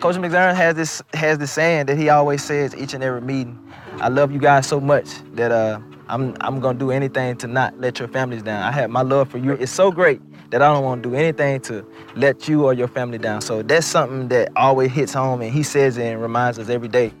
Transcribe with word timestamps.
Coach 0.00 0.16
McDermott 0.16 0.56
has 0.56 0.76
this 0.76 1.02
has 1.12 1.36
this 1.36 1.52
saying 1.52 1.84
that 1.84 1.98
he 1.98 2.08
always 2.08 2.42
says 2.42 2.74
each 2.74 2.94
and 2.94 3.04
every 3.04 3.20
meeting. 3.20 3.58
I 4.00 4.08
love 4.08 4.32
you 4.32 4.38
guys 4.38 4.66
so 4.66 4.80
much 4.80 5.06
that 5.34 5.52
uh, 5.52 5.78
I'm 6.08 6.34
I'm 6.40 6.58
gonna 6.58 6.78
do 6.78 6.90
anything 6.90 7.36
to 7.36 7.46
not 7.46 7.78
let 7.78 7.98
your 7.98 8.08
families 8.08 8.42
down. 8.42 8.62
I 8.62 8.72
have 8.72 8.88
my 8.88 9.02
love 9.02 9.28
for 9.28 9.36
you. 9.36 9.52
It's 9.52 9.70
so 9.70 9.92
great 9.92 10.22
that 10.52 10.62
I 10.62 10.72
don't 10.72 10.84
want 10.84 11.02
to 11.02 11.10
do 11.10 11.14
anything 11.14 11.60
to 11.62 11.86
let 12.16 12.48
you 12.48 12.64
or 12.64 12.72
your 12.72 12.88
family 12.88 13.18
down. 13.18 13.42
So 13.42 13.60
that's 13.60 13.86
something 13.86 14.28
that 14.28 14.52
always 14.56 14.90
hits 14.90 15.12
home, 15.12 15.42
and 15.42 15.52
he 15.52 15.62
says 15.62 15.98
it 15.98 16.04
and 16.06 16.22
reminds 16.22 16.58
us 16.58 16.70
every 16.70 16.88
day. 16.88 17.12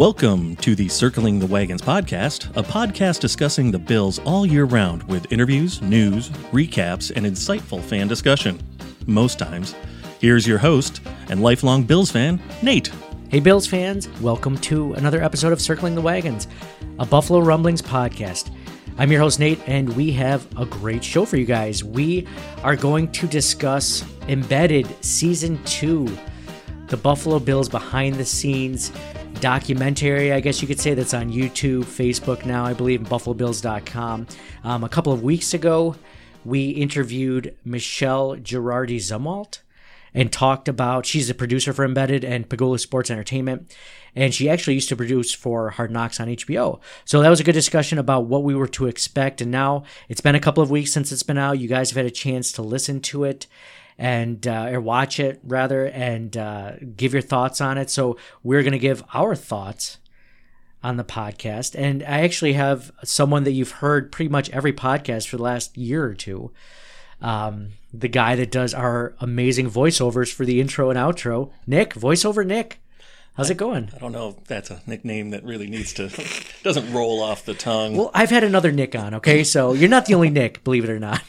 Welcome 0.00 0.56
to 0.56 0.74
the 0.74 0.88
Circling 0.88 1.40
the 1.40 1.46
Wagons 1.46 1.82
podcast, 1.82 2.48
a 2.56 2.62
podcast 2.62 3.20
discussing 3.20 3.70
the 3.70 3.78
Bills 3.78 4.18
all 4.20 4.46
year 4.46 4.64
round 4.64 5.02
with 5.02 5.30
interviews, 5.30 5.82
news, 5.82 6.30
recaps, 6.52 7.12
and 7.14 7.26
insightful 7.26 7.82
fan 7.82 8.08
discussion. 8.08 8.58
Most 9.06 9.38
times. 9.38 9.74
Here's 10.18 10.46
your 10.46 10.56
host 10.56 11.02
and 11.28 11.42
lifelong 11.42 11.82
Bills 11.82 12.10
fan, 12.10 12.40
Nate. 12.62 12.90
Hey, 13.28 13.40
Bills 13.40 13.66
fans, 13.66 14.08
welcome 14.22 14.56
to 14.60 14.94
another 14.94 15.22
episode 15.22 15.52
of 15.52 15.60
Circling 15.60 15.96
the 15.96 16.00
Wagons, 16.00 16.48
a 16.98 17.04
Buffalo 17.04 17.40
Rumblings 17.40 17.82
podcast. 17.82 18.50
I'm 18.96 19.12
your 19.12 19.20
host, 19.20 19.38
Nate, 19.38 19.60
and 19.68 19.94
we 19.96 20.12
have 20.12 20.48
a 20.58 20.64
great 20.64 21.04
show 21.04 21.26
for 21.26 21.36
you 21.36 21.44
guys. 21.44 21.84
We 21.84 22.26
are 22.64 22.74
going 22.74 23.12
to 23.12 23.26
discuss 23.26 24.02
Embedded 24.28 25.04
Season 25.04 25.62
2, 25.64 26.08
the 26.86 26.96
Buffalo 26.96 27.38
Bills 27.38 27.68
behind 27.68 28.14
the 28.14 28.24
scenes 28.24 28.92
documentary, 29.40 30.32
I 30.32 30.40
guess 30.40 30.60
you 30.60 30.68
could 30.68 30.80
say, 30.80 30.94
that's 30.94 31.14
on 31.14 31.32
YouTube, 31.32 31.84
Facebook 31.84 32.44
now, 32.44 32.64
I 32.64 32.74
believe, 32.74 33.00
and 33.00 33.08
BuffaloBills.com. 33.08 34.26
Um, 34.64 34.84
a 34.84 34.88
couple 34.88 35.12
of 35.12 35.22
weeks 35.22 35.54
ago, 35.54 35.96
we 36.44 36.70
interviewed 36.70 37.56
Michelle 37.64 38.36
Girardi 38.36 38.96
Zumwalt 38.96 39.60
and 40.12 40.32
talked 40.32 40.68
about 40.68 41.06
she's 41.06 41.30
a 41.30 41.34
producer 41.34 41.72
for 41.72 41.84
Embedded 41.84 42.24
and 42.24 42.48
Pegula 42.48 42.78
Sports 42.80 43.10
Entertainment. 43.10 43.74
And 44.16 44.34
she 44.34 44.50
actually 44.50 44.74
used 44.74 44.88
to 44.88 44.96
produce 44.96 45.32
for 45.32 45.70
Hard 45.70 45.90
Knocks 45.90 46.18
on 46.18 46.28
HBO. 46.28 46.80
So 47.04 47.22
that 47.22 47.28
was 47.28 47.40
a 47.40 47.44
good 47.44 47.52
discussion 47.52 47.98
about 47.98 48.26
what 48.26 48.42
we 48.42 48.54
were 48.54 48.68
to 48.68 48.86
expect. 48.86 49.40
And 49.40 49.50
now 49.50 49.84
it's 50.08 50.20
been 50.20 50.34
a 50.34 50.40
couple 50.40 50.62
of 50.62 50.70
weeks 50.70 50.92
since 50.92 51.12
it's 51.12 51.22
been 51.22 51.38
out. 51.38 51.60
You 51.60 51.68
guys 51.68 51.90
have 51.90 51.96
had 51.96 52.06
a 52.06 52.10
chance 52.10 52.50
to 52.52 52.62
listen 52.62 53.00
to 53.02 53.24
it 53.24 53.46
and 54.00 54.46
uh, 54.48 54.70
or 54.72 54.80
watch 54.80 55.20
it 55.20 55.38
rather 55.44 55.86
and 55.86 56.36
uh, 56.36 56.72
give 56.96 57.12
your 57.12 57.22
thoughts 57.22 57.60
on 57.60 57.78
it. 57.78 57.90
So 57.90 58.16
we're 58.42 58.62
going 58.62 58.72
to 58.72 58.78
give 58.78 59.04
our 59.14 59.36
thoughts 59.36 59.98
on 60.82 60.96
the 60.96 61.04
podcast. 61.04 61.78
And 61.78 62.02
I 62.02 62.22
actually 62.22 62.54
have 62.54 62.90
someone 63.04 63.44
that 63.44 63.52
you've 63.52 63.72
heard 63.72 64.10
pretty 64.10 64.30
much 64.30 64.48
every 64.50 64.72
podcast 64.72 65.28
for 65.28 65.36
the 65.36 65.42
last 65.42 65.76
year 65.76 66.04
or 66.04 66.14
two 66.14 66.50
um, 67.20 67.72
the 67.92 68.08
guy 68.08 68.36
that 68.36 68.50
does 68.50 68.72
our 68.72 69.14
amazing 69.20 69.70
voiceovers 69.70 70.32
for 70.32 70.44
the 70.44 70.60
intro 70.60 70.90
and 70.90 70.98
outro, 70.98 71.50
Nick, 71.66 71.94
voiceover 71.94 72.46
Nick. 72.46 72.80
How's 73.34 73.48
it 73.48 73.56
going? 73.56 73.90
I 73.94 73.98
don't 73.98 74.12
know 74.12 74.30
if 74.30 74.44
that's 74.44 74.70
a 74.70 74.82
nickname 74.86 75.30
that 75.30 75.44
really 75.44 75.68
needs 75.68 75.92
to 75.94 76.10
doesn't 76.62 76.92
roll 76.92 77.22
off 77.22 77.44
the 77.44 77.54
tongue. 77.54 77.96
Well, 77.96 78.10
I've 78.12 78.30
had 78.30 78.44
another 78.44 78.72
Nick 78.72 78.94
on, 78.94 79.14
okay? 79.14 79.44
So 79.50 79.72
you're 79.72 79.88
not 79.88 80.06
the 80.06 80.14
only 80.14 80.30
Nick, 80.30 80.62
believe 80.64 80.84
it 80.84 80.90
or 80.90 80.98
not. 80.98 81.22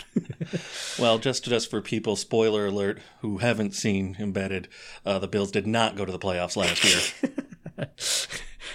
well, 0.99 1.17
just 1.17 1.45
just 1.45 1.69
for 1.69 1.81
people, 1.81 2.15
spoiler 2.15 2.65
alert, 2.67 2.99
who 3.21 3.37
haven't 3.37 3.73
seen 3.73 4.15
Embedded, 4.19 4.67
uh, 5.05 5.19
the 5.19 5.27
Bills 5.27 5.51
did 5.51 5.65
not 5.65 5.95
go 5.95 6.05
to 6.05 6.11
the 6.11 6.19
playoffs 6.19 6.57
last 6.57 6.83
year. 6.83 7.87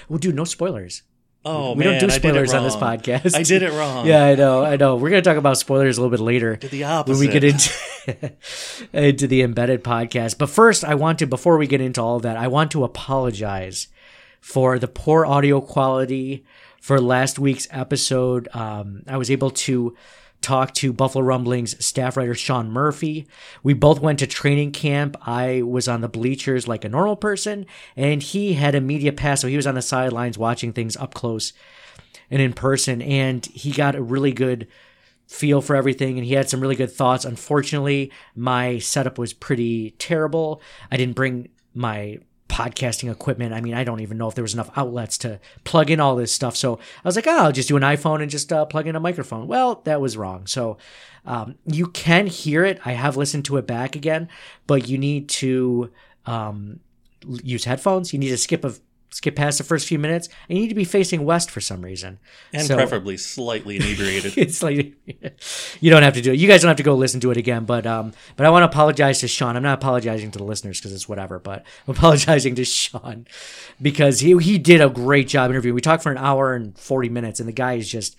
well, 0.09 0.19
dude, 0.19 0.34
no 0.34 0.44
spoilers. 0.44 1.03
Oh 1.44 1.75
we 1.75 1.84
man, 1.84 2.00
don't 2.00 2.09
do 2.09 2.15
spoilers 2.15 2.54
on 2.54 2.65
this 2.65 2.75
podcast. 2.75 3.36
I 3.36 3.42
did 3.42 3.62
it 3.62 3.72
wrong. 3.72 4.06
Yeah, 4.06 4.25
I 4.25 4.34
know, 4.34 4.65
I 4.65 4.76
know. 4.76 4.97
We're 4.97 5.10
gonna 5.10 5.22
talk 5.22 5.36
about 5.36 5.59
spoilers 5.59 5.98
a 5.98 6.00
little 6.00 6.16
bit 6.16 6.22
later. 6.22 6.56
Did 6.56 6.70
the 6.70 6.84
opposite 6.84 7.12
when 7.12 7.20
we 7.20 7.32
get 7.32 7.44
into 7.44 7.70
into 8.92 9.26
the 9.26 9.42
embedded 9.42 9.84
podcast. 9.84 10.38
But 10.38 10.50
first, 10.50 10.84
I 10.84 10.94
want 10.94 11.18
to 11.20 11.26
before 11.26 11.58
we 11.58 11.66
get 11.66 11.80
into 11.80 12.02
all 12.02 12.20
that, 12.20 12.36
I 12.36 12.48
want 12.48 12.70
to 12.72 12.84
apologize 12.84 13.88
for 14.40 14.78
the 14.78 14.88
poor 14.88 15.26
audio 15.26 15.60
quality 15.60 16.44
for 16.80 17.00
last 17.00 17.38
week's 17.38 17.66
episode. 17.70 18.48
Um, 18.54 19.02
I 19.06 19.16
was 19.16 19.30
able 19.30 19.50
to 19.50 19.96
talk 20.40 20.72
to 20.74 20.92
Buffalo 20.92 21.24
Rumblings 21.24 21.84
staff 21.84 22.16
writer 22.16 22.34
Sean 22.34 22.70
Murphy. 22.70 23.26
We 23.62 23.74
both 23.74 24.00
went 24.00 24.20
to 24.20 24.26
training 24.26 24.72
camp. 24.72 25.16
I 25.26 25.62
was 25.62 25.88
on 25.88 26.00
the 26.00 26.08
bleachers 26.08 26.68
like 26.68 26.84
a 26.84 26.88
normal 26.88 27.16
person, 27.16 27.66
and 27.96 28.22
he 28.22 28.54
had 28.54 28.74
a 28.74 28.80
media 28.80 29.12
pass, 29.12 29.40
so 29.40 29.48
he 29.48 29.56
was 29.56 29.66
on 29.66 29.74
the 29.74 29.82
sidelines 29.82 30.38
watching 30.38 30.72
things 30.72 30.96
up 30.96 31.14
close 31.14 31.52
and 32.30 32.40
in 32.40 32.52
person. 32.52 33.02
And 33.02 33.44
he 33.46 33.72
got 33.72 33.96
a 33.96 34.02
really 34.02 34.32
good 34.32 34.68
feel 35.26 35.60
for 35.60 35.76
everything, 35.76 36.19
and 36.19 36.26
he 36.26 36.34
had 36.34 36.48
some 36.48 36.60
really 36.60 36.76
good 36.76 36.92
thoughts. 36.92 37.25
Unfortunately, 37.25 38.12
my 38.34 38.78
setup 38.78 39.19
was 39.19 39.32
pretty 39.32 39.91
terrible. 39.98 40.60
I 40.91 40.97
didn't 40.97 41.16
bring 41.16 41.48
my 41.75 42.19
podcasting 42.48 43.10
equipment. 43.10 43.53
I 43.53 43.60
mean, 43.60 43.75
I 43.75 43.84
don't 43.84 44.00
even 44.00 44.19
know 44.19 44.28
if 44.28 44.34
there 44.34 44.42
was 44.44 44.54
enough 44.54 44.70
outlets 44.76 45.19
to 45.19 45.41
plug 45.65 45.91
in 45.91 46.00
all 46.00 46.16
this 46.16 46.32
stuff. 46.32 46.56
So 46.56 46.76
I 46.76 47.09
was 47.09 47.16
like, 47.16 47.26
oh, 47.26 47.44
I'll 47.44 47.53
just 47.53 47.69
do 47.69 47.76
an 47.76 47.82
iPhone 47.82 48.22
and 48.22 48.31
just 48.31 48.53
uh, 48.53 48.65
plug 48.65 48.86
in 48.86 48.97
a 48.97 49.00
microphone. 49.00 49.47
Well, 49.47 49.82
that 49.84 50.00
was 50.00 50.16
wrong. 50.16 50.47
So 50.47 50.78
um, 51.25 51.56
you 51.66 51.88
can 51.88 52.26
hear 52.26 52.65
it. 52.65 52.81
I 52.84 52.92
have 52.92 53.16
listened 53.16 53.44
to 53.47 53.56
it 53.56 53.66
back 53.66 53.97
again, 53.97 54.28
but 54.66 54.88
you 54.88 54.97
need 54.97 55.28
to 55.31 55.91
um, 56.25 56.81
use 57.26 57.65
headphones. 57.65 58.12
You 58.12 58.19
need 58.19 58.31
to 58.31 58.38
skip 58.38 58.65
a 58.65 58.75
skip 59.16 59.34
past 59.34 59.56
the 59.56 59.65
first 59.65 59.88
few 59.88 59.99
minutes 59.99 60.28
and 60.49 60.59
you 60.59 60.62
need 60.65 60.69
to 60.69 60.75
be 60.75 60.84
facing 60.84 61.25
west 61.25 61.50
for 61.50 61.62
some 61.62 61.81
reason 61.82 62.19
and 62.53 62.66
So- 62.66 62.77
preferably 62.77 63.16
slightly 63.16 63.77
inebriated. 63.77 64.34
it's 64.37 64.62
like 64.62 64.94
you 65.81 65.91
don't 65.91 66.03
have 66.03 66.12
to 66.15 66.21
do 66.21 66.32
it. 66.32 66.38
You 66.38 66.47
guys 66.47 66.60
don't 66.60 66.69
have 66.69 66.77
to 66.77 66.82
go 66.82 66.94
listen 66.94 67.21
to 67.21 67.31
it 67.31 67.38
again. 67.38 67.65
But 67.65 67.87
um, 67.87 68.12
but 68.37 68.44
I 68.44 68.50
want 68.50 68.62
to 68.62 68.66
apologize 68.66 69.21
to 69.21 69.28
Sean. 69.28 69.56
I'm 69.56 69.62
not 69.62 69.78
apologizing 69.78 70.31
to 70.32 70.38
the 70.38 70.44
listeners 70.44 70.78
because 70.78 70.93
it's 70.93 71.09
whatever. 71.09 71.38
But 71.38 71.65
I'm 71.88 71.94
apologizing 71.97 72.54
to 72.56 72.65
Sean 72.65 73.27
because 73.81 74.21
he 74.21 74.37
he 74.38 74.59
did 74.59 74.81
a 74.82 74.91
great 74.91 75.28
job 75.28 75.50
interviewing. 75.50 75.75
We 75.75 75.81
talked 75.81 76.03
for 76.03 76.12
an 76.12 76.19
hour 76.19 76.54
and 76.54 76.78
40 76.78 77.09
minutes, 77.09 77.41
and 77.41 77.48
the 77.48 77.53
guy 77.54 77.75
is 77.75 77.88
just 77.88 78.16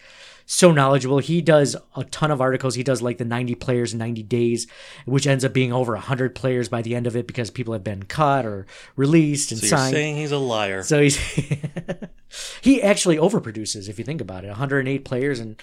so 0.50 0.72
knowledgeable. 0.72 1.18
He 1.20 1.42
does 1.42 1.76
a 1.98 2.06
ton 2.06 2.32
of 2.32 2.40
articles. 2.40 2.76
He 2.76 2.82
does 2.82 3.02
like 3.02 3.18
the 3.18 3.26
90 3.26 3.56
players 3.56 3.92
in 3.92 4.00
90 4.00 4.24
days, 4.24 4.66
which 5.06 5.28
ends 5.28 5.44
up 5.44 5.52
being 5.52 5.74
over 5.74 5.92
100 5.92 6.34
players 6.36 6.70
by 6.70 6.82
the 6.82 6.96
end 6.96 7.06
of 7.06 7.18
it 7.18 7.28
because 7.28 7.52
people 7.52 7.74
have 7.74 7.84
been 7.84 8.04
cut 8.04 8.46
or 8.46 8.66
released 8.96 9.52
and 9.52 9.60
so 9.60 9.66
you're 9.68 9.78
signed. 9.78 9.94
saying 9.94 10.16
he's 10.16 10.32
a 10.32 10.38
liar. 10.38 10.84
So 10.84 11.02
he's 11.02 11.18
he 12.62 12.82
actually 12.82 13.18
overproduces 13.18 13.90
if 13.90 14.00
you 14.00 14.06
think 14.06 14.22
about 14.22 14.44
it. 14.46 14.48
108 14.48 15.04
players 15.06 15.40
in 15.40 15.58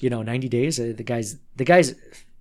you 0.00 0.10
know 0.10 0.22
90 0.22 0.48
days. 0.48 0.78
Uh, 0.78 0.92
The 0.94 1.02
guys 1.02 1.36
the 1.56 1.64
guys 1.64 1.94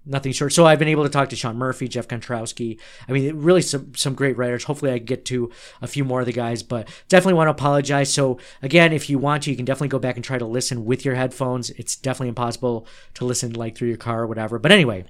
nothing 0.06 0.32
short. 0.32 0.54
So 0.54 0.66
I've 0.66 0.80
been 0.80 0.88
able 0.88 1.04
to 1.04 1.10
talk 1.10 1.30
to 1.30 1.36
Sean 1.36 1.58
Murphy, 1.58 1.88
Jeff 1.88 2.08
Kontrowski. 2.08 2.80
I 3.08 3.12
mean, 3.12 3.36
really 3.38 3.62
some 3.62 3.96
some 3.96 4.14
great 4.14 4.38
writers. 4.38 4.64
Hopefully, 4.66 4.92
I 4.92 4.98
get 4.98 5.26
to 5.26 5.52
a 5.82 5.88
few 5.88 6.04
more 6.04 6.20
of 6.22 6.26
the 6.26 6.34
guys, 6.34 6.64
but 6.64 6.88
definitely 7.10 7.36
want 7.36 7.48
to 7.48 7.52
apologize. 7.52 8.14
So 8.14 8.40
again, 8.62 8.94
if 8.94 9.10
you 9.10 9.18
want 9.18 9.44
to, 9.44 9.52
you 9.52 9.56
can 9.56 9.66
definitely 9.66 9.90
go 9.90 10.00
back 10.00 10.16
and 10.16 10.24
try 10.24 10.38
to 10.38 10.46
listen 10.46 10.86
with 10.86 11.06
your 11.06 11.16
headphones. 11.16 11.70
It's 11.72 11.96
definitely 11.96 12.30
impossible 12.30 12.88
to 13.16 13.26
listen 13.26 13.54
like 13.54 13.78
through 13.78 13.90
your 13.90 13.98
car 13.98 14.24
or 14.24 14.28
whatever. 14.28 14.60
But 14.60 14.72
anyway, 14.72 15.06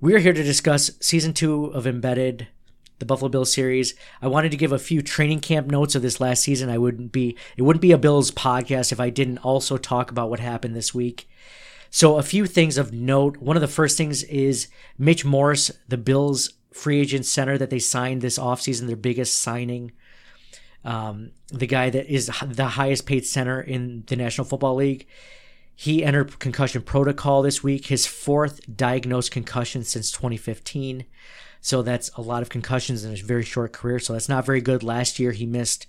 we're 0.00 0.18
here 0.18 0.32
to 0.32 0.42
discuss 0.42 0.92
season 1.00 1.32
two 1.32 1.66
of 1.66 1.86
Embedded 1.86 2.48
the 2.98 3.06
Buffalo 3.06 3.28
Bills 3.28 3.52
series. 3.52 3.94
I 4.20 4.26
wanted 4.28 4.50
to 4.50 4.56
give 4.56 4.72
a 4.72 4.78
few 4.78 5.02
training 5.02 5.40
camp 5.40 5.68
notes 5.68 5.94
of 5.94 6.02
this 6.02 6.20
last 6.20 6.42
season. 6.42 6.68
I 6.68 6.78
wouldn't 6.78 7.12
be 7.12 7.36
it 7.56 7.62
wouldn't 7.62 7.82
be 7.82 7.92
a 7.92 7.98
Bills 7.98 8.30
podcast 8.30 8.92
if 8.92 9.00
I 9.00 9.10
didn't 9.10 9.38
also 9.38 9.76
talk 9.76 10.10
about 10.10 10.30
what 10.30 10.40
happened 10.40 10.74
this 10.74 10.94
week. 10.94 11.27
So 11.90 12.18
a 12.18 12.22
few 12.22 12.46
things 12.46 12.78
of 12.78 12.92
note. 12.92 13.38
One 13.38 13.56
of 13.56 13.60
the 13.60 13.68
first 13.68 13.96
things 13.96 14.22
is 14.24 14.68
Mitch 14.98 15.24
Morse, 15.24 15.70
the 15.88 15.96
Bills 15.96 16.52
free 16.72 17.00
agent 17.00 17.26
center 17.26 17.58
that 17.58 17.70
they 17.70 17.78
signed 17.78 18.22
this 18.22 18.38
offseason, 18.38 18.86
their 18.86 18.96
biggest 18.96 19.40
signing. 19.40 19.92
Um, 20.84 21.32
the 21.48 21.66
guy 21.66 21.90
that 21.90 22.06
is 22.06 22.30
the 22.46 22.66
highest 22.66 23.06
paid 23.06 23.26
center 23.26 23.60
in 23.60 24.04
the 24.06 24.16
National 24.16 24.46
Football 24.46 24.76
League. 24.76 25.06
He 25.74 26.04
entered 26.04 26.38
concussion 26.38 26.82
protocol 26.82 27.42
this 27.42 27.62
week, 27.62 27.86
his 27.86 28.06
fourth 28.06 28.60
diagnosed 28.76 29.30
concussion 29.30 29.84
since 29.84 30.10
2015. 30.10 31.04
So 31.60 31.82
that's 31.82 32.10
a 32.16 32.20
lot 32.20 32.42
of 32.42 32.48
concussions 32.48 33.04
in 33.04 33.12
a 33.12 33.16
very 33.16 33.44
short 33.44 33.72
career. 33.72 33.98
So 33.98 34.12
that's 34.12 34.28
not 34.28 34.46
very 34.46 34.60
good. 34.60 34.82
Last 34.82 35.18
year, 35.18 35.32
he 35.32 35.46
missed 35.46 35.86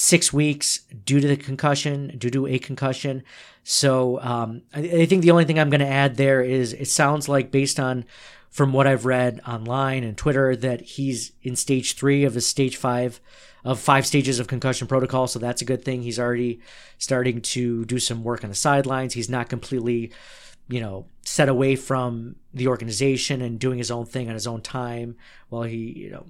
six 0.00 0.32
weeks 0.32 0.78
due 1.04 1.18
to 1.18 1.26
the 1.26 1.36
concussion, 1.36 2.16
due 2.18 2.30
to 2.30 2.46
a 2.46 2.56
concussion. 2.56 3.20
So 3.64 4.20
um, 4.20 4.62
I, 4.72 4.78
I 4.78 5.06
think 5.06 5.22
the 5.22 5.32
only 5.32 5.44
thing 5.44 5.58
I'm 5.58 5.70
going 5.70 5.80
to 5.80 5.88
add 5.88 6.16
there 6.16 6.40
is 6.40 6.72
it 6.72 6.86
sounds 6.86 7.28
like, 7.28 7.50
based 7.50 7.80
on 7.80 8.04
from 8.48 8.72
what 8.72 8.86
I've 8.86 9.06
read 9.06 9.40
online 9.44 10.04
and 10.04 10.16
Twitter, 10.16 10.54
that 10.54 10.82
he's 10.82 11.32
in 11.42 11.56
stage 11.56 11.96
three 11.96 12.22
of 12.22 12.32
the 12.32 12.40
stage 12.40 12.76
five 12.76 13.20
of 13.64 13.80
five 13.80 14.06
stages 14.06 14.38
of 14.38 14.46
concussion 14.46 14.86
protocol. 14.86 15.26
So 15.26 15.40
that's 15.40 15.62
a 15.62 15.64
good 15.64 15.84
thing. 15.84 16.02
He's 16.02 16.20
already 16.20 16.60
starting 16.98 17.40
to 17.40 17.84
do 17.84 17.98
some 17.98 18.22
work 18.22 18.44
on 18.44 18.50
the 18.50 18.56
sidelines. 18.56 19.14
He's 19.14 19.28
not 19.28 19.48
completely, 19.48 20.12
you 20.68 20.80
know, 20.80 21.06
set 21.24 21.48
away 21.48 21.74
from 21.74 22.36
the 22.54 22.68
organization 22.68 23.42
and 23.42 23.58
doing 23.58 23.78
his 23.78 23.90
own 23.90 24.06
thing 24.06 24.28
on 24.28 24.34
his 24.34 24.46
own 24.46 24.62
time 24.62 25.16
while 25.48 25.64
he, 25.64 25.76
you 25.76 26.10
know, 26.10 26.26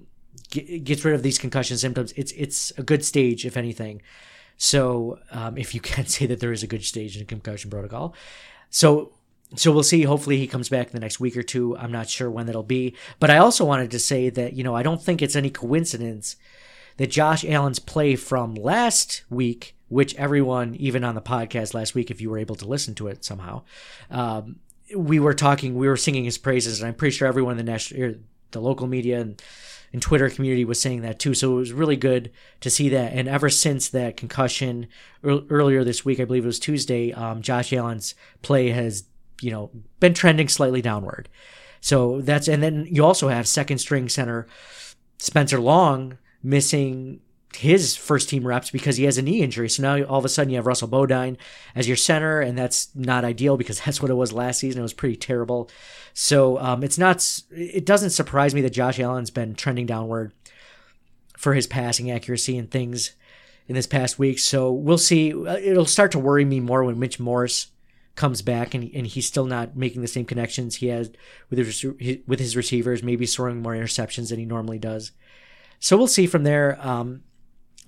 gets 0.49 1.05
rid 1.05 1.15
of 1.15 1.23
these 1.23 1.37
concussion 1.37 1.77
symptoms. 1.77 2.13
It's 2.15 2.31
it's 2.33 2.71
a 2.77 2.83
good 2.83 3.05
stage, 3.05 3.45
if 3.45 3.57
anything. 3.57 4.01
So 4.57 5.19
um, 5.31 5.57
if 5.57 5.73
you 5.73 5.81
can 5.91 6.05
say 6.05 6.25
that 6.27 6.39
there 6.39 6.51
is 6.51 6.63
a 6.63 6.67
good 6.67 6.83
stage 6.83 7.17
in 7.17 7.25
concussion 7.25 7.69
protocol, 7.69 8.15
so 8.69 9.13
so 9.55 9.71
we'll 9.71 9.83
see. 9.83 10.03
Hopefully 10.03 10.37
he 10.37 10.47
comes 10.47 10.69
back 10.69 10.87
in 10.87 10.93
the 10.93 10.99
next 10.99 11.19
week 11.19 11.35
or 11.35 11.43
two. 11.43 11.75
I'm 11.77 11.91
not 11.91 12.09
sure 12.09 12.29
when 12.29 12.45
that'll 12.45 12.63
be, 12.63 12.95
but 13.19 13.29
I 13.29 13.37
also 13.37 13.65
wanted 13.65 13.91
to 13.91 13.99
say 13.99 14.29
that 14.29 14.53
you 14.53 14.63
know 14.63 14.75
I 14.75 14.83
don't 14.83 15.01
think 15.01 15.21
it's 15.21 15.35
any 15.35 15.49
coincidence 15.49 16.35
that 16.97 17.09
Josh 17.09 17.45
Allen's 17.45 17.79
play 17.79 18.17
from 18.17 18.55
last 18.55 19.23
week, 19.29 19.75
which 19.87 20.13
everyone, 20.15 20.75
even 20.75 21.05
on 21.05 21.15
the 21.15 21.21
podcast 21.21 21.73
last 21.73 21.95
week, 21.95 22.11
if 22.11 22.19
you 22.19 22.29
were 22.29 22.37
able 22.37 22.55
to 22.55 22.67
listen 22.67 22.93
to 22.95 23.07
it 23.07 23.23
somehow, 23.23 23.61
um, 24.11 24.57
we 24.93 25.17
were 25.17 25.33
talking, 25.33 25.75
we 25.75 25.87
were 25.87 25.95
singing 25.95 26.25
his 26.25 26.37
praises, 26.37 26.81
and 26.81 26.89
I'm 26.89 26.95
pretty 26.95 27.15
sure 27.15 27.25
everyone 27.25 27.57
in 27.57 27.65
the 27.65 27.71
national, 27.71 28.15
the 28.51 28.59
local 28.59 28.85
media 28.85 29.21
and, 29.21 29.41
and 29.91 30.01
Twitter 30.01 30.29
community 30.29 30.65
was 30.65 30.79
saying 30.79 31.01
that 31.01 31.19
too. 31.19 31.33
So 31.33 31.53
it 31.53 31.55
was 31.55 31.73
really 31.73 31.95
good 31.95 32.31
to 32.61 32.69
see 32.69 32.89
that. 32.89 33.13
And 33.13 33.27
ever 33.27 33.49
since 33.49 33.89
that 33.89 34.17
concussion 34.17 34.87
earlier 35.23 35.83
this 35.83 36.05
week, 36.05 36.19
I 36.19 36.25
believe 36.25 36.43
it 36.43 36.47
was 36.47 36.59
Tuesday, 36.59 37.11
um, 37.13 37.41
Josh 37.41 37.73
Allen's 37.73 38.15
play 38.41 38.69
has, 38.69 39.05
you 39.41 39.51
know, 39.51 39.71
been 39.99 40.13
trending 40.13 40.47
slightly 40.47 40.81
downward. 40.81 41.29
So 41.81 42.21
that's, 42.21 42.47
and 42.47 42.61
then 42.61 42.87
you 42.89 43.05
also 43.05 43.29
have 43.29 43.47
second 43.47 43.79
string 43.79 44.09
center 44.09 44.47
Spencer 45.17 45.59
Long 45.59 46.17
missing 46.43 47.21
his 47.55 47.95
first 47.95 48.29
team 48.29 48.45
reps 48.45 48.69
because 48.69 48.97
he 48.97 49.05
has 49.05 49.17
a 49.17 49.21
knee 49.21 49.41
injury. 49.41 49.69
So 49.69 49.81
now 49.81 50.03
all 50.03 50.19
of 50.19 50.25
a 50.25 50.29
sudden 50.29 50.51
you 50.51 50.57
have 50.57 50.67
Russell 50.67 50.87
Bodine 50.87 51.37
as 51.75 51.87
your 51.87 51.97
center, 51.97 52.41
and 52.41 52.57
that's 52.57 52.89
not 52.95 53.25
ideal 53.25 53.57
because 53.57 53.81
that's 53.85 54.01
what 54.01 54.11
it 54.11 54.15
was 54.15 54.31
last 54.31 54.59
season. 54.59 54.79
It 54.79 54.83
was 54.83 54.93
pretty 54.93 55.15
terrible. 55.15 55.69
So 56.13 56.59
um, 56.59 56.83
it's 56.83 56.97
not. 56.97 57.25
It 57.51 57.85
doesn't 57.85 58.11
surprise 58.11 58.53
me 58.53 58.61
that 58.61 58.71
Josh 58.71 58.99
Allen's 58.99 59.31
been 59.31 59.55
trending 59.55 59.85
downward 59.85 60.31
for 61.37 61.53
his 61.53 61.67
passing 61.67 62.11
accuracy 62.11 62.57
and 62.57 62.69
things 62.69 63.15
in 63.67 63.75
this 63.75 63.87
past 63.87 64.19
week. 64.19 64.39
So 64.39 64.71
we'll 64.71 64.97
see. 64.97 65.29
It'll 65.29 65.85
start 65.85 66.11
to 66.11 66.19
worry 66.19 66.45
me 66.45 66.59
more 66.59 66.83
when 66.83 66.99
Mitch 66.99 67.19
Morse 67.19 67.67
comes 68.15 68.41
back 68.41 68.73
and, 68.73 68.91
and 68.93 69.07
he's 69.07 69.25
still 69.25 69.45
not 69.45 69.77
making 69.77 70.01
the 70.01 70.07
same 70.07 70.25
connections 70.25 70.75
he 70.75 70.87
has 70.87 71.09
with 71.49 71.59
his, 71.59 71.85
with 72.27 72.39
his 72.39 72.57
receivers, 72.57 73.01
maybe 73.01 73.25
throwing 73.25 73.61
more 73.61 73.73
interceptions 73.73 74.29
than 74.29 74.39
he 74.39 74.45
normally 74.45 74.79
does. 74.79 75.13
So 75.79 75.95
we'll 75.95 76.07
see 76.07 76.27
from 76.27 76.43
there. 76.43 76.77
Um, 76.85 77.23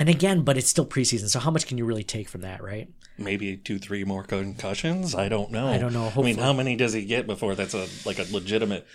and 0.02 0.10
again, 0.10 0.42
but 0.42 0.58
it's 0.58 0.68
still 0.68 0.88
preseason, 0.88 1.30
so 1.30 1.40
how 1.40 1.52
much 1.52 1.68
can 1.68 1.78
you 1.78 1.86
really 1.86 2.04
take 2.04 2.28
from 2.28 2.42
that, 2.42 2.64
right? 2.64 2.90
Maybe 3.20 3.56
two, 3.56 3.78
three 3.78 4.04
more 4.04 4.24
concussions. 4.24 5.14
I 5.14 5.30
don't 5.30 5.52
know. 5.52 5.68
I 5.68 5.78
don't 5.78 5.94
know. 5.94 6.06
Hopefully. 6.06 6.32
I 6.32 6.34
mean, 6.34 6.44
how 6.44 6.54
many 6.54 6.76
does 6.76 6.94
he 6.94 7.06
get 7.06 7.28
before 7.28 7.54
that's 7.54 7.76
a 7.76 7.88
like 8.04 8.18
a 8.18 8.26
legitimate, 8.34 8.88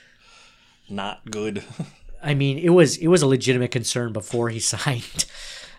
not 0.88 1.30
good? 1.30 1.62
I 2.24 2.34
mean, 2.34 2.58
it 2.58 2.70
was 2.70 2.96
it 2.96 3.06
was 3.06 3.22
a 3.22 3.28
legitimate 3.28 3.70
concern 3.70 4.12
before 4.12 4.48
he 4.48 4.58
signed. 4.74 5.26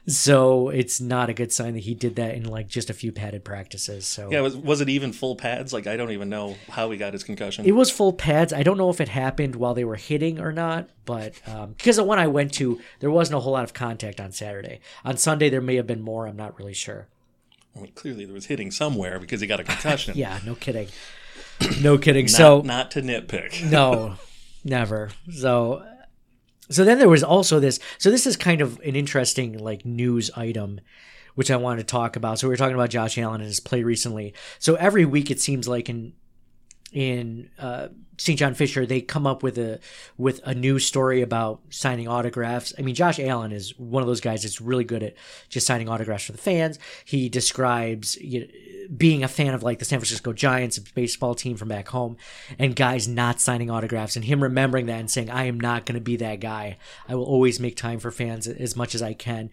So 0.09 0.69
it's 0.69 1.01
not 1.01 1.29
a 1.29 1.33
good 1.33 1.51
sign 1.51 1.73
that 1.73 1.81
he 1.81 1.93
did 1.93 2.15
that 2.15 2.33
in 2.33 2.45
like 2.45 2.69
just 2.69 2.89
a 2.89 2.93
few 2.93 3.11
padded 3.11 3.43
practices. 3.43 4.05
So 4.05 4.31
yeah, 4.31 4.39
was 4.39 4.55
was 4.55 4.79
it 4.79 4.87
even 4.87 5.11
full 5.11 5.35
pads? 5.35 5.73
Like 5.73 5.85
I 5.85 5.97
don't 5.97 6.11
even 6.11 6.29
know 6.29 6.55
how 6.69 6.89
he 6.91 6.97
got 6.97 7.11
his 7.11 7.25
concussion. 7.25 7.65
It 7.65 7.73
was 7.73 7.91
full 7.91 8.13
pads. 8.13 8.53
I 8.53 8.63
don't 8.63 8.77
know 8.77 8.89
if 8.89 9.01
it 9.01 9.09
happened 9.09 9.57
while 9.57 9.73
they 9.73 9.83
were 9.83 9.97
hitting 9.97 10.39
or 10.39 10.53
not, 10.53 10.87
but 11.03 11.33
um, 11.45 11.73
because 11.73 11.97
the 11.97 12.05
one 12.05 12.19
I 12.19 12.27
went 12.27 12.53
to, 12.53 12.79
there 13.01 13.11
wasn't 13.11 13.35
a 13.35 13.41
whole 13.41 13.51
lot 13.51 13.65
of 13.65 13.73
contact 13.73 14.21
on 14.21 14.31
Saturday. 14.31 14.79
On 15.03 15.17
Sunday, 15.17 15.49
there 15.49 15.61
may 15.61 15.75
have 15.75 15.87
been 15.87 16.01
more. 16.01 16.25
I'm 16.25 16.37
not 16.37 16.57
really 16.57 16.73
sure. 16.73 17.07
I 17.75 17.81
mean, 17.81 17.91
clearly 17.91 18.23
there 18.23 18.33
was 18.33 18.45
hitting 18.45 18.71
somewhere 18.71 19.19
because 19.19 19.41
he 19.41 19.47
got 19.47 19.59
a 19.59 19.65
concussion. 19.65 20.13
yeah, 20.17 20.39
no 20.45 20.55
kidding. 20.55 20.87
No 21.81 21.97
kidding. 21.97 22.25
not, 22.25 22.31
so 22.31 22.61
not 22.61 22.91
to 22.91 23.01
nitpick. 23.01 23.69
no, 23.69 24.15
never. 24.63 25.09
So 25.29 25.85
so 26.69 26.83
then 26.83 26.99
there 26.99 27.09
was 27.09 27.23
also 27.23 27.59
this. 27.59 27.79
So 27.97 28.11
this 28.11 28.27
is 28.27 28.35
kind 28.35 28.61
of 28.61 28.79
an 28.79 28.95
interesting 28.95 29.57
like 29.57 29.85
news 29.85 30.29
item, 30.35 30.79
which 31.35 31.51
I 31.51 31.55
wanted 31.57 31.87
to 31.87 31.91
talk 31.91 32.15
about. 32.15 32.39
So 32.39 32.47
we 32.47 32.51
were 32.51 32.57
talking 32.57 32.75
about 32.75 32.89
Josh 32.89 33.17
Allen 33.17 33.41
and 33.41 33.47
his 33.47 33.59
play 33.59 33.83
recently. 33.83 34.33
So 34.59 34.75
every 34.75 35.05
week 35.05 35.31
it 35.31 35.39
seems 35.39 35.67
like 35.67 35.89
in 35.89 36.13
in 36.91 37.49
uh, 37.59 37.89
St. 38.17 38.39
John 38.39 38.53
Fisher 38.53 38.85
they 38.85 39.01
come 39.01 39.27
up 39.27 39.43
with 39.43 39.57
a 39.57 39.79
with 40.17 40.41
a 40.43 40.55
new 40.55 40.79
story 40.79 41.21
about 41.21 41.61
signing 41.69 42.07
autographs. 42.07 42.73
I 42.77 42.81
mean, 42.81 42.95
Josh 42.95 43.19
Allen 43.19 43.51
is 43.51 43.77
one 43.77 44.01
of 44.01 44.07
those 44.07 44.21
guys 44.21 44.43
that's 44.43 44.61
really 44.61 44.83
good 44.83 45.03
at 45.03 45.15
just 45.49 45.67
signing 45.67 45.89
autographs 45.89 46.25
for 46.25 46.31
the 46.31 46.37
fans. 46.37 46.79
He 47.05 47.29
describes 47.29 48.15
you 48.17 48.41
know, 48.41 48.47
being 48.95 49.23
a 49.23 49.27
fan 49.27 49.53
of 49.53 49.63
like 49.63 49.79
the 49.79 49.85
San 49.85 49.99
Francisco 49.99 50.33
Giants, 50.33 50.79
baseball 50.79 51.35
team 51.35 51.57
from 51.57 51.67
back 51.67 51.89
home, 51.89 52.17
and 52.57 52.75
guys 52.75 53.07
not 53.07 53.41
signing 53.41 53.69
autographs, 53.69 54.15
and 54.15 54.25
him 54.25 54.41
remembering 54.41 54.85
that 54.87 54.99
and 54.99 55.11
saying, 55.11 55.29
"I 55.29 55.45
am 55.45 55.59
not 55.59 55.85
going 55.85 55.95
to 55.95 56.01
be 56.01 56.15
that 56.17 56.39
guy. 56.39 56.77
I 57.07 57.15
will 57.15 57.25
always 57.25 57.59
make 57.59 57.75
time 57.75 57.99
for 57.99 58.11
fans 58.11 58.47
as 58.47 58.75
much 58.75 58.95
as 58.95 59.01
I 59.01 59.13
can." 59.13 59.49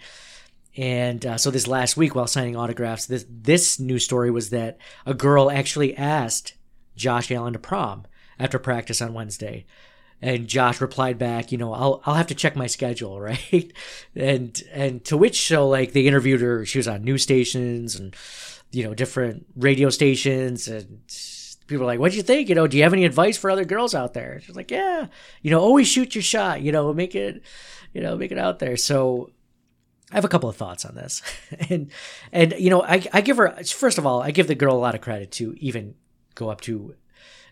And 0.76 1.24
uh, 1.24 1.38
so 1.38 1.50
this 1.50 1.68
last 1.68 1.96
week, 1.96 2.14
while 2.14 2.26
signing 2.26 2.56
autographs, 2.56 3.06
this 3.06 3.26
this 3.28 3.78
new 3.78 3.98
story 3.98 4.30
was 4.30 4.50
that 4.50 4.78
a 5.06 5.14
girl 5.14 5.50
actually 5.50 5.96
asked 5.96 6.54
Josh 6.96 7.30
Allen 7.30 7.52
to 7.52 7.58
prom 7.58 8.04
after 8.38 8.58
practice 8.58 9.02
on 9.02 9.14
Wednesday. 9.14 9.66
And 10.22 10.48
Josh 10.48 10.80
replied 10.80 11.18
back, 11.18 11.52
you 11.52 11.58
know, 11.58 11.74
I'll 11.74 12.00
I'll 12.06 12.14
have 12.14 12.28
to 12.28 12.34
check 12.34 12.56
my 12.56 12.66
schedule, 12.66 13.20
right? 13.20 13.72
And 14.14 14.62
and 14.72 15.04
to 15.06 15.16
which 15.16 15.46
so 15.46 15.68
like 15.68 15.92
they 15.92 16.06
interviewed 16.06 16.40
her, 16.40 16.64
she 16.64 16.78
was 16.78 16.88
on 16.88 17.04
news 17.04 17.22
stations 17.22 17.96
and 17.96 18.16
you 18.70 18.84
know, 18.84 18.94
different 18.94 19.46
radio 19.54 19.88
stations 19.90 20.66
and 20.66 21.00
people 21.66 21.84
are 21.84 21.86
like, 21.86 22.00
what 22.00 22.10
do 22.10 22.16
you 22.16 22.22
think? 22.22 22.48
You 22.48 22.54
know, 22.54 22.66
do 22.66 22.76
you 22.76 22.82
have 22.82 22.92
any 22.92 23.04
advice 23.04 23.36
for 23.36 23.50
other 23.50 23.64
girls 23.64 23.94
out 23.94 24.14
there? 24.14 24.40
She's 24.40 24.56
like, 24.56 24.70
yeah, 24.70 25.06
you 25.42 25.50
know, 25.50 25.60
always 25.60 25.88
shoot 25.88 26.14
your 26.14 26.22
shot, 26.22 26.62
you 26.62 26.72
know, 26.72 26.92
make 26.92 27.14
it, 27.14 27.42
you 27.92 28.02
know, 28.02 28.16
make 28.16 28.32
it 28.32 28.38
out 28.38 28.58
there. 28.58 28.76
So 28.76 29.30
I 30.10 30.16
have 30.16 30.24
a 30.24 30.28
couple 30.28 30.48
of 30.48 30.56
thoughts 30.56 30.84
on 30.84 30.94
this. 30.94 31.22
and, 31.70 31.90
and, 32.32 32.54
you 32.58 32.70
know, 32.70 32.82
I, 32.82 33.06
I 33.12 33.20
give 33.20 33.36
her, 33.38 33.54
first 33.64 33.98
of 33.98 34.06
all, 34.06 34.22
I 34.22 34.30
give 34.30 34.46
the 34.46 34.54
girl 34.54 34.76
a 34.76 34.78
lot 34.78 34.94
of 34.94 35.00
credit 35.00 35.32
to 35.32 35.54
even 35.58 35.94
go 36.34 36.50
up 36.50 36.60
to 36.62 36.94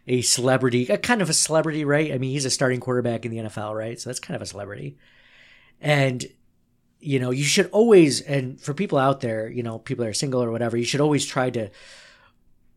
a 0.06 0.22
celebrity, 0.22 0.88
a 0.88 0.98
kind 0.98 1.22
of 1.22 1.30
a 1.30 1.34
celebrity, 1.34 1.84
right? 1.84 2.12
I 2.12 2.18
mean, 2.18 2.32
he's 2.32 2.44
a 2.44 2.50
starting 2.50 2.80
quarterback 2.80 3.24
in 3.24 3.30
the 3.30 3.38
NFL, 3.38 3.76
right? 3.76 4.00
So 4.00 4.10
that's 4.10 4.20
kind 4.20 4.34
of 4.34 4.42
a 4.42 4.46
celebrity. 4.46 4.96
And 5.80 6.26
you 7.02 7.18
know, 7.18 7.32
you 7.32 7.42
should 7.42 7.68
always, 7.72 8.20
and 8.20 8.60
for 8.60 8.72
people 8.72 8.96
out 8.96 9.20
there, 9.20 9.48
you 9.48 9.64
know, 9.64 9.80
people 9.80 10.04
that 10.04 10.10
are 10.10 10.14
single 10.14 10.42
or 10.42 10.52
whatever, 10.52 10.76
you 10.76 10.84
should 10.84 11.00
always 11.00 11.26
try 11.26 11.50
to, 11.50 11.68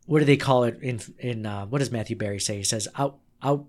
what 0.08 0.20
do 0.20 0.26
they 0.26 0.36
call 0.36 0.64
it 0.64 0.80
in, 0.82 1.00
in, 1.20 1.46
uh, 1.46 1.68
what 1.68 1.78
does 1.78 1.92
Matthew 1.92 2.16
Berry 2.16 2.40
say? 2.40 2.58
He 2.58 2.64
says, 2.64 2.88
out, 2.98 3.20
out 3.44 3.66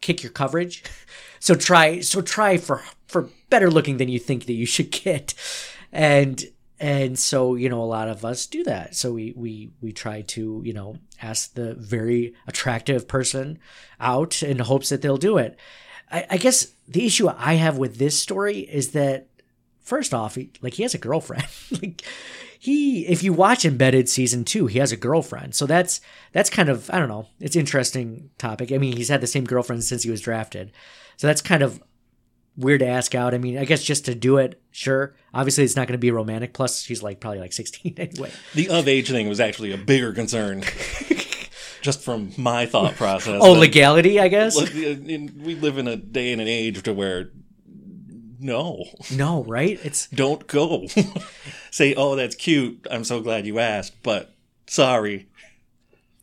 kick 0.00 0.22
your 0.22 0.30
coverage. 0.30 0.84
so 1.40 1.56
try, 1.56 2.00
so 2.00 2.22
try 2.22 2.56
for, 2.56 2.82
for 3.08 3.30
better 3.50 3.68
looking 3.68 3.96
than 3.96 4.08
you 4.08 4.20
think 4.20 4.46
that 4.46 4.52
you 4.52 4.64
should 4.64 4.90
get. 4.92 5.34
And, 5.90 6.44
and 6.80 7.18
so, 7.18 7.56
you 7.56 7.68
know, 7.68 7.82
a 7.82 7.84
lot 7.84 8.08
of 8.08 8.24
us 8.24 8.46
do 8.46 8.64
that. 8.64 8.96
So 8.96 9.12
we, 9.12 9.34
we, 9.36 9.70
we 9.82 9.92
try 9.92 10.22
to, 10.22 10.62
you 10.64 10.72
know, 10.72 10.96
ask 11.20 11.52
the 11.52 11.74
very 11.74 12.34
attractive 12.46 13.06
person 13.06 13.58
out 14.00 14.42
in 14.42 14.58
hopes 14.60 14.88
that 14.88 15.02
they'll 15.02 15.18
do 15.18 15.36
it. 15.36 15.58
I, 16.10 16.26
I 16.30 16.36
guess 16.38 16.68
the 16.88 17.04
issue 17.04 17.28
I 17.36 17.54
have 17.54 17.76
with 17.76 17.98
this 17.98 18.18
story 18.18 18.60
is 18.60 18.92
that 18.92 19.28
first 19.82 20.14
off, 20.14 20.36
he, 20.36 20.52
like 20.62 20.74
he 20.74 20.82
has 20.82 20.94
a 20.94 20.98
girlfriend. 20.98 21.46
like 21.82 22.02
he, 22.58 23.06
if 23.06 23.22
you 23.22 23.34
watch 23.34 23.66
Embedded 23.66 24.08
season 24.08 24.46
two, 24.46 24.66
he 24.66 24.78
has 24.78 24.90
a 24.90 24.96
girlfriend. 24.96 25.54
So 25.54 25.66
that's 25.66 26.00
that's 26.32 26.48
kind 26.48 26.70
of 26.70 26.88
I 26.90 26.98
don't 26.98 27.08
know. 27.08 27.26
It's 27.40 27.56
interesting 27.56 28.30
topic. 28.38 28.72
I 28.72 28.78
mean, 28.78 28.96
he's 28.96 29.08
had 29.10 29.20
the 29.20 29.26
same 29.26 29.44
girlfriend 29.44 29.84
since 29.84 30.02
he 30.02 30.10
was 30.10 30.22
drafted. 30.22 30.72
So 31.18 31.26
that's 31.26 31.42
kind 31.42 31.62
of 31.62 31.82
weird 32.56 32.80
to 32.80 32.86
ask 32.86 33.14
out. 33.14 33.34
I 33.34 33.38
mean, 33.38 33.58
I 33.58 33.64
guess 33.64 33.82
just 33.82 34.04
to 34.06 34.14
do 34.14 34.38
it, 34.38 34.60
sure. 34.70 35.14
Obviously, 35.32 35.64
it's 35.64 35.76
not 35.76 35.86
going 35.86 35.98
to 35.98 35.98
be 35.98 36.10
romantic. 36.10 36.52
Plus, 36.52 36.82
she's 36.82 37.02
like 37.02 37.20
probably 37.20 37.40
like 37.40 37.52
16 37.52 37.94
anyway. 37.98 38.30
The 38.54 38.68
of 38.68 38.88
age 38.88 39.10
thing 39.10 39.28
was 39.28 39.40
actually 39.40 39.72
a 39.72 39.78
bigger 39.78 40.12
concern. 40.12 40.62
just 41.82 42.02
from 42.02 42.32
my 42.36 42.66
thought 42.66 42.94
process. 42.96 43.40
Oh, 43.42 43.52
legality, 43.52 44.20
I 44.20 44.28
guess. 44.28 44.56
We 44.56 45.56
live 45.60 45.78
in 45.78 45.88
a 45.88 45.96
day 45.96 46.32
and 46.32 46.40
an 46.40 46.48
age 46.48 46.82
to 46.82 46.92
where 46.92 47.30
no. 48.40 48.84
No, 49.14 49.44
right? 49.44 49.78
It's 49.84 50.08
don't 50.08 50.46
go. 50.46 50.86
Say, 51.70 51.94
"Oh, 51.94 52.16
that's 52.16 52.34
cute. 52.34 52.86
I'm 52.90 53.04
so 53.04 53.20
glad 53.20 53.46
you 53.46 53.58
asked, 53.58 54.02
but 54.02 54.34
sorry." 54.66 55.28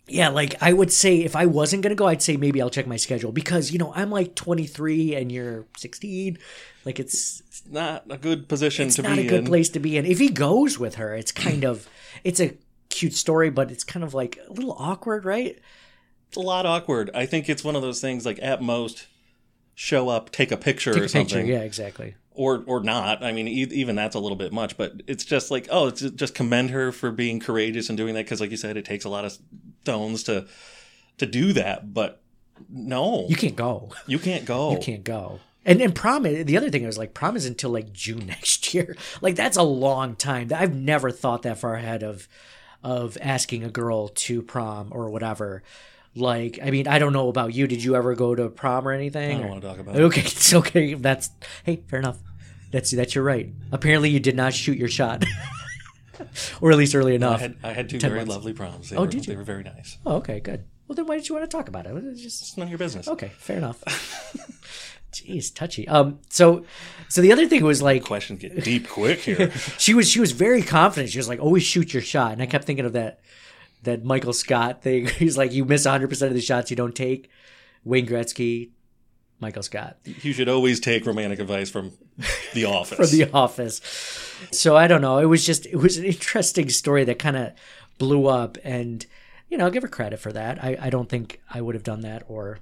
Yeah, 0.07 0.29
like 0.29 0.55
I 0.61 0.73
would 0.73 0.91
say 0.91 1.17
if 1.23 1.35
I 1.35 1.45
wasn't 1.45 1.83
gonna 1.83 1.95
go, 1.95 2.07
I'd 2.07 2.21
say 2.21 2.37
maybe 2.37 2.61
I'll 2.61 2.69
check 2.69 2.87
my 2.87 2.97
schedule 2.97 3.31
because 3.31 3.71
you 3.71 3.77
know 3.79 3.91
I'm 3.95 4.09
like 4.09 4.35
23 4.35 5.15
and 5.15 5.31
you're 5.31 5.65
16. 5.77 6.37
Like 6.85 6.99
it's 6.99 7.41
It's 7.47 7.63
not 7.69 8.05
a 8.09 8.17
good 8.17 8.47
position 8.47 8.87
it's 8.87 8.95
to 8.97 9.01
not 9.01 9.17
be 9.17 9.27
a 9.27 9.29
good 9.29 9.39
in. 9.39 9.45
place 9.45 9.69
to 9.69 9.79
be 9.79 9.97
in. 9.97 10.05
If 10.05 10.19
he 10.19 10.29
goes 10.29 10.79
with 10.79 10.95
her, 10.95 11.13
it's 11.13 11.31
kind 11.31 11.63
of 11.65 11.87
it's 12.23 12.39
a 12.39 12.53
cute 12.89 13.13
story, 13.13 13.49
but 13.49 13.69
it's 13.71 13.83
kind 13.83 14.03
of 14.03 14.13
like 14.13 14.39
a 14.47 14.51
little 14.53 14.75
awkward, 14.79 15.25
right? 15.25 15.59
It's 16.29 16.37
a 16.37 16.41
lot 16.41 16.65
awkward. 16.65 17.09
I 17.13 17.25
think 17.25 17.49
it's 17.49 17.63
one 17.63 17.75
of 17.75 17.81
those 17.81 17.99
things 18.01 18.25
like 18.25 18.39
at 18.41 18.61
most 18.61 19.07
show 19.75 20.09
up, 20.09 20.31
take 20.31 20.51
a 20.51 20.57
picture 20.57 20.93
Take 20.93 21.01
or 21.03 21.05
a 21.05 21.09
picture, 21.09 21.29
something. 21.35 21.47
yeah, 21.47 21.59
exactly. 21.59 22.15
or 22.31 22.63
or 22.65 22.81
not. 22.81 23.23
I 23.23 23.31
mean, 23.33 23.47
e- 23.47 23.67
even 23.71 23.95
that's 23.95 24.15
a 24.15 24.19
little 24.19 24.37
bit 24.37 24.51
much. 24.53 24.77
But 24.77 25.01
it's 25.07 25.23
just 25.25 25.51
like, 25.51 25.67
oh, 25.69 25.87
it's 25.87 26.01
just 26.01 26.33
commend 26.35 26.69
her 26.71 26.91
for 26.91 27.11
being 27.11 27.39
courageous 27.39 27.89
and 27.89 27.97
doing 27.97 28.13
that 28.15 28.23
because, 28.25 28.39
like 28.41 28.51
you 28.51 28.57
said, 28.57 28.77
it 28.77 28.85
takes 28.85 29.03
a 29.05 29.09
lot 29.09 29.25
of 29.25 29.37
stones 29.87 30.23
to 30.23 30.45
to 31.17 31.25
do 31.25 31.53
that. 31.53 31.93
But 31.93 32.21
no, 32.69 33.25
You 33.29 33.35
can't 33.35 33.55
go. 33.55 33.89
you 34.05 34.19
can't 34.19 34.45
go. 34.45 34.71
You 34.71 34.79
can't 34.79 35.03
go. 35.03 35.39
And 35.65 35.81
and 35.81 35.93
prom 35.95 36.23
the 36.23 36.57
other 36.57 36.69
thing 36.69 36.83
is 36.83 36.97
like 36.97 37.13
prom 37.13 37.35
is 37.35 37.45
until 37.45 37.69
like 37.71 37.91
June 37.93 38.25
next 38.35 38.73
year. 38.73 38.95
Like 39.21 39.35
that's 39.35 39.57
a 39.57 39.63
long 39.63 40.15
time. 40.15 40.49
I've 40.53 40.73
never 40.75 41.11
thought 41.11 41.43
that 41.43 41.57
far 41.57 41.75
ahead 41.75 42.03
of 42.03 42.27
of 42.83 43.17
asking 43.21 43.63
a 43.63 43.69
girl 43.69 44.09
to 44.09 44.41
prom 44.41 44.89
or 44.91 45.09
whatever. 45.09 45.63
Like 46.15 46.59
I 46.63 46.71
mean, 46.71 46.87
I 46.87 46.99
don't 46.99 47.13
know 47.13 47.29
about 47.29 47.53
you. 47.53 47.67
Did 47.67 47.83
you 47.83 47.95
ever 47.95 48.15
go 48.15 48.33
to 48.35 48.49
prom 48.49 48.87
or 48.87 48.91
anything? 48.91 49.37
I 49.37 49.41
don't 49.41 49.49
want 49.49 49.61
to 49.61 49.67
talk 49.67 49.79
about 49.79 49.95
it. 49.95 50.01
Okay, 50.01 50.21
it's 50.25 50.53
okay. 50.53 50.93
That's 50.95 51.29
hey, 51.63 51.81
fair 51.87 51.99
enough. 51.99 52.17
That's 52.71 52.91
that's 52.91 53.13
your 53.15 53.23
right. 53.23 53.49
Apparently, 53.71 54.09
you 54.09 54.19
did 54.19 54.35
not 54.35 54.53
shoot 54.53 54.77
your 54.77 54.89
shot, 54.89 55.23
or 56.61 56.71
at 56.71 56.77
least 56.77 56.95
early 56.95 57.13
I 57.13 57.15
enough. 57.15 57.39
had 57.41 57.55
I 57.63 57.73
had 57.73 57.89
two 57.89 57.99
very 57.99 58.15
months. 58.19 58.31
lovely 58.31 58.53
proms. 58.53 58.89
They 58.89 58.97
Oh, 58.97 59.01
were, 59.01 59.07
did 59.07 59.25
you? 59.27 59.33
They 59.33 59.37
were 59.37 59.43
very 59.43 59.63
nice. 59.63 59.97
Oh, 60.05 60.15
okay, 60.17 60.39
good. 60.39 60.65
Well, 60.87 60.95
then 60.95 61.05
why 61.07 61.17
did 61.17 61.27
you 61.27 61.35
want 61.35 61.49
to 61.49 61.55
talk 61.57 61.67
about 61.67 61.85
it? 61.85 61.95
It's 61.95 62.21
just 62.21 62.41
It's 62.41 62.57
none 62.57 62.67
of 62.67 62.69
your 62.71 62.77
business. 62.79 63.07
okay, 63.07 63.31
fair 63.37 63.57
enough. 63.57 63.83
Jeez, 65.13 65.53
touchy. 65.53 65.87
Um, 65.87 66.19
so, 66.29 66.65
so 67.09 67.21
the 67.21 67.31
other 67.31 67.47
thing 67.47 67.63
was 67.63 67.81
like 67.81 68.03
Questions 68.03 68.39
get 68.41 68.63
deep 68.63 68.87
quick 68.89 69.19
here. 69.19 69.51
she 69.77 69.93
was 69.93 70.09
she 70.09 70.19
was 70.19 70.31
very 70.33 70.61
confident. 70.61 71.09
She 71.11 71.17
was 71.17 71.27
like, 71.29 71.39
"Always 71.39 71.63
shoot 71.63 71.93
your 71.93 72.01
shot," 72.03 72.33
and 72.33 72.41
I 72.41 72.45
kept 72.45 72.65
thinking 72.65 72.85
of 72.85 72.93
that 72.93 73.19
that 73.83 74.03
Michael 74.03 74.33
Scott 74.33 74.81
thing. 74.83 75.07
He's 75.07 75.37
like, 75.37 75.53
"You 75.53 75.65
miss 75.65 75.85
100 75.85 76.09
percent 76.09 76.29
of 76.29 76.35
the 76.35 76.41
shots 76.41 76.69
you 76.69 76.75
don't 76.77 76.95
take." 76.95 77.29
Wayne 77.85 78.05
Gretzky, 78.05 78.71
Michael 79.39 79.63
Scott 79.63 79.97
you 80.03 80.33
should 80.33 80.49
always 80.49 80.79
take 80.81 81.05
romantic 81.05 81.39
advice 81.39 81.69
from 81.69 81.93
The 82.53 82.65
Office. 82.65 82.97
from 82.97 83.17
The 83.17 83.31
Office. 83.31 83.79
So 84.51 84.75
I 84.75 84.87
don't 84.87 85.01
know. 85.01 85.17
It 85.19 85.25
was 85.25 85.45
just 85.45 85.65
it 85.65 85.77
was 85.77 85.97
an 85.97 86.05
interesting 86.05 86.69
story 86.69 87.03
that 87.05 87.19
kind 87.19 87.35
of 87.37 87.53
blew 87.97 88.27
up, 88.27 88.57
and 88.63 89.05
you 89.49 89.57
know, 89.57 89.65
I'll 89.65 89.71
give 89.71 89.83
her 89.83 89.89
credit 89.89 90.19
for 90.19 90.31
that. 90.33 90.63
I 90.63 90.77
I 90.81 90.89
don't 90.89 91.09
think 91.09 91.41
I 91.49 91.61
would 91.61 91.75
have 91.75 91.83
done 91.83 92.01
that 92.01 92.23
or 92.27 92.59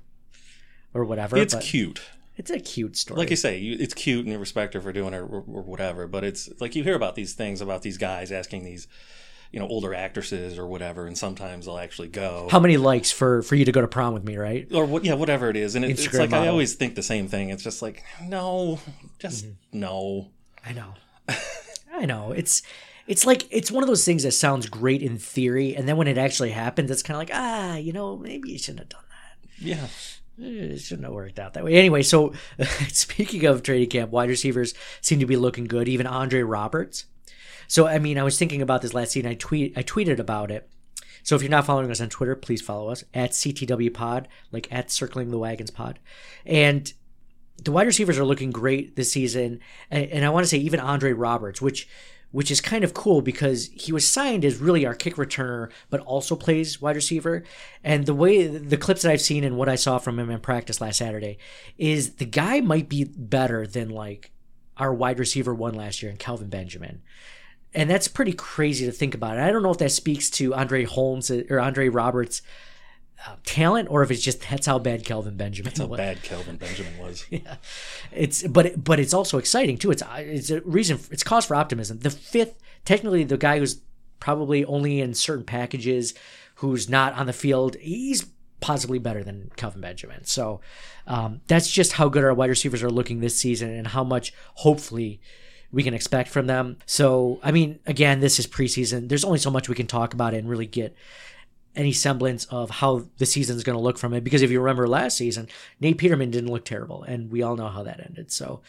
or 0.93 1.03
whatever. 1.05 1.37
it's 1.37 1.55
cute. 1.55 2.01
It's 2.37 2.51
a 2.51 2.59
cute 2.59 2.97
story. 2.97 3.17
Like 3.17 3.29
you 3.29 3.37
say, 3.37 3.57
you, 3.57 3.77
it's 3.79 3.93
cute 3.93 4.25
and 4.25 4.33
you 4.33 4.37
respect 4.37 4.73
her 4.73 4.81
for 4.81 4.91
doing 4.91 5.13
it 5.13 5.19
or, 5.19 5.25
or 5.25 5.61
whatever. 5.61 6.05
But 6.05 6.25
it's 6.25 6.49
like 6.59 6.75
you 6.75 6.83
hear 6.83 6.95
about 6.95 7.15
these 7.15 7.33
things 7.33 7.61
about 7.61 7.81
these 7.81 7.97
guys 7.97 8.29
asking 8.29 8.65
these, 8.65 8.89
you 9.53 9.59
know, 9.61 9.67
older 9.67 9.93
actresses 9.93 10.59
or 10.59 10.67
whatever, 10.67 11.07
and 11.07 11.17
sometimes 11.17 11.65
they'll 11.65 11.77
actually 11.77 12.09
go. 12.09 12.49
How 12.51 12.59
many 12.59 12.75
likes 12.75 13.09
for 13.09 13.41
for 13.41 13.55
you 13.55 13.63
to 13.63 13.71
go 13.71 13.79
to 13.79 13.87
prom 13.87 14.13
with 14.13 14.25
me, 14.25 14.35
right? 14.35 14.67
or 14.73 14.85
what? 14.85 15.05
Yeah, 15.05 15.13
whatever 15.13 15.49
it 15.49 15.55
is, 15.55 15.75
and 15.75 15.85
it, 15.85 15.91
it's 15.91 16.13
like 16.13 16.33
I 16.33 16.47
always 16.49 16.75
think 16.75 16.95
the 16.95 17.03
same 17.03 17.29
thing. 17.29 17.51
It's 17.51 17.63
just 17.63 17.81
like 17.81 18.03
no, 18.21 18.79
just 19.17 19.45
Mm-hmm. 19.45 19.79
no. 19.79 20.27
I 20.65 20.73
know. 20.73 20.93
I 21.95 22.05
know. 22.05 22.31
It's 22.31 22.61
it's 23.07 23.25
like 23.25 23.47
it's 23.51 23.71
one 23.71 23.83
of 23.83 23.87
those 23.87 24.05
things 24.05 24.23
that 24.23 24.31
sounds 24.31 24.67
great 24.67 25.01
in 25.01 25.17
theory, 25.17 25.75
and 25.75 25.87
then 25.87 25.97
when 25.97 26.07
it 26.07 26.17
actually 26.17 26.51
happens, 26.51 26.91
it's 26.91 27.03
kind 27.03 27.15
of 27.15 27.19
like 27.19 27.31
ah, 27.33 27.75
you 27.77 27.93
know, 27.93 28.17
maybe 28.17 28.51
you 28.51 28.57
shouldn't 28.57 28.79
have 28.79 28.89
done 28.89 29.03
that. 29.09 29.49
Yeah, 29.57 29.87
It 30.37 30.79
shouldn't 30.79 31.05
have 31.05 31.13
worked 31.13 31.39
out 31.39 31.53
that 31.53 31.63
way. 31.63 31.75
Anyway, 31.75 32.03
so 32.03 32.33
speaking 32.87 33.45
of 33.45 33.63
training 33.63 33.89
camp, 33.89 34.11
wide 34.11 34.29
receivers 34.29 34.73
seem 35.01 35.19
to 35.19 35.25
be 35.25 35.37
looking 35.37 35.65
good. 35.65 35.87
Even 35.87 36.07
Andre 36.07 36.41
Roberts. 36.41 37.05
So 37.67 37.87
I 37.87 37.99
mean, 37.99 38.17
I 38.17 38.23
was 38.23 38.37
thinking 38.37 38.61
about 38.61 38.81
this 38.81 38.93
last 38.93 39.11
season. 39.11 39.29
I 39.29 39.35
tweet 39.35 39.77
I 39.77 39.83
tweeted 39.83 40.19
about 40.19 40.51
it. 40.51 40.69
So 41.23 41.35
if 41.35 41.41
you're 41.41 41.49
not 41.49 41.65
following 41.65 41.89
us 41.89 42.01
on 42.01 42.09
Twitter, 42.09 42.35
please 42.35 42.61
follow 42.61 42.89
us 42.89 43.03
at 43.11 43.31
CTW 43.31 43.91
Pod, 43.91 44.27
like 44.51 44.71
at 44.71 44.91
Circling 44.91 45.31
the 45.31 45.39
Wagons 45.39 45.71
Pod, 45.71 45.97
and 46.45 46.93
the 47.63 47.71
wide 47.71 47.87
receivers 47.87 48.17
are 48.19 48.25
looking 48.25 48.51
great 48.51 48.95
this 48.95 49.11
season, 49.11 49.59
and, 49.89 50.05
and 50.11 50.25
I 50.25 50.29
want 50.29 50.43
to 50.43 50.49
say 50.49 50.57
even 50.57 50.79
Andre 50.79 51.13
Roberts, 51.13 51.61
which 51.61 51.87
which 52.35 52.51
is 52.51 52.59
kind 52.59 52.83
of 52.83 52.93
cool 52.93 53.21
because 53.21 53.69
he 53.73 53.93
was 53.93 54.05
signed 54.05 54.43
as 54.43 54.57
really 54.57 54.85
our 54.85 54.93
kick 54.93 55.15
returner, 55.15 55.71
but 55.89 56.01
also 56.01 56.35
plays 56.35 56.81
wide 56.81 56.97
receiver. 56.97 57.45
And 57.81 58.05
the 58.05 58.13
way 58.13 58.45
the 58.45 58.75
clips 58.75 59.03
that 59.03 59.11
I've 59.11 59.21
seen 59.21 59.45
and 59.45 59.55
what 59.55 59.69
I 59.69 59.75
saw 59.75 59.99
from 59.99 60.19
him 60.19 60.29
in 60.29 60.41
practice 60.41 60.81
last 60.81 60.97
Saturday 60.97 61.37
is 61.77 62.15
the 62.15 62.25
guy 62.25 62.59
might 62.59 62.89
be 62.89 63.05
better 63.05 63.65
than 63.65 63.87
like 63.87 64.31
our 64.75 64.93
wide 64.93 65.17
receiver 65.17 65.53
one 65.53 65.75
last 65.75 66.03
year 66.03 66.11
in 66.11 66.17
Kelvin 66.17 66.49
Benjamin. 66.49 67.03
And 67.73 67.89
that's 67.89 68.09
pretty 68.09 68.33
crazy 68.33 68.85
to 68.85 68.91
think 68.91 69.15
about. 69.15 69.37
And 69.37 69.45
I 69.45 69.51
don't 69.51 69.63
know 69.63 69.71
if 69.71 69.77
that 69.77 69.93
speaks 69.93 70.29
to 70.31 70.53
Andre 70.53 70.83
Holmes 70.83 71.31
or 71.31 71.61
Andre 71.61 71.87
Roberts' 71.87 72.41
uh, 73.25 73.35
talent, 73.43 73.89
or 73.89 74.03
if 74.03 74.11
it's 74.11 74.21
just 74.21 74.47
that's 74.49 74.67
how 74.67 74.79
bad 74.79 75.05
Kelvin 75.05 75.35
Benjamin 75.35 75.69
that's 75.69 75.79
how 75.79 75.87
was 75.87 75.97
bad 75.97 76.21
Kelvin 76.23 76.57
Benjamin 76.57 76.97
was. 76.99 77.25
Yeah. 77.29 77.55
It's 78.11 78.43
but 78.43 78.83
but 78.83 78.99
it's 78.99 79.13
also 79.13 79.37
exciting 79.37 79.77
too. 79.77 79.91
It's 79.91 80.03
it's 80.17 80.49
a 80.49 80.61
reason. 80.61 80.99
It's 81.11 81.23
cause 81.23 81.45
for 81.45 81.55
optimism. 81.55 81.99
The 81.99 82.09
fifth, 82.09 82.55
technically, 82.83 83.23
the 83.23 83.37
guy 83.37 83.59
who's 83.59 83.81
probably 84.19 84.65
only 84.65 85.01
in 85.01 85.13
certain 85.13 85.45
packages, 85.45 86.13
who's 86.55 86.89
not 86.89 87.13
on 87.13 87.25
the 87.25 87.33
field, 87.33 87.75
he's 87.77 88.27
possibly 88.59 88.99
better 88.99 89.23
than 89.23 89.51
Kelvin 89.55 89.81
Benjamin. 89.81 90.25
So 90.25 90.61
um, 91.07 91.41
that's 91.47 91.71
just 91.71 91.93
how 91.93 92.09
good 92.09 92.23
our 92.23 92.33
wide 92.33 92.49
receivers 92.49 92.83
are 92.83 92.89
looking 92.89 93.19
this 93.19 93.37
season, 93.37 93.69
and 93.69 93.87
how 93.87 94.03
much 94.03 94.33
hopefully 94.55 95.19
we 95.71 95.83
can 95.83 95.93
expect 95.93 96.29
from 96.29 96.47
them. 96.47 96.77
So 96.85 97.39
I 97.43 97.51
mean, 97.51 97.79
again, 97.85 98.19
this 98.19 98.39
is 98.39 98.47
preseason. 98.47 99.09
There's 99.09 99.25
only 99.25 99.39
so 99.39 99.51
much 99.51 99.69
we 99.69 99.75
can 99.75 99.87
talk 99.87 100.13
about 100.13 100.33
it 100.33 100.37
and 100.37 100.49
really 100.49 100.67
get 100.67 100.95
any 101.75 101.91
semblance 101.91 102.45
of 102.45 102.69
how 102.69 103.05
the 103.17 103.25
season's 103.25 103.63
going 103.63 103.77
to 103.77 103.83
look 103.83 103.97
from 103.97 104.13
it. 104.13 104.23
Because 104.23 104.41
if 104.41 104.51
you 104.51 104.59
remember 104.59 104.87
last 104.87 105.17
season, 105.17 105.47
Nate 105.79 105.97
Peterman 105.97 106.31
didn't 106.31 106.51
look 106.51 106.65
terrible, 106.65 107.03
and 107.03 107.31
we 107.31 107.41
all 107.41 107.55
know 107.55 107.67
how 107.67 107.83
that 107.83 107.99
ended. 107.99 108.31
So, 108.31 108.61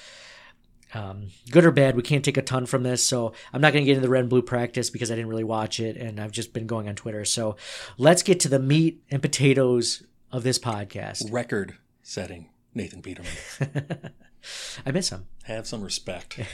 um, 0.94 1.28
good 1.50 1.64
or 1.64 1.70
bad, 1.70 1.96
we 1.96 2.02
can't 2.02 2.24
take 2.24 2.36
a 2.36 2.42
ton 2.42 2.66
from 2.66 2.82
this. 2.82 3.04
So, 3.04 3.32
I'm 3.52 3.60
not 3.60 3.72
going 3.72 3.84
to 3.84 3.86
get 3.86 3.96
into 3.96 4.06
the 4.06 4.10
red 4.10 4.20
and 4.20 4.30
blue 4.30 4.42
practice 4.42 4.90
because 4.90 5.10
I 5.10 5.14
didn't 5.14 5.30
really 5.30 5.44
watch 5.44 5.80
it, 5.80 5.96
and 5.96 6.20
I've 6.20 6.32
just 6.32 6.52
been 6.52 6.66
going 6.66 6.88
on 6.88 6.94
Twitter. 6.94 7.24
So, 7.24 7.56
let's 7.98 8.22
get 8.22 8.40
to 8.40 8.48
the 8.48 8.58
meat 8.58 9.02
and 9.10 9.22
potatoes 9.22 10.02
of 10.32 10.42
this 10.42 10.58
podcast. 10.58 11.32
Record 11.32 11.76
setting 12.02 12.50
Nathan 12.74 13.02
Peterman. 13.02 13.32
I 14.86 14.90
miss 14.92 15.10
him. 15.10 15.26
Have 15.44 15.66
some 15.66 15.82
respect. 15.82 16.40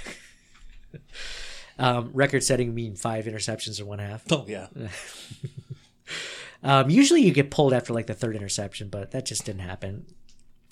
Um, 1.79 2.11
record 2.13 2.43
setting 2.43 2.75
mean 2.75 2.97
five 2.97 3.25
interceptions 3.25 3.81
in 3.81 3.87
one 3.87 3.99
half. 3.99 4.25
Oh 4.31 4.45
yeah, 4.47 4.67
Um, 6.63 6.91
usually 6.91 7.23
you 7.23 7.33
get 7.33 7.51
pulled 7.51 7.73
after 7.73 7.93
like 7.93 8.07
the 8.07 8.15
third 8.15 8.37
interception, 8.37 8.89
but 8.89 9.11
that 9.11 9.27
just 9.27 9.45
didn't 9.45 9.63
happen. 9.63 10.07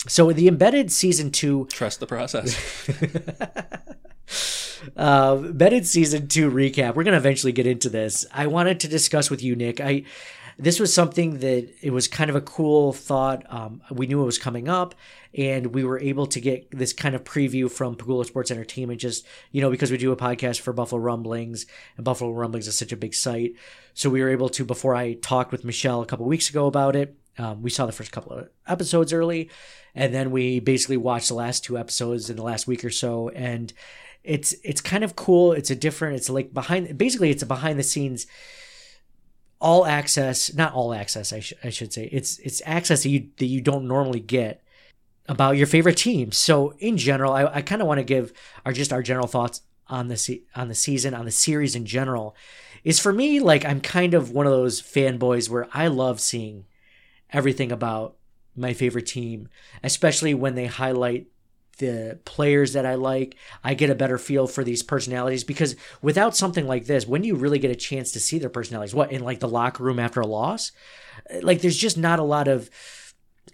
So 0.07 0.31
the 0.31 0.47
embedded 0.47 0.91
season 0.91 1.31
two 1.31 1.65
trust 1.69 1.99
the 1.99 2.07
process. 2.07 2.87
uh, 4.95 5.35
Bennett 5.35 5.85
season 5.85 6.27
two 6.27 6.49
recap. 6.49 6.95
We're 6.95 7.03
gonna 7.03 7.17
eventually 7.17 7.51
get 7.51 7.67
into 7.67 7.89
this. 7.89 8.25
I 8.33 8.47
wanted 8.47 8.79
to 8.81 8.87
discuss 8.87 9.29
with 9.29 9.43
you, 9.43 9.55
Nick. 9.55 9.79
I 9.79 10.05
this 10.57 10.79
was 10.79 10.93
something 10.93 11.39
that 11.39 11.73
it 11.81 11.91
was 11.91 12.07
kind 12.07 12.29
of 12.29 12.35
a 12.35 12.41
cool 12.41 12.93
thought. 12.93 13.45
Um, 13.49 13.81
we 13.89 14.05
knew 14.05 14.21
it 14.21 14.25
was 14.25 14.37
coming 14.37 14.69
up, 14.69 14.95
and 15.33 15.73
we 15.73 15.83
were 15.83 15.99
able 15.99 16.27
to 16.27 16.39
get 16.39 16.69
this 16.71 16.93
kind 16.93 17.15
of 17.15 17.23
preview 17.23 17.69
from 17.69 17.95
Pegula 17.95 18.25
Sports 18.25 18.51
Entertainment. 18.51 19.01
Just 19.01 19.25
you 19.51 19.61
know, 19.61 19.69
because 19.69 19.91
we 19.91 19.97
do 19.97 20.11
a 20.11 20.17
podcast 20.17 20.61
for 20.61 20.73
Buffalo 20.73 21.01
Rumblings, 21.01 21.65
and 21.97 22.05
Buffalo 22.05 22.31
Rumblings 22.31 22.67
is 22.67 22.77
such 22.77 22.91
a 22.91 22.97
big 22.97 23.13
site, 23.13 23.53
so 23.93 24.09
we 24.09 24.21
were 24.21 24.29
able 24.29 24.49
to. 24.49 24.65
Before 24.65 24.95
I 24.95 25.13
talked 25.13 25.51
with 25.51 25.65
Michelle 25.65 26.01
a 26.01 26.05
couple 26.05 26.25
weeks 26.25 26.49
ago 26.49 26.67
about 26.67 26.95
it, 26.95 27.15
um, 27.37 27.61
we 27.61 27.69
saw 27.69 27.85
the 27.85 27.91
first 27.91 28.11
couple 28.11 28.33
of 28.33 28.49
episodes 28.67 29.13
early, 29.13 29.49
and 29.95 30.13
then 30.13 30.31
we 30.31 30.59
basically 30.59 30.97
watched 30.97 31.27
the 31.27 31.35
last 31.35 31.63
two 31.63 31.77
episodes 31.77 32.29
in 32.29 32.35
the 32.35 32.43
last 32.43 32.67
week 32.67 32.83
or 32.83 32.89
so, 32.89 33.29
and 33.29 33.73
it's 34.23 34.53
it's 34.63 34.81
kind 34.81 35.03
of 35.03 35.15
cool. 35.15 35.51
It's 35.53 35.71
a 35.71 35.75
different. 35.75 36.15
It's 36.15 36.29
like 36.29 36.53
behind. 36.53 36.97
Basically, 36.97 37.31
it's 37.31 37.43
a 37.43 37.47
behind 37.47 37.79
the 37.79 37.83
scenes, 37.83 38.27
all 39.59 39.85
access. 39.85 40.53
Not 40.53 40.73
all 40.73 40.93
access. 40.93 41.33
I, 41.33 41.39
sh- 41.39 41.53
I 41.63 41.69
should 41.69 41.93
say. 41.93 42.09
It's 42.11 42.37
it's 42.39 42.61
access 42.65 43.03
that 43.03 43.09
you 43.09 43.29
that 43.37 43.45
you 43.45 43.61
don't 43.61 43.87
normally 43.87 44.19
get 44.19 44.63
about 45.27 45.57
your 45.57 45.67
favorite 45.67 45.97
team. 45.97 46.31
So 46.31 46.75
in 46.79 46.97
general, 46.97 47.33
I, 47.33 47.45
I 47.45 47.61
kind 47.61 47.81
of 47.81 47.87
want 47.87 47.99
to 47.99 48.03
give 48.03 48.33
our 48.65 48.73
just 48.73 48.93
our 48.93 49.01
general 49.01 49.27
thoughts 49.27 49.61
on 49.91 50.07
the 50.07 50.17
se- 50.17 50.43
on 50.55 50.67
the 50.69 50.75
season 50.75 51.13
on 51.13 51.25
the 51.25 51.31
series 51.31 51.75
in 51.75 51.85
general. 51.85 52.35
Is 52.83 52.99
for 52.99 53.13
me 53.13 53.39
like 53.39 53.63
I'm 53.63 53.81
kind 53.81 54.15
of 54.15 54.31
one 54.31 54.47
of 54.47 54.51
those 54.51 54.81
fanboys 54.81 55.49
where 55.49 55.67
I 55.73 55.87
love 55.87 56.19
seeing 56.19 56.65
everything 57.31 57.71
about 57.71 58.15
my 58.55 58.73
favorite 58.73 59.05
team, 59.05 59.49
especially 59.83 60.33
when 60.33 60.55
they 60.55 60.65
highlight 60.65 61.27
the 61.77 62.19
players 62.25 62.73
that 62.73 62.85
I 62.85 62.95
like. 62.95 63.35
I 63.63 63.73
get 63.75 63.89
a 63.89 63.95
better 63.95 64.17
feel 64.17 64.47
for 64.47 64.63
these 64.63 64.83
personalities 64.83 65.43
because 65.43 65.75
without 66.01 66.35
something 66.35 66.67
like 66.67 66.85
this, 66.85 67.07
when 67.07 67.23
you 67.23 67.35
really 67.35 67.59
get 67.59 67.71
a 67.71 67.75
chance 67.75 68.11
to 68.11 68.19
see 68.19 68.39
their 68.39 68.49
personalities, 68.49 68.95
what 68.95 69.11
in 69.11 69.23
like 69.23 69.39
the 69.39 69.47
locker 69.47 69.83
room 69.83 69.99
after 69.99 70.19
a 70.21 70.27
loss, 70.27 70.71
like 71.41 71.61
there's 71.61 71.77
just 71.77 71.97
not 71.97 72.19
a 72.19 72.23
lot 72.23 72.47
of 72.47 72.69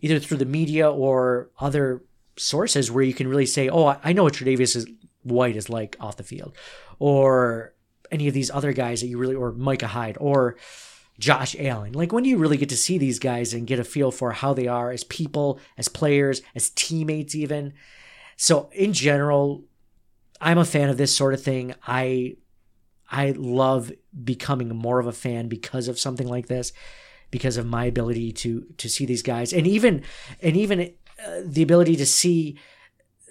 either 0.01 0.19
through 0.19 0.37
the 0.37 0.45
media 0.45 0.89
or 0.89 1.49
other 1.59 2.03
sources 2.37 2.91
where 2.91 3.03
you 3.03 3.13
can 3.13 3.27
really 3.27 3.45
say, 3.45 3.69
"Oh, 3.69 3.97
I- 4.03 4.13
know 4.13 4.23
what 4.23 4.33
Tre'Davious 4.33 4.75
is, 4.75 4.87
White 5.27 5.55
is 5.55 5.69
like 5.69 5.95
off 5.99 6.17
the 6.17 6.23
field," 6.23 6.55
or 6.99 7.73
any 8.11 8.27
of 8.27 8.33
these 8.33 8.51
other 8.51 8.73
guys 8.73 9.01
that 9.01 9.07
you 9.07 9.17
really, 9.17 9.35
or 9.35 9.51
Micah 9.51 9.87
Hyde, 9.87 10.17
or 10.19 10.57
Josh 11.19 11.55
Allen. 11.59 11.93
Like 11.93 12.11
when 12.11 12.23
do 12.23 12.29
you 12.29 12.37
really 12.37 12.57
get 12.57 12.69
to 12.69 12.77
see 12.77 12.97
these 12.97 13.19
guys 13.19 13.53
and 13.53 13.67
get 13.67 13.79
a 13.79 13.83
feel 13.83 14.11
for 14.11 14.31
how 14.31 14.53
they 14.53 14.67
are 14.67 14.91
as 14.91 15.03
people, 15.03 15.59
as 15.77 15.87
players, 15.87 16.41
as 16.55 16.69
teammates, 16.71 17.35
even. 17.35 17.73
So 18.35 18.69
in 18.71 18.93
general, 18.93 19.65
I'm 20.39 20.59
a 20.59 20.65
fan 20.65 20.89
of 20.89 20.97
this 20.97 21.15
sort 21.15 21.33
of 21.33 21.41
thing. 21.41 21.73
I 21.85 22.37
I 23.09 23.31
love 23.31 23.91
becoming 24.23 24.69
more 24.69 24.99
of 24.99 25.07
a 25.07 25.11
fan 25.11 25.47
because 25.47 25.87
of 25.87 25.97
something 25.97 26.27
like 26.27 26.47
this, 26.47 26.73
because 27.31 27.57
of 27.57 27.65
my 27.65 27.85
ability 27.85 28.31
to 28.33 28.65
to 28.77 28.89
see 28.89 29.05
these 29.05 29.23
guys, 29.23 29.53
and 29.53 29.65
even 29.65 30.03
and 30.41 30.55
even 30.55 30.93
uh, 31.25 31.41
the 31.43 31.63
ability 31.63 31.95
to 31.95 32.05
see 32.05 32.59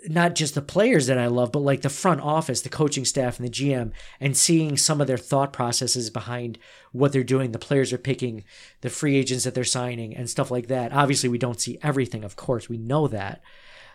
not 0.08 0.34
just 0.34 0.54
the 0.54 0.62
players 0.62 1.06
that 1.06 1.18
I 1.18 1.26
love, 1.26 1.52
but 1.52 1.60
like 1.60 1.82
the 1.82 1.88
front 1.88 2.20
office, 2.20 2.60
the 2.60 2.68
coaching 2.68 3.04
staff, 3.04 3.38
and 3.38 3.46
the 3.46 3.52
GM, 3.52 3.92
and 4.20 4.36
seeing 4.36 4.76
some 4.76 5.00
of 5.00 5.06
their 5.06 5.18
thought 5.18 5.52
processes 5.52 6.10
behind 6.10 6.58
what 6.92 7.12
they're 7.12 7.24
doing. 7.24 7.52
The 7.52 7.58
players 7.58 7.92
are 7.92 7.98
picking, 7.98 8.44
the 8.82 8.90
free 8.90 9.16
agents 9.16 9.44
that 9.44 9.54
they're 9.54 9.64
signing, 9.64 10.14
and 10.14 10.30
stuff 10.30 10.50
like 10.50 10.68
that. 10.68 10.92
Obviously, 10.92 11.28
we 11.28 11.38
don't 11.38 11.60
see 11.60 11.78
everything, 11.82 12.24
of 12.24 12.36
course, 12.36 12.68
we 12.68 12.78
know 12.78 13.08
that, 13.08 13.40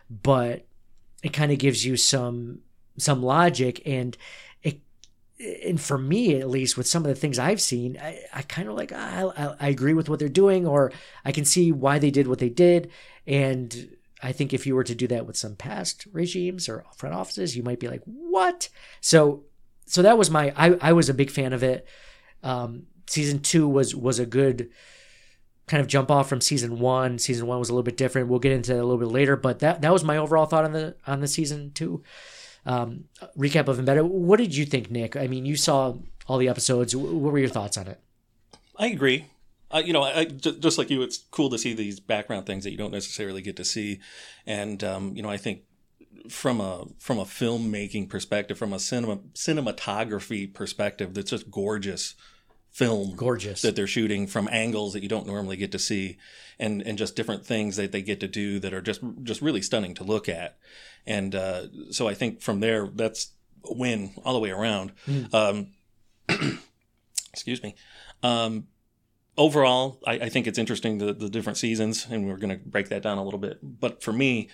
but 0.09 0.65
it 1.23 1.33
kind 1.33 1.51
of 1.51 1.59
gives 1.59 1.85
you 1.85 1.97
some 1.97 2.59
some 2.97 3.23
logic 3.23 3.81
and 3.85 4.17
it 4.63 4.81
and 5.65 5.79
for 5.79 5.97
me 5.97 6.39
at 6.39 6.49
least 6.49 6.77
with 6.77 6.85
some 6.85 7.03
of 7.03 7.09
the 7.09 7.15
things 7.15 7.39
i've 7.39 7.61
seen 7.61 7.97
i, 8.01 8.19
I 8.33 8.41
kind 8.41 8.67
of 8.67 8.75
like 8.75 8.91
I, 8.91 9.23
I, 9.37 9.55
I 9.59 9.67
agree 9.69 9.93
with 9.93 10.09
what 10.09 10.19
they're 10.19 10.27
doing 10.29 10.67
or 10.67 10.91
i 11.23 11.31
can 11.31 11.45
see 11.45 11.71
why 11.71 11.99
they 11.99 12.11
did 12.11 12.27
what 12.27 12.39
they 12.39 12.49
did 12.49 12.91
and 13.25 13.95
i 14.21 14.31
think 14.31 14.53
if 14.53 14.65
you 14.65 14.75
were 14.75 14.83
to 14.83 14.95
do 14.95 15.07
that 15.07 15.25
with 15.25 15.37
some 15.37 15.55
past 15.55 16.07
regimes 16.11 16.67
or 16.69 16.85
front 16.95 17.15
offices 17.15 17.55
you 17.55 17.63
might 17.63 17.79
be 17.79 17.87
like 17.87 18.01
what 18.05 18.69
so 18.99 19.43
so 19.85 20.01
that 20.01 20.17
was 20.17 20.29
my 20.29 20.53
i, 20.55 20.77
I 20.81 20.93
was 20.93 21.09
a 21.09 21.13
big 21.13 21.31
fan 21.31 21.53
of 21.53 21.63
it 21.63 21.87
um 22.43 22.83
season 23.07 23.39
two 23.39 23.67
was 23.67 23.95
was 23.95 24.19
a 24.19 24.25
good 24.25 24.69
kind 25.67 25.79
of 25.79 25.87
jump 25.87 26.11
off 26.11 26.27
from 26.27 26.41
season 26.41 26.79
one. 26.79 27.17
Season 27.17 27.47
one 27.47 27.57
was 27.57 27.69
a 27.69 27.71
little 27.71 27.83
bit 27.83 27.95
different. 27.95 28.27
We'll 28.27 28.39
get 28.39 28.51
into 28.51 28.73
that 28.73 28.81
a 28.81 28.83
little 28.83 28.97
bit 28.97 29.07
later, 29.07 29.37
but 29.37 29.59
that 29.59 29.81
that 29.81 29.93
was 29.93 30.03
my 30.03 30.17
overall 30.17 30.45
thought 30.45 30.65
on 30.65 30.73
the 30.73 30.95
on 31.07 31.21
the 31.21 31.27
season 31.27 31.71
two 31.73 32.03
um, 32.65 33.05
recap 33.37 33.67
of 33.67 33.79
Embedded. 33.79 34.03
What 34.03 34.37
did 34.37 34.55
you 34.55 34.65
think, 34.65 34.91
Nick? 34.91 35.15
I 35.15 35.27
mean, 35.27 35.45
you 35.45 35.55
saw 35.55 35.95
all 36.27 36.37
the 36.37 36.49
episodes. 36.49 36.95
What 36.95 37.31
were 37.31 37.39
your 37.39 37.49
thoughts 37.49 37.77
on 37.77 37.87
it? 37.87 37.99
I 38.77 38.87
agree. 38.87 39.25
Uh, 39.73 39.81
you 39.83 39.93
know, 39.93 40.03
I, 40.03 40.25
just 40.25 40.77
like 40.77 40.89
you, 40.89 41.01
it's 41.01 41.19
cool 41.31 41.49
to 41.49 41.57
see 41.57 41.73
these 41.73 41.99
background 41.99 42.45
things 42.45 42.63
that 42.63 42.71
you 42.71 42.77
don't 42.77 42.91
necessarily 42.91 43.41
get 43.41 43.55
to 43.57 43.65
see, 43.65 43.99
and 44.45 44.83
um, 44.83 45.15
you 45.15 45.21
know, 45.21 45.29
I 45.29 45.37
think 45.37 45.61
from 46.29 46.61
a 46.61 46.85
from 46.99 47.19
a 47.19 47.25
filmmaking 47.25 48.09
perspective, 48.09 48.57
from 48.57 48.73
a 48.73 48.79
cinema 48.79 49.17
cinematography 49.33 50.53
perspective, 50.53 51.13
that's 51.13 51.31
just 51.31 51.49
gorgeous 51.49 52.15
film 52.71 53.15
Gorgeous. 53.15 53.61
that 53.63 53.75
they're 53.75 53.85
shooting 53.85 54.27
from 54.27 54.47
angles 54.49 54.93
that 54.93 55.03
you 55.03 55.09
don't 55.09 55.27
normally 55.27 55.57
get 55.57 55.73
to 55.73 55.79
see 55.79 56.17
and 56.57 56.81
and 56.81 56.97
just 56.97 57.17
different 57.17 57.45
things 57.45 57.75
that 57.75 57.91
they 57.91 58.01
get 58.01 58.21
to 58.21 58.27
do 58.27 58.59
that 58.59 58.73
are 58.73 58.81
just 58.81 59.01
just 59.23 59.41
really 59.41 59.61
stunning 59.61 59.93
to 59.95 60.03
look 60.03 60.29
at. 60.29 60.57
And 61.05 61.33
uh, 61.35 61.67
so 61.89 62.07
i 62.07 62.13
think 62.13 62.41
from 62.41 62.59
there 62.59 62.87
that's 62.87 63.31
a 63.65 63.73
win 63.73 64.11
all 64.23 64.33
the 64.33 64.39
way 64.39 64.51
around. 64.51 64.93
Um, 65.33 65.67
excuse 67.33 67.61
me. 67.61 67.75
Um, 68.23 68.67
overall 69.37 69.99
I, 70.05 70.13
I 70.13 70.29
think 70.29 70.47
it's 70.47 70.59
interesting 70.59 70.97
the, 70.97 71.13
the 71.13 71.29
different 71.29 71.57
seasons 71.57 72.05
and 72.09 72.27
we're 72.27 72.37
going 72.37 72.49
to 72.57 72.63
break 72.65 72.89
that 72.89 73.01
down 73.01 73.17
a 73.17 73.23
little 73.23 73.39
bit 73.39 73.59
but 73.61 74.03
for 74.03 74.11
me 74.13 74.49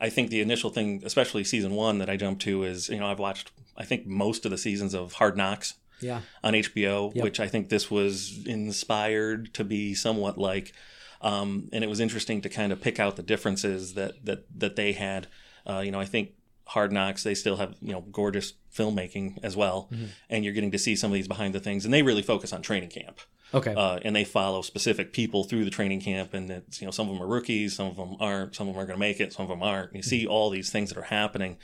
i 0.00 0.08
think 0.08 0.30
the 0.30 0.40
initial 0.40 0.70
thing 0.70 1.02
especially 1.04 1.44
season 1.44 1.72
one 1.74 1.98
that 1.98 2.08
i 2.08 2.16
jumped 2.16 2.42
to 2.42 2.64
is 2.64 2.88
you 2.88 2.98
know 2.98 3.06
i've 3.06 3.18
watched 3.18 3.52
i 3.76 3.84
think 3.84 4.06
most 4.06 4.44
of 4.44 4.50
the 4.50 4.58
seasons 4.58 4.94
of 4.94 5.14
hard 5.14 5.36
knocks 5.36 5.74
Yeah. 6.00 6.20
on 6.42 6.54
HBO, 6.54 7.14
Yep. 7.14 7.22
which 7.24 7.38
I 7.40 7.46
think 7.46 7.68
this 7.68 7.88
was 7.88 8.44
inspired 8.46 9.54
to 9.54 9.62
be 9.64 9.94
somewhat 9.94 10.36
like. 10.36 10.72
Um, 11.20 11.68
and 11.72 11.84
it 11.84 11.86
was 11.88 12.00
interesting 12.00 12.40
to 12.42 12.48
kind 12.48 12.72
of 12.72 12.80
pick 12.80 12.98
out 12.98 13.14
the 13.14 13.22
differences 13.22 13.94
that 13.94 14.14
that 14.24 14.40
that 14.58 14.74
they 14.74 14.92
had. 14.94 15.28
Uh, 15.64 15.78
you 15.84 15.92
know, 15.92 16.00
I 16.00 16.04
think 16.06 16.30
Hard 16.66 16.90
Knocks 16.90 17.22
they 17.22 17.36
still 17.36 17.56
have 17.58 17.76
you 17.80 17.92
know 17.92 18.00
gorgeous 18.10 18.54
filmmaking 18.76 19.38
as 19.44 19.54
well, 19.56 19.88
and 20.28 20.44
you're 20.44 20.54
getting 20.54 20.72
to 20.72 20.78
see 20.78 20.96
some 20.96 21.12
of 21.12 21.14
these 21.14 21.28
behind 21.28 21.54
the 21.54 21.60
things, 21.60 21.84
and 21.84 21.94
they 21.94 22.02
really 22.02 22.22
focus 22.22 22.52
on 22.52 22.62
training 22.62 22.90
camp. 22.90 23.20
Okay. 23.54 23.74
Uh, 23.74 23.98
and 24.02 24.16
they 24.16 24.24
follow 24.24 24.62
specific 24.62 25.12
people 25.12 25.44
through 25.44 25.64
the 25.64 25.70
training 25.70 26.00
camp, 26.00 26.34
and 26.34 26.50
it's 26.50 26.80
you 26.80 26.86
know 26.86 26.90
some 26.90 27.08
of 27.08 27.14
them 27.14 27.22
are 27.22 27.26
rookies, 27.26 27.76
some 27.76 27.88
of 27.88 27.96
them 27.96 28.16
aren't, 28.20 28.54
some 28.54 28.68
of 28.68 28.74
them 28.74 28.82
are 28.82 28.86
going 28.86 28.96
to 28.96 29.00
make 29.00 29.20
it, 29.20 29.32
some 29.32 29.44
of 29.44 29.50
them 29.50 29.62
aren't. 29.62 29.92
You 29.92 30.00
hmm. 30.00 30.08
see 30.08 30.26
all 30.26 30.50
these 30.50 30.70
things 30.70 30.90
that 30.90 30.98
are 30.98 31.02
happening, 31.02 31.58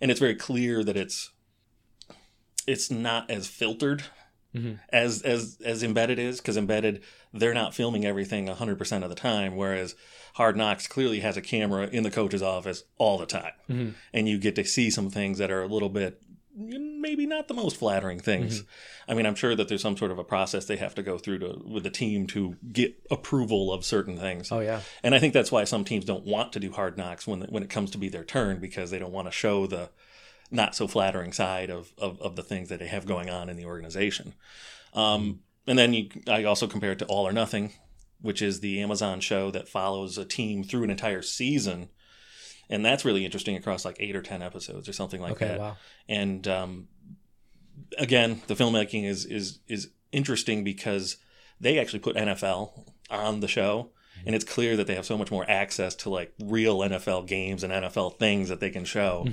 and 0.00 0.10
it's 0.10 0.20
very 0.20 0.36
clear 0.36 0.84
that 0.84 0.96
it's 0.96 1.30
it's 2.66 2.90
not 2.90 3.30
as 3.30 3.48
filtered 3.48 4.04
mm-hmm. 4.54 4.74
as 4.92 5.22
as 5.22 5.58
as 5.64 5.82
embedded 5.82 6.18
is 6.18 6.40
because 6.40 6.56
embedded 6.56 7.02
they're 7.32 7.54
not 7.54 7.74
filming 7.74 8.04
everything 8.04 8.46
100% 8.46 9.02
of 9.02 9.08
the 9.08 9.14
time 9.14 9.56
whereas 9.56 9.94
hard 10.34 10.56
knocks 10.56 10.86
clearly 10.86 11.20
has 11.20 11.36
a 11.36 11.42
camera 11.42 11.86
in 11.86 12.02
the 12.02 12.10
coach's 12.10 12.42
office 12.42 12.84
all 12.98 13.18
the 13.18 13.26
time 13.26 13.52
mm-hmm. 13.68 13.90
and 14.12 14.28
you 14.28 14.38
get 14.38 14.54
to 14.54 14.64
see 14.64 14.90
some 14.90 15.10
things 15.10 15.38
that 15.38 15.50
are 15.50 15.62
a 15.62 15.68
little 15.68 15.88
bit 15.88 16.22
maybe 16.54 17.26
not 17.26 17.48
the 17.48 17.54
most 17.54 17.76
flattering 17.76 18.20
things 18.20 18.64
i 19.08 19.14
mean 19.14 19.24
i'm 19.24 19.34
sure 19.34 19.56
that 19.56 19.68
there's 19.68 19.80
some 19.80 19.96
sort 19.96 20.10
of 20.10 20.18
a 20.18 20.24
process 20.24 20.66
they 20.66 20.76
have 20.76 20.94
to 20.94 21.02
go 21.02 21.16
through 21.16 21.38
to 21.38 21.62
with 21.64 21.82
the 21.82 21.90
team 21.90 22.26
to 22.26 22.56
get 22.72 22.94
approval 23.10 23.72
of 23.72 23.84
certain 23.84 24.18
things 24.18 24.52
oh 24.52 24.60
yeah. 24.60 24.80
and 25.02 25.14
I 25.14 25.18
think 25.18 25.32
that's 25.32 25.50
why 25.50 25.64
some 25.64 25.84
teams 25.84 26.04
don't 26.04 26.24
want 26.24 26.52
to 26.52 26.60
do 26.60 26.72
hard 26.72 26.98
knocks 26.98 27.26
when 27.26 27.42
when 27.42 27.62
it 27.62 27.70
comes 27.70 27.90
to 27.92 27.98
be 27.98 28.08
their 28.08 28.24
turn 28.24 28.60
because 28.60 28.90
they 28.90 28.98
don't 28.98 29.12
want 29.12 29.28
to 29.28 29.32
show 29.32 29.66
the 29.66 29.88
not 30.52 30.74
so 30.76 30.86
flattering 30.86 31.32
side 31.32 31.70
of, 31.70 31.92
of, 31.98 32.20
of 32.20 32.36
the 32.36 32.42
things 32.42 32.68
that 32.68 32.78
they 32.78 32.86
have 32.86 33.06
going 33.06 33.30
on 33.30 33.48
in 33.48 33.56
the 33.56 33.64
organization. 33.64 34.34
Um, 34.94 35.40
and 35.66 35.78
then 35.78 35.94
you, 35.94 36.10
I 36.28 36.44
also 36.44 36.66
compare 36.66 36.92
it 36.92 36.98
to 37.00 37.06
All 37.06 37.26
or 37.26 37.32
Nothing, 37.32 37.72
which 38.20 38.42
is 38.42 38.60
the 38.60 38.80
Amazon 38.80 39.20
show 39.20 39.50
that 39.50 39.68
follows 39.68 40.18
a 40.18 40.24
team 40.24 40.62
through 40.62 40.84
an 40.84 40.90
entire 40.90 41.22
season. 41.22 41.88
And 42.72 42.84
that's 42.84 43.04
really 43.04 43.24
interesting 43.24 43.54
across 43.56 43.84
like 43.84 43.96
eight 44.00 44.16
or 44.16 44.22
10 44.22 44.42
episodes 44.42 44.88
or 44.88 44.92
something 44.92 45.20
like 45.20 45.32
Okay. 45.34 45.46
that. 45.46 45.58
Wow. 45.60 45.76
And 46.08 46.48
um, 46.48 46.88
again, 47.98 48.42
the 48.46 48.54
filmmaking 48.54 49.04
is 49.04 49.24
is 49.26 49.60
is 49.68 49.90
interesting 50.10 50.64
because 50.64 51.16
they 51.60 51.78
actually 51.78 52.00
put 52.00 52.16
NFL 52.16 52.86
on 53.10 53.40
the 53.40 53.48
show, 53.48 53.90
and 54.26 54.34
it's 54.34 54.44
clear 54.44 54.76
that 54.76 54.86
they 54.86 54.94
have 54.94 55.06
so 55.06 55.16
much 55.18 55.30
more 55.30 55.48
access 55.48 55.94
to 55.96 56.10
like 56.10 56.32
real 56.42 56.78
NFL 56.78 57.26
games 57.26 57.62
and 57.62 57.72
NFL 57.72 58.18
things 58.18 58.48
that 58.48 58.60
they 58.60 58.70
can 58.70 58.84
show, 58.84 59.26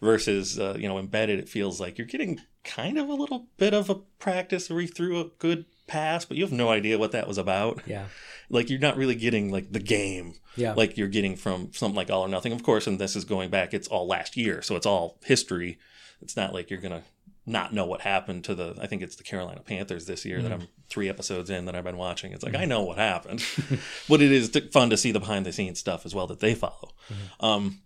versus 0.00 0.58
uh, 0.58 0.76
you 0.78 0.88
know 0.88 0.98
embedded. 0.98 1.38
It 1.38 1.48
feels 1.48 1.80
like 1.80 1.98
you're 1.98 2.06
getting 2.06 2.40
kind 2.64 2.98
of 2.98 3.08
a 3.08 3.14
little 3.14 3.46
bit 3.56 3.74
of 3.74 3.88
a 3.90 3.94
practice 4.18 4.68
where 4.70 4.80
you 4.80 4.88
threw 4.88 5.20
a 5.20 5.28
good 5.38 5.66
pass, 5.86 6.24
but 6.24 6.36
you 6.36 6.42
have 6.44 6.52
no 6.52 6.68
idea 6.68 6.98
what 6.98 7.12
that 7.12 7.28
was 7.28 7.38
about. 7.38 7.80
Yeah. 7.86 8.06
Like 8.48 8.70
you're 8.70 8.78
not 8.78 8.96
really 8.96 9.14
getting 9.14 9.50
like 9.50 9.72
the 9.72 9.80
game 9.80 10.34
Yeah. 10.56 10.74
like 10.74 10.96
you're 10.96 11.08
getting 11.08 11.36
from 11.36 11.72
something 11.72 11.96
like 11.96 12.10
All 12.10 12.22
or 12.22 12.28
Nothing. 12.28 12.52
Of 12.52 12.62
course, 12.62 12.86
and 12.86 12.98
this 12.98 13.16
is 13.16 13.24
going 13.24 13.50
back, 13.50 13.74
it's 13.74 13.88
all 13.88 14.06
last 14.06 14.36
year, 14.36 14.62
so 14.62 14.76
it's 14.76 14.86
all 14.86 15.18
history. 15.24 15.78
It's 16.20 16.36
not 16.36 16.54
like 16.54 16.70
you're 16.70 16.80
gonna 16.80 17.02
not 17.46 17.72
know 17.72 17.86
what 17.86 18.00
happened 18.00 18.44
to 18.44 18.54
the. 18.54 18.76
I 18.80 18.86
think 18.86 19.02
it's 19.02 19.16
the 19.16 19.22
Carolina 19.22 19.60
Panthers 19.60 20.06
this 20.06 20.24
year 20.24 20.42
that 20.42 20.50
mm. 20.50 20.54
I'm 20.54 20.68
three 20.88 21.08
episodes 21.08 21.48
in 21.48 21.66
that 21.66 21.76
I've 21.76 21.84
been 21.84 21.96
watching. 21.96 22.32
It's 22.32 22.42
like 22.42 22.56
I 22.56 22.64
mm. 22.64 22.68
know 22.68 22.82
what 22.82 22.98
happened, 22.98 23.44
but 24.08 24.20
it 24.20 24.32
is 24.32 24.50
fun 24.72 24.90
to 24.90 24.96
see 24.96 25.12
the 25.12 25.20
behind 25.20 25.46
the 25.46 25.52
scenes 25.52 25.78
stuff 25.78 26.04
as 26.04 26.14
well 26.14 26.26
that 26.26 26.40
they 26.40 26.54
follow. 26.54 26.92
Mm-hmm. 27.08 27.44
Um, 27.44 27.80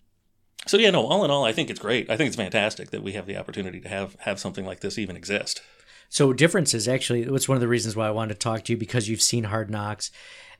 so 0.66 0.78
yeah, 0.78 0.90
no, 0.90 1.06
all 1.06 1.24
in 1.24 1.30
all, 1.30 1.44
I 1.44 1.52
think 1.52 1.70
it's 1.70 1.80
great. 1.80 2.10
I 2.10 2.16
think 2.16 2.28
it's 2.28 2.36
fantastic 2.36 2.90
that 2.90 3.02
we 3.02 3.12
have 3.12 3.26
the 3.26 3.36
opportunity 3.36 3.80
to 3.80 3.88
have 3.88 4.16
have 4.20 4.40
something 4.40 4.64
like 4.64 4.80
this 4.80 4.98
even 4.98 5.16
exist. 5.16 5.62
So 6.08 6.32
differences 6.32 6.88
actually. 6.88 7.22
It's 7.22 7.48
one 7.48 7.56
of 7.56 7.60
the 7.62 7.68
reasons 7.68 7.94
why 7.94 8.08
I 8.08 8.12
wanted 8.12 8.34
to 8.34 8.40
talk 8.40 8.64
to 8.64 8.72
you 8.72 8.78
because 8.78 9.08
you've 9.08 9.22
seen 9.22 9.44
Hard 9.44 9.70
Knocks, 9.70 10.10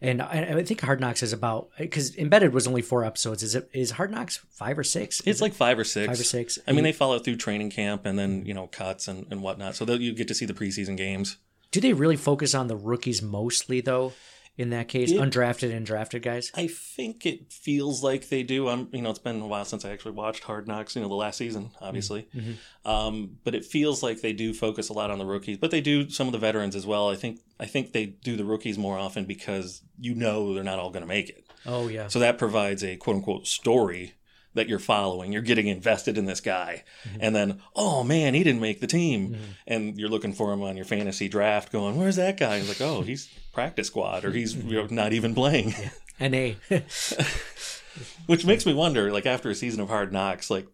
and 0.03 0.23
I, 0.23 0.55
I 0.57 0.65
think 0.65 0.81
Hard 0.81 1.01
Knocks 1.01 1.23
is 1.23 1.33
about 1.33 1.71
because 1.79 2.17
Embedded 2.17 2.53
was 2.53 2.67
only 2.67 2.83
four 2.83 3.05
episodes. 3.05 3.43
Is 3.43 3.55
it 3.55 3.69
is 3.73 3.93
Hard 3.93 4.11
Knocks 4.11 4.39
five 4.51 4.79
or 4.79 4.85
six? 4.85 5.21
It's 5.21 5.29
Is 5.29 5.41
it- 5.41 5.45
like 5.45 5.55
five 5.55 5.79
or 5.79 5.85
six. 5.85 6.07
Five 6.07 6.21
or 6.21 6.25
six. 6.25 6.59
I 6.67 6.73
mean, 6.73 6.85
they 6.85 6.93
follow 6.93 7.19
through 7.19 7.37
training 7.37 7.71
camp 7.71 8.07
and 8.07 8.19
then 8.19 8.45
you 8.47 8.55
know 8.55 8.67
cuts 8.67 9.09
and, 9.09 9.27
and 9.31 9.43
whatnot. 9.43 9.77
So 9.77 9.85
you 9.87 10.13
get 10.13 10.29
to 10.29 10.35
see 10.35 10.47
the 10.47 10.55
preseason 10.55 10.97
games. 10.97 11.37
Do 11.71 11.81
they 11.81 11.93
really 11.93 12.17
focus 12.17 12.55
on 12.55 12.67
the 12.67 12.77
rookies 12.77 13.23
mostly 13.23 13.81
though? 13.81 14.13
In 14.61 14.69
that 14.71 14.89
case, 14.89 15.11
It- 15.11 15.19
undrafted 15.19 15.75
and 15.75 15.87
drafted 15.87 16.21
guys. 16.21 16.53
I 16.55 16.67
think 16.67 17.25
it 17.25 17.51
feels 17.51 18.05
like 18.05 18.29
they 18.29 18.43
do. 18.43 18.69
I'm, 18.69 18.91
you 18.93 19.01
know, 19.01 19.09
it's 19.09 19.19
been 19.19 19.41
a 19.41 19.47
while 19.47 19.65
since 19.65 19.87
I 19.87 19.91
actually 19.91 20.11
watched 20.11 20.45
Hard 20.45 20.69
Knocks. 20.69 20.95
You 20.95 21.01
know, 21.01 21.09
the 21.09 21.15
last 21.15 21.39
season, 21.39 21.71
obviously. 21.81 22.29
Mm-hmm. 22.37 22.51
Mm-hmm. 22.51 22.89
Um, 22.91 23.39
but 23.43 23.55
it 23.55 23.65
feels 23.65 24.03
like 24.03 24.21
they 24.21 24.35
do 24.35 24.53
focus 24.53 24.91
a 24.91 24.93
lot 24.93 25.11
on 25.11 25.19
the 25.19 25.25
rookies, 25.25 25.57
but 25.57 25.71
they 25.71 25.81
do 25.81 26.11
some 26.11 26.29
of 26.29 26.33
the 26.33 26.39
veterans 26.39 26.77
as 26.77 26.85
well. 26.87 27.09
I 27.09 27.17
think 27.17 27.41
I 27.59 27.65
think 27.65 27.93
they 27.93 28.05
do 28.05 28.37
the 28.37 28.45
rookies 28.45 28.77
more 28.77 28.99
often 28.99 29.25
because 29.25 29.81
you 29.99 30.15
know 30.15 30.53
they're 30.53 30.63
not 30.63 30.79
all 30.79 30.91
going 30.91 31.05
to 31.05 31.09
make 31.09 31.31
it. 31.31 31.47
Oh 31.65 31.89
yeah. 31.89 32.09
So 32.09 32.19
that 32.19 32.37
provides 32.37 32.85
a 32.85 32.97
quote 32.99 33.17
unquote 33.17 33.47
story 33.47 34.13
that 34.55 34.69
you're 34.69 34.79
following. 34.79 35.33
You're 35.33 35.43
getting 35.43 35.69
invested 35.69 36.19
in 36.19 36.25
this 36.25 36.41
guy. 36.41 36.85
And 37.21 37.35
then, 37.35 37.61
oh 37.77 38.03
man, 38.03 38.35
he 38.35 38.43
didn't 38.43 38.61
make 38.61 38.81
the 38.81 38.87
team. 38.87 39.37
And 39.67 39.97
you're 39.99 40.09
looking 40.09 40.33
for 40.33 40.53
him 40.53 40.63
on 40.63 40.77
your 40.77 40.85
fantasy 40.85 41.29
draft 41.29 41.71
going, 41.71 41.97
where's 41.97 42.17
that 42.17 42.37
guy? 42.37 42.59
He's 42.59 42.69
like, 42.69 42.81
oh, 42.81 43.03
he's 43.03 43.29
practice 43.53 43.87
squad 43.87 44.25
or 44.25 44.33
he's 44.33 44.55
you 44.55 44.83
know, 44.83 44.87
not 44.91 45.13
even 45.13 45.35
playing. 45.35 45.75
NA. 46.21 46.53
Which 48.27 48.45
makes 48.45 48.67
me 48.67 48.75
wonder, 48.75 49.13
like 49.13 49.27
after 49.27 49.51
a 49.51 49.55
season 49.55 49.81
of 49.81 49.89
hard 49.89 50.13
knocks, 50.13 50.51
like 50.51 50.67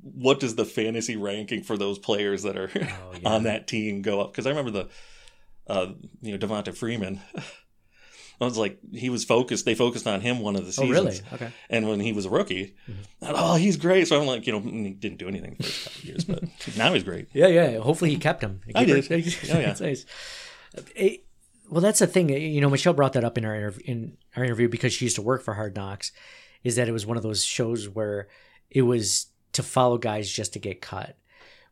what 0.00 0.40
does 0.40 0.54
the 0.54 0.64
fantasy 0.64 1.16
ranking 1.16 1.62
for 1.62 1.76
those 1.76 1.98
players 1.98 2.42
that 2.42 2.56
are 2.56 2.70
on 3.24 3.44
that 3.44 3.66
team 3.66 4.02
go 4.02 4.20
up? 4.20 4.32
Because 4.32 4.46
I 4.46 4.50
remember 4.50 4.70
the, 4.70 4.88
uh, 5.66 5.92
you 6.20 6.36
know, 6.36 6.46
Devonta 6.46 6.74
Freeman. 6.76 7.20
I 8.40 8.44
was 8.44 8.56
like, 8.56 8.78
he 8.92 9.10
was 9.10 9.24
focused. 9.24 9.64
They 9.64 9.74
focused 9.74 10.06
on 10.06 10.20
him 10.20 10.40
one 10.40 10.54
of 10.54 10.64
the 10.64 10.72
seasons. 10.72 10.90
oh, 10.90 10.92
really? 10.92 11.20
Okay. 11.32 11.52
And 11.68 11.88
when 11.88 11.98
he 11.98 12.12
was 12.12 12.24
a 12.24 12.30
rookie, 12.30 12.76
mm-hmm. 12.88 13.00
oh, 13.22 13.56
he's 13.56 13.76
great. 13.76 14.06
So 14.06 14.20
I'm 14.20 14.26
like, 14.26 14.46
you 14.46 14.52
know, 14.52 14.60
he 14.60 14.90
didn't 14.90 15.18
do 15.18 15.26
anything 15.28 15.56
the 15.58 15.64
first 15.64 15.84
couple 15.84 15.98
of 15.98 16.04
years, 16.04 16.24
but 16.24 16.44
now 16.76 16.92
he's 16.92 17.02
great. 17.02 17.28
Yeah, 17.32 17.48
yeah. 17.48 17.78
Hopefully 17.78 18.10
he 18.10 18.16
kept 18.16 18.42
him. 18.42 18.60
I 18.74 18.84
did. 18.84 19.10
Oh, 19.10 19.58
yeah. 19.58 19.66
That's 19.66 19.80
nice. 19.90 20.06
Uh, 20.76 20.82
it- 20.94 21.24
well, 21.70 21.80
that's 21.82 21.98
the 21.98 22.06
thing. 22.06 22.30
Uh, 22.30 22.36
you 22.36 22.60
know, 22.60 22.70
Michelle 22.70 22.94
brought 22.94 23.12
that 23.12 23.24
up 23.24 23.36
in 23.36 23.44
our 23.44 23.54
interv- 23.54 23.80
in 23.82 24.16
our 24.36 24.44
interview 24.44 24.68
because 24.68 24.92
she 24.92 25.04
used 25.04 25.16
to 25.16 25.22
work 25.22 25.42
for 25.42 25.54
Hard 25.54 25.76
Knocks. 25.76 26.12
Is 26.64 26.76
that 26.76 26.88
it 26.88 26.92
was 26.92 27.06
one 27.06 27.16
of 27.16 27.22
those 27.22 27.44
shows 27.44 27.88
where 27.88 28.28
it 28.70 28.82
was 28.82 29.26
to 29.52 29.62
follow 29.62 29.98
guys 29.98 30.30
just 30.30 30.52
to 30.54 30.58
get 30.58 30.80
cut. 30.80 31.16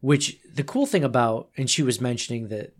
Which 0.00 0.38
the 0.52 0.62
cool 0.62 0.87
thing 0.87 1.02
about, 1.02 1.48
and 1.57 1.68
she 1.70 1.83
was 1.83 2.00
mentioning 2.00 2.48
that 2.48 2.74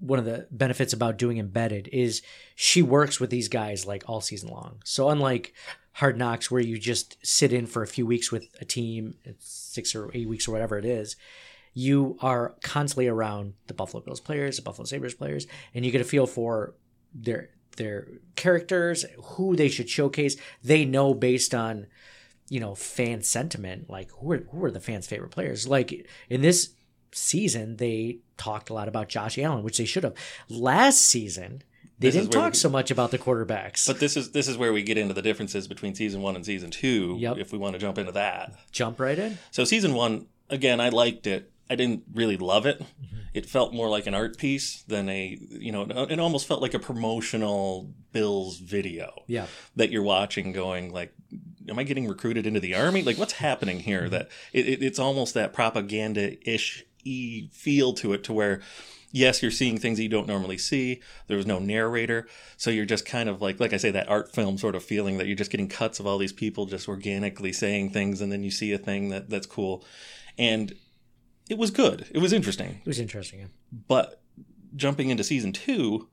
one 0.00 0.18
of 0.18 0.24
the 0.24 0.46
benefits 0.50 0.92
about 0.92 1.18
doing 1.18 1.38
embedded 1.38 1.88
is 1.92 2.22
she 2.54 2.82
works 2.82 3.20
with 3.20 3.30
these 3.30 3.48
guys 3.48 3.86
like 3.86 4.02
all 4.06 4.20
season 4.20 4.50
long. 4.50 4.80
So 4.84 5.10
unlike 5.10 5.54
Hard 5.92 6.16
Knocks, 6.16 6.50
where 6.50 6.60
you 6.60 6.78
just 6.78 7.16
sit 7.24 7.52
in 7.52 7.66
for 7.66 7.82
a 7.82 7.86
few 7.86 8.06
weeks 8.06 8.32
with 8.32 8.48
a 8.60 8.64
team, 8.64 9.14
it's 9.24 9.48
six 9.48 9.94
or 9.94 10.10
eight 10.14 10.28
weeks 10.28 10.48
or 10.48 10.52
whatever 10.52 10.78
it 10.78 10.84
is, 10.84 11.16
you 11.74 12.16
are 12.20 12.54
constantly 12.62 13.08
around 13.08 13.54
the 13.66 13.74
Buffalo 13.74 14.02
Bills 14.02 14.20
players, 14.20 14.56
the 14.56 14.62
Buffalo 14.62 14.86
Sabres 14.86 15.14
players, 15.14 15.46
and 15.74 15.84
you 15.84 15.92
get 15.92 16.00
a 16.00 16.04
feel 16.04 16.26
for 16.26 16.74
their 17.14 17.50
their 17.76 18.08
characters, 18.36 19.04
who 19.22 19.54
they 19.56 19.68
should 19.68 19.88
showcase. 19.88 20.36
They 20.62 20.84
know 20.84 21.14
based 21.14 21.54
on 21.54 21.86
you 22.48 22.60
know 22.60 22.74
fan 22.74 23.22
sentiment, 23.22 23.88
like 23.88 24.10
who 24.12 24.32
are 24.32 24.46
who 24.50 24.64
are 24.64 24.70
the 24.70 24.80
fans' 24.80 25.06
favorite 25.06 25.30
players. 25.30 25.68
Like 25.68 26.08
in 26.28 26.42
this 26.42 26.70
season, 27.12 27.76
they 27.76 28.18
talked 28.36 28.70
a 28.70 28.74
lot 28.74 28.88
about 28.88 29.08
Josh 29.08 29.38
Allen, 29.38 29.62
which 29.62 29.78
they 29.78 29.84
should 29.84 30.04
have. 30.04 30.14
Last 30.48 31.00
season, 31.00 31.62
they 31.98 32.08
This 32.08 32.14
didn't 32.14 32.32
talk 32.32 32.52
we- 32.52 32.56
so 32.58 32.68
much 32.70 32.90
about 32.90 33.10
the 33.10 33.18
quarterbacks. 33.18 33.86
But 33.86 34.00
this 34.00 34.16
is 34.16 34.32
this 34.32 34.48
is 34.48 34.56
where 34.56 34.72
we 34.72 34.82
get 34.82 34.96
into 34.98 35.12
the 35.14 35.22
differences 35.22 35.68
between 35.68 35.94
season 35.94 36.22
one 36.22 36.34
and 36.36 36.44
season 36.46 36.70
two. 36.70 37.16
Yep. 37.18 37.36
If 37.38 37.52
we 37.52 37.58
want 37.58 37.74
to 37.74 37.78
jump 37.78 37.98
into 37.98 38.12
that. 38.12 38.54
Jump 38.72 38.98
right 39.00 39.18
in. 39.18 39.38
So 39.50 39.64
season 39.64 39.94
one, 39.94 40.26
again, 40.48 40.80
I 40.80 40.88
liked 40.88 41.26
it. 41.26 41.52
I 41.68 41.76
didn't 41.76 42.04
really 42.14 42.36
love 42.36 42.66
it. 42.66 42.80
Mm-hmm. 42.80 43.16
It 43.32 43.46
felt 43.46 43.72
more 43.72 43.88
like 43.88 44.08
an 44.08 44.14
art 44.14 44.38
piece 44.38 44.82
than 44.88 45.08
a, 45.08 45.38
you 45.50 45.70
know, 45.70 45.82
it 45.82 46.18
almost 46.18 46.48
felt 46.48 46.60
like 46.60 46.74
a 46.74 46.80
promotional 46.80 47.92
Bills 48.10 48.58
video 48.58 49.12
Yeah. 49.28 49.46
that 49.76 49.90
you're 49.92 50.02
watching 50.02 50.50
going 50.50 50.90
like, 50.92 51.14
am 51.68 51.78
I 51.78 51.84
getting 51.84 52.08
recruited 52.08 52.44
into 52.44 52.58
the 52.58 52.74
army? 52.74 53.02
Like 53.02 53.18
what's 53.18 53.34
happening 53.34 53.78
here? 53.78 54.00
Mm-hmm. 54.02 54.10
That 54.10 54.30
it, 54.52 54.66
it, 54.68 54.82
it's 54.82 54.98
almost 54.98 55.34
that 55.34 55.52
propaganda-ish 55.52 56.84
e 57.04 57.48
feel 57.52 57.92
to 57.94 58.12
it 58.12 58.24
to 58.24 58.32
where 58.32 58.60
yes, 59.12 59.42
you're 59.42 59.50
seeing 59.50 59.78
things 59.78 59.98
that 59.98 60.02
you 60.02 60.08
don't 60.08 60.26
normally 60.26 60.58
see. 60.58 61.00
There 61.26 61.36
was 61.36 61.46
no 61.46 61.58
narrator. 61.58 62.26
So 62.56 62.70
you're 62.70 62.84
just 62.84 63.06
kind 63.06 63.28
of 63.28 63.42
like, 63.42 63.60
like 63.60 63.72
I 63.72 63.76
say, 63.76 63.90
that 63.90 64.08
art 64.08 64.32
film 64.32 64.58
sort 64.58 64.74
of 64.74 64.84
feeling 64.84 65.18
that 65.18 65.26
you're 65.26 65.36
just 65.36 65.50
getting 65.50 65.68
cuts 65.68 66.00
of 66.00 66.06
all 66.06 66.18
these 66.18 66.32
people 66.32 66.66
just 66.66 66.88
organically 66.88 67.52
saying 67.52 67.90
things. 67.90 68.20
And 68.20 68.30
then 68.30 68.42
you 68.42 68.50
see 68.50 68.72
a 68.72 68.78
thing 68.78 69.08
that 69.10 69.30
that's 69.30 69.46
cool. 69.46 69.84
And 70.38 70.74
it 71.48 71.58
was 71.58 71.70
good. 71.70 72.06
It 72.12 72.18
was 72.18 72.32
interesting. 72.32 72.80
It 72.84 72.86
was 72.86 73.00
interesting. 73.00 73.40
Yeah. 73.40 73.46
But 73.88 74.22
jumping 74.76 75.10
into 75.10 75.24
season 75.24 75.52
two, 75.52 76.08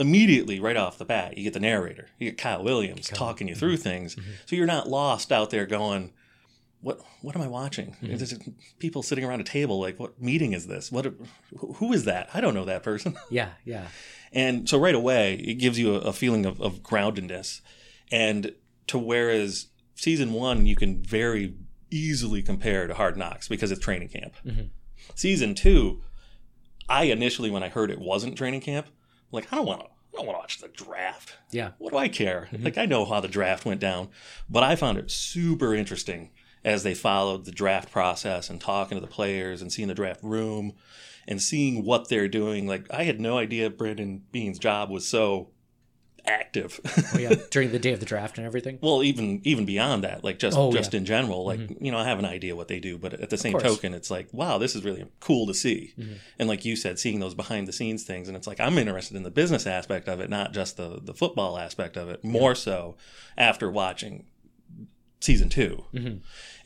immediately 0.00 0.58
right 0.58 0.76
off 0.76 0.98
the 0.98 1.04
bat, 1.04 1.36
you 1.36 1.44
get 1.44 1.52
the 1.52 1.60
narrator. 1.60 2.08
You 2.18 2.30
get 2.30 2.38
Kyle 2.38 2.64
Williams 2.64 3.08
talking 3.08 3.48
you 3.48 3.54
through 3.54 3.74
mm-hmm. 3.74 3.82
things. 3.82 4.16
Mm-hmm. 4.16 4.30
So 4.46 4.56
you're 4.56 4.66
not 4.66 4.88
lost 4.88 5.30
out 5.30 5.50
there 5.50 5.66
going, 5.66 6.12
what 6.82 7.00
what 7.22 7.34
am 7.36 7.42
I 7.42 7.46
watching? 7.46 7.96
Mm-hmm. 8.02 8.16
There's 8.16 8.34
people 8.78 9.02
sitting 9.02 9.24
around 9.24 9.40
a 9.40 9.44
table 9.44 9.80
like, 9.80 9.98
what 9.98 10.20
meeting 10.20 10.52
is 10.52 10.66
this? 10.66 10.92
What 10.92 11.14
who 11.56 11.92
is 11.92 12.04
that? 12.04 12.28
I 12.34 12.40
don't 12.40 12.54
know 12.54 12.64
that 12.66 12.82
person. 12.82 13.16
Yeah. 13.30 13.50
Yeah. 13.64 13.86
And 14.32 14.68
so 14.68 14.78
right 14.78 14.94
away, 14.94 15.34
it 15.34 15.54
gives 15.54 15.78
you 15.78 15.94
a, 15.94 15.98
a 15.98 16.12
feeling 16.12 16.44
of, 16.44 16.60
of 16.60 16.82
groundedness. 16.82 17.60
And 18.10 18.54
to 18.88 18.98
whereas 18.98 19.68
season 19.94 20.32
one, 20.32 20.66
you 20.66 20.76
can 20.76 21.02
very 21.02 21.54
easily 21.90 22.42
compare 22.42 22.86
to 22.86 22.94
Hard 22.94 23.16
Knocks 23.16 23.48
because 23.48 23.70
it's 23.70 23.80
training 23.80 24.08
camp. 24.08 24.34
Mm-hmm. 24.44 24.66
Season 25.14 25.54
two, 25.54 26.02
I 26.88 27.04
initially, 27.04 27.50
when 27.50 27.62
I 27.62 27.68
heard 27.68 27.90
it 27.90 28.00
wasn't 28.00 28.36
training 28.36 28.60
camp, 28.60 28.88
like, 29.30 29.50
I 29.52 29.56
don't 29.56 29.66
want 29.66 29.80
to. 29.80 29.86
I 29.86 30.18
don't 30.18 30.26
want 30.26 30.36
to 30.36 30.40
watch 30.40 30.58
the 30.58 30.68
draft. 30.68 31.38
Yeah. 31.52 31.70
What 31.78 31.92
do 31.92 31.96
I 31.96 32.08
care? 32.08 32.48
Mm-hmm. 32.52 32.64
Like 32.64 32.76
I 32.76 32.84
know 32.84 33.06
how 33.06 33.20
the 33.20 33.28
draft 33.28 33.64
went 33.64 33.80
down, 33.80 34.08
but 34.46 34.62
I 34.62 34.76
found 34.76 34.98
it 34.98 35.10
super 35.10 35.74
interesting 35.74 36.32
as 36.64 36.82
they 36.82 36.94
followed 36.94 37.44
the 37.44 37.52
draft 37.52 37.90
process 37.90 38.48
and 38.50 38.60
talking 38.60 38.96
to 38.96 39.00
the 39.00 39.10
players 39.12 39.60
and 39.62 39.72
seeing 39.72 39.88
the 39.88 39.94
draft 39.94 40.22
room 40.22 40.72
and 41.26 41.40
seeing 41.42 41.84
what 41.84 42.08
they're 42.08 42.28
doing. 42.28 42.66
Like 42.66 42.86
I 42.90 43.04
had 43.04 43.20
no 43.20 43.38
idea 43.38 43.68
Brandon 43.70 44.22
Beane's 44.32 44.58
job 44.58 44.90
was 44.90 45.06
so 45.06 45.48
active. 46.24 46.80
Oh, 47.14 47.18
yeah. 47.18 47.34
During 47.50 47.72
the 47.72 47.80
day 47.80 47.92
of 47.92 47.98
the 47.98 48.06
draft 48.06 48.38
and 48.38 48.46
everything. 48.46 48.78
well, 48.80 49.02
even 49.02 49.40
even 49.42 49.64
beyond 49.64 50.04
that, 50.04 50.22
like 50.22 50.38
just 50.38 50.56
Oh, 50.56 50.70
just 50.72 50.92
yeah. 50.92 50.98
in 50.98 51.04
general, 51.04 51.44
like 51.44 51.60
you 51.80 51.90
know, 51.90 51.98
I 51.98 52.04
have 52.04 52.20
an 52.20 52.24
idea 52.24 52.54
what 52.54 52.68
they 52.68 52.78
do, 52.78 52.96
but 52.96 53.14
at 53.14 53.30
the 53.30 53.36
same. 53.36 53.54
Mm-hmm. 53.54 53.66
token, 53.66 53.92
it's 53.94 54.10
like, 54.10 54.28
wow, 54.32 54.58
this 54.58 54.76
is 54.76 54.84
really 54.84 55.04
cool 55.18 55.46
to 55.48 55.54
see. 55.54 55.94
And 56.38 56.48
like 56.48 56.64
you 56.64 56.76
said, 56.76 56.98
seeing 57.00 57.18
those 57.18 57.34
behind 57.34 57.66
the 57.66 57.72
scenes 57.72 58.04
things, 58.04 58.28
and 58.28 58.36
it's 58.36 58.46
like 58.46 58.60
I'm 58.60 58.78
interested 58.78 59.16
in 59.16 59.24
the 59.24 59.30
business 59.32 59.66
aspect 59.66 60.08
of 60.08 60.20
it, 60.20 60.30
not 60.30 60.52
just 60.52 60.76
the 60.76 61.00
the 61.02 61.14
football 61.14 61.58
aspect 61.58 61.96
of 61.96 62.08
it. 62.08 62.22
More 62.22 62.54
so 62.54 62.96
after 63.36 63.68
watching 63.68 64.26
season 65.22 65.48
2 65.48 65.84
Mm-hmm. 65.94 66.16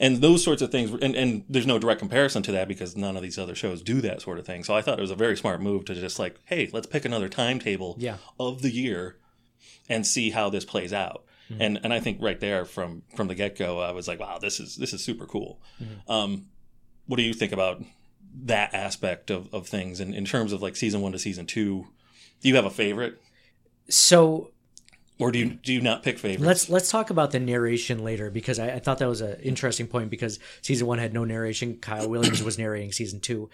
and 0.00 0.16
those 0.22 0.42
sorts 0.42 0.62
of 0.62 0.70
things. 0.72 0.90
And 0.90 1.14
and 1.14 1.44
there's 1.48 1.66
no 1.66 1.78
direct 1.78 2.00
comparison 2.00 2.42
to 2.44 2.52
that 2.52 2.68
because 2.68 2.96
none 2.96 3.16
of 3.16 3.22
these 3.22 3.38
other 3.38 3.54
shows 3.54 3.82
do 3.82 4.00
that 4.00 4.22
sort 4.22 4.38
of 4.38 4.46
thing. 4.46 4.64
So 4.64 4.74
I 4.74 4.82
thought 4.82 4.98
it 4.98 5.02
was 5.02 5.10
a 5.10 5.14
very 5.24 5.36
smart 5.36 5.60
move 5.60 5.84
to 5.86 5.94
just 5.94 6.18
like, 6.18 6.36
hey, 6.46 6.70
let's 6.72 6.86
pick 6.86 7.04
another 7.04 7.28
timetable 7.28 7.96
Yeah. 7.98 8.16
of 8.40 8.62
the 8.62 8.70
year 8.70 9.16
and 9.88 10.06
see 10.06 10.30
how 10.30 10.50
this 10.50 10.64
plays 10.64 10.92
out. 10.92 11.24
And 11.60 11.78
and 11.84 11.92
I 11.92 12.00
think 12.00 12.20
right 12.20 12.40
there 12.40 12.64
from 12.64 13.02
from 13.14 13.28
the 13.28 13.34
get 13.36 13.56
go, 13.56 13.78
I 13.78 13.92
was 13.92 14.08
like, 14.08 14.18
wow, 14.18 14.38
this 14.38 14.58
is 14.58 14.74
this 14.76 14.92
is 14.92 15.04
super 15.04 15.26
cool. 15.26 15.60
Um, 16.08 16.46
what 17.06 17.18
do 17.18 17.22
you 17.22 17.32
think 17.34 17.52
about 17.52 17.84
that 18.44 18.74
aspect 18.74 19.30
of, 19.30 19.48
of 19.54 19.68
things 19.68 20.00
in, 20.00 20.12
in 20.12 20.24
terms 20.24 20.52
of 20.52 20.60
like 20.60 20.74
season 20.76 21.00
one 21.02 21.12
to 21.12 21.18
season 21.20 21.46
two? 21.46 21.86
Do 22.40 22.48
you 22.48 22.56
have 22.56 22.64
a 22.64 22.70
favorite, 22.70 23.20
So 23.88 24.50
or 25.18 25.32
do 25.32 25.38
you 25.38 25.50
do 25.54 25.72
you 25.72 25.80
not 25.80 26.02
pick 26.02 26.18
favorites? 26.18 26.44
let's 26.44 26.68
let's 26.68 26.90
talk 26.90 27.10
about 27.10 27.30
the 27.30 27.40
narration 27.40 28.04
later 28.04 28.30
because 28.30 28.58
I, 28.58 28.72
I 28.74 28.78
thought 28.78 28.98
that 28.98 29.08
was 29.08 29.20
an 29.20 29.40
interesting 29.40 29.86
point 29.86 30.10
because 30.10 30.38
season 30.62 30.86
one 30.86 30.98
had 30.98 31.14
no 31.14 31.24
narration. 31.24 31.76
Kyle 31.78 32.08
Williams 32.08 32.42
was 32.42 32.58
narrating 32.58 32.92
season 32.92 33.20
two, 33.20 33.48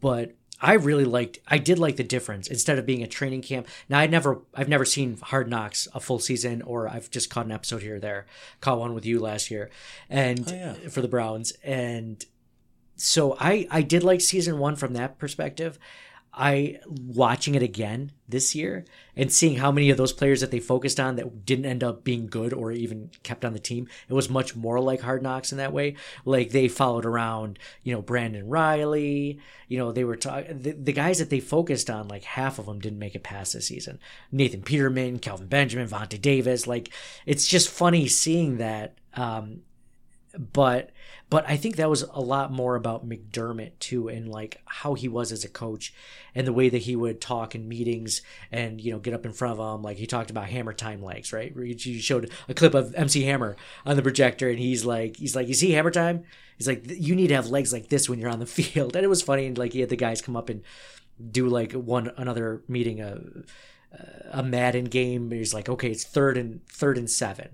but 0.00 0.34
I 0.62 0.74
really 0.74 1.06
liked. 1.06 1.38
I 1.48 1.56
did 1.56 1.78
like 1.78 1.96
the 1.96 2.04
difference 2.04 2.46
instead 2.46 2.78
of 2.78 2.84
being 2.84 3.02
a 3.02 3.06
training 3.06 3.40
camp. 3.42 3.66
Now 3.88 3.98
I 3.98 4.06
never 4.06 4.42
I've 4.54 4.68
never 4.68 4.84
seen 4.84 5.16
Hard 5.22 5.48
Knocks 5.48 5.88
a 5.94 6.00
full 6.00 6.18
season, 6.18 6.60
or 6.62 6.86
I've 6.88 7.10
just 7.10 7.30
caught 7.30 7.46
an 7.46 7.52
episode 7.52 7.82
here 7.82 7.96
or 7.96 8.00
there. 8.00 8.26
Caught 8.60 8.78
one 8.80 8.92
with 8.94 9.06
you 9.06 9.20
last 9.20 9.50
year, 9.50 9.70
and 10.10 10.46
Oh, 10.50 10.54
yeah. 10.54 10.74
for 10.90 11.00
the 11.00 11.08
Browns, 11.08 11.52
and 11.64 12.22
so 12.96 13.36
I 13.40 13.66
I 13.70 13.80
did 13.82 14.02
like 14.04 14.20
season 14.20 14.58
one 14.58 14.76
from 14.76 14.92
that 14.94 15.18
perspective. 15.18 15.78
I 16.32 16.78
watching 16.86 17.56
it 17.56 17.62
again 17.62 18.12
this 18.28 18.54
year 18.54 18.84
and 19.16 19.32
seeing 19.32 19.56
how 19.56 19.72
many 19.72 19.90
of 19.90 19.96
those 19.96 20.12
players 20.12 20.40
that 20.40 20.52
they 20.52 20.60
focused 20.60 21.00
on 21.00 21.16
that 21.16 21.44
didn't 21.44 21.66
end 21.66 21.82
up 21.82 22.04
being 22.04 22.28
good 22.28 22.52
or 22.52 22.70
even 22.70 23.10
kept 23.24 23.44
on 23.44 23.52
the 23.52 23.58
team. 23.58 23.88
It 24.08 24.14
was 24.14 24.30
much 24.30 24.54
more 24.54 24.78
like 24.78 25.00
Hard 25.00 25.22
Knocks 25.22 25.50
in 25.50 25.58
that 25.58 25.72
way. 25.72 25.96
Like 26.24 26.50
they 26.50 26.68
followed 26.68 27.04
around, 27.04 27.58
you 27.82 27.92
know, 27.92 28.00
Brandon 28.00 28.48
Reilly. 28.48 29.40
You 29.66 29.78
know, 29.78 29.90
they 29.90 30.04
were 30.04 30.16
talking 30.16 30.62
the, 30.62 30.70
the 30.70 30.92
guys 30.92 31.18
that 31.18 31.30
they 31.30 31.40
focused 31.40 31.90
on. 31.90 32.06
Like 32.06 32.22
half 32.22 32.60
of 32.60 32.66
them 32.66 32.78
didn't 32.78 33.00
make 33.00 33.16
it 33.16 33.24
past 33.24 33.52
this 33.52 33.66
season. 33.66 33.98
Nathan 34.30 34.62
Peterman, 34.62 35.18
Kelvin 35.18 35.48
Benjamin, 35.48 35.88
Vontae 35.88 36.20
Davis. 36.20 36.68
Like 36.68 36.90
it's 37.26 37.48
just 37.48 37.68
funny 37.68 38.06
seeing 38.06 38.58
that. 38.58 38.94
Um, 39.14 39.62
but 40.38 40.90
but 41.30 41.44
I 41.48 41.56
think 41.56 41.76
that 41.76 41.88
was 41.88 42.02
a 42.02 42.20
lot 42.20 42.50
more 42.50 42.74
about 42.74 43.08
McDermott 43.08 43.78
too, 43.78 44.08
and 44.08 44.28
like 44.28 44.60
how 44.64 44.94
he 44.94 45.06
was 45.06 45.30
as 45.30 45.44
a 45.44 45.48
coach, 45.48 45.94
and 46.34 46.44
the 46.44 46.52
way 46.52 46.68
that 46.68 46.78
he 46.78 46.96
would 46.96 47.20
talk 47.20 47.54
in 47.54 47.68
meetings, 47.68 48.20
and 48.50 48.80
you 48.80 48.90
know 48.92 48.98
get 48.98 49.14
up 49.14 49.24
in 49.24 49.32
front 49.32 49.52
of 49.52 49.58
them. 49.58 49.82
Like 49.82 49.96
he 49.96 50.08
talked 50.08 50.30
about 50.30 50.48
hammer 50.48 50.72
time 50.72 51.02
legs, 51.02 51.32
right? 51.32 51.54
Where 51.54 51.64
he 51.64 52.00
showed 52.00 52.32
a 52.48 52.54
clip 52.54 52.74
of 52.74 52.94
MC 52.96 53.22
Hammer 53.22 53.56
on 53.86 53.94
the 53.94 54.02
projector, 54.02 54.50
and 54.50 54.58
he's 54.58 54.84
like, 54.84 55.16
he's 55.16 55.36
like, 55.36 55.46
you 55.46 55.54
see 55.54 55.70
hammer 55.70 55.92
time? 55.92 56.24
He's 56.58 56.66
like, 56.66 56.84
you 56.88 57.14
need 57.14 57.28
to 57.28 57.36
have 57.36 57.46
legs 57.46 57.72
like 57.72 57.88
this 57.88 58.08
when 58.08 58.18
you're 58.18 58.28
on 58.28 58.40
the 58.40 58.46
field, 58.58 58.96
and 58.96 59.04
it 59.04 59.08
was 59.08 59.22
funny. 59.22 59.46
And 59.46 59.56
like 59.56 59.72
he 59.72 59.80
had 59.80 59.88
the 59.88 59.96
guys 59.96 60.20
come 60.20 60.36
up 60.36 60.48
and 60.48 60.62
do 61.30 61.48
like 61.48 61.72
one 61.72 62.10
another 62.16 62.62
meeting 62.66 63.00
a 63.00 63.20
a 64.32 64.42
Madden 64.42 64.86
game. 64.86 65.30
He's 65.30 65.54
like, 65.54 65.68
okay, 65.68 65.90
it's 65.90 66.04
third 66.04 66.36
and 66.36 66.66
third 66.66 66.98
and 66.98 67.08
seven 67.08 67.50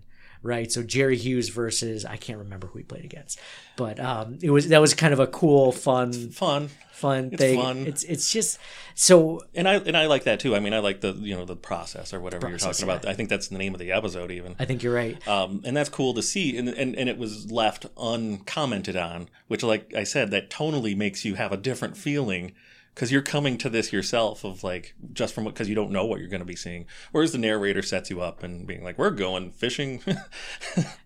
right? 0.46 0.70
So 0.72 0.82
Jerry 0.82 1.16
Hughes 1.16 1.48
versus 1.50 2.04
I 2.04 2.16
can't 2.16 2.38
remember 2.38 2.68
who 2.68 2.78
he 2.78 2.84
played 2.84 3.04
against, 3.04 3.38
but 3.76 3.98
um, 4.00 4.38
it 4.40 4.50
was 4.50 4.68
that 4.68 4.80
was 4.80 4.94
kind 4.94 5.12
of 5.12 5.20
a 5.20 5.26
cool, 5.26 5.72
fun, 5.72 6.12
Fun. 6.30 6.70
fun 6.92 7.30
It's 7.32 7.36
thing. 7.42 7.60
fun. 7.60 7.86
It's 7.86 8.02
it's 8.04 8.30
just 8.32 8.58
so 8.94 9.42
And 9.54 9.68
I 9.68 9.74
and 9.76 9.96
I 9.96 10.06
like 10.06 10.24
that 10.24 10.40
too. 10.40 10.56
I 10.56 10.60
mean, 10.60 10.72
I 10.72 10.78
like 10.78 11.00
the 11.02 11.12
you 11.12 11.36
know 11.36 11.44
the 11.44 11.56
process 11.56 12.14
or 12.14 12.20
whatever 12.20 12.48
you're 12.48 12.58
talking 12.58 12.84
about. 12.84 13.06
I 13.06 13.12
think 13.14 13.28
that's 13.28 13.48
the 13.48 13.58
name 13.58 13.74
of 13.74 13.80
the 13.80 13.92
episode 13.92 14.30
even. 14.30 14.56
I 14.58 14.64
think 14.64 14.82
you're 14.82 14.94
right. 14.94 15.26
Um, 15.28 15.60
and 15.64 15.76
that's 15.76 15.88
cool 15.90 16.14
to 16.14 16.22
see, 16.22 16.56
and, 16.56 16.68
and 16.68 16.94
and 16.96 17.08
it 17.08 17.18
was 17.18 17.50
left 17.50 17.86
uncommented 17.98 18.96
on, 18.96 19.28
which, 19.48 19.62
like 19.62 19.92
I 19.94 20.04
said, 20.04 20.30
that 20.30 20.50
tonally 20.50 20.96
makes 20.96 21.24
you 21.24 21.34
have 21.34 21.52
a 21.52 21.56
different 21.56 21.96
feeling 21.96 22.52
because 22.96 23.12
you're 23.12 23.20
coming 23.22 23.58
to 23.58 23.68
this 23.68 23.92
yourself 23.92 24.42
of 24.42 24.64
like 24.64 24.94
just 25.12 25.34
from 25.34 25.44
because 25.44 25.68
you 25.68 25.74
don't 25.74 25.90
know 25.90 26.04
what 26.06 26.18
you're 26.18 26.30
going 26.30 26.40
to 26.40 26.46
be 26.46 26.56
seeing. 26.56 26.86
Whereas 27.12 27.30
the 27.32 27.38
narrator 27.38 27.82
sets 27.82 28.08
you 28.10 28.22
up 28.22 28.42
and 28.42 28.66
being 28.66 28.82
like, 28.82 28.98
"We're 28.98 29.10
going 29.10 29.50
fishing." 29.52 30.02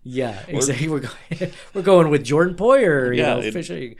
Yeah, 0.03 0.41
exactly. 0.47 0.87
We're 0.89 0.99
going, 1.01 1.51
we're 1.73 1.81
going 1.81 2.09
with 2.09 2.23
Jordan 2.23 2.55
Poyer, 2.55 3.15
you 3.15 3.21
Yeah, 3.21 3.35
know, 3.35 3.39
it- 3.41 3.53
fishing. 3.53 3.95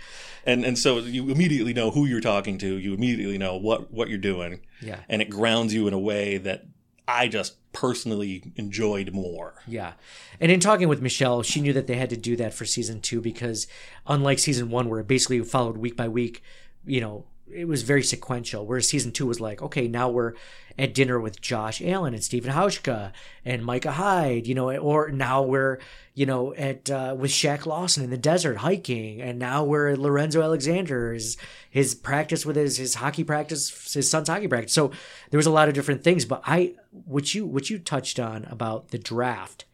and 0.45 0.65
and 0.65 0.77
so 0.77 0.97
you 0.99 1.29
immediately 1.29 1.73
know 1.73 1.91
who 1.91 2.05
you're 2.05 2.21
talking 2.21 2.57
to. 2.59 2.77
You 2.77 2.93
immediately 2.93 3.37
know 3.37 3.55
what 3.57 3.91
what 3.93 4.09
you're 4.09 4.17
doing. 4.17 4.61
Yeah. 4.81 4.99
and 5.07 5.21
it 5.21 5.29
grounds 5.29 5.73
you 5.75 5.87
in 5.87 5.93
a 5.93 5.99
way 5.99 6.37
that 6.39 6.65
I 7.07 7.27
just 7.27 7.57
personally 7.71 8.51
enjoyed 8.55 9.13
more. 9.13 9.61
Yeah. 9.67 9.93
And 10.39 10.51
in 10.51 10.59
talking 10.59 10.87
with 10.87 11.01
Michelle, 11.03 11.43
she 11.43 11.61
knew 11.61 11.73
that 11.73 11.85
they 11.85 11.95
had 11.97 12.09
to 12.09 12.17
do 12.17 12.35
that 12.37 12.53
for 12.53 12.65
season 12.65 12.99
two 12.99 13.21
because 13.21 13.67
unlike 14.07 14.39
season 14.39 14.71
one, 14.71 14.89
where 14.89 14.99
it 14.99 15.07
basically 15.07 15.39
followed 15.41 15.77
week 15.77 15.95
by 15.95 16.07
week, 16.07 16.41
you 16.85 16.99
know, 16.99 17.25
it 17.53 17.67
was 17.67 17.83
very 17.83 18.03
sequential. 18.03 18.65
Whereas 18.65 18.87
season 18.87 19.11
two 19.11 19.27
was 19.27 19.39
like, 19.39 19.61
okay, 19.61 19.87
now 19.87 20.09
we're 20.09 20.33
at 20.77 20.93
dinner 20.93 21.19
with 21.19 21.41
Josh 21.41 21.81
Allen 21.81 22.13
and 22.13 22.23
Stephen 22.23 22.53
Hauschka 22.53 23.11
and 23.43 23.65
Micah 23.65 23.91
Hyde, 23.91 24.47
you 24.47 24.55
know, 24.55 24.75
or 24.77 25.09
now 25.09 25.41
we're, 25.41 25.79
you 26.13 26.25
know, 26.25 26.53
at 26.55 26.89
uh, 26.89 27.15
with 27.17 27.31
Shaq 27.31 27.65
Lawson 27.65 28.03
in 28.03 28.09
the 28.09 28.17
desert 28.17 28.57
hiking, 28.57 29.21
and 29.21 29.37
now 29.37 29.63
we're 29.63 29.95
Lorenzo 29.95 30.41
Alexander 30.41 31.13
his 31.13 31.37
his 31.69 31.95
practice 31.95 32.45
with 32.45 32.55
his 32.55 32.77
his 32.77 32.95
hockey 32.95 33.23
practice, 33.23 33.93
his 33.93 34.09
son's 34.09 34.29
hockey 34.29 34.47
practice. 34.47 34.73
So 34.73 34.91
there 35.29 35.37
was 35.37 35.47
a 35.47 35.51
lot 35.51 35.67
of 35.67 35.73
different 35.73 36.03
things, 36.03 36.25
but 36.25 36.41
I 36.45 36.75
what 37.05 37.33
you 37.35 37.45
what 37.45 37.69
you 37.69 37.79
touched 37.79 38.19
on 38.19 38.45
about 38.45 38.89
the 38.89 38.97
draft 38.97 39.65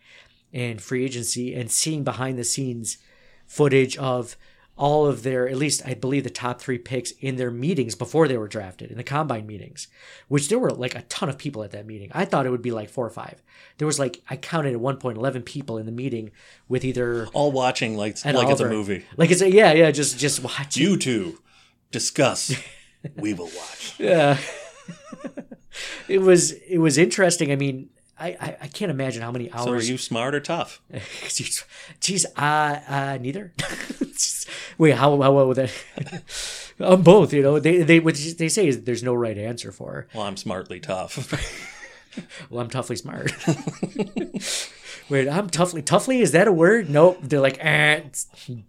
and 0.54 0.82
free 0.82 1.06
agency 1.06 1.54
and 1.54 1.70
seeing 1.70 2.04
behind 2.04 2.38
the 2.38 2.44
scenes 2.44 2.98
footage 3.46 3.98
of 3.98 4.36
all 4.78 5.08
of 5.08 5.24
their 5.24 5.50
at 5.50 5.58
least 5.58 5.82
I 5.86 5.96
believe 5.96 6.24
the 6.24 6.30
top 6.30 6.62
three 6.62 6.78
picks 6.78 7.12
in 7.12 7.36
their 7.36 7.52
meetings 7.52 7.96
before 7.96 8.28
they 8.28 8.38
were 8.38 8.48
drafted 8.48 8.92
in 8.92 8.98
the 8.98 9.04
combine 9.04 9.48
meetings, 9.48 9.88
which 10.28 10.50
there 10.50 10.60
were 10.60 10.72
like 10.72 10.96
a 10.96 11.02
ton 11.04 11.30
of 11.30 11.38
people 11.38 11.64
at 11.64 11.72
that 11.72 11.88
meeting. 11.88 12.12
I 12.14 12.26
thought 12.26 12.46
it 12.46 12.52
would 12.52 12.62
be 12.62 12.72
like 12.72 12.90
four 12.90 13.06
or 13.06 13.10
five. 13.10 13.42
There 13.78 13.88
was 13.88 14.00
like 14.00 14.22
I 14.30 14.38
counted 14.38 14.74
at 14.74 14.80
one 14.80 14.98
point 14.98 15.18
eleven 15.18 15.42
people 15.42 15.78
in 15.78 15.86
the 15.86 15.92
meeting 15.92 16.32
with 16.68 16.86
either 16.86 17.28
All 17.34 17.52
watching 17.52 17.98
like 17.98 18.24
like 18.24 18.50
it's 18.50 18.62
a 18.62 18.70
movie. 18.70 19.06
Like 19.18 19.32
it's 19.32 19.42
a 19.42 19.52
yeah 19.52 19.74
yeah 19.74 19.92
just 19.92 20.20
just 20.20 20.44
watching. 20.44 20.84
You 20.84 20.98
two 20.98 21.40
discuss. 21.92 22.56
we 23.16 23.34
will 23.34 23.50
watch. 23.58 23.96
Yeah. 23.98 24.38
it 26.08 26.20
was 26.20 26.52
it 26.52 26.78
was 26.78 26.98
interesting. 26.98 27.52
I 27.52 27.56
mean, 27.56 27.90
I, 28.20 28.30
I, 28.30 28.58
I 28.62 28.68
can't 28.68 28.90
imagine 28.92 29.22
how 29.22 29.32
many 29.32 29.52
hours. 29.52 29.64
So 29.66 29.72
are 29.74 29.82
you 29.82 29.98
smart 29.98 30.34
or 30.34 30.40
tough? 30.40 30.82
Jeez, 30.94 32.26
uh, 32.36 32.80
uh, 32.88 33.18
neither. 33.22 33.54
Wait, 34.78 34.92
how 34.96 35.22
how 35.22 35.32
well 35.32 35.48
would 35.48 35.58
that? 35.58 36.24
um, 36.80 37.04
both. 37.04 37.34
You 37.34 37.44
know, 37.44 37.60
they 37.60 37.84
they 37.84 38.00
what 38.00 38.16
they 38.16 38.50
say 38.50 38.68
is 38.68 38.84
there's 38.84 39.04
no 39.04 39.14
right 39.14 39.38
answer 39.38 39.72
for. 39.72 40.08
Well, 40.14 40.24
I'm 40.24 40.38
smartly 40.38 40.80
tough. 40.80 41.34
Well, 42.50 42.62
I'm 42.62 42.70
toughly 42.70 42.96
smart. 42.96 43.32
Wait, 45.10 45.30
I'm 45.30 45.50
toughly 45.50 45.84
toughly. 45.84 46.22
Is 46.22 46.32
that 46.32 46.48
a 46.48 46.52
word? 46.52 46.90
Nope. 46.90 47.20
They're 47.22 47.40
like 47.40 47.64
eh, 47.64 48.02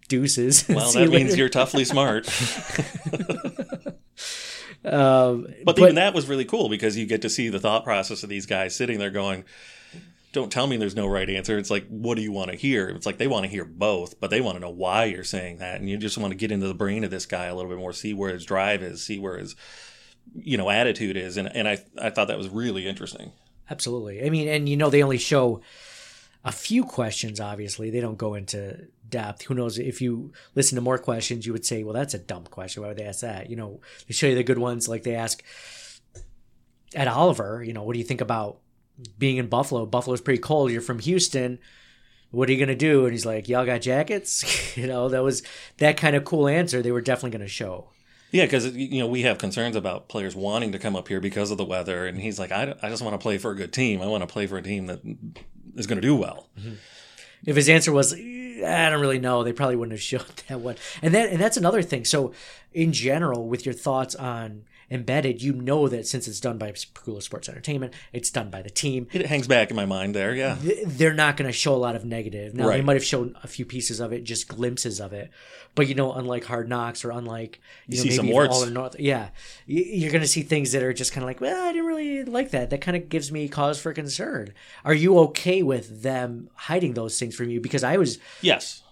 deuces. 0.07 0.69
Well, 0.69 0.91
that 0.91 1.03
you 1.03 1.09
means 1.09 1.31
later. 1.31 1.37
you're 1.37 1.49
toughly 1.49 1.83
smart. 1.83 2.29
Um, 4.85 5.47
But, 5.65 5.77
even 5.77 5.95
that 5.95 6.13
was 6.13 6.27
really 6.27 6.45
cool 6.45 6.69
because 6.69 6.97
you 6.97 7.05
get 7.05 7.21
to 7.23 7.29
see 7.29 7.49
the 7.49 7.59
thought 7.59 7.83
process 7.83 8.23
of 8.23 8.29
these 8.29 8.45
guys 8.45 8.75
sitting 8.75 8.97
there 8.99 9.09
going, 9.09 9.43
"Don't 10.31 10.51
tell 10.51 10.67
me 10.67 10.77
there's 10.77 10.95
no 10.95 11.07
right 11.07 11.29
answer." 11.29 11.57
It's 11.57 11.69
like, 11.69 11.85
what 11.87 12.15
do 12.15 12.21
you 12.21 12.31
want 12.31 12.51
to 12.51 12.57
hear? 12.57 12.89
It's 12.89 13.05
like 13.05 13.17
they 13.17 13.27
want 13.27 13.43
to 13.43 13.49
hear 13.49 13.65
both, 13.65 14.19
but 14.19 14.29
they 14.29 14.41
want 14.41 14.55
to 14.55 14.61
know 14.61 14.69
why 14.69 15.05
you're 15.05 15.23
saying 15.23 15.57
that, 15.57 15.79
and 15.79 15.89
you 15.89 15.97
just 15.97 16.17
want 16.17 16.31
to 16.31 16.37
get 16.37 16.51
into 16.51 16.67
the 16.67 16.73
brain 16.73 17.03
of 17.03 17.11
this 17.11 17.25
guy 17.25 17.45
a 17.45 17.55
little 17.55 17.69
bit 17.69 17.77
more, 17.79 17.91
see 17.93 18.13
where 18.13 18.33
his 18.33 18.45
drive 18.45 18.81
is, 18.81 19.03
see 19.03 19.19
where 19.19 19.37
his 19.37 19.55
you 20.35 20.57
know 20.57 20.69
attitude 20.69 21.17
is, 21.17 21.37
and 21.37 21.53
and 21.53 21.67
I 21.67 21.79
I 22.01 22.09
thought 22.09 22.27
that 22.29 22.37
was 22.37 22.49
really 22.49 22.87
interesting. 22.87 23.31
Absolutely. 23.69 24.25
I 24.25 24.29
mean, 24.29 24.47
and 24.47 24.67
you 24.67 24.77
know, 24.77 24.89
they 24.89 25.03
only 25.03 25.17
show 25.17 25.61
a 26.43 26.51
few 26.51 26.83
questions, 26.85 27.39
obviously. 27.39 27.89
They 27.89 27.99
don't 27.99 28.17
go 28.17 28.33
into 28.35 28.87
depth. 29.09 29.43
Who 29.43 29.53
knows? 29.53 29.77
If 29.77 30.01
you 30.01 30.31
listen 30.55 30.75
to 30.75 30.81
more 30.81 30.97
questions, 30.97 31.45
you 31.45 31.53
would 31.53 31.65
say, 31.65 31.83
well, 31.83 31.93
that's 31.93 32.13
a 32.13 32.19
dumb 32.19 32.45
question. 32.45 32.81
Why 32.81 32.89
would 32.89 32.97
they 32.97 33.05
ask 33.05 33.21
that? 33.21 33.49
You 33.49 33.55
know, 33.55 33.81
they 34.07 34.13
show 34.13 34.27
you 34.27 34.35
the 34.35 34.43
good 34.43 34.59
ones. 34.59 34.87
Like 34.87 35.03
they 35.03 35.15
ask 35.15 35.43
Ed 36.93 37.07
Oliver, 37.07 37.63
you 37.63 37.73
know, 37.73 37.83
what 37.83 37.93
do 37.93 37.99
you 37.99 38.05
think 38.05 38.21
about 38.21 38.59
being 39.17 39.37
in 39.37 39.47
Buffalo? 39.47 39.85
Buffalo's 39.85 40.21
pretty 40.21 40.41
cold. 40.41 40.71
You're 40.71 40.81
from 40.81 40.99
Houston. 40.99 41.59
What 42.31 42.47
are 42.47 42.51
you 42.51 42.59
going 42.59 42.69
to 42.69 42.75
do? 42.75 43.05
And 43.05 43.11
he's 43.11 43.25
like, 43.25 43.49
y'all 43.49 43.65
got 43.65 43.81
jackets? 43.81 44.77
you 44.77 44.87
know, 44.87 45.09
that 45.09 45.23
was 45.23 45.43
that 45.77 45.97
kind 45.97 46.15
of 46.15 46.25
cool 46.25 46.47
answer 46.47 46.81
they 46.81 46.91
were 46.91 47.01
definitely 47.01 47.31
going 47.31 47.47
to 47.47 47.47
show. 47.47 47.89
Yeah, 48.31 48.45
because 48.45 48.75
you 48.75 48.99
know 48.99 49.07
we 49.07 49.23
have 49.23 49.39
concerns 49.39 49.75
about 49.75 50.07
players 50.07 50.35
wanting 50.35 50.71
to 50.73 50.79
come 50.79 50.95
up 50.95 51.07
here 51.07 51.19
because 51.19 51.49
of 51.49 51.57
the 51.57 51.65
weather, 51.65 52.05
and 52.05 52.19
he's 52.19 52.37
like, 52.37 52.51
I, 52.51 52.75
I 52.81 52.89
just 52.89 53.01
want 53.01 53.15
to 53.15 53.17
play 53.17 53.39
for 53.39 53.51
a 53.51 53.55
good 53.55 53.73
team. 53.73 54.01
I 54.01 54.05
want 54.05 54.21
to 54.21 54.27
play 54.27 54.45
for 54.45 54.57
a 54.57 54.61
team 54.61 54.85
that 54.85 55.01
is 55.75 55.87
going 55.87 55.99
to 55.99 56.07
do 56.07 56.15
well. 56.15 56.47
If 57.43 57.55
his 57.55 57.69
answer 57.69 57.91
was, 57.91 58.13
"Eh, 58.13 58.17
I 58.63 58.89
don't 58.89 59.01
really 59.01 59.19
know, 59.19 59.43
they 59.43 59.53
probably 59.53 59.75
wouldn't 59.75 59.93
have 59.93 60.01
showed 60.13 60.43
that 60.47 60.59
one. 60.59 60.75
And 61.01 61.13
that 61.13 61.29
and 61.29 61.39
that's 61.39 61.57
another 61.57 61.81
thing. 61.81 62.05
So, 62.05 62.33
in 62.73 62.93
general, 62.93 63.47
with 63.47 63.65
your 63.65 63.73
thoughts 63.73 64.15
on 64.15 64.63
embedded, 64.91 65.41
you 65.41 65.53
know 65.53 65.87
that 65.87 66.07
since 66.07 66.27
it's 66.27 66.39
done 66.39 66.57
by 66.57 66.71
Pegula 66.71 67.21
Sports 67.21 67.49
Entertainment, 67.49 67.93
it's 68.13 68.29
done 68.29 68.49
by 68.49 68.61
the 68.61 68.69
team. 68.69 69.07
It 69.11 69.25
hangs 69.25 69.47
back 69.47 69.69
in 69.69 69.75
my 69.75 69.85
mind 69.85 70.15
there. 70.15 70.33
Yeah, 70.33 70.57
They're 70.85 71.13
not 71.13 71.37
going 71.37 71.47
to 71.47 71.53
show 71.53 71.73
a 71.73 71.77
lot 71.77 71.95
of 71.95 72.05
negative. 72.05 72.53
Now 72.53 72.67
they 72.69 72.81
might 72.81 72.95
have 72.95 73.03
shown 73.03 73.35
a 73.43 73.47
few 73.47 73.65
pieces 73.65 73.99
of 73.99 74.11
it, 74.13 74.23
just 74.23 74.47
glimpses 74.47 74.99
of 74.99 75.13
it. 75.13 75.29
But 75.75 75.87
you 75.87 75.95
know, 75.95 76.13
unlike 76.13 76.45
Hard 76.45 76.67
Knocks 76.67 77.05
or 77.05 77.11
unlike 77.11 77.59
you, 77.87 77.97
You 77.97 77.97
know 77.97 78.03
see 78.03 78.09
maybe 78.09 78.17
some 78.17 78.29
warts. 78.29 78.55
All 78.55 78.65
or 78.65 78.69
Nothing, 78.69 79.05
yeah, 79.05 79.29
you're 79.65 80.11
going 80.11 80.21
to 80.21 80.27
see 80.27 80.41
things 80.41 80.71
that 80.71 80.83
are 80.83 80.93
just 80.93 81.11
kind 81.11 81.23
of 81.23 81.27
like, 81.27 81.41
well, 81.41 81.67
I 81.67 81.71
didn't 81.71 81.85
really 81.85 82.23
like 82.25 82.51
that. 82.51 82.69
That 82.69 82.81
kind 82.81 82.97
of 82.97 83.09
gives 83.09 83.31
me 83.31 83.47
cause 83.47 83.79
for 83.79 83.93
concern. 83.93 84.53
Are 84.83 84.93
you 84.93 85.19
okay 85.19 85.63
with 85.63 86.01
them 86.01 86.49
hiding 86.55 86.93
those 86.93 87.17
things 87.19 87.35
from 87.35 87.49
you? 87.49 87.61
Because 87.61 87.83
I 87.83 87.97
was 87.97 88.19
yes. 88.41 88.83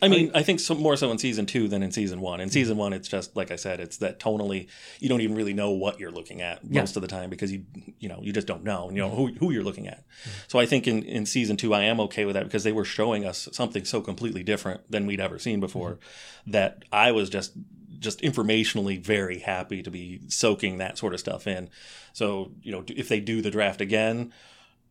I 0.00 0.08
mean, 0.08 0.30
I 0.34 0.42
think 0.42 0.60
so, 0.60 0.74
more 0.74 0.96
so 0.96 1.10
in 1.10 1.18
season 1.18 1.46
two 1.46 1.68
than 1.68 1.82
in 1.82 1.90
season 1.92 2.20
one. 2.20 2.40
In 2.40 2.50
season 2.50 2.76
one, 2.76 2.92
it's 2.92 3.08
just 3.08 3.34
like 3.36 3.50
I 3.50 3.56
said, 3.56 3.80
it's 3.80 3.96
that 3.98 4.18
tonally 4.18 4.68
you 5.00 5.08
don't 5.08 5.20
even 5.20 5.36
really 5.36 5.54
know 5.54 5.70
what 5.70 5.98
you're 6.00 6.10
looking 6.10 6.40
at 6.42 6.60
Yeah. 6.64 6.80
most 6.80 6.96
of 6.96 7.02
the 7.02 7.08
time 7.08 7.30
because 7.30 7.52
you 7.52 7.64
you 7.98 8.08
know 8.08 8.20
you 8.22 8.32
just 8.32 8.46
don't 8.46 8.64
know 8.64 8.88
and 8.88 8.96
you 8.96 9.02
know 9.02 9.10
who 9.10 9.28
who 9.34 9.50
you're 9.50 9.62
looking 9.64 9.88
at. 9.88 10.04
So 10.46 10.58
I 10.58 10.66
think 10.66 10.86
in 10.86 11.02
in 11.02 11.26
season 11.26 11.56
two, 11.56 11.74
I 11.74 11.82
am 11.84 12.00
okay 12.00 12.24
with 12.24 12.34
that 12.34 12.44
because 12.44 12.64
they 12.64 12.72
were 12.72 12.84
showing 12.84 13.24
us 13.24 13.48
something 13.52 13.84
so 13.84 14.00
completely 14.00 14.42
different 14.42 14.90
than 14.90 15.06
we'd 15.06 15.20
ever 15.20 15.38
seen 15.38 15.60
before 15.60 15.98
that 16.46 16.84
I 16.92 17.12
was 17.12 17.28
just 17.30 17.52
just 17.98 18.20
informationally 18.20 19.00
very 19.02 19.40
happy 19.40 19.82
to 19.82 19.90
be 19.90 20.20
soaking 20.28 20.78
that 20.78 20.96
sort 20.96 21.14
of 21.14 21.20
stuff 21.20 21.46
in. 21.48 21.68
So 22.12 22.52
you 22.62 22.70
know, 22.72 22.84
if 22.88 23.08
they 23.08 23.18
do 23.20 23.42
the 23.42 23.50
draft 23.50 23.80
again, 23.80 24.32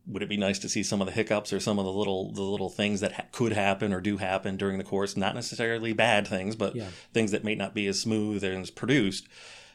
would 0.08 0.22
it 0.22 0.28
be 0.28 0.36
nice 0.38 0.58
to 0.60 0.68
see 0.68 0.82
some 0.82 1.00
of 1.00 1.06
the 1.06 1.12
hiccups 1.12 1.52
or 1.52 1.60
some 1.60 1.78
of 1.78 1.84
the 1.84 1.92
little 1.92 2.32
the 2.32 2.42
little 2.42 2.70
things 2.70 3.00
that 3.00 3.12
ha- 3.12 3.24
could 3.32 3.52
happen 3.52 3.92
or 3.92 4.00
do 4.00 4.16
happen 4.16 4.56
during 4.56 4.78
the 4.78 4.84
course? 4.84 5.16
Not 5.16 5.34
necessarily 5.34 5.92
bad 5.92 6.26
things, 6.26 6.56
but 6.56 6.74
Yeah. 6.74 6.88
things 7.12 7.30
that 7.32 7.44
may 7.44 7.54
not 7.54 7.74
be 7.74 7.86
as 7.86 8.00
smooth 8.00 8.42
and 8.42 8.62
as 8.62 8.70
produced. 8.70 9.28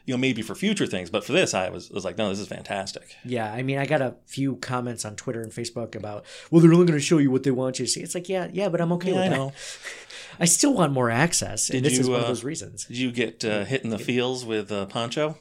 You 0.05 0.13
know, 0.13 0.17
maybe 0.17 0.41
for 0.41 0.53
future 0.53 0.85
things, 0.85 1.09
but 1.09 1.23
for 1.23 1.31
this, 1.31 1.53
I 1.53 1.69
was 1.69 1.89
was 1.89 2.03
like, 2.03 2.17
no, 2.17 2.27
this 2.29 2.39
is 2.39 2.47
fantastic. 2.49 3.15
Yeah, 3.23 3.49
I 3.53 3.63
mean, 3.63 3.77
I 3.77 3.85
got 3.85 4.01
a 4.01 4.15
few 4.25 4.57
comments 4.57 5.05
on 5.05 5.15
Twitter 5.15 5.41
and 5.41 5.49
Facebook 5.49 5.95
about, 5.95 6.25
well, 6.51 6.59
they're 6.61 6.73
only 6.73 6.85
going 6.85 6.99
to 6.99 7.05
show 7.05 7.19
you 7.19 7.31
what 7.31 7.43
they 7.43 7.51
want 7.51 7.79
you 7.79 7.85
to 7.85 7.91
see. 7.91 8.01
It's 8.01 8.13
like, 8.13 8.27
yeah, 8.27 8.49
yeah, 8.51 8.67
but 8.67 8.81
I'm 8.81 8.91
okay 8.93 9.11
Yeah, 9.11 9.15
with 9.15 9.23
I 9.25 9.29
that. 9.29 9.35
know. 9.37 9.53
I 10.41 10.45
still 10.45 10.73
want 10.73 10.91
more 10.91 11.09
access, 11.09 11.69
and 11.69 11.81
Did 11.83 11.85
this 11.91 11.99
is 11.99 12.07
you, 12.07 12.11
one 12.11 12.19
of 12.21 12.25
uh, 12.25 12.29
those 12.29 12.43
reasons. 12.43 12.83
Did 12.85 12.97
you 12.97 13.11
get 13.13 13.45
uh, 13.45 13.63
hit 13.63 13.83
in 13.85 13.91
the 13.91 13.99
feels 13.99 14.43
with 14.43 14.73
uh, 14.73 14.87
Pancho? 14.87 15.37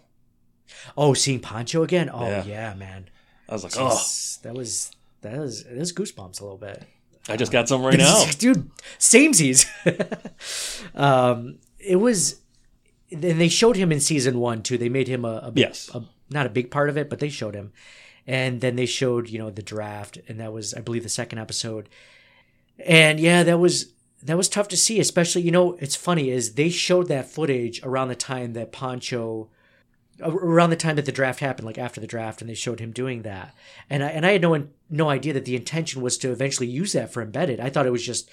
Oh, 0.97 1.13
seeing 1.15 1.41
Pancho 1.41 1.83
again? 1.83 2.09
Oh 2.13 2.25
yeah, 2.29 2.45
Yeah. 2.45 2.75
man. 2.75 3.09
I 3.49 3.53
was 3.53 3.65
like, 3.65 3.77
oh, 3.77 3.89
Jeez, 3.91 4.41
that 4.43 4.55
was 4.55 4.91
that 5.23 5.39
was 5.39 5.65
that 5.65 5.77
was 5.77 5.93
goosebumps 5.93 6.41
a 6.41 6.45
little 6.45 6.59
bit. 6.59 6.83
I 7.29 7.37
just 7.37 7.53
got 7.53 7.69
some 7.69 7.83
right 7.85 7.99
now. 7.99 8.25
dude. 8.39 8.71
Samesies. 8.99 9.67
um, 10.95 11.59
it 11.79 11.97
was, 11.97 12.41
and 13.11 13.23
they 13.23 13.49
showed 13.49 13.77
him 13.77 13.93
in 13.93 14.01
season 14.01 14.39
one 14.39 14.63
too. 14.63 14.79
They 14.79 14.89
made 14.89 15.09
him 15.09 15.25
a, 15.25 15.37
a 15.45 15.51
big- 15.51 15.63
Yes. 15.63 15.91
a, 15.95 16.03
not 16.31 16.47
a 16.47 16.51
big 16.51 16.71
part 16.71 16.89
of 16.89 16.97
it, 16.97 17.11
but 17.11 17.19
they 17.19 17.29
showed 17.29 17.55
him, 17.55 17.73
and 18.27 18.61
then 18.61 18.77
they 18.77 18.87
showed 18.87 19.29
you 19.29 19.39
know 19.39 19.51
the 19.51 19.63
draft, 19.63 20.19
and 20.29 20.41
that 20.41 20.53
was 20.53 20.75
I 20.75 20.81
believe 20.81 21.03
the 21.03 21.09
second 21.09 21.39
episode, 21.39 21.89
and 22.85 23.21
yeah, 23.21 23.43
that 23.43 23.59
was 23.59 23.93
that 24.23 24.37
was 24.37 24.49
tough 24.49 24.69
to 24.69 24.77
see, 24.77 24.99
especially 24.99 25.43
you 25.43 25.51
know 25.51 25.75
it's 25.75 25.97
funny 25.97 26.31
is 26.31 26.55
they 26.55 26.71
showed 26.71 27.09
that 27.09 27.29
footage 27.31 27.83
around 27.83 28.09
the 28.09 28.15
time 28.15 28.55
that 28.55 28.73
Pancho 28.73 29.49
around 30.23 30.71
the 30.71 30.77
time 30.77 30.97
that 30.97 31.05
the 31.05 31.13
draft 31.13 31.41
happened, 31.41 31.67
like 31.67 31.79
after 31.79 32.01
the 32.01 32.07
draft, 32.07 32.41
and 32.41 32.49
they 32.49 32.55
showed 32.55 32.81
him 32.81 32.93
doing 32.93 33.23
that, 33.23 33.55
and 33.91 34.03
I 34.03 34.09
and 34.09 34.25
I 34.25 34.33
had 34.33 34.43
no 34.43 34.69
no 34.91 35.09
idea 35.09 35.33
that 35.33 35.45
the 35.45 35.57
intention 35.57 36.03
was 36.03 36.19
to 36.19 36.31
eventually 36.31 36.69
use 36.69 36.93
that 36.93 37.13
for 37.13 37.23
embedded. 37.23 37.61
I 37.61 37.71
thought 37.71 37.87
it 37.87 37.93
was 37.93 38.05
just 38.05 38.31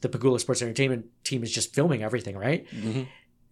the 0.00 0.08
Pegula 0.08 0.40
Sports 0.40 0.62
Entertainment 0.62 1.06
team 1.24 1.42
is 1.42 1.52
just 1.52 1.74
filming 1.74 2.02
everything, 2.02 2.36
right? 2.36 2.66
Mm-hmm. 2.70 3.02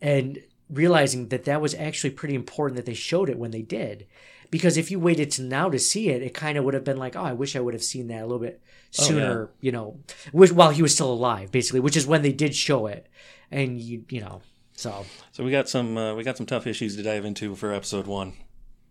And 0.00 0.42
realizing 0.70 1.28
that 1.28 1.44
that 1.44 1.60
was 1.60 1.74
actually 1.74 2.10
pretty 2.10 2.34
important 2.34 2.76
that 2.76 2.86
they 2.86 2.94
showed 2.94 3.30
it 3.30 3.38
when 3.38 3.50
they 3.50 3.62
did, 3.62 4.06
because 4.50 4.76
if 4.76 4.90
you 4.90 4.98
waited 4.98 5.30
to 5.32 5.42
now 5.42 5.68
to 5.68 5.78
see 5.78 6.08
it, 6.10 6.22
it 6.22 6.34
kind 6.34 6.56
of 6.56 6.64
would 6.64 6.74
have 6.74 6.84
been 6.84 6.96
like, 6.96 7.16
oh, 7.16 7.22
I 7.22 7.32
wish 7.32 7.56
I 7.56 7.60
would 7.60 7.74
have 7.74 7.82
seen 7.82 8.08
that 8.08 8.22
a 8.22 8.26
little 8.26 8.38
bit 8.38 8.60
oh, 8.98 9.02
sooner, 9.02 9.50
you 9.60 9.72
know, 9.72 9.98
which, 10.32 10.52
while 10.52 10.70
he 10.70 10.82
was 10.82 10.94
still 10.94 11.12
alive, 11.12 11.50
basically, 11.50 11.80
which 11.80 11.96
is 11.96 12.06
when 12.06 12.22
they 12.22 12.32
did 12.32 12.54
show 12.54 12.86
it, 12.86 13.06
and 13.50 13.80
you 13.80 14.04
you 14.08 14.20
know, 14.20 14.40
so 14.78 15.04
So 15.32 15.44
we 15.44 15.50
got 15.50 15.68
some 15.68 15.96
uh, 15.96 16.14
we 16.14 16.22
got 16.22 16.36
some 16.36 16.46
tough 16.46 16.66
issues 16.66 16.96
to 16.96 17.02
dive 17.02 17.24
into 17.24 17.54
for 17.56 17.72
episode 17.72 18.06
one. 18.06 18.34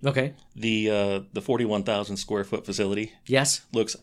okay, 0.05 0.33
The 0.55 0.89
uh, 0.89 1.19
the 1.33 1.41
forty 1.41 1.65
one 1.65 1.83
thousand 1.83 2.17
square 2.17 2.43
foot 2.43 2.65
facility 2.65 3.13
yes, 3.25 3.65
looks 3.71 3.95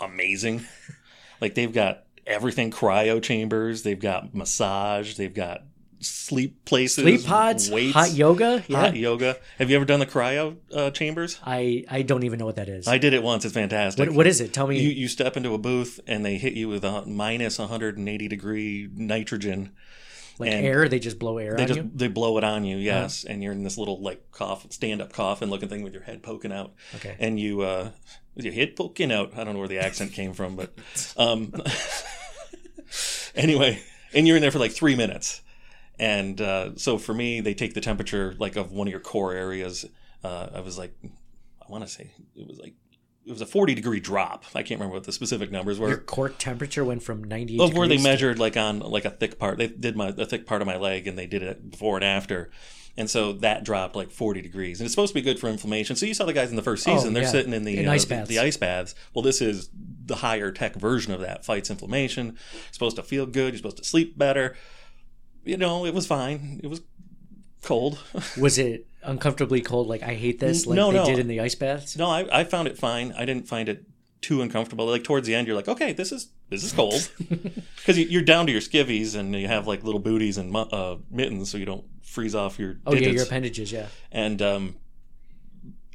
amazing. 0.00 0.64
like 1.40 1.54
they've 1.54 1.72
got 1.72 2.04
everything 2.26 2.70
cryo 2.70 3.22
chambers, 3.22 3.82
they've 3.82 4.00
got 4.00 4.34
massage, 4.34 5.16
they've 5.16 5.34
got 5.34 5.62
sleep 6.00 6.64
places, 6.64 7.04
sleep 7.04 7.26
pods, 7.26 7.70
weights, 7.70 7.92
hot 7.92 8.12
yoga, 8.12 8.64
yeah. 8.66 8.80
hot 8.80 8.96
yoga. 8.96 9.36
Have 9.58 9.68
you 9.68 9.76
ever 9.76 9.84
done 9.84 10.00
the 10.00 10.06
cryo 10.06 10.56
uh, 10.74 10.90
chambers? 10.90 11.38
I 11.44 11.84
I 11.90 12.00
don't 12.00 12.24
even 12.24 12.38
know 12.38 12.46
what 12.46 12.56
that 12.56 12.70
is. 12.70 12.88
I 12.88 12.96
did 12.96 13.12
it 13.12 13.22
once. 13.22 13.44
It's 13.44 13.52
fantastic. 13.54 14.08
what 14.08 14.16
what 14.16 14.26
is 14.26 14.40
it? 14.40 14.54
Tell 14.54 14.66
me. 14.66 14.80
You 14.80 14.88
you 14.88 15.08
step 15.08 15.36
into 15.36 15.52
a 15.52 15.58
booth 15.58 16.00
and 16.06 16.24
they 16.24 16.38
hit 16.38 16.54
you 16.54 16.68
with 16.68 16.84
a 16.84 17.04
minus 17.04 17.58
180 17.58 18.28
degree 18.28 18.88
nitrogen. 18.94 19.72
Like 20.38 20.50
and 20.52 20.64
air? 20.66 20.88
They 20.88 20.98
just 20.98 21.18
blow 21.18 21.38
air 21.38 21.54
They 21.56 21.62
on 21.62 21.68
just 21.68 21.80
you. 21.80 21.90
they 21.94 22.08
blow 22.08 22.36
it 22.38 22.44
on 22.44 22.64
you, 22.64 22.76
yes, 22.76 23.24
and 23.24 23.42
you're 23.42 23.52
in 23.52 23.62
this 23.64 23.78
little 23.78 24.00
like 24.00 24.30
cough 24.32 24.66
stand 24.70 25.00
up 25.00 25.12
coffin 25.12 25.50
looking 25.50 25.68
thing 25.68 25.82
with 25.82 25.92
your 25.94 26.02
head 26.02 26.22
poking 26.22 26.52
out. 26.52 26.72
Okay. 26.96 27.16
And 27.18 27.38
you 27.40 27.62
uh 27.62 27.90
with 28.34 28.44
your 28.44 28.54
head 28.54 28.76
poking 28.76 29.10
out. 29.12 29.32
I 29.36 29.44
don't 29.44 29.54
know 29.54 29.60
where 29.60 29.68
the 29.68 29.78
accent 29.78 30.12
came 30.12 30.32
from, 30.32 30.56
but 30.56 30.72
um 31.16 31.52
anyway, 33.34 33.82
and 34.14 34.26
you're 34.26 34.36
in 34.36 34.42
there 34.42 34.50
for 34.50 34.58
like 34.58 34.72
three 34.72 34.94
minutes. 34.96 35.42
And 35.98 36.38
uh, 36.40 36.76
so 36.76 36.98
for 36.98 37.14
me, 37.14 37.40
they 37.40 37.54
take 37.54 37.72
the 37.74 37.80
temperature 37.80 38.34
like 38.38 38.56
of 38.56 38.70
one 38.70 38.86
of 38.86 38.90
your 38.90 39.00
core 39.00 39.32
areas. 39.32 39.86
Uh, 40.22 40.48
I 40.54 40.60
was 40.60 40.76
like, 40.76 40.92
I 41.04 41.70
want 41.70 41.84
to 41.84 41.90
say 41.90 42.12
it 42.34 42.46
was 42.46 42.58
like 42.58 42.74
it 43.26 43.30
was 43.32 43.40
a 43.40 43.46
40 43.46 43.74
degree 43.74 43.98
drop. 44.00 44.44
I 44.54 44.62
can't 44.62 44.78
remember 44.80 44.94
what 44.94 45.04
the 45.04 45.12
specific 45.12 45.50
numbers 45.50 45.78
were. 45.80 45.88
Your 45.88 45.98
core 45.98 46.28
temperature 46.28 46.84
went 46.84 47.02
from 47.02 47.24
98 47.24 47.60
of 47.60 47.76
where 47.76 47.88
they 47.88 47.98
measured 47.98 48.38
like 48.38 48.56
on 48.56 48.78
like 48.80 49.04
a 49.04 49.10
thick 49.10 49.38
part. 49.38 49.58
They 49.58 49.66
did 49.68 49.96
my 49.96 50.08
a 50.16 50.26
thick 50.26 50.46
part 50.46 50.62
of 50.62 50.66
my 50.66 50.76
leg, 50.76 51.06
and 51.06 51.18
they 51.18 51.26
did 51.26 51.42
it 51.42 51.70
before 51.70 51.96
and 51.96 52.04
after. 52.04 52.50
And 52.98 53.10
so 53.10 53.32
that 53.34 53.62
dropped 53.62 53.94
like 53.94 54.10
40 54.10 54.40
degrees, 54.40 54.80
and 54.80 54.86
it's 54.86 54.94
supposed 54.94 55.10
to 55.10 55.14
be 55.14 55.20
good 55.22 55.38
for 55.38 55.48
inflammation. 55.48 55.96
So 55.96 56.06
you 56.06 56.14
saw 56.14 56.24
the 56.24 56.32
guys 56.32 56.48
in 56.50 56.56
the 56.56 56.62
first 56.62 56.82
season; 56.84 57.10
Oh, 57.10 57.12
they're 57.14 57.24
yeah. 57.24 57.28
sitting 57.30 57.52
in 57.52 57.64
the 57.64 57.78
In 57.78 57.88
uh, 57.88 57.92
ice 57.92 58.04
the- 58.04 58.14
baths. 58.14 58.28
The 58.30 58.38
ice 58.38 58.56
baths. 58.56 58.94
Well, 59.12 59.22
this 59.22 59.42
is 59.42 59.68
the 60.06 60.16
higher 60.16 60.50
tech 60.52 60.76
version 60.76 61.12
of 61.12 61.20
that. 61.20 61.44
Fights 61.44 61.68
inflammation. 61.68 62.38
supposed 62.70 62.96
to 62.96 63.02
feel 63.02 63.26
good. 63.26 63.52
You're 63.52 63.58
supposed 63.58 63.76
to 63.78 63.84
sleep 63.84 64.16
better. 64.16 64.56
You 65.44 65.56
know, 65.58 65.84
it 65.84 65.92
was 65.94 66.06
fine. 66.06 66.60
It 66.62 66.68
was 66.68 66.80
cold. 67.62 67.98
Was 68.40 68.56
it 68.58 68.86
uncomfortably 69.06 69.60
cold? 69.60 69.86
Like 69.88 70.02
I 70.02 70.14
hate 70.14 70.38
this, 70.40 70.66
like 70.66 70.76
No, 70.76 70.90
they 70.90 70.98
no. 70.98 71.06
did 71.06 71.18
in 71.18 71.28
the 71.28 71.40
ice 71.40 71.54
baths. 71.54 71.96
no, 71.96 72.08
I, 72.10 72.40
I 72.40 72.44
found 72.44 72.68
it 72.68 72.76
fine. 72.78 73.12
I 73.16 73.24
didn't 73.24 73.48
find 73.48 73.68
it 73.68 73.84
too 74.20 74.42
uncomfortable. 74.42 74.86
Like 74.86 75.04
towards 75.04 75.26
the 75.26 75.34
end, 75.34 75.46
you're 75.46 75.56
like, 75.56 75.68
okay, 75.68 75.92
this 75.92 76.12
is 76.12 76.28
this 76.50 76.62
is 76.64 76.72
cold 76.72 77.10
because 77.76 77.98
you're 77.98 78.22
down 78.22 78.46
to 78.46 78.52
your 78.52 78.60
skivvies 78.60 79.14
and 79.16 79.34
you 79.34 79.46
have 79.48 79.66
like 79.66 79.82
little 79.84 80.00
booties 80.00 80.38
and 80.38 80.54
uh, 80.56 80.96
mittens 81.10 81.50
so 81.50 81.58
you 81.58 81.64
don't 81.66 81.84
freeze 82.02 82.34
off 82.34 82.58
your 82.58 82.78
Oh 82.86 82.94
yeah, 82.94 83.08
your 83.08 83.24
appendages. 83.24 83.70
Yeah. 83.72 83.86
and 84.12 84.40
um, 84.42 84.76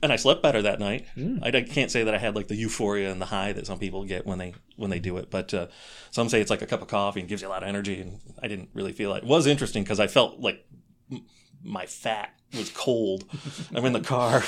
and 0.04 0.12
I 0.12 0.16
slept 0.16 0.42
better 0.42 0.62
that 0.64 0.80
night. 0.80 1.06
Hmm. 1.16 1.38
I, 1.44 1.50
I 1.50 1.62
can't 1.62 1.92
say 1.92 2.04
that 2.04 2.14
I 2.14 2.18
had 2.18 2.36
like 2.36 2.48
the 2.48 2.56
euphoria 2.56 3.12
and 3.12 3.22
the 3.22 3.28
high 3.28 3.54
that 3.54 3.68
some 3.68 3.78
people 3.80 4.04
get 4.06 4.26
when 4.26 4.38
they 4.40 4.54
when 4.76 4.90
they 4.90 5.00
do 5.00 5.18
it, 5.18 5.30
but 5.30 5.54
uh, 5.54 5.68
some 6.10 6.28
say 6.30 6.42
it's 6.42 6.50
like 6.50 6.62
a 6.62 6.66
cup 6.68 6.82
of 6.82 6.88
coffee 6.88 7.20
and 7.20 7.30
gives 7.30 7.42
you 7.44 7.48
a 7.48 7.50
lot 7.50 7.62
of 7.64 7.70
energy. 7.70 8.00
And 8.02 8.20
I 8.42 8.48
didn't 8.48 8.70
really 8.74 8.94
feel 8.94 9.14
it. 9.14 9.20
It 9.20 9.24
was 9.26 9.46
interesting 9.46 9.84
because 9.84 10.00
I 10.00 10.08
felt 10.08 10.40
like 10.40 10.66
my 11.64 11.86
fat 11.86 12.34
was 12.56 12.70
cold. 12.70 13.26
I'm 13.74 13.86
in 13.86 13.94
the 13.94 14.02
car, 14.02 14.44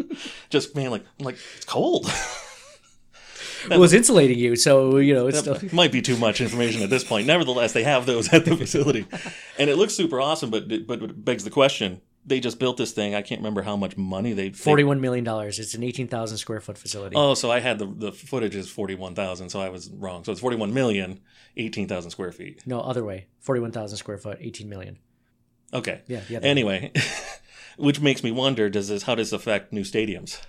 just 0.50 0.74
man, 0.76 0.90
like 0.90 1.04
I'm 1.18 1.24
like 1.26 1.36
it's 1.56 1.64
cold. 1.64 2.10
It 3.70 3.78
was 3.78 3.92
insulating 3.92 4.38
you, 4.38 4.54
so 4.54 4.98
you 4.98 5.14
know 5.14 5.26
it's 5.26 5.40
still. 5.40 5.58
Might 5.72 5.90
be 5.90 6.00
too 6.00 6.16
much 6.16 6.40
information 6.40 6.82
at 6.82 6.90
this 6.90 7.02
point. 7.02 7.26
Nevertheless, 7.26 7.72
they 7.72 7.82
have 7.82 8.06
those 8.06 8.32
at 8.32 8.44
the 8.44 8.56
facility, 8.56 9.04
and 9.58 9.68
it 9.68 9.76
looks 9.76 9.94
super 9.94 10.20
awesome. 10.20 10.50
But 10.50 10.86
but 10.86 11.02
it 11.02 11.24
begs 11.24 11.42
the 11.42 11.50
question: 11.50 12.00
They 12.24 12.38
just 12.38 12.60
built 12.60 12.76
this 12.76 12.92
thing. 12.92 13.16
I 13.16 13.22
can't 13.22 13.40
remember 13.40 13.62
how 13.62 13.76
much 13.76 13.96
money 13.96 14.32
they. 14.32 14.50
Forty-one 14.50 15.00
million 15.00 15.24
dollars. 15.24 15.58
It's 15.58 15.74
an 15.74 15.82
eighteen 15.82 16.06
thousand 16.06 16.38
square 16.38 16.60
foot 16.60 16.78
facility. 16.78 17.16
Oh, 17.16 17.34
so 17.34 17.50
I 17.50 17.58
had 17.58 17.80
the 17.80 17.86
the 17.86 18.12
footage 18.12 18.54
is 18.54 18.70
forty 18.70 18.94
one 18.94 19.16
thousand, 19.16 19.48
so 19.50 19.60
I 19.60 19.70
was 19.70 19.90
wrong. 19.90 20.22
So 20.22 20.30
it's 20.30 20.40
41 20.40 20.72
million, 20.72 21.20
18,000 21.56 22.10
square 22.10 22.30
feet. 22.30 22.62
no, 22.64 22.80
other 22.80 23.04
way. 23.04 23.26
Forty-one 23.40 23.72
thousand 23.72 23.98
square 23.98 24.18
foot, 24.18 24.38
eighteen 24.40 24.68
million. 24.68 24.98
Okay. 25.72 26.02
Yeah, 26.06 26.20
yeah. 26.28 26.38
Anyway, 26.42 26.92
which 27.76 28.00
makes 28.00 28.22
me 28.22 28.30
wonder: 28.30 28.68
Does 28.70 28.88
this 28.88 29.02
how 29.04 29.14
does 29.14 29.30
this 29.30 29.40
affect 29.40 29.72
new 29.72 29.82
stadiums? 29.82 30.40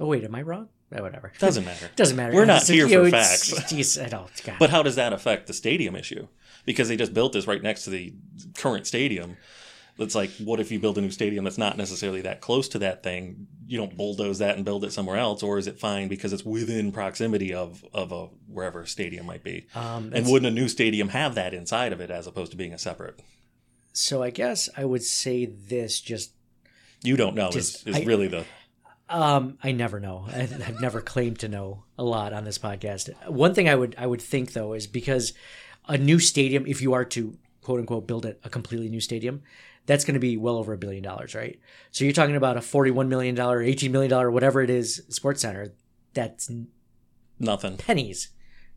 Oh 0.00 0.06
wait, 0.06 0.24
am 0.24 0.34
I 0.34 0.42
wrong? 0.42 0.68
Eh, 0.92 1.00
whatever. 1.00 1.32
Doesn't 1.38 1.64
matter. 1.64 1.90
Doesn't 1.96 2.16
matter. 2.16 2.34
We're 2.34 2.44
not 2.44 2.62
It's- 2.62 2.68
here 2.68 2.88
for 3.04 3.10
facts. 3.10 3.70
Geez, 3.70 3.96
don't. 3.96 4.30
God. 4.44 4.56
But 4.58 4.70
how 4.70 4.82
does 4.82 4.96
that 4.96 5.12
affect 5.12 5.46
the 5.46 5.52
stadium 5.54 5.96
issue? 5.96 6.28
Because 6.64 6.88
they 6.88 6.96
just 6.96 7.12
built 7.14 7.32
this 7.32 7.46
right 7.46 7.62
next 7.62 7.84
to 7.84 7.90
the 7.90 8.14
current 8.56 8.86
stadium. 8.86 9.36
It's 9.96 10.14
like, 10.16 10.30
what 10.38 10.58
if 10.58 10.72
you 10.72 10.80
build 10.80 10.98
a 10.98 11.00
new 11.00 11.10
stadium 11.12 11.44
that's 11.44 11.58
not 11.58 11.76
necessarily 11.76 12.22
that 12.22 12.40
close 12.40 12.66
to 12.70 12.80
that 12.80 13.04
thing? 13.04 13.46
You 13.68 13.78
don't 13.78 13.96
bulldoze 13.96 14.40
that 14.40 14.56
and 14.56 14.64
build 14.64 14.84
it 14.84 14.92
somewhere 14.92 15.16
else, 15.18 15.40
or 15.44 15.56
is 15.56 15.68
it 15.68 15.78
fine 15.78 16.08
because 16.08 16.32
it's 16.32 16.44
within 16.44 16.90
proximity 16.90 17.54
of 17.54 17.84
of 17.94 18.10
a 18.10 18.26
wherever 18.48 18.80
a 18.80 18.86
stadium 18.88 19.26
might 19.26 19.44
be? 19.44 19.66
Um, 19.76 20.10
and 20.12 20.26
wouldn't 20.26 20.50
a 20.50 20.54
new 20.54 20.66
stadium 20.68 21.10
have 21.10 21.36
that 21.36 21.54
inside 21.54 21.92
of 21.92 22.00
it 22.00 22.10
as 22.10 22.26
opposed 22.26 22.50
to 22.50 22.56
being 22.56 22.72
a 22.72 22.78
separate? 22.78 23.20
So 23.94 24.22
I 24.22 24.28
guess 24.30 24.68
I 24.76 24.84
would 24.84 25.02
say 25.02 25.46
this 25.46 26.00
just 26.00 26.32
You 27.02 27.16
don't 27.16 27.34
know 27.34 27.50
Just- 27.50 27.86
is, 27.86 27.96
is 27.96 28.02
I- 28.02 28.04
really 28.04 28.28
the 28.28 28.44
Um, 29.08 29.58
I 29.62 29.72
never 29.72 30.00
know. 30.00 30.26
I, 30.32 30.40
I've 30.42 30.80
never 30.80 31.00
claimed 31.00 31.38
to 31.40 31.48
know 31.48 31.84
a 31.98 32.04
lot 32.04 32.32
on 32.32 32.44
this 32.44 32.58
podcast. 32.58 33.08
One 33.30 33.54
thing 33.54 33.68
I 33.68 33.74
would 33.74 33.94
I 33.98 34.06
would 34.06 34.20
think 34.22 34.52
though 34.52 34.72
is 34.74 34.86
because 34.86 35.32
a 35.88 35.96
new 35.98 36.18
stadium, 36.18 36.66
if 36.66 36.80
you 36.82 36.92
are 36.94 37.04
to 37.06 37.36
quote 37.62 37.80
unquote 37.80 38.06
build 38.06 38.26
it 38.26 38.40
a 38.44 38.50
completely 38.50 38.88
new 38.88 39.00
stadium, 39.00 39.42
that's 39.86 40.04
going 40.04 40.14
to 40.14 40.20
be 40.20 40.36
well 40.38 40.56
over 40.56 40.72
a 40.72 40.78
billion 40.78 41.02
dollars, 41.02 41.34
right? 41.34 41.58
So 41.90 42.04
you're 42.04 42.14
talking 42.14 42.36
about 42.36 42.56
a 42.56 42.62
forty-one 42.62 43.08
million 43.08 43.34
dollar, 43.34 43.62
eighteen 43.62 43.92
million 43.92 44.10
dollar, 44.10 44.30
whatever 44.30 44.62
it 44.62 44.70
is, 44.70 45.02
sports 45.10 45.42
center. 45.42 45.74
That's 46.14 46.50
nothing. 47.38 47.76
pennies 47.76 48.28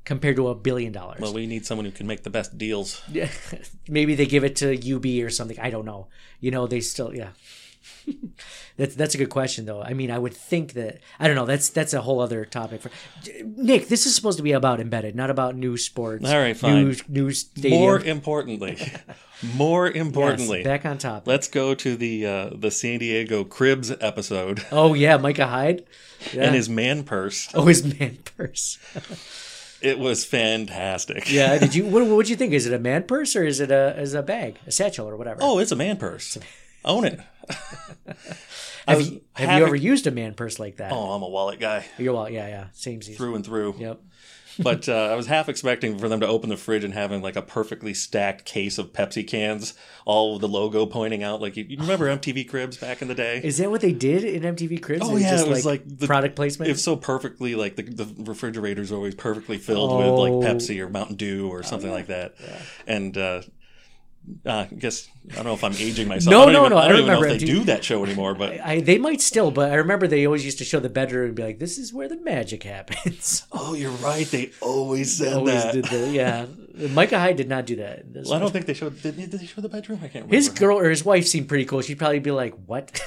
compared 0.08 0.38
to 0.38 0.48
a 0.48 0.56
billion 0.56 0.94
dollars. 0.94 1.20
Well, 1.20 1.34
we 1.34 1.46
need 1.46 1.66
someone 1.66 1.84
who 1.84 1.92
can 1.92 2.08
make 2.08 2.24
the 2.24 2.30
best 2.30 2.58
deals. 2.58 3.02
Yeah, 3.12 3.30
maybe 3.90 4.16
they 4.16 4.26
give 4.26 4.46
it 4.46 4.56
to 4.58 4.96
UB 4.96 5.06
or 5.26 5.30
something. 5.30 5.60
I 5.60 5.70
don't 5.70 5.86
know. 5.86 6.08
You 6.40 6.50
know, 6.50 6.66
they 6.66 6.80
still 6.80 7.14
yeah. 7.14 7.32
that's 8.78 8.96
that's 8.96 9.16
a 9.16 9.18
good 9.18 9.30
question 9.30 9.66
though. 9.66 9.82
I 9.82 9.94
mean, 9.94 10.10
I 10.10 10.18
would 10.18 10.34
think 10.34 10.74
that 10.74 11.00
I 11.20 11.28
don't 11.28 11.36
know. 11.36 11.46
That's 11.46 11.68
that's 11.68 11.94
a 11.94 12.00
whole 12.02 12.22
other 12.22 12.46
topic 12.46 12.82
for 12.82 12.90
Nick. 13.44 13.90
This 13.90 14.06
is 14.06 14.16
supposed 14.16 14.38
to 14.38 14.44
be 14.44 14.54
about 14.54 14.80
embedded, 14.80 15.14
not 15.14 15.30
about 15.30 15.58
new 15.58 15.76
sports. 15.76 16.26
All 16.26 16.38
right, 16.40 16.56
fine. 16.56 16.86
New, 16.86 16.96
new 17.10 17.32
stadium. 17.32 17.78
More 17.82 18.00
importantly, 18.00 18.78
more 19.56 19.88
Yes, 19.88 19.98
importantly, 19.98 20.64
back 20.64 20.86
on 20.86 20.98
top. 20.98 21.28
let's 21.28 21.50
go 21.50 21.76
to 21.76 21.98
the 21.98 22.26
uh, 22.26 22.50
the 22.56 22.72
San 22.72 23.00
Diego 23.00 23.44
Cribs 23.44 23.92
episode 24.00 24.66
oh 24.72 24.94
yeah, 24.94 25.18
Micah 25.18 25.48
Hyde. 25.48 25.86
Yeah. 26.34 26.46
and 26.46 26.56
his 26.56 26.70
man 26.70 27.04
purse. 27.04 27.50
oh 27.54 27.66
his 27.66 27.84
man 28.00 28.20
purse. 28.38 28.78
It 29.82 30.00
was 30.00 30.26
fantastic. 30.26 31.32
Yeah. 31.32 31.58
Did 31.58 31.76
you 31.76 31.86
what 31.90 32.06
would 32.06 32.30
you 32.30 32.36
think? 32.36 32.54
Is 32.54 32.66
it 32.66 32.74
a 32.74 32.80
man 32.80 33.04
purse 33.04 33.36
or 33.36 33.44
is 33.44 33.60
it 33.60 33.72
a 33.72 34.00
is 34.00 34.14
it 34.14 34.20
a 34.20 34.24
bag, 34.24 34.58
a 34.66 34.72
satchel 34.72 35.08
or 35.08 35.16
whatever? 35.18 35.40
Oh, 35.42 35.60
it's 35.60 35.72
a 35.72 35.76
man 35.76 35.98
purse. 35.98 36.38
Own 36.86 37.06
it. 37.06 37.20
Have 38.88 39.02
you, 39.02 39.22
have 39.34 39.50
having- 39.50 39.58
you 39.58 39.66
ever 39.66 39.76
used 39.76 40.08
a 40.08 40.12
man 40.12 40.34
purse 40.34 40.60
like 40.60 40.78
that? 40.78 40.94
Oh, 40.94 41.12
I'm 41.12 41.22
a 41.22 41.28
wallet 41.28 41.60
guy 41.60 41.86
You're 41.98 42.14
well, 42.14 42.30
yeah, 42.30 42.48
yeah, 42.48 42.68
same 42.72 43.02
season. 43.02 43.18
through 43.18 43.36
and 43.36 43.46
through. 43.46 43.76
Yep. 43.78 44.00
But 44.60 44.90
uh, 44.90 45.10
I 45.12 45.16
was 45.16 45.28
half 45.28 45.50
expecting 45.50 45.98
for 45.98 46.10
them 46.10 46.20
to 46.20 46.28
open 46.28 46.50
the 46.50 46.58
fridge 46.58 46.84
and 46.84 46.94
having 46.94 47.22
like 47.22 47.36
a 47.36 47.42
perfectly 47.42 47.94
stacked 47.94 48.46
case 48.46 48.78
of 48.78 48.94
Pepsi 48.94 49.28
cans, 49.28 49.74
all 50.06 50.34
with 50.34 50.42
the 50.42 50.48
logo 50.48 50.86
pointing 50.86 51.24
out. 51.24 51.42
Like 51.42 51.58
you, 51.58 51.66
you 51.68 51.78
remember 51.78 52.06
MTV 52.18 52.48
Cribs 52.50 52.78
back 52.78 53.02
in 53.02 53.08
the 53.08 53.16
day? 53.16 53.40
Is 53.44 53.58
that 53.60 53.70
what 53.70 53.82
they 53.82 53.94
did 53.94 54.24
in 54.24 54.44
MTV 54.44 54.82
Cribs? 54.82 55.02
Oh 55.06 55.16
yeah, 55.18 55.32
just, 55.32 55.48
it 55.48 55.50
was 55.50 55.66
like, 55.66 55.84
the, 55.86 56.08
product 56.08 56.36
placement. 56.36 56.72
It's 56.72 56.82
so 56.82 56.96
perfectly 56.96 57.56
like 57.56 57.76
the, 57.76 57.84
the 57.84 58.24
refrigerator's 58.24 58.92
always 58.92 59.16
perfectly 59.16 59.58
filled 59.58 59.92
Oh. 59.92 59.98
with 59.98 60.42
like 60.44 60.56
Pepsi 60.56 60.80
or 60.80 60.90
Mountain 60.90 61.18
Dew 61.18 61.48
or 61.50 61.64
something 61.64 61.92
like 61.92 62.08
that. 62.08 62.36
And 62.88 63.18
uh, 63.18 63.42
uh, 64.46 64.66
I 64.72 64.76
guess 64.76 65.08
I 65.32 65.36
don't 65.36 65.46
know 65.46 65.54
if 65.54 65.64
I'm 65.64 65.74
aging 65.74 66.08
myself. 66.08 66.32
No, 66.32 66.44
I 66.44 66.52
no, 66.52 66.62
even, 66.62 66.72
no, 66.72 66.78
I 66.78 66.86
I 66.86 66.88
don't 66.90 66.98
know 66.98 67.04
remember 67.04 67.28
if 67.28 67.40
they 67.40 67.46
do 67.46 67.64
that 67.66 67.84
show 67.84 68.04
anymore. 68.04 68.36
But 68.36 68.60
I, 68.60 68.82
they 68.82 68.98
might 68.98 69.22
still, 69.22 69.52
but 69.52 69.72
I 69.72 69.76
remember 69.76 70.08
they 70.08 70.26
always 70.26 70.44
used 70.44 70.58
to 70.58 70.66
show 70.66 70.80
the 70.80 70.90
bedroom 70.90 71.28
and 71.28 71.36
be 71.36 71.44
like, 71.44 71.60
"This 71.60 71.78
is 71.78 71.94
where 71.94 72.08
the 72.08 72.18
magic 72.18 72.64
happens." 72.64 73.46
oh, 73.52 73.74
you're 73.74 73.92
right. 73.92 74.26
They 74.28 74.52
always 74.62 75.16
said 75.18 75.34
always 75.34 75.64
that. 75.64 75.74
did 75.74 75.86
the 75.86 76.10
yeah. 76.10 76.46
Micah 76.90 77.20
Hyde 77.20 77.38
did 77.38 77.50
not 77.50 77.66
do 77.66 77.78
that. 77.78 78.06
Well, 78.14 78.34
I 78.34 78.40
don't 78.40 78.52
think 78.52 78.66
they 78.66 78.74
showed. 78.74 79.02
Did, 79.02 79.18
did 79.18 79.32
they 79.32 79.46
show 79.46 79.62
the 79.62 79.70
bedroom? 79.70 80.00
I 80.00 80.08
can't 80.08 80.26
remember. 80.26 80.36
his 80.36 80.50
girl 80.50 80.78
or 80.78 80.90
his 80.90 81.04
wife 81.06 81.26
seemed 81.26 81.48
pretty 81.48 81.66
cool. 81.66 81.82
She'd 81.82 82.00
probably 82.00 82.20
be 82.20 82.32
like, 82.32 82.54
"What?" 82.66 83.02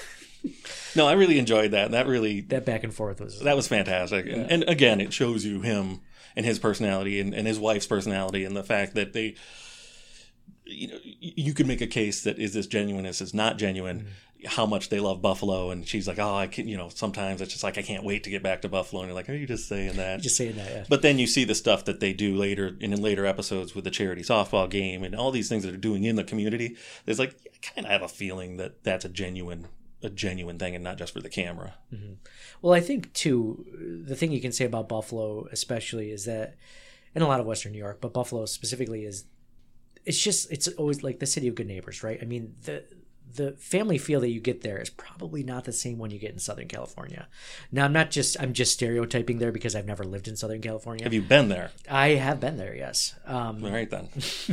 no, 0.96 1.06
I 1.06 1.12
really 1.12 1.38
enjoyed 1.38 1.72
that. 1.72 1.90
That 1.90 2.06
really 2.06 2.40
that 2.42 2.64
back 2.64 2.84
and 2.84 2.94
forth 2.94 3.20
was 3.20 3.40
that 3.40 3.56
was 3.56 3.68
fantastic. 3.68 4.26
And, 4.26 4.50
and 4.50 4.64
again, 4.64 5.00
it 5.00 5.12
shows 5.12 5.44
you 5.44 5.60
him 5.60 6.00
and 6.36 6.46
his 6.46 6.58
personality 6.58 7.20
and, 7.20 7.34
and 7.34 7.46
his 7.46 7.58
wife's 7.58 7.86
personality 7.86 8.44
and 8.44 8.56
the 8.56 8.62
fact 8.62 8.94
that 8.94 9.12
they 9.12 9.34
you 10.64 10.88
know 10.88 10.98
you 11.02 11.52
could 11.54 11.66
make 11.66 11.80
a 11.80 11.86
case 11.86 12.22
that 12.22 12.38
is 12.38 12.54
this 12.54 12.66
genuine 12.66 13.06
is 13.06 13.18
this 13.18 13.34
not 13.34 13.58
genuine? 13.58 14.00
Mm-hmm. 14.00 14.08
How 14.46 14.64
much 14.64 14.88
they 14.88 15.00
love 15.00 15.20
buffalo 15.20 15.70
and 15.70 15.86
she's 15.86 16.08
like 16.08 16.18
oh 16.18 16.34
i 16.34 16.46
can 16.46 16.66
you 16.66 16.76
know 16.76 16.88
sometimes 16.88 17.42
it's 17.42 17.52
just 17.52 17.62
like 17.62 17.76
i 17.76 17.82
can't 17.82 18.04
wait 18.04 18.24
to 18.24 18.30
get 18.30 18.42
back 18.42 18.62
to 18.62 18.70
buffalo 18.70 19.02
and 19.02 19.10
you're 19.10 19.14
like 19.14 19.28
are 19.28 19.34
you 19.34 19.46
just 19.46 19.68
saying 19.68 19.96
that? 19.96 20.22
Just 20.22 20.36
saying 20.36 20.56
that. 20.56 20.70
Yeah. 20.70 20.84
but 20.88 21.02
then 21.02 21.18
you 21.18 21.26
see 21.26 21.44
the 21.44 21.54
stuff 21.54 21.84
that 21.84 22.00
they 22.00 22.14
do 22.14 22.34
later 22.34 22.68
and 22.80 22.94
in 22.94 23.02
later 23.02 23.26
episodes 23.26 23.74
with 23.74 23.84
the 23.84 23.90
charity 23.90 24.22
softball 24.22 24.70
game 24.70 25.04
and 25.04 25.14
all 25.14 25.30
these 25.30 25.50
things 25.50 25.62
that 25.64 25.70
they're 25.70 25.78
doing 25.78 26.04
in 26.04 26.16
the 26.16 26.24
community. 26.24 26.76
There's 27.04 27.18
like 27.18 27.36
i 27.46 27.58
kind 27.60 27.86
of 27.86 27.92
have 27.92 28.02
a 28.02 28.08
feeling 28.08 28.56
that 28.56 28.82
that's 28.82 29.04
a 29.04 29.10
genuine 29.10 29.68
a 30.02 30.10
genuine 30.10 30.58
thing 30.58 30.74
and 30.74 30.84
not 30.84 30.98
just 30.98 31.12
for 31.12 31.20
the 31.20 31.28
camera. 31.28 31.74
Mm-hmm. 31.94 32.14
Well, 32.62 32.72
I 32.72 32.80
think 32.80 33.12
too, 33.12 34.02
the 34.06 34.16
thing 34.16 34.32
you 34.32 34.40
can 34.40 34.52
say 34.52 34.64
about 34.64 34.88
Buffalo, 34.88 35.46
especially, 35.52 36.10
is 36.10 36.24
that, 36.24 36.56
in 37.14 37.22
a 37.22 37.28
lot 37.28 37.40
of 37.40 37.46
Western 37.46 37.72
New 37.72 37.78
York, 37.78 38.00
but 38.00 38.12
Buffalo 38.12 38.46
specifically 38.46 39.04
is, 39.04 39.24
it's 40.10 40.20
just 40.28 40.50
it's 40.54 40.68
always 40.80 41.02
like 41.06 41.18
the 41.20 41.26
city 41.34 41.46
of 41.48 41.54
good 41.54 41.68
neighbors, 41.74 42.02
right? 42.02 42.18
I 42.22 42.26
mean 42.32 42.44
the 42.68 42.76
the 43.32 43.52
family 43.52 43.96
feel 43.96 44.20
that 44.20 44.30
you 44.30 44.40
get 44.40 44.62
there 44.62 44.78
is 44.84 44.90
probably 44.90 45.42
not 45.44 45.62
the 45.64 45.72
same 45.72 45.98
one 45.98 46.10
you 46.10 46.18
get 46.18 46.32
in 46.32 46.40
Southern 46.40 46.66
California. 46.66 47.28
Now, 47.70 47.84
I'm 47.84 47.92
not 47.92 48.10
just 48.10 48.36
I'm 48.42 48.52
just 48.52 48.72
stereotyping 48.72 49.38
there 49.38 49.52
because 49.52 49.76
I've 49.76 49.86
never 49.86 50.02
lived 50.02 50.26
in 50.26 50.34
Southern 50.36 50.60
California. 50.60 51.04
have 51.04 51.14
you 51.14 51.22
been 51.22 51.48
there 51.48 51.70
I 51.88 52.08
have 52.26 52.40
been 52.40 52.56
there, 52.56 52.74
yes, 52.74 53.14
um, 53.26 53.64
all 53.64 53.70
right 53.70 53.88
then 53.88 54.08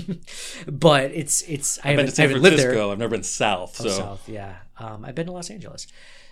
but 0.68 1.06
it's 1.22 1.42
it's 1.56 1.80
I 1.84 1.90
i've 1.92 1.98
been 1.98 2.06
to 2.06 2.12
san 2.12 2.28
haven't 2.28 2.44
lived 2.44 2.58
there. 2.60 2.68
francisco 2.72 2.92
i've 2.92 3.00
never 3.00 3.16
been 3.18 3.24
south 3.24 3.78
so 3.78 3.90
Oh, 3.90 3.98
South, 4.04 4.30
yeah. 4.30 4.58
Um, 4.78 5.04
I've 5.06 5.16
been 5.16 5.26
to 5.26 5.32
Los 5.32 5.50
Angeles, 5.50 5.88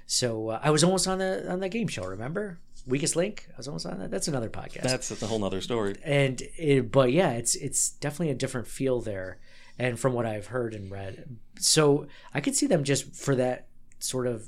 so 0.06 0.50
uh, 0.50 0.60
I 0.62 0.70
was 0.70 0.84
almost 0.84 1.08
on 1.08 1.18
the 1.18 1.32
on 1.52 1.62
the 1.62 1.70
game 1.70 1.88
show. 1.88 2.06
Remember, 2.06 2.60
Weakest 2.88 3.16
Link? 3.16 3.48
I 3.54 3.58
was 3.58 3.68
almost 3.68 3.86
on 3.86 4.00
that. 4.00 4.12
That's 4.12 4.28
another 4.28 4.50
podcast. 4.50 4.84
that's, 4.84 5.10
that's 5.10 5.22
a 5.24 5.28
whole 5.28 5.40
nother 5.40 5.62
story 5.62 5.96
and 6.04 6.42
it, 6.58 6.92
but 6.92 7.12
yeah, 7.12 7.32
it's 7.32 7.56
it's 7.56 7.90
definitely 7.90 8.30
a 8.32 8.36
different 8.36 8.68
feel 8.68 9.02
there, 9.02 9.40
and 9.80 10.00
from 10.00 10.14
what 10.14 10.26
I've 10.26 10.48
heard 10.48 10.74
and 10.74 10.92
read, 10.92 11.38
so 11.60 12.08
I 12.34 12.42
could 12.42 12.56
see 12.56 12.68
them 12.68 12.84
just 12.84 13.16
for 13.16 13.36
that 13.36 13.68
sort 14.00 14.28
of. 14.28 14.48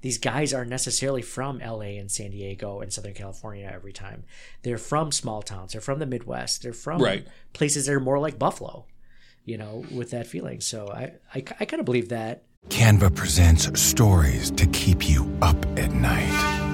These 0.00 0.18
guys 0.18 0.52
aren't 0.52 0.68
necessarily 0.68 1.22
from 1.22 1.60
LA 1.60 1.96
and 1.98 2.10
San 2.10 2.30
Diego 2.30 2.80
and 2.80 2.92
Southern 2.92 3.14
California 3.14 3.70
every 3.72 3.94
time. 3.94 4.24
They're 4.62 4.76
from 4.76 5.10
small 5.10 5.40
towns. 5.40 5.72
They're 5.72 5.80
from 5.80 5.98
the 5.98 6.04
Midwest. 6.04 6.62
They're 6.62 6.74
from 6.74 7.00
Right. 7.00 7.26
places 7.54 7.86
that 7.86 7.94
are 7.94 8.00
more 8.00 8.18
like 8.18 8.38
Buffalo, 8.38 8.84
you 9.46 9.56
know, 9.56 9.82
with 9.90 10.10
that 10.10 10.26
feeling. 10.26 10.60
So 10.60 10.88
I, 10.88 11.14
I, 11.34 11.42
I 11.58 11.64
kind 11.64 11.80
of 11.80 11.86
believe 11.86 12.10
that. 12.10 12.42
Canva 12.68 13.14
presents 13.14 13.80
stories 13.80 14.50
to 14.50 14.66
keep 14.66 15.08
you 15.08 15.26
up 15.40 15.56
at 15.78 15.90
night. 15.92 16.73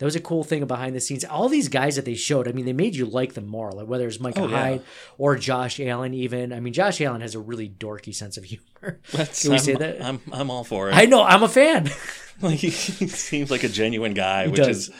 that 0.00 0.06
was 0.06 0.16
a 0.16 0.20
cool 0.20 0.42
thing 0.44 0.64
behind 0.64 0.96
the 0.96 1.00
scenes. 1.00 1.26
All 1.26 1.50
these 1.50 1.68
guys 1.68 1.96
that 1.96 2.06
they 2.06 2.14
showed, 2.14 2.48
I 2.48 2.52
mean, 2.52 2.64
they 2.64 2.72
made 2.72 2.96
you 2.96 3.04
like 3.04 3.34
them 3.34 3.46
more. 3.46 3.70
Like 3.70 3.86
whether 3.86 4.08
it's 4.08 4.18
Micah 4.18 4.40
Oh, 4.40 4.48
yeah. 4.48 4.58
Hyde 4.58 4.82
or 5.18 5.36
Josh 5.36 5.78
Allen, 5.78 6.14
even. 6.14 6.54
I 6.54 6.60
mean, 6.60 6.72
Josh 6.72 7.02
Allen 7.02 7.20
has 7.20 7.34
a 7.34 7.38
really 7.38 7.68
dorky 7.68 8.14
sense 8.14 8.38
of 8.38 8.44
humor. 8.44 8.98
That's, 9.12 9.42
Can 9.42 9.50
we 9.50 9.56
I'm, 9.58 9.62
say 9.62 9.74
that? 9.74 10.02
I'm, 10.02 10.20
I'm 10.32 10.50
all 10.50 10.64
for 10.64 10.88
it 10.88 10.94
I 10.94 11.04
know. 11.04 11.22
I'm 11.22 11.42
a 11.42 11.48
fan. 11.48 11.90
Like 12.42 12.60
he 12.60 12.70
seems 12.70 13.50
like 13.50 13.64
a 13.64 13.68
genuine 13.68 14.14
guy, 14.14 14.46
which 14.46 14.56
does. 14.56 14.90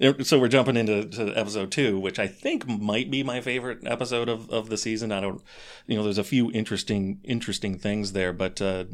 is. 0.00 0.26
So 0.26 0.40
we're 0.40 0.48
jumping 0.48 0.76
into 0.76 1.04
to 1.04 1.32
episode 1.38 1.70
two, 1.70 2.00
which 2.00 2.18
I 2.18 2.26
think 2.26 2.66
might 2.66 3.12
be 3.12 3.22
my 3.22 3.40
favorite 3.40 3.86
episode 3.86 4.28
of, 4.28 4.50
of 4.50 4.70
the 4.70 4.76
season. 4.76 5.12
I 5.12 5.20
don't, 5.20 5.40
you 5.86 5.96
know, 5.96 6.02
there's 6.02 6.18
a 6.18 6.24
few 6.24 6.50
interesting 6.50 7.20
interesting 7.22 7.78
things 7.78 8.10
there, 8.10 8.32
but 8.32 8.60
uh, 8.60 8.86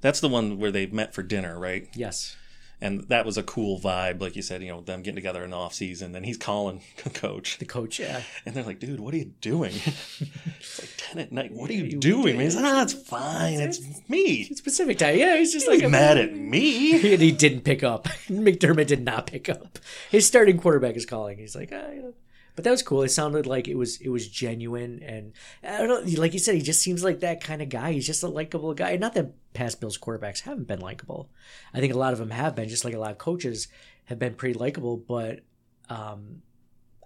that's 0.00 0.20
the 0.20 0.28
one 0.30 0.58
where 0.58 0.70
they 0.70 0.86
met 0.86 1.12
for 1.12 1.22
dinner, 1.22 1.58
right? 1.58 1.86
yes. 1.94 2.34
And 2.80 3.02
that 3.08 3.24
was 3.24 3.38
a 3.38 3.42
cool 3.42 3.80
vibe, 3.80 4.20
like 4.20 4.36
you 4.36 4.42
said, 4.42 4.62
you 4.62 4.68
know, 4.68 4.80
them 4.82 5.00
getting 5.02 5.14
together 5.16 5.42
in 5.42 5.50
the 5.50 5.56
off 5.56 5.72
season. 5.72 6.14
And 6.14 6.26
he's 6.26 6.36
calling 6.36 6.82
the 7.04 7.10
coach, 7.10 7.58
The 7.58 7.64
coach. 7.64 7.98
Yeah. 7.98 8.22
and 8.44 8.54
they're 8.54 8.64
like, 8.64 8.78
"Dude, 8.80 9.00
what 9.00 9.14
are 9.14 9.16
you 9.16 9.32
doing?" 9.40 9.72
it's 9.76 10.80
like 10.80 10.90
ten 10.96 11.18
at 11.18 11.32
night. 11.32 11.52
What 11.52 11.70
are 11.70 11.74
you 11.74 11.84
You- 11.84 11.98
doing? 12.00 12.40
He's 12.40 12.56
like, 12.56 12.64
"Ah, 12.66 12.82
it's 12.82 12.92
fine. 12.92 13.60
It's 13.60 13.80
me. 14.08 14.46
It's 14.50 14.60
Pacific 14.60 14.98
time. 14.98 15.16
Yeah. 15.16 15.36
He's 15.38 15.52
just 15.52 15.68
He's 15.68 15.82
like 15.82 15.90
mad 15.90 16.18
at 16.18 16.34
me." 16.36 16.92
and 17.12 17.22
he 17.22 17.32
didn't 17.32 17.62
pick 17.62 17.82
up. 17.82 18.04
McDermott 18.28 18.86
did 18.88 19.02
not 19.04 19.26
pick 19.28 19.48
up. 19.48 19.78
His 20.10 20.26
starting 20.26 20.58
quarterback 20.58 20.96
is 20.96 21.06
calling. 21.06 21.38
He's 21.38 21.54
like, 21.56 21.70
ah, 21.72 21.90
you 21.90 22.02
know. 22.02 22.14
But 22.54 22.64
that 22.64 22.70
was 22.70 22.82
cool. 22.82 23.02
It 23.02 23.08
sounded 23.08 23.46
like 23.46 23.66
it 23.66 23.76
was 23.76 24.00
it 24.00 24.10
was 24.10 24.28
genuine, 24.28 25.02
and 25.02 25.32
I 25.62 25.78
don't 25.78 25.88
know. 25.88 26.20
Like 26.20 26.34
you 26.34 26.38
said, 26.38 26.54
he 26.54 26.62
just 26.62 26.80
seems 26.80 27.02
like 27.02 27.20
that 27.20 27.42
kind 27.42 27.60
of 27.60 27.68
guy. 27.68 27.92
He's 27.92 28.06
just 28.06 28.22
a 28.22 28.28
likable 28.28 28.74
guy. 28.74 28.96
Not 28.96 29.14
that 29.14 29.32
past 29.54 29.80
Bills 29.80 29.98
quarterbacks 29.98 30.42
haven't 30.42 30.68
been 30.68 30.80
likable. 30.80 31.30
I 31.72 31.80
think 31.80 31.92
a 31.92 31.98
lot 31.98 32.12
of 32.12 32.20
them 32.20 32.30
have 32.30 32.54
been. 32.54 32.68
Just 32.68 32.84
like 32.84 32.94
a 32.94 32.98
lot 32.98 33.10
of 33.10 33.18
coaches 33.18 33.68
have 34.04 34.20
been 34.20 34.34
pretty 34.34 34.56
likable. 34.56 34.96
But 34.96 35.40
um, 35.88 36.42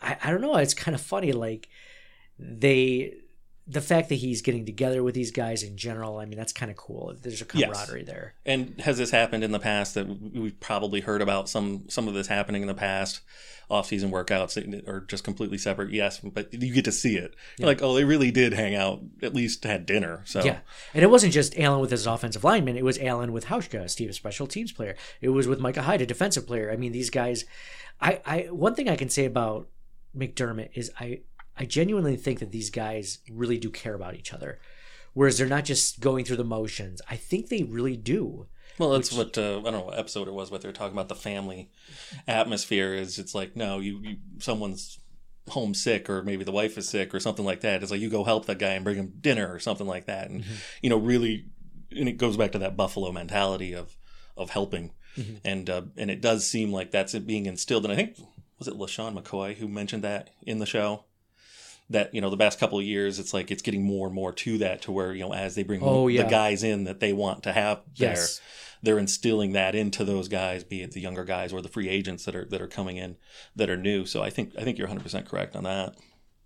I, 0.03 0.16
I 0.22 0.30
don't 0.30 0.42
know. 0.42 0.57
It's 0.57 0.74
kind 0.74 0.94
of 0.94 1.01
funny. 1.01 1.32
Like 1.32 1.68
they. 2.38 3.14
The 3.70 3.82
fact 3.82 4.08
that 4.08 4.14
he's 4.14 4.40
getting 4.40 4.64
together 4.64 5.02
with 5.02 5.14
these 5.14 5.30
guys 5.30 5.62
in 5.62 5.76
general, 5.76 6.16
I 6.16 6.24
mean, 6.24 6.38
that's 6.38 6.54
kind 6.54 6.70
of 6.70 6.78
cool. 6.78 7.14
There's 7.20 7.42
a 7.42 7.46
Yes. 7.52 7.68
camaraderie 7.68 8.04
there. 8.04 8.34
And 8.46 8.80
has 8.80 8.96
this 8.96 9.10
happened 9.10 9.44
in 9.44 9.52
the 9.52 9.58
past 9.58 9.94
that 9.94 10.06
we've 10.06 10.58
probably 10.58 11.00
heard 11.00 11.20
about 11.20 11.48
some 11.50 11.84
some 11.88 12.08
of 12.08 12.14
this 12.14 12.28
happening 12.28 12.62
in 12.62 12.68
the 12.68 12.74
past? 12.74 13.20
Off-season 13.70 14.10
workouts 14.10 14.56
or 14.88 15.00
just 15.02 15.24
completely 15.24 15.58
separate? 15.58 15.92
Yes, 15.92 16.20
but 16.20 16.50
you 16.54 16.72
get 16.72 16.86
to 16.86 16.92
see 16.92 17.18
it. 17.18 17.34
You're 17.58 17.68
like, 17.68 17.82
oh, 17.82 17.92
they 17.94 18.04
really 18.04 18.30
did 18.30 18.54
hang 18.54 18.74
out. 18.74 19.02
At 19.22 19.34
least 19.34 19.62
had 19.64 19.84
dinner. 19.84 20.22
So 20.24 20.42
Yeah, 20.42 20.60
and 20.94 21.02
it 21.02 21.08
wasn't 21.10 21.34
just 21.34 21.58
Allen 21.58 21.80
with 21.82 21.90
his 21.90 22.06
offensive 22.06 22.44
lineman. 22.44 22.78
It 22.78 22.84
was 22.84 22.98
Allen 22.98 23.30
with 23.30 23.44
Hauschka, 23.44 23.90
Steve, 23.90 24.08
a 24.08 24.14
special 24.14 24.46
teams 24.46 24.72
player. 24.72 24.96
It 25.20 25.28
was 25.28 25.46
with 25.46 25.60
Micah 25.60 25.82
Hyde, 25.82 26.00
a 26.00 26.06
defensive 26.06 26.46
player. 26.46 26.70
I 26.72 26.76
mean, 26.76 26.92
these 26.92 27.10
guys. 27.10 27.44
I, 28.00 28.22
I 28.24 28.38
one 28.50 28.74
thing 28.74 28.88
I 28.88 28.96
can 28.96 29.10
say 29.10 29.26
about 29.26 29.68
McDermott 30.16 30.70
is 30.72 30.90
I 30.98 31.20
I 31.59 31.64
genuinely 31.64 32.16
think 32.16 32.38
that 32.38 32.52
these 32.52 32.70
guys 32.70 33.18
really 33.30 33.59
do 33.59 33.70
care 33.70 33.94
about 33.94 34.14
each 34.14 34.32
other, 34.32 34.61
whereas 35.12 35.38
they're 35.38 35.46
not 35.46 35.64
just 35.64 36.00
going 36.00 36.24
through 36.24 36.36
the 36.36 36.44
motions. 36.44 37.02
I 37.11 37.16
think 37.16 37.48
they 37.48 37.64
really 37.64 37.96
do. 37.96 38.46
Well, 38.78 38.90
that's 38.90 39.12
what 39.12 39.36
uh, 39.36 39.59
I 39.59 39.62
don't 39.62 39.72
know 39.72 39.80
what 39.82 39.98
episode 39.98 40.28
it 40.28 40.34
was, 40.34 40.50
but 40.50 40.62
they're 40.62 40.72
talking 40.72 40.92
about 40.92 41.09
the 41.09 41.16
family 41.16 41.70
atmosphere. 42.28 42.94
Is 42.94 43.18
it's 43.18 43.34
like 43.34 43.56
no, 43.56 43.80
you, 43.80 44.00
you 44.02 44.16
someone's 44.38 45.00
homesick 45.48 46.09
or 46.09 46.22
maybe 46.22 46.44
the 46.44 46.52
wife 46.52 46.78
is 46.78 46.88
sick 46.88 47.14
or 47.14 47.20
something 47.20 47.44
like 47.44 47.62
that. 47.62 47.82
It's 47.82 47.90
like 47.90 48.00
you 48.00 48.11
go 48.11 48.24
help 48.24 48.46
that 48.46 48.59
guy 48.59 48.74
and 48.74 48.84
bring 48.84 48.96
him 48.96 49.14
dinner 49.20 49.52
or 49.52 49.59
something 49.59 49.86
like 49.86 50.06
that, 50.06 50.30
and 50.30 50.44
you 50.80 50.90
know 50.90 50.98
really, 50.98 51.46
and 51.90 52.09
it 52.09 52.18
goes 52.18 52.36
back 52.36 52.52
to 52.52 52.59
that 52.61 52.76
Buffalo 52.76 53.11
mentality 53.11 53.74
of 53.74 53.96
of 54.36 54.50
helping, 54.50 54.92
and 55.44 55.68
uh, 55.68 55.82
and 55.96 56.11
it 56.11 56.20
does 56.20 56.48
seem 56.48 56.72
like 56.72 56.92
that's 56.92 57.14
it 57.14 57.26
being 57.26 57.46
instilled. 57.46 57.84
And 57.84 57.92
I 57.92 57.96
think 57.96 58.16
was 58.59 58.68
it 58.68 58.74
LeSean 58.74 59.20
McCoy 59.20 59.56
who 59.56 59.66
mentioned 59.66 60.04
that 60.04 60.30
in 60.42 60.61
the 60.61 60.66
show. 60.66 61.04
That 61.91 62.14
you 62.14 62.20
know 62.20 62.28
the 62.28 62.36
past 62.36 62.59
couple 62.61 62.78
of 62.78 62.84
years, 62.84 63.18
it's 63.18 63.32
like 63.32 63.51
it's 63.51 63.62
getting 63.62 63.82
more 63.82 64.07
and 64.07 64.14
more 64.14 64.32
to 64.32 64.59
that, 64.59 64.82
to 64.82 64.93
where 64.93 65.12
you 65.14 65.20
know 65.20 65.32
as 65.32 65.55
they 65.55 65.62
bring 65.62 65.80
Oh, 65.82 66.09
yeah. 66.09 66.24
the 66.24 66.28
guys 66.28 66.62
in 66.62 66.84
that 66.84 67.01
they 67.01 67.12
want 67.14 67.43
to 67.45 67.53
have 67.53 67.80
there, 67.97 68.14
they're 68.82 68.99
instilling 68.99 69.53
that 69.53 69.74
into 69.74 70.05
those 70.05 70.28
guys, 70.28 70.64
be 70.64 70.82
it 70.82 70.93
the 70.93 71.01
younger 71.01 71.24
guys 71.24 71.53
or 71.53 71.62
the 71.62 71.68
free 71.68 71.89
agents 71.89 72.24
that 72.26 72.36
are 72.36 72.45
that 72.47 72.61
are 72.61 72.66
coming 72.66 72.99
in 72.99 73.16
that 73.57 73.70
are 73.70 73.76
new. 73.76 74.05
So 74.05 74.22
I 74.22 74.28
think 74.30 74.53
I 74.59 74.64
think 74.64 74.76
you're 74.76 74.86
100 74.86 75.03
percent 75.03 75.26
correct 75.28 75.57
on 75.57 75.64
that. 75.64 75.95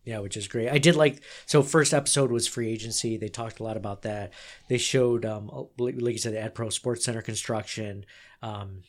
Yeah, 0.05 0.19
which 0.19 0.37
is 0.37 0.49
great. 0.49 0.69
I 0.69 0.79
did 0.79 0.97
like 0.97 1.23
so. 1.47 1.63
First 1.63 1.93
episode 1.95 2.31
was 2.33 2.49
free 2.49 2.69
agency. 2.71 3.17
They 3.17 3.29
talked 3.29 3.61
a 3.61 3.63
lot 3.65 3.77
about 3.77 4.03
that. 4.03 4.33
They 4.69 4.79
showed, 4.79 5.25
um, 5.25 5.49
like 5.79 5.95
like 6.01 6.13
you 6.13 6.19
said, 6.19 6.35
ADPRO 6.35 6.73
Sports 6.73 7.05
Center 7.05 7.23
construction. 7.23 8.05
Um, 8.43 8.83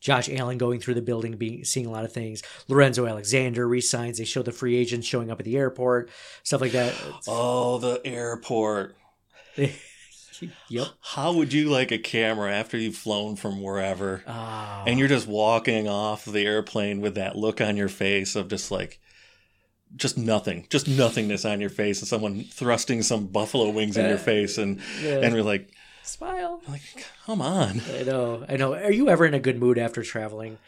Josh 0.00 0.28
Allen 0.28 0.58
going 0.58 0.80
through 0.80 0.94
the 0.94 1.02
building, 1.02 1.36
being 1.36 1.64
seeing 1.64 1.86
a 1.86 1.90
lot 1.90 2.04
of 2.04 2.12
things. 2.12 2.42
Lorenzo 2.68 3.06
Alexander 3.06 3.66
resigns. 3.66 4.18
They 4.18 4.24
show 4.24 4.42
the 4.42 4.52
free 4.52 4.76
agents 4.76 5.06
showing 5.06 5.30
up 5.30 5.40
at 5.40 5.44
the 5.44 5.56
airport, 5.56 6.10
stuff 6.42 6.60
like 6.60 6.72
that. 6.72 6.94
Oh, 7.28 7.78
the 7.78 8.00
airport. 8.04 8.96
yep. 10.68 10.88
How 11.00 11.32
would 11.32 11.52
you 11.52 11.68
like 11.68 11.90
a 11.90 11.98
camera 11.98 12.52
after 12.52 12.78
you've 12.78 12.96
flown 12.96 13.36
from 13.36 13.60
wherever 13.60 14.22
Ah, 14.26 14.84
and 14.86 14.98
you're 14.98 15.08
just 15.08 15.26
walking 15.26 15.88
off 15.88 16.24
the 16.24 16.46
airplane 16.46 17.00
with 17.00 17.16
that 17.16 17.36
look 17.36 17.60
on 17.60 17.76
your 17.76 17.88
face 17.88 18.36
of 18.36 18.48
just 18.48 18.70
like 18.70 19.00
just 19.96 20.18
nothing, 20.18 20.66
just 20.70 20.86
nothingness 20.86 21.44
on 21.44 21.60
your 21.60 21.70
face, 21.70 22.00
and 22.00 22.08
someone 22.08 22.44
thrusting 22.44 23.02
some 23.02 23.26
buffalo 23.26 23.70
wings 23.70 23.96
in 23.96 24.06
your 24.06 24.18
face, 24.18 24.58
and 24.58 24.80
yeah. 25.02 25.20
and 25.20 25.34
we're 25.34 25.42
like, 25.42 25.70
smile. 26.08 26.60
like, 26.68 27.06
come 27.26 27.40
on. 27.40 27.82
I 27.98 28.02
know. 28.02 28.44
I 28.48 28.56
know. 28.56 28.74
Are 28.74 28.92
you 28.92 29.08
ever 29.08 29.24
in 29.26 29.34
a 29.34 29.40
good 29.40 29.58
mood 29.58 29.78
after 29.78 30.02
traveling? 30.02 30.58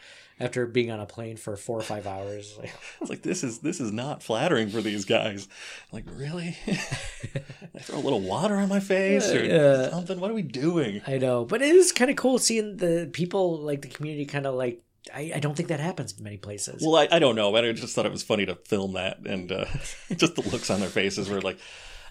after 0.41 0.65
being 0.65 0.89
on 0.91 0.99
a 0.99 1.05
plane 1.05 1.37
for 1.37 1.55
four 1.55 1.77
or 1.77 1.83
five 1.83 2.07
hours. 2.07 2.57
Like, 2.59 2.73
It's 3.01 3.09
like 3.09 3.21
this 3.21 3.43
is 3.43 3.59
this 3.59 3.79
is 3.79 3.91
not 3.91 4.23
flattering 4.23 4.69
for 4.69 4.81
these 4.81 5.05
guys. 5.05 5.47
Like 5.91 6.05
really, 6.13 6.57
I 6.67 7.79
throw 7.79 7.99
a 7.99 8.01
little 8.01 8.21
water 8.21 8.55
on 8.55 8.67
my 8.69 8.79
face 8.79 9.29
or 9.31 9.89
something. 9.91 10.19
What 10.19 10.31
are 10.31 10.35
we 10.35 10.41
doing? 10.41 11.01
I 11.07 11.17
know, 11.17 11.45
but 11.45 11.61
it 11.61 11.75
is 11.75 11.91
kind 11.91 12.09
of 12.09 12.17
cool 12.17 12.39
seeing 12.39 12.77
the 12.77 13.09
people 13.13 13.59
like 13.59 13.81
the 13.81 13.87
community 13.87 14.25
kind 14.25 14.45
of 14.45 14.55
like. 14.55 14.81
I, 15.11 15.31
I 15.35 15.39
don't 15.39 15.55
think 15.55 15.69
that 15.69 15.79
happens 15.79 16.15
in 16.15 16.23
many 16.23 16.37
places. 16.37 16.83
Well, 16.85 16.95
I, 16.95 17.07
I 17.15 17.17
don't 17.17 17.35
know, 17.35 17.51
but 17.51 17.65
I 17.65 17.71
just 17.71 17.95
thought 17.95 18.05
it 18.05 18.11
was 18.11 18.21
funny 18.21 18.45
to 18.45 18.53
film 18.53 18.93
that 18.93 19.17
and 19.25 19.51
uh, 19.51 19.65
just 20.15 20.35
the 20.35 20.47
looks 20.47 20.69
on 20.69 20.79
their 20.79 20.89
faces 20.89 21.27
were 21.27 21.41
like, 21.41 21.57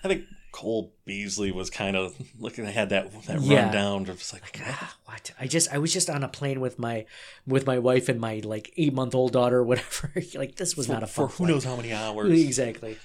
I 0.02 0.08
think 0.08 0.24
Cole 0.52 0.92
Beasley 1.04 1.52
was 1.52 1.70
kind 1.70 1.96
of 1.96 2.14
looking. 2.38 2.66
I 2.66 2.70
had 2.70 2.88
that 2.90 3.10
that 3.26 3.40
Yeah. 3.40 3.64
rundown, 3.64 4.04
just 4.04 4.32
like 4.32 4.42
what? 4.42 4.62
Ah, 4.66 4.96
what 5.04 5.30
I 5.40 5.46
just 5.46 5.72
I 5.72 5.78
was 5.78 5.92
just 5.92 6.10
on 6.10 6.22
a 6.22 6.28
plane 6.28 6.60
with 6.60 6.78
my 6.78 7.06
with 7.46 7.66
my 7.66 7.78
wife 7.78 8.08
and 8.08 8.20
my 8.20 8.40
like 8.44 8.72
eight 8.76 8.92
month 8.94 9.14
old 9.14 9.32
daughter 9.32 9.58
or 9.58 9.64
whatever. 9.64 10.12
like 10.34 10.56
this 10.56 10.76
was 10.76 10.88
not 10.88 11.02
a 11.02 11.06
for 11.06 11.26
who 11.28 11.32
flight. 11.32 11.48
knows 11.50 11.64
how 11.64 11.76
many 11.76 11.92
hours. 12.04 12.30
exactly. 12.42 12.98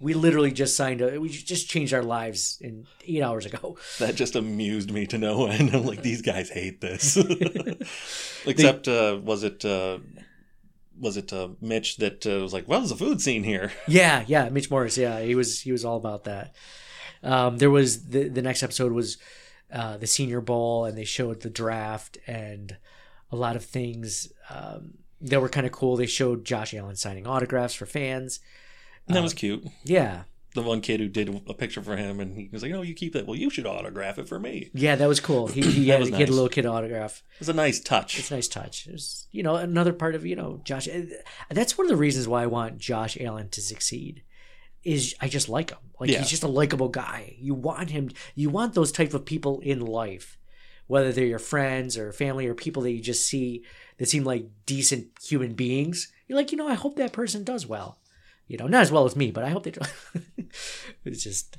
We 0.00 0.12
literally 0.12 0.50
just 0.50 0.76
signed 0.76 1.00
a. 1.00 1.18
We 1.20 1.28
just 1.28 1.68
changed 1.70 1.94
our 1.94 2.02
lives 2.02 2.58
in 2.60 2.86
eight 3.06 3.22
hours 3.22 3.46
ago. 3.46 3.78
That 4.00 4.16
just 4.16 4.34
amused 4.34 4.90
me 4.90 5.06
to 5.06 5.16
no 5.18 5.46
end. 5.46 5.72
I'm 5.72 5.86
like, 5.86 6.02
these 6.02 6.20
guys 6.20 6.50
hate 6.50 6.80
this. 6.80 7.16
Except, 8.44 8.88
uh, 8.88 9.18
was 9.22 9.44
it 9.44 9.64
uh, 9.64 9.98
was 10.98 11.16
it 11.16 11.32
uh, 11.32 11.48
Mitch 11.60 11.98
that 11.98 12.26
uh, 12.26 12.42
was 12.42 12.52
like, 12.52 12.68
"Well, 12.68 12.80
there's 12.80 12.90
a 12.90 12.96
food 12.96 13.20
scene 13.20 13.44
here." 13.44 13.72
Yeah, 13.86 14.24
yeah, 14.26 14.48
Mitch 14.48 14.68
Morse. 14.70 14.98
Yeah, 14.98 15.20
he 15.20 15.34
was 15.36 15.60
he 15.60 15.72
was 15.72 15.84
all 15.84 15.96
about 15.96 16.24
that. 16.24 16.54
Um, 17.24 17.58
there 17.58 17.70
was 17.70 18.08
the 18.08 18.28
the 18.28 18.42
next 18.42 18.62
episode 18.62 18.92
was 18.92 19.16
uh, 19.72 19.96
the 19.96 20.06
Senior 20.06 20.40
Bowl, 20.40 20.84
and 20.84 20.96
they 20.96 21.04
showed 21.04 21.40
the 21.40 21.50
draft 21.50 22.18
and 22.26 22.76
a 23.32 23.36
lot 23.36 23.56
of 23.56 23.64
things 23.64 24.32
um, 24.50 24.94
that 25.20 25.40
were 25.40 25.48
kind 25.48 25.66
of 25.66 25.72
cool. 25.72 25.96
They 25.96 26.06
showed 26.06 26.44
Josh 26.44 26.74
Allen 26.74 26.96
signing 26.96 27.26
autographs 27.26 27.74
for 27.74 27.86
fans. 27.86 28.40
And 29.08 29.16
that 29.16 29.22
was 29.22 29.34
cute. 29.34 29.66
Yeah, 29.82 30.22
The 30.54 30.62
one 30.62 30.80
kid 30.80 31.00
who 31.00 31.08
did 31.08 31.42
a 31.48 31.54
picture 31.54 31.82
for 31.82 31.96
him, 31.96 32.20
and 32.20 32.36
he 32.36 32.48
was 32.52 32.62
like, 32.62 32.72
"Oh, 32.72 32.82
you 32.82 32.94
keep 32.94 33.12
that. 33.14 33.26
Well, 33.26 33.36
you 33.36 33.50
should 33.50 33.66
autograph 33.66 34.18
it 34.18 34.28
for 34.28 34.38
me." 34.38 34.70
yeah, 34.72 34.94
that 34.94 35.08
was 35.08 35.20
cool. 35.20 35.48
He, 35.48 35.60
he, 35.62 35.88
had, 35.88 36.00
was 36.00 36.08
he 36.10 36.14
had 36.14 36.28
a 36.28 36.32
little 36.32 36.48
kid 36.48 36.66
autograph. 36.66 37.22
It 37.34 37.40
was 37.40 37.48
a 37.48 37.54
nice 37.54 37.80
touch. 37.80 38.18
It's 38.18 38.30
a 38.30 38.34
nice 38.34 38.48
touch. 38.48 38.86
It 38.86 38.92
was, 38.92 39.26
you 39.32 39.42
know, 39.42 39.56
another 39.56 39.92
part 39.92 40.14
of 40.14 40.24
you 40.24 40.36
know 40.36 40.60
Josh. 40.64 40.88
That's 41.50 41.76
one 41.76 41.86
of 41.86 41.90
the 41.90 41.96
reasons 41.96 42.28
why 42.28 42.44
I 42.44 42.46
want 42.46 42.78
Josh 42.78 43.18
Allen 43.20 43.48
to 43.50 43.60
succeed. 43.60 44.22
Is 44.84 45.14
I 45.20 45.28
just 45.28 45.48
like 45.48 45.70
him. 45.70 45.78
Like 45.98 46.10
Yeah. 46.10 46.18
he's 46.18 46.30
just 46.30 46.42
a 46.42 46.48
likable 46.48 46.88
guy. 46.88 47.36
You 47.38 47.54
want 47.54 47.90
him. 47.90 48.10
You 48.34 48.50
want 48.50 48.74
those 48.74 48.92
type 48.92 49.14
of 49.14 49.24
people 49.24 49.60
in 49.60 49.80
life, 49.80 50.38
whether 50.86 51.12
they're 51.12 51.24
your 51.24 51.38
friends 51.38 51.96
or 51.96 52.12
family 52.12 52.46
or 52.46 52.54
people 52.54 52.82
that 52.82 52.92
you 52.92 53.00
just 53.00 53.26
see 53.26 53.62
that 53.98 54.08
seem 54.08 54.24
like 54.24 54.46
decent 54.66 55.08
human 55.22 55.54
beings. 55.54 56.12
You're 56.28 56.36
like, 56.38 56.52
you 56.52 56.58
know, 56.58 56.68
I 56.68 56.74
hope 56.74 56.96
that 56.96 57.12
person 57.12 57.44
does 57.44 57.66
well. 57.66 57.98
You 58.46 58.58
know, 58.58 58.66
not 58.66 58.82
as 58.82 58.92
well 58.92 59.06
as 59.06 59.16
me, 59.16 59.30
but 59.30 59.44
I 59.44 59.48
hope 59.50 59.62
they 59.62 59.70
do. 59.70 59.80
it's 61.04 61.22
just. 61.22 61.56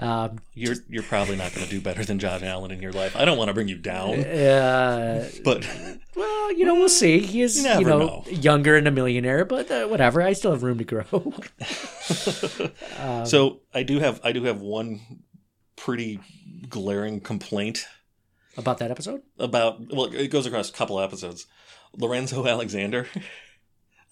Um, 0.00 0.38
You're 0.54 0.74
you're 0.88 1.02
probably 1.02 1.36
not 1.36 1.52
going 1.54 1.64
to 1.64 1.70
do 1.70 1.80
better 1.80 2.04
than 2.04 2.18
Josh 2.18 2.42
Allen 2.42 2.70
in 2.70 2.82
your 2.82 2.92
life. 2.92 3.16
I 3.16 3.24
don't 3.24 3.38
want 3.38 3.48
to 3.48 3.54
bring 3.54 3.68
you 3.68 3.76
down, 3.78 4.20
uh, 4.24 5.28
but 5.44 5.66
Well, 6.14 6.52
you 6.52 6.64
know, 6.64 6.74
we'll 6.74 6.88
see. 6.88 7.20
He 7.20 7.42
is, 7.42 7.62
You 7.64 7.70
you, 7.78 7.84
know, 7.84 7.98
know. 7.98 8.24
younger 8.28 8.76
and 8.76 8.86
a 8.88 8.90
millionaire, 8.90 9.44
but 9.44 9.70
uh, 9.70 9.86
whatever. 9.86 10.22
I 10.22 10.32
still 10.32 10.52
have 10.52 10.62
room 10.62 10.78
to 10.78 10.84
grow. 10.84 11.04
so 13.24 13.60
I 13.74 13.82
do 13.82 13.98
have 14.00 14.20
I 14.24 14.32
do 14.32 14.44
have 14.44 14.60
one 14.60 15.00
pretty 15.76 16.20
glaring 16.68 17.20
complaint 17.20 17.86
About 18.56 18.78
that 18.78 18.90
episode? 18.90 19.22
about 19.38 19.92
well 19.94 20.06
it 20.06 20.28
goes 20.28 20.46
across 20.46 20.70
a 20.70 20.72
couple 20.72 20.98
episodes 21.00 21.46
lorenzo 21.96 22.46
alexander 22.46 23.06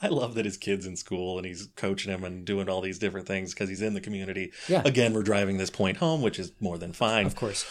i 0.02 0.08
love 0.08 0.34
that 0.34 0.44
his 0.44 0.56
kid's 0.56 0.86
in 0.86 0.96
school 0.96 1.38
and 1.38 1.46
he's 1.46 1.68
coaching 1.76 2.12
him 2.12 2.24
and 2.24 2.44
doing 2.44 2.68
all 2.68 2.80
these 2.80 2.98
different 2.98 3.26
things 3.26 3.52
because 3.54 3.68
he's 3.68 3.82
in 3.82 3.94
the 3.94 4.00
community 4.00 4.52
Yeah. 4.68 4.82
again 4.84 5.12
we're 5.14 5.22
driving 5.22 5.56
this 5.58 5.70
point 5.70 5.98
home 5.98 6.20
which 6.22 6.38
is 6.38 6.52
more 6.60 6.78
than 6.78 6.92
fine 6.92 7.26
Of 7.26 7.36
course. 7.36 7.64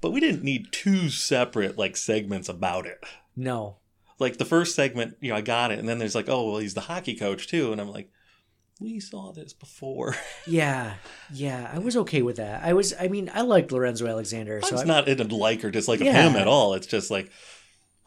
but 0.00 0.10
we 0.12 0.20
didn't 0.20 0.44
need 0.44 0.66
two 0.72 1.08
separate 1.08 1.78
like 1.78 1.96
segments 1.96 2.48
about 2.48 2.86
it 2.86 3.02
No. 3.36 3.76
like 4.18 4.38
the 4.38 4.44
first 4.44 4.74
segment 4.74 5.16
you 5.20 5.30
know 5.30 5.36
i 5.36 5.40
got 5.40 5.72
it 5.72 5.78
and 5.78 5.88
then 5.88 5.98
there's 5.98 6.14
like 6.14 6.28
oh 6.28 6.50
well 6.50 6.58
he's 6.58 6.74
the 6.74 6.82
hockey 6.82 7.14
coach 7.16 7.48
too 7.48 7.72
and 7.72 7.80
i'm 7.80 7.88
like 7.90 8.10
we 8.80 8.98
saw 8.98 9.30
this 9.32 9.52
before 9.52 10.16
Yeah. 10.46 10.94
Yeah. 11.32 11.70
I 11.72 11.78
was 11.78 11.96
okay 11.98 12.20
with 12.22 12.36
that. 12.38 12.64
I 12.64 12.72
was, 12.72 12.92
I 12.98 13.06
mean, 13.06 13.30
I 13.32 13.42
liked 13.42 13.70
Lorenzo 13.70 14.08
Alexander. 14.08 14.60
So 14.60 14.74
it's 14.74 14.84
not 14.84 15.06
in 15.08 15.20
a 15.20 15.24
like 15.32 15.62
or 15.64 15.70
dislike 15.70 16.00
of 16.00 16.06
Yeah. 16.06 16.28
him 16.28 16.34
at 16.34 16.48
all 16.48 16.74
it's 16.74 16.88
just 16.88 17.08
like 17.08 17.30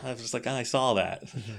i 0.03 0.11
was 0.11 0.19
just 0.21 0.33
like 0.33 0.47
i 0.47 0.63
saw 0.63 0.95
that 0.95 1.23
Mm-hmm. 1.27 1.51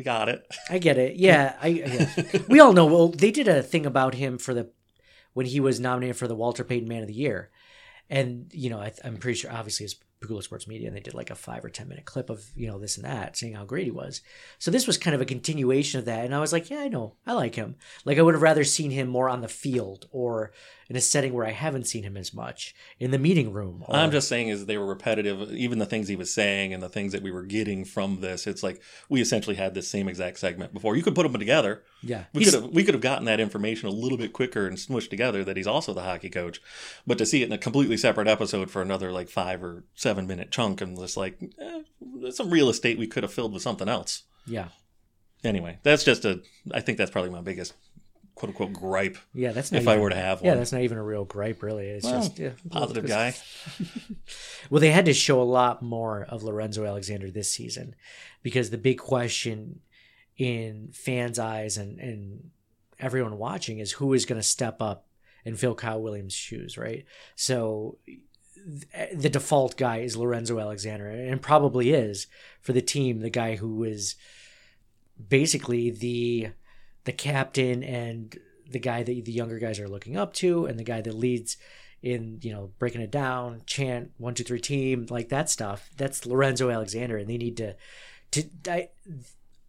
We 0.00 0.04
got 0.04 0.30
it 0.30 0.46
I 0.70 0.78
get 0.78 0.96
it. 0.96 1.16
Yeah. 1.18 1.56
I, 1.60 2.08
we 2.48 2.58
all 2.58 2.72
know. 2.72 2.86
Well, 2.86 3.08
they 3.08 3.30
did 3.30 3.48
a 3.48 3.62
thing 3.62 3.84
about 3.84 4.14
him 4.14 4.38
for 4.38 4.54
the, 4.54 4.70
when 5.34 5.44
he 5.44 5.60
was 5.60 5.78
nominated 5.78 6.16
for 6.16 6.26
the 6.26 6.34
Walter 6.34 6.64
Payton 6.64 6.88
Man 6.88 7.02
of 7.02 7.08
the 7.08 7.12
Year. 7.14 7.50
And, 8.08 8.50
you 8.54 8.70
know, 8.70 8.80
I, 8.80 8.92
I'm 9.04 9.18
pretty 9.18 9.38
sure, 9.38 9.52
obviously, 9.52 9.84
it's 9.84 9.96
Pegula 10.22 10.42
Sports 10.42 10.66
Media, 10.66 10.88
and 10.88 10.96
they 10.96 11.00
did 11.00 11.12
like 11.12 11.28
a 11.28 11.34
five 11.34 11.62
or 11.62 11.68
10 11.68 11.86
minute 11.86 12.06
clip 12.06 12.30
of, 12.30 12.42
you 12.56 12.66
know, 12.66 12.78
this 12.78 12.96
and 12.96 13.04
that, 13.04 13.36
saying 13.36 13.52
how 13.52 13.66
great 13.66 13.84
he 13.84 13.90
was. 13.90 14.22
So 14.58 14.70
this 14.70 14.86
was 14.86 14.96
kind 14.96 15.14
of 15.14 15.20
a 15.20 15.26
continuation 15.26 15.98
of 15.98 16.06
that. 16.06 16.24
And 16.24 16.34
I 16.34 16.40
was 16.40 16.52
like, 16.52 16.70
yeah, 16.70 16.78
I 16.78 16.88
know. 16.88 17.16
I 17.26 17.34
like 17.34 17.54
him. 17.54 17.76
Like, 18.06 18.16
I 18.16 18.22
would 18.22 18.34
have 18.34 18.42
rather 18.42 18.64
seen 18.64 18.90
him 18.90 19.08
more 19.08 19.28
on 19.28 19.42
the 19.42 19.48
field 19.48 20.06
or 20.10 20.52
in 20.90 20.96
a 20.96 21.00
setting 21.00 21.32
where 21.32 21.46
I 21.46 21.52
haven't 21.52 21.86
seen 21.86 22.02
him 22.02 22.16
as 22.16 22.34
much 22.34 22.74
in 22.98 23.12
the 23.12 23.18
meeting 23.18 23.52
room. 23.52 23.84
Or, 23.86 23.94
I'm 23.96 24.10
just 24.10 24.28
saying 24.28 24.48
is 24.48 24.66
they 24.66 24.76
were 24.76 24.84
repetitive. 24.84 25.52
Even 25.52 25.78
the 25.78 25.86
things 25.86 26.08
he 26.08 26.16
was 26.16 26.34
saying 26.34 26.74
and 26.74 26.82
the 26.82 26.88
things 26.88 27.12
that 27.12 27.22
we 27.22 27.30
were 27.30 27.44
getting 27.44 27.84
from 27.84 28.20
this, 28.20 28.46
it's 28.48 28.62
like 28.64 28.82
we 29.08 29.20
essentially 29.22 29.54
had 29.56 29.72
this 29.74 29.88
same 29.88 30.08
exact 30.08 30.38
segment 30.40 30.74
before. 30.74 30.96
You 30.96 31.02
could 31.04 31.14
put 31.14 31.22
them 31.22 31.38
together. 31.38 31.84
yeah. 32.02 32.24
We 32.34 32.40
He's- 32.42 32.52
could 32.54 32.64
have 32.64 32.72
we 32.74 32.82
could 32.84 32.94
have 32.94 33.00
gotten 33.02 33.24
that 33.26 33.38
information 33.40 33.88
a 33.88 33.92
little 33.92 34.18
bit 34.18 34.32
quicker 34.32 34.66
and 34.66 34.76
smushed 34.76 35.10
together 35.10 35.44
that 35.44 35.56
he's 35.56 35.66
also 35.68 35.94
the 35.94 36.02
hockey 36.02 36.28
coach, 36.28 36.60
but 37.06 37.16
to 37.18 37.24
see 37.24 37.42
it 37.42 37.46
in 37.46 37.52
a 37.52 37.58
completely 37.58 37.96
separate 37.96 38.26
episode 38.28 38.70
for 38.70 38.82
another 38.82 39.12
like 39.12 39.28
five 39.30 39.62
or 39.62 39.84
seven 39.94 40.26
minute 40.26 40.50
chunk 40.50 40.80
and 40.80 40.98
just 40.98 41.16
like 41.16 41.40
eh, 41.60 41.82
some 42.30 42.50
real 42.50 42.68
estate 42.68 42.98
we 42.98 43.06
could 43.06 43.22
have 43.22 43.32
filled 43.32 43.52
with 43.52 43.62
something 43.62 43.88
else. 43.88 44.24
yeah. 44.46 44.68
Anyway, 45.42 45.78
that's 45.82 46.04
just 46.04 46.26
a. 46.26 46.42
I 46.74 46.80
think 46.82 46.98
that's 46.98 47.10
probably 47.10 47.30
my 47.30 47.40
biggest 47.40 47.72
quote 48.40 48.50
unquote 48.50 48.72
gripe. 48.72 49.18
Yeah. 49.34 49.52
That's 49.52 49.70
not 49.70 49.82
If 49.82 49.88
I 49.88 49.98
were 49.98 50.08
to 50.08 50.16
have 50.16 50.40
one. 50.40 50.46
Yeah, 50.46 50.54
that's 50.54 50.72
not 50.72 50.80
even 50.80 50.96
a 50.96 51.02
real 51.02 51.26
gripe, 51.26 51.62
really. 51.62 51.88
It's 51.88 52.04
Well, 52.06 52.22
just 52.22 52.38
yeah, 52.38 52.52
Positive 52.70 53.06
guy. 53.06 53.34
Well, 54.70 54.80
they 54.80 54.90
had 54.90 55.04
to 55.06 55.12
show 55.12 55.42
a 55.42 55.44
lot 55.44 55.82
more 55.82 56.22
of 56.22 56.42
Lorenzo 56.42 56.84
Alexander 56.84 57.30
this 57.30 57.50
season 57.50 57.94
because 58.42 58.70
the 58.70 58.78
big 58.78 58.98
question 58.98 59.80
in 60.38 60.90
fans' 60.92 61.38
eyes 61.38 61.76
and, 61.76 61.98
and 61.98 62.50
everyone 62.98 63.36
watching 63.36 63.78
is 63.78 63.92
who 63.92 64.14
is 64.14 64.24
going 64.24 64.40
to 64.40 64.46
step 64.46 64.80
up 64.80 65.06
and 65.44 65.58
fill 65.58 65.74
Kyle 65.74 66.00
Williams' 66.00 66.32
shoes, 66.32 66.78
right? 66.78 67.04
So 67.34 67.98
the 69.12 69.28
default 69.28 69.76
guy 69.76 69.98
is 69.98 70.16
Lorenzo 70.16 70.58
Alexander 70.58 71.08
and 71.08 71.42
probably 71.42 71.92
is 71.92 72.26
for 72.60 72.72
the 72.72 72.82
team, 72.82 73.20
the 73.20 73.30
guy 73.30 73.56
who 73.56 73.84
is 73.84 74.14
basically 75.28 75.90
the 75.90 76.50
the 77.04 77.12
captain 77.12 77.82
and 77.82 78.38
the 78.70 78.78
guy 78.78 79.02
that 79.02 79.24
the 79.24 79.32
younger 79.32 79.58
guys 79.58 79.80
are 79.80 79.88
looking 79.88 80.16
up 80.16 80.32
to 80.34 80.66
and 80.66 80.78
the 80.78 80.84
guy 80.84 81.00
that 81.00 81.14
leads 81.14 81.56
in 82.02 82.38
you 82.42 82.52
know 82.52 82.70
breaking 82.78 83.02
it 83.02 83.10
down 83.10 83.60
chant 83.66 84.10
one 84.16 84.34
two 84.34 84.44
three 84.44 84.60
team 84.60 85.06
like 85.10 85.28
that 85.28 85.50
stuff. 85.50 85.90
That's 85.96 86.26
lorenzo 86.26 86.70
alexander 86.70 87.18
and 87.18 87.28
they 87.28 87.36
need 87.36 87.56
to 87.58 87.74
to 88.32 88.44
I, 88.68 88.88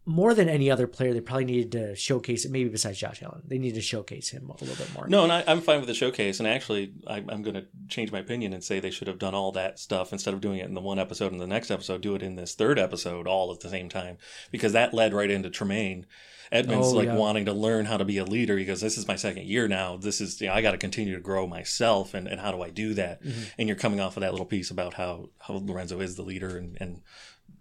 more 0.04 0.34
than 0.34 0.48
any 0.48 0.68
other 0.70 0.86
player 0.88 1.12
they 1.12 1.20
probably 1.20 1.44
needed 1.44 1.70
to 1.72 1.94
showcase 1.94 2.44
it 2.44 2.50
maybe 2.50 2.68
besides 2.68 2.98
josh 2.98 3.22
allen 3.22 3.40
they 3.46 3.58
need 3.58 3.74
to 3.74 3.80
showcase 3.80 4.30
him 4.30 4.50
a 4.50 4.52
little 4.64 4.74
bit 4.74 4.92
more 4.94 5.06
No, 5.06 5.22
and 5.22 5.32
I, 5.32 5.44
I'm 5.46 5.60
fine 5.60 5.78
with 5.78 5.86
the 5.86 5.94
showcase. 5.94 6.40
And 6.40 6.48
actually, 6.48 6.92
I, 7.06 7.18
I'm 7.28 7.42
going 7.42 7.54
to 7.54 7.66
change 7.88 8.10
my 8.10 8.18
opinion 8.18 8.52
and 8.52 8.64
say 8.64 8.80
they 8.80 8.90
should 8.90 9.06
have 9.08 9.18
done 9.18 9.34
all 9.34 9.52
that 9.52 9.78
stuff 9.78 10.12
instead 10.12 10.34
of 10.34 10.40
doing 10.40 10.58
it 10.58 10.66
in 10.66 10.74
the 10.74 10.80
one 10.80 10.98
episode 10.98 11.30
and 11.32 11.40
the 11.40 11.46
next 11.46 11.70
episode. 11.70 12.00
Do 12.00 12.14
it 12.16 12.22
in 12.22 12.34
this 12.36 12.54
third 12.54 12.78
episode 12.78 13.26
all 13.28 13.52
at 13.52 13.60
the 13.60 13.68
same 13.68 13.88
time 13.88 14.18
because 14.50 14.72
that 14.72 14.92
led 14.94 15.14
right 15.14 15.30
into 15.30 15.50
Tremaine. 15.50 16.06
Edmunds 16.50 16.88
Oh, 16.88 16.96
like 16.96 17.06
yeah. 17.06 17.16
wanting 17.16 17.46
to 17.46 17.52
learn 17.54 17.86
how 17.86 17.96
to 17.96 18.04
be 18.04 18.18
a 18.18 18.24
leader. 18.26 18.58
He 18.58 18.66
goes, 18.66 18.82
"This 18.82 18.98
is 18.98 19.08
my 19.08 19.16
second 19.16 19.46
year 19.46 19.68
now. 19.68 19.96
This 19.96 20.20
is 20.20 20.38
you 20.38 20.48
know, 20.48 20.52
I 20.52 20.60
got 20.60 20.72
to 20.72 20.78
continue 20.78 21.14
to 21.14 21.20
grow 21.20 21.46
myself, 21.46 22.12
and, 22.12 22.28
and 22.28 22.38
how 22.40 22.52
do 22.52 22.60
I 22.60 22.68
do 22.68 22.92
that?" 22.92 23.22
Mm-hmm. 23.24 23.42
And 23.58 23.68
you're 23.68 23.76
coming 23.78 24.00
off 24.00 24.18
of 24.18 24.20
that 24.20 24.32
little 24.32 24.44
piece 24.44 24.70
about 24.70 24.92
how 24.94 25.30
how 25.38 25.54
Lorenzo 25.54 26.00
is 26.00 26.16
the 26.16 26.22
leader 26.22 26.58
and 26.58 26.76
and 26.78 27.00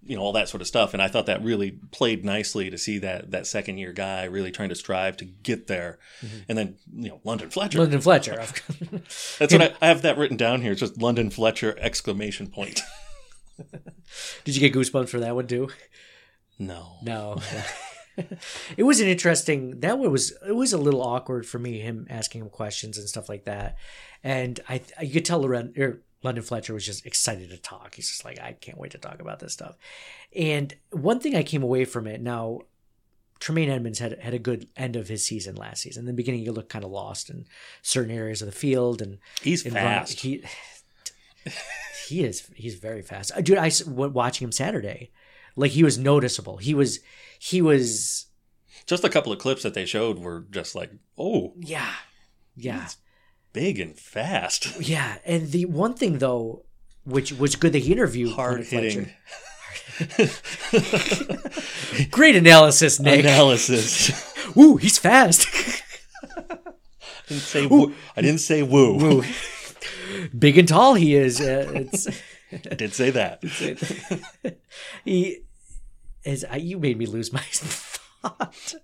you 0.03 0.15
know 0.15 0.21
all 0.23 0.33
that 0.33 0.49
sort 0.49 0.61
of 0.61 0.67
stuff. 0.67 0.93
And 0.93 1.01
i 1.01 1.07
thought 1.07 1.25
that 1.27 1.43
really 1.43 1.71
played 1.91 2.25
nicely 2.25 2.69
to 2.69 2.77
see 2.77 2.97
that 2.99 3.31
that 3.31 3.47
second 3.47 3.77
year 3.77 3.93
guy 3.93 4.25
really 4.25 4.51
trying 4.51 4.69
to 4.69 4.75
strive 4.75 5.17
to 5.17 5.25
get 5.25 5.67
there. 5.67 5.99
Mm-hmm. 6.21 6.37
And 6.49 6.57
then 6.57 6.75
you 6.93 7.09
know 7.09 7.21
london 7.23 7.49
fletcher. 7.49 7.79
London 7.79 8.01
fletcher 8.01 8.35
that's 9.39 9.53
what 9.53 9.61
I, 9.61 9.73
I 9.81 9.87
have 9.87 10.01
that 10.03 10.17
written 10.17 10.37
down 10.37 10.61
here. 10.61 10.71
It's 10.71 10.81
just 10.81 11.01
london 11.01 11.29
fletcher 11.29 11.77
exclamation 11.79 12.47
point. 12.47 12.81
Did 14.43 14.55
you 14.55 14.61
get 14.61 14.73
goosebumps 14.73 15.09
for 15.09 15.19
that 15.19 15.35
one 15.35 15.47
too? 15.47 15.69
No. 16.59 16.97
No. 17.01 17.37
it 18.77 18.83
was 18.83 18.99
an 18.99 19.07
interesting 19.07 19.79
that 19.79 19.97
one 19.97 20.11
was 20.11 20.33
it 20.45 20.55
was 20.55 20.73
a 20.73 20.77
little 20.77 21.01
awkward 21.01 21.45
for 21.45 21.59
me 21.59 21.79
him 21.79 22.05
asking 22.09 22.41
him 22.41 22.49
questions 22.49 22.97
and 22.97 23.07
stuff 23.07 23.29
like 23.29 23.45
that. 23.45 23.77
And 24.23 24.59
i 24.69 24.81
you 25.01 25.13
could 25.13 25.25
tell 25.25 25.39
Loren, 25.39 25.73
or 25.77 26.01
london 26.23 26.43
fletcher 26.43 26.73
was 26.73 26.85
just 26.85 27.05
excited 27.05 27.49
to 27.49 27.57
talk 27.57 27.95
he's 27.95 28.07
just 28.09 28.23
like 28.25 28.39
i 28.39 28.53
can't 28.53 28.77
wait 28.77 28.91
to 28.91 28.97
talk 28.97 29.19
about 29.19 29.39
this 29.39 29.53
stuff 29.53 29.75
and 30.35 30.75
one 30.91 31.19
thing 31.19 31.35
i 31.35 31.43
came 31.43 31.63
away 31.63 31.85
from 31.85 32.07
it 32.07 32.21
now 32.21 32.59
Tremaine 33.39 33.71
Edmunds 33.71 33.97
had 33.97 34.19
had 34.19 34.35
a 34.35 34.39
good 34.39 34.67
end 34.77 34.95
of 34.95 35.07
his 35.07 35.25
season 35.25 35.55
last 35.55 35.81
season. 35.81 36.01
In 36.01 36.05
the 36.05 36.13
beginning, 36.13 36.41
he 36.41 36.51
looked 36.51 36.69
kind 36.69 36.85
of 36.85 36.91
lost 36.91 37.27
in 37.31 37.47
certain 37.81 38.11
areas 38.15 38.43
of 38.43 38.45
the 38.45 38.51
field, 38.51 39.01
and 39.01 39.17
He's 39.41 39.65
and 39.65 39.73
fast. 39.73 40.19
he 40.19 40.43
he 42.07 42.23
is 42.23 42.47
he's 42.55 42.75
very 42.75 43.01
fast, 43.01 43.31
uh, 43.35 43.41
dude. 43.41 43.57
I 43.57 43.63
I 43.63 43.67
s- 43.67 43.79
w- 43.79 44.11
watching 44.11 44.45
him 44.45 44.51
Saturday, 44.51 45.09
like 45.55 45.71
he 45.71 45.83
was 45.83 45.97
noticeable. 45.97 46.57
He 46.57 46.75
was 46.75 46.99
he 47.39 47.63
was 47.63 48.27
Just 48.85 49.03
a 49.03 49.09
couple 49.09 49.31
of 49.31 49.39
clips 49.39 49.63
that 49.63 49.73
they 49.73 49.85
showed 49.87 50.19
were 50.19 50.45
just 50.51 50.75
like, 50.75 50.91
oh, 51.17 51.53
yeah 51.57 51.93
yeah 52.55 52.89
big 53.53 53.79
and 53.79 53.97
fast, 53.97 54.79
yeah. 54.81 55.17
And 55.25 55.51
the 55.51 55.65
one 55.65 55.93
thing 55.93 56.17
though, 56.19 56.65
which 57.05 57.31
was 57.33 57.55
good 57.55 57.71
that 57.73 57.79
he 57.79 57.91
interviewed 57.93 58.33
hard 58.33 58.65
Fletcher- 58.67 59.07
hitting 59.99 59.99
Great 62.11 62.35
analysis, 62.35 62.99
Nick. 62.99 63.21
analysis. 63.21 64.11
Ooh, 64.57 64.77
he's 64.77 64.97
fast. 64.97 65.47
I 66.25 66.57
didn't 67.27 67.43
say 67.43 67.65
woo. 67.65 67.93
I 68.15 68.21
didn't 68.21 68.39
say 68.41 68.63
woo. 68.63 69.23
Big 70.37 70.57
and 70.57 70.67
tall 70.67 70.95
he 70.95 71.15
is. 71.15 71.39
Uh, 71.39 71.71
it's 71.75 72.07
I 72.51 72.75
did 72.75 72.93
say 72.93 73.11
that. 73.11 73.41
he 75.05 75.43
is. 76.23 76.45
I, 76.49 76.57
you 76.57 76.79
made 76.79 76.97
me 76.97 77.05
lose 77.05 77.31
my 77.31 77.43
thought. 77.51 78.75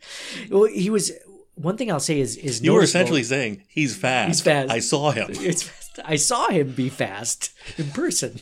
Well, 0.49 0.65
he 0.65 0.89
was. 0.89 1.11
One 1.57 1.75
thing 1.77 1.91
I'll 1.91 1.99
say 1.99 2.19
is 2.19 2.37
is 2.37 2.61
You 2.61 2.73
were 2.73 2.83
essentially 2.83 3.23
saying 3.23 3.63
he's 3.67 3.95
fast. 3.95 4.27
He's 4.27 4.41
fast. 4.41 4.71
I 4.71 4.79
saw 4.79 5.11
him. 5.11 5.27
I 6.05 6.15
saw 6.15 6.49
him 6.49 6.73
be 6.73 6.89
fast 6.89 7.51
in 7.77 7.89
person, 7.89 8.39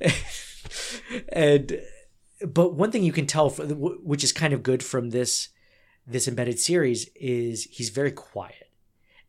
and 1.28 1.80
but 2.46 2.74
one 2.74 2.90
thing 2.90 3.02
you 3.02 3.12
can 3.12 3.26
tell, 3.26 3.50
for, 3.50 3.64
which 3.66 4.24
is 4.24 4.32
kind 4.32 4.52
of 4.52 4.62
good 4.62 4.82
from 4.82 5.10
this 5.10 5.48
this 6.06 6.26
embedded 6.28 6.58
series, 6.58 7.08
is 7.14 7.64
he's 7.64 7.90
very 7.90 8.12
quiet, 8.12 8.70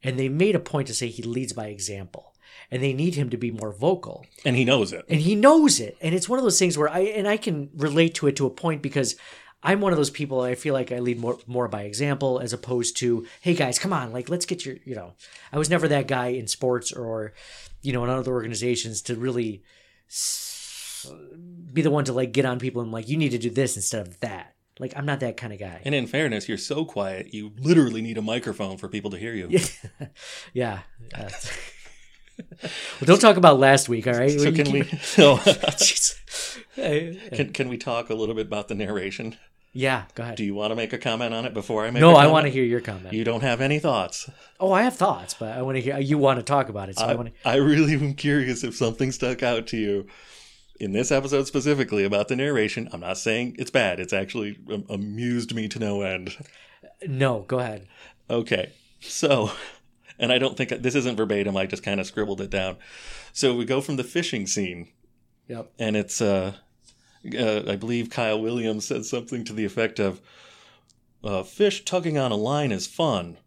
and 0.04 0.18
they 0.18 0.30
made 0.30 0.56
a 0.56 0.60
point 0.60 0.88
to 0.88 0.94
say 0.94 1.08
he 1.08 1.24
leads 1.24 1.52
by 1.54 1.68
example, 1.68 2.34
and 2.72 2.82
they 2.82 2.94
need 2.94 3.16
him 3.16 3.30
to 3.30 3.38
be 3.38 3.52
more 3.52 3.74
vocal 3.74 4.26
And 4.46 4.56
he 4.56 4.64
knows 4.64 4.94
it. 4.94 5.06
and 5.10 5.20
he 5.20 5.36
knows 5.36 5.80
it 5.80 5.98
and 6.02 6.16
it's 6.16 6.30
one 6.30 6.40
of 6.40 6.44
those 6.44 6.60
things 6.60 6.78
where 6.78 6.90
i 6.90 7.00
and 7.00 7.28
i 7.28 7.36
can 7.38 7.70
relate 7.76 8.14
to 8.16 8.28
it 8.28 8.36
to 8.38 8.46
a 8.46 8.50
point 8.50 8.82
because 8.82 9.16
i'm 9.64 9.82
one 9.82 9.92
of 9.92 9.98
those 9.98 10.10
people 10.10 10.42
i 10.42 10.56
feel 10.56 10.74
like 10.74 10.92
i 10.92 11.00
lead 11.00 11.20
more 11.20 11.38
more 11.48 11.68
by 11.68 11.84
example 11.84 12.40
as 12.40 12.54
opposed 12.54 12.98
to 12.98 13.26
hey 13.42 13.54
guys 13.54 13.80
come 13.80 13.94
on 13.94 14.12
like 14.12 14.30
let's 14.30 14.46
get 14.46 14.66
your 14.66 14.76
you 14.86 14.96
know. 14.96 15.14
I 15.52 15.58
was 15.58 15.70
never 15.70 15.88
that 15.88 16.08
guy 16.08 16.28
in 16.28 16.48
sports 16.48 16.92
or 16.92 17.34
you 17.82 17.94
know 17.94 18.04
in 18.04 18.10
other 18.10 18.32
organizations 18.32 19.02
to 19.04 19.16
really 19.16 19.64
be 21.74 21.82
the 21.82 21.92
one 21.92 22.06
to 22.06 22.14
like 22.14 22.32
get 22.32 22.46
on 22.46 22.60
people 22.60 22.82
and 22.82 22.92
like 22.92 23.08
you 23.08 23.18
need 23.18 23.30
to 23.30 23.38
do 23.38 23.50
this 23.50 23.76
instead 23.76 24.06
of 24.06 24.20
that. 24.20 24.56
Like 24.80 24.94
i'm 24.96 25.06
not 25.06 25.20
that 25.20 25.38
kind 25.38 25.54
of 25.54 25.60
guy. 25.60 25.82
And 25.84 25.94
in 25.94 26.08
fairness, 26.08 26.48
you're 26.48 26.58
so 26.58 26.86
quiet, 26.86 27.34
you 27.34 27.52
literally 27.60 28.02
need 28.02 28.18
a 28.18 28.22
microphone 28.22 28.78
for 28.78 28.88
people 28.88 29.12
to 29.12 29.18
hear 29.18 29.34
you. 29.34 29.60
yeah. 30.54 30.80
Uh, 31.14 31.28
well, 32.38 32.72
don't 33.04 33.20
talk 33.20 33.36
about 33.36 33.60
last 33.60 33.90
week 33.90 34.08
all 34.08 34.14
right? 34.14 34.40
So 34.40 34.52
can 34.52 34.72
we? 34.72 34.82
Uh, 36.78 37.36
can 37.36 37.52
can 37.52 37.68
we 37.68 37.78
talk 37.78 38.10
a 38.10 38.14
little 38.14 38.36
bit 38.36 38.46
about 38.46 38.70
the 38.70 38.76
narration? 38.76 39.36
Yeah 39.72 40.06
go 40.16 40.24
ahead 40.24 40.38
Do 40.38 40.44
you 40.44 40.56
want 40.56 40.72
to 40.72 40.76
make 40.76 40.94
a 40.94 40.98
comment 40.98 41.34
on 41.34 41.46
it 41.46 41.54
before 41.54 41.86
I 41.86 41.92
make? 41.92 42.02
no 42.02 42.16
i 42.16 42.28
want 42.28 42.46
to 42.46 42.50
hear 42.52 42.64
your 42.64 42.82
comment 42.82 43.14
You 43.14 43.24
don't 43.24 43.42
have 43.42 43.62
any 43.62 43.80
thoughts. 43.80 44.30
Oh, 44.60 44.72
I 44.74 44.82
have 44.82 44.96
thoughts, 44.96 45.34
but 45.34 45.58
I 45.58 45.62
want 45.62 45.78
to 45.78 45.82
hear. 45.82 45.98
You 46.00 46.18
want 46.18 46.38
to 46.40 46.44
talk 46.44 46.68
about 46.70 46.90
it, 46.90 46.98
so 46.98 47.06
I, 47.06 47.12
I, 47.12 47.16
want 47.16 47.30
to. 47.30 47.48
I 47.48 47.56
really 47.56 47.94
am 47.94 48.14
curious 48.14 48.64
if 48.64 48.76
something 48.76 49.12
stuck 49.12 49.42
out 49.42 49.68
to 49.68 49.78
you 49.78 50.08
in 50.82 50.92
this 50.92 51.12
episode 51.12 51.48
specifically 51.48 52.04
about 52.04 52.28
the 52.28 52.36
narration. 52.36 52.90
I'm 52.92 53.00
not 53.00 53.18
saying 53.18 53.56
it's 53.58 53.72
bad. 53.72 54.00
It's 54.02 54.12
actually 54.12 54.58
um, 54.72 54.86
amused 54.90 55.54
me 55.56 55.68
to 55.70 55.80
no 55.80 56.02
end. 56.02 56.36
No, 57.08 57.42
go 57.48 57.60
ahead. 57.60 57.88
Okay. 58.30 58.74
So, 59.00 59.52
and 60.20 60.32
I 60.34 60.40
don't 60.40 60.58
think 60.58 60.70
this 60.72 60.96
isn't 60.96 61.16
verbatim. 61.16 61.56
I 61.56 61.66
just 61.66 61.84
kind 61.84 62.02
of 62.02 62.06
scribbled 62.08 62.42
it 62.42 62.50
down. 62.50 62.76
So 63.32 63.56
we 63.56 63.64
go 63.64 63.80
from 63.80 63.96
the 63.96 64.04
fishing 64.04 64.46
scene, 64.46 64.90
Yep. 65.48 65.72
and 65.80 65.96
it's, 65.96 66.20
uh, 66.22 66.56
uh 67.38 67.64
I 67.68 67.76
believe 67.76 68.10
Kyle 68.10 68.42
Williams 68.42 68.86
said 68.86 69.06
something 69.06 69.44
to 69.46 69.54
the 69.54 69.66
effect 69.66 70.00
of, 70.00 70.22
uh, 71.24 71.44
"Fish 71.44 71.84
tugging 71.86 72.18
on 72.18 72.32
a 72.32 72.36
line 72.38 72.72
is 72.72 72.88
fun. 72.88 73.38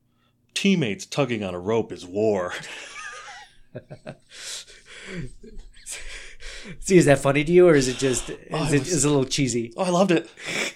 Teammates 0.54 1.06
tugging 1.06 1.42
on 1.42 1.54
a 1.54 1.58
rope 1.60 1.90
is 1.92 2.04
war." 2.06 2.52
See, 6.80 6.96
is 6.96 7.06
that 7.06 7.18
funny 7.18 7.42
to 7.44 7.52
you, 7.52 7.66
or 7.68 7.74
is 7.74 7.88
it 7.88 7.98
just 7.98 8.30
is, 8.30 8.38
Oh, 8.52 8.64
it 8.64 8.74
it, 8.74 8.78
was- 8.80 8.92
is 8.92 9.04
it 9.04 9.08
a 9.08 9.10
little 9.10 9.24
cheesy? 9.26 9.72
Oh, 9.76 9.82
I 9.84 9.88
loved 9.90 10.10
it. 10.12 10.28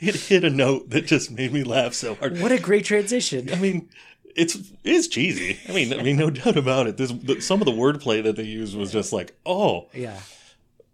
It 0.00 0.16
hit 0.16 0.42
a 0.44 0.50
note 0.50 0.90
that 0.90 1.06
just 1.06 1.30
made 1.30 1.52
me 1.52 1.62
laugh 1.62 1.94
so 1.94 2.16
hard. 2.16 2.40
What 2.40 2.50
a 2.50 2.58
great 2.58 2.84
transition! 2.84 3.48
I 3.52 3.56
mean, 3.56 3.88
it's 4.34 4.58
it's 4.82 5.06
cheesy. 5.06 5.58
I 5.68 5.72
mean, 5.72 5.92
I 5.98 6.02
mean, 6.02 6.16
no 6.16 6.30
doubt 6.30 6.56
about 6.58 6.88
it. 6.88 6.96
This 6.96 7.12
the, 7.12 7.40
some 7.40 7.60
of 7.62 7.64
the 7.64 7.72
wordplay 7.72 8.20
that 8.24 8.34
they 8.34 8.42
used 8.42 8.76
was 8.76 8.90
just 8.90 9.12
like, 9.12 9.36
oh, 9.46 9.88
Yeah. 9.94 10.18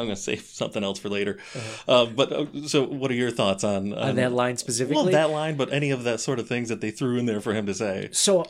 I'm 0.01 0.07
gonna 0.07 0.17
save 0.17 0.41
something 0.47 0.83
else 0.83 0.99
for 0.99 1.09
later. 1.09 1.39
Uh, 1.87 2.07
but 2.07 2.33
uh, 2.33 2.47
so, 2.67 2.85
what 2.85 3.11
are 3.11 3.15
your 3.15 3.31
thoughts 3.31 3.63
on, 3.65 3.93
On 3.95 4.17
that 4.17 4.33
line 4.33 4.57
specifically. 4.57 4.97
Well, 4.97 5.13
that 5.13 5.31
line, 5.31 5.57
but 5.57 5.73
any 5.73 5.91
of 5.91 6.05
that 6.05 6.21
sort 6.21 6.39
of 6.39 6.49
things 6.49 6.69
that 6.69 6.81
they 6.81 6.91
threw 6.91 7.19
in 7.19 7.27
there 7.27 7.41
for 7.41 7.55
him 7.55 7.67
to 7.67 7.75
say. 7.75 8.09
so, 8.13 8.45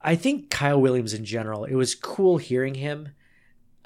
I 0.00 0.14
think 0.14 0.50
Kyle 0.50 0.80
Williams 0.80 1.12
in 1.14 1.24
general. 1.24 1.64
It 1.64 1.74
was 1.74 1.94
cool 1.94 2.38
hearing 2.38 2.74
him. 2.74 3.08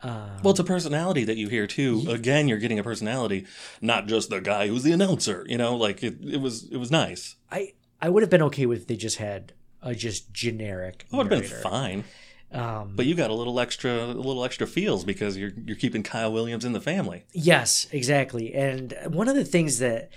Um, 0.02 0.30
Well, 0.42 0.50
it's 0.50 0.60
a 0.60 0.64
personality 0.64 1.24
that 1.24 1.36
you 1.36 1.48
hear 1.48 1.66
too. 1.66 2.04
Again, 2.08 2.48
you're 2.48 2.58
getting 2.58 2.78
a 2.78 2.82
personality, 2.82 3.46
not 3.80 4.08
just 4.08 4.30
the 4.30 4.40
guy 4.40 4.66
who's 4.66 4.82
the 4.82 4.92
announcer. 4.92 5.46
You 5.48 5.56
know, 5.58 5.76
like 5.76 6.02
it, 6.02 6.16
it 6.22 6.40
was 6.40 6.64
it 6.70 6.76
was 6.76 6.90
nice. 6.90 7.36
I 7.50 7.72
I 8.00 8.08
would 8.08 8.22
have 8.22 8.30
been 8.30 8.42
okay 8.42 8.66
with 8.66 8.80
if 8.82 8.86
they 8.88 8.96
just 8.96 9.18
had 9.18 9.52
a 9.80 9.94
just 9.94 10.32
generic. 10.32 11.06
It 11.10 11.16
would 11.16 11.30
have 11.30 11.40
been 11.42 11.60
fine. 11.62 12.04
Um, 12.52 12.92
But 12.94 13.06
you 13.06 13.14
got 13.14 13.30
a 13.30 13.34
little 13.34 13.58
extra, 13.58 14.04
a 14.04 14.06
little 14.06 14.44
extra 14.44 14.66
feels 14.66 15.04
because 15.04 15.36
you're 15.36 15.52
you're 15.64 15.76
keeping 15.76 16.02
Kyle 16.02 16.32
Williams 16.32 16.64
in 16.64 16.72
the 16.72 16.80
family. 16.80 17.24
Yes, 17.32 17.86
exactly. 17.92 18.54
And 18.54 18.94
one 19.08 19.28
of 19.28 19.34
the 19.34 19.44
things 19.44 19.78
that 19.78 20.10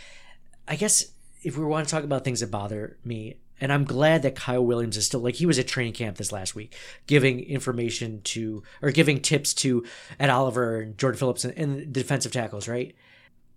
I 0.68 0.76
guess 0.76 1.06
if 1.44 1.58
we 1.58 1.64
want 1.64 1.88
to 1.88 1.92
talk 1.94 2.04
about 2.04 2.24
things 2.24 2.40
that 2.40 2.52
bother 2.52 2.98
me, 3.06 3.38
and 3.62 3.72
I'm 3.72 3.86
glad 3.86 4.24
that 4.24 4.36
Kyle 4.36 4.66
Williams 4.66 4.98
is 4.98 5.06
still 5.06 5.22
like 5.22 5.36
he 5.36 5.46
was 5.46 5.60
at 5.60 5.68
training 5.68 5.94
camp 5.94 6.18
this 6.18 6.32
last 6.32 6.56
week, 6.56 6.76
giving 7.08 7.40
information 7.40 8.22
to 8.24 8.64
or 8.82 8.92
giving 8.92 9.22
tips 9.22 9.54
to 9.56 9.86
Ed 10.20 10.30
Oliver 10.30 10.82
and 10.82 10.98
Jordan 10.98 11.18
Phillips 11.18 11.46
and, 11.46 11.58
and 11.58 11.78
the 11.78 11.86
defensive 11.86 12.32
tackles, 12.32 12.68
right? 12.68 12.96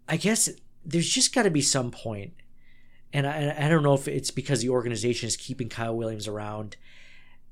I 0.08 0.16
guess 0.16 0.48
there's 0.84 1.08
just 1.08 1.34
got 1.34 1.42
to 1.42 1.50
be 1.50 1.62
some 1.62 1.90
point, 1.90 2.34
and 3.12 3.26
I, 3.26 3.32
and 3.36 3.64
I 3.64 3.68
don't 3.68 3.82
know 3.82 3.94
if 3.94 4.06
it's 4.06 4.30
because 4.30 4.60
the 4.60 4.68
organization 4.68 5.26
is 5.26 5.36
keeping 5.36 5.68
Kyle 5.68 5.96
Williams 5.96 6.28
around 6.28 6.76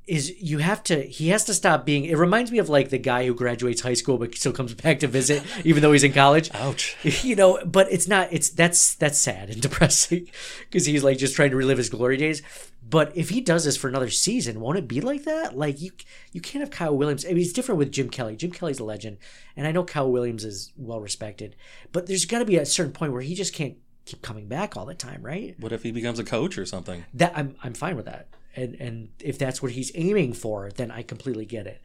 is 0.07 0.40
you 0.40 0.59
have 0.59 0.82
to 0.84 1.02
he 1.02 1.28
has 1.28 1.44
to 1.44 1.54
stop 1.54 1.84
being 1.84 2.04
it 2.04 2.16
reminds 2.16 2.52
me 2.52 2.59
of 2.59 2.68
like 2.68 2.90
the 2.90 2.98
guy 2.98 3.26
who 3.26 3.34
graduates 3.34 3.80
high 3.80 3.94
school 3.94 4.18
but 4.18 4.34
still 4.34 4.52
comes 4.52 4.72
back 4.74 5.00
to 5.00 5.07
visit 5.07 5.42
even 5.64 5.82
though 5.82 5.92
he's 5.92 6.04
in 6.04 6.12
college 6.12 6.50
Ouch. 6.54 6.96
you 7.24 7.34
know 7.34 7.59
but 7.64 7.90
it's 7.90 8.07
not 8.07 8.28
it's 8.32 8.48
that's 8.50 8.94
that's 8.94 9.18
sad 9.18 9.50
and 9.50 9.61
depressing 9.66 10.28
because 10.61 10.86
he's 10.86 11.02
like 11.02 11.18
just 11.18 11.34
trying 11.34 11.50
to 11.50 11.57
relive 11.57 11.78
his 11.78 11.90
glory 11.90 12.16
days 12.16 12.42
but 12.88 13.16
if 13.16 13.30
he 13.30 13.40
does 13.40 13.64
this 13.64 13.76
for 13.76 13.88
another 13.88 14.11
season 14.11 14.61
won't 14.61 14.78
it 14.78 14.86
be 14.86 15.00
like 15.00 15.24
that 15.24 15.57
like 15.57 15.80
you 15.80 15.90
you 16.32 16.40
can't 16.40 16.61
have 16.61 16.70
kyle 16.70 16.96
williams 16.96 17.24
i 17.24 17.28
mean 17.28 17.38
it's 17.38 17.52
different 17.52 17.78
with 17.78 17.90
jim 17.90 18.09
kelly 18.09 18.36
jim 18.36 18.52
kelly's 18.52 18.78
a 18.78 18.84
legend 18.84 19.18
and 19.57 19.66
i 19.66 19.72
know 19.72 19.82
kyle 19.82 20.11
williams 20.11 20.44
is 20.44 20.72
well 20.76 21.00
respected 21.00 21.57
but 21.90 22.07
there's 22.07 22.26
got 22.26 22.38
to 22.38 22.44
be 22.44 22.57
a 22.57 22.64
certain 22.66 22.92
point 22.92 23.12
where 23.12 23.22
he 23.22 23.34
just 23.34 23.52
can't 23.52 23.76
keep 24.04 24.22
coming 24.22 24.46
back 24.46 24.76
all 24.76 24.86
the 24.86 24.94
time 24.94 25.20
right 25.20 25.57
What 25.59 25.72
if 25.72 25.82
he 25.82 25.90
becomes 25.90 26.20
a 26.20 26.24
coach 26.24 26.57
or 26.59 26.64
something? 26.64 27.04
that 27.14 27.32
I'm 27.36 27.57
I'm 27.64 27.74
fine 27.74 27.96
with 27.96 28.04
that. 28.04 28.28
And 28.57 28.74
and 28.80 29.09
if 29.20 29.38
that's 29.38 29.62
what 29.62 29.72
he's 29.72 29.92
aiming 29.94 30.32
for, 30.32 30.70
then 30.70 30.90
I 30.90 31.02
completely 31.02 31.44
get 31.44 31.66
it. 31.66 31.80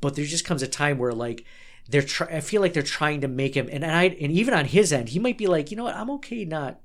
But 0.00 0.16
there 0.16 0.24
just 0.24 0.44
comes 0.44 0.62
a 0.62 0.68
time 0.68 0.98
where 0.98 1.12
like 1.12 1.44
they're 1.88 2.02
try- 2.02 2.36
I 2.36 2.40
feel 2.40 2.60
like 2.60 2.72
they're 2.72 2.82
trying 2.82 3.20
to 3.22 3.28
make 3.28 3.56
him 3.56 3.68
and, 3.70 3.84
and 3.84 3.94
I 3.94 4.04
and 4.04 4.32
even 4.32 4.54
on 4.54 4.66
his 4.66 4.92
end, 4.92 5.10
he 5.10 5.18
might 5.18 5.38
be 5.38 5.46
like, 5.46 5.70
you 5.70 5.76
know 5.76 5.84
what, 5.84 5.96
I'm 5.96 6.10
okay 6.10 6.44
not 6.44 6.80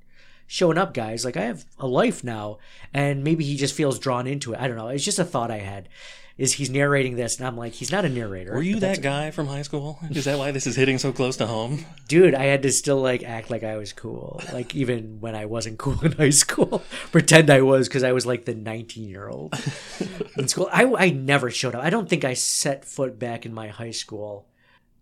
showing 0.48 0.78
up, 0.78 0.94
guys. 0.94 1.26
Like 1.26 1.38
I 1.38 1.44
have 1.44 1.66
a 1.80 1.88
life 1.88 2.24
now, 2.24 2.60
and 2.94 3.24
maybe 3.24 3.44
he 3.44 3.56
just 3.56 3.74
feels 3.74 4.00
drawn 4.00 4.28
into 4.28 4.54
it. 4.54 4.60
I 4.60 4.68
don't 4.68 4.78
know. 4.78 4.88
It's 4.88 5.04
just 5.04 5.20
a 5.20 5.26
thought 5.26 5.52
I 5.52 5.60
had. 5.60 5.90
Is 6.36 6.54
he's 6.54 6.72
narrating 6.72 7.16
this, 7.16 7.38
and 7.38 7.46
I'm 7.46 7.56
like, 7.56 7.74
he's 7.74 7.92
not 7.92 8.06
a 8.06 8.10
narrator. 8.10 8.54
Were 8.54 8.64
you 8.64 8.80
that 8.80 9.04
guy 9.04 9.30
from 9.30 9.46
high 9.46 9.62
school? 9.62 10.00
Is 10.10 10.26
that 10.26 10.40
why 10.40 10.50
this 10.50 10.66
is 10.66 10.76
hitting 10.76 10.98
so 10.98 11.12
close 11.12 11.38
to 11.38 11.46
home? 11.46 11.86
dude 12.08 12.34
i 12.34 12.46
had 12.46 12.64
to 12.64 12.72
still 12.72 13.00
like 13.00 13.24
act 13.24 13.50
like 13.52 13.64
i 13.64 13.78
was 13.78 13.94
cool. 13.94 14.42
Like 14.52 14.76
even 14.76 15.20
when 15.22 15.36
i 15.36 15.46
wasn't 15.46 15.78
cool 15.84 16.04
in 16.04 16.14
high 16.14 16.32
school. 16.32 16.82
Pretend 17.12 17.50
i 17.52 17.62
was 17.62 17.88
because 17.88 18.04
i 18.04 18.12
was 18.12 18.26
like 18.26 18.46
the 18.46 18.56
19 18.56 19.08
year 19.08 19.30
old 19.30 19.54
in 20.38 20.48
school. 20.48 20.68
I, 20.72 20.86
I 20.98 21.10
never 21.12 21.52
showed 21.52 21.76
up. 21.76 21.84
I 21.84 21.92
don't 21.92 22.10
think 22.10 22.26
i 22.26 22.34
set 22.34 22.84
foot 22.84 23.20
back 23.20 23.46
in 23.46 23.54
my 23.54 23.68
high 23.68 23.92
school 23.92 24.48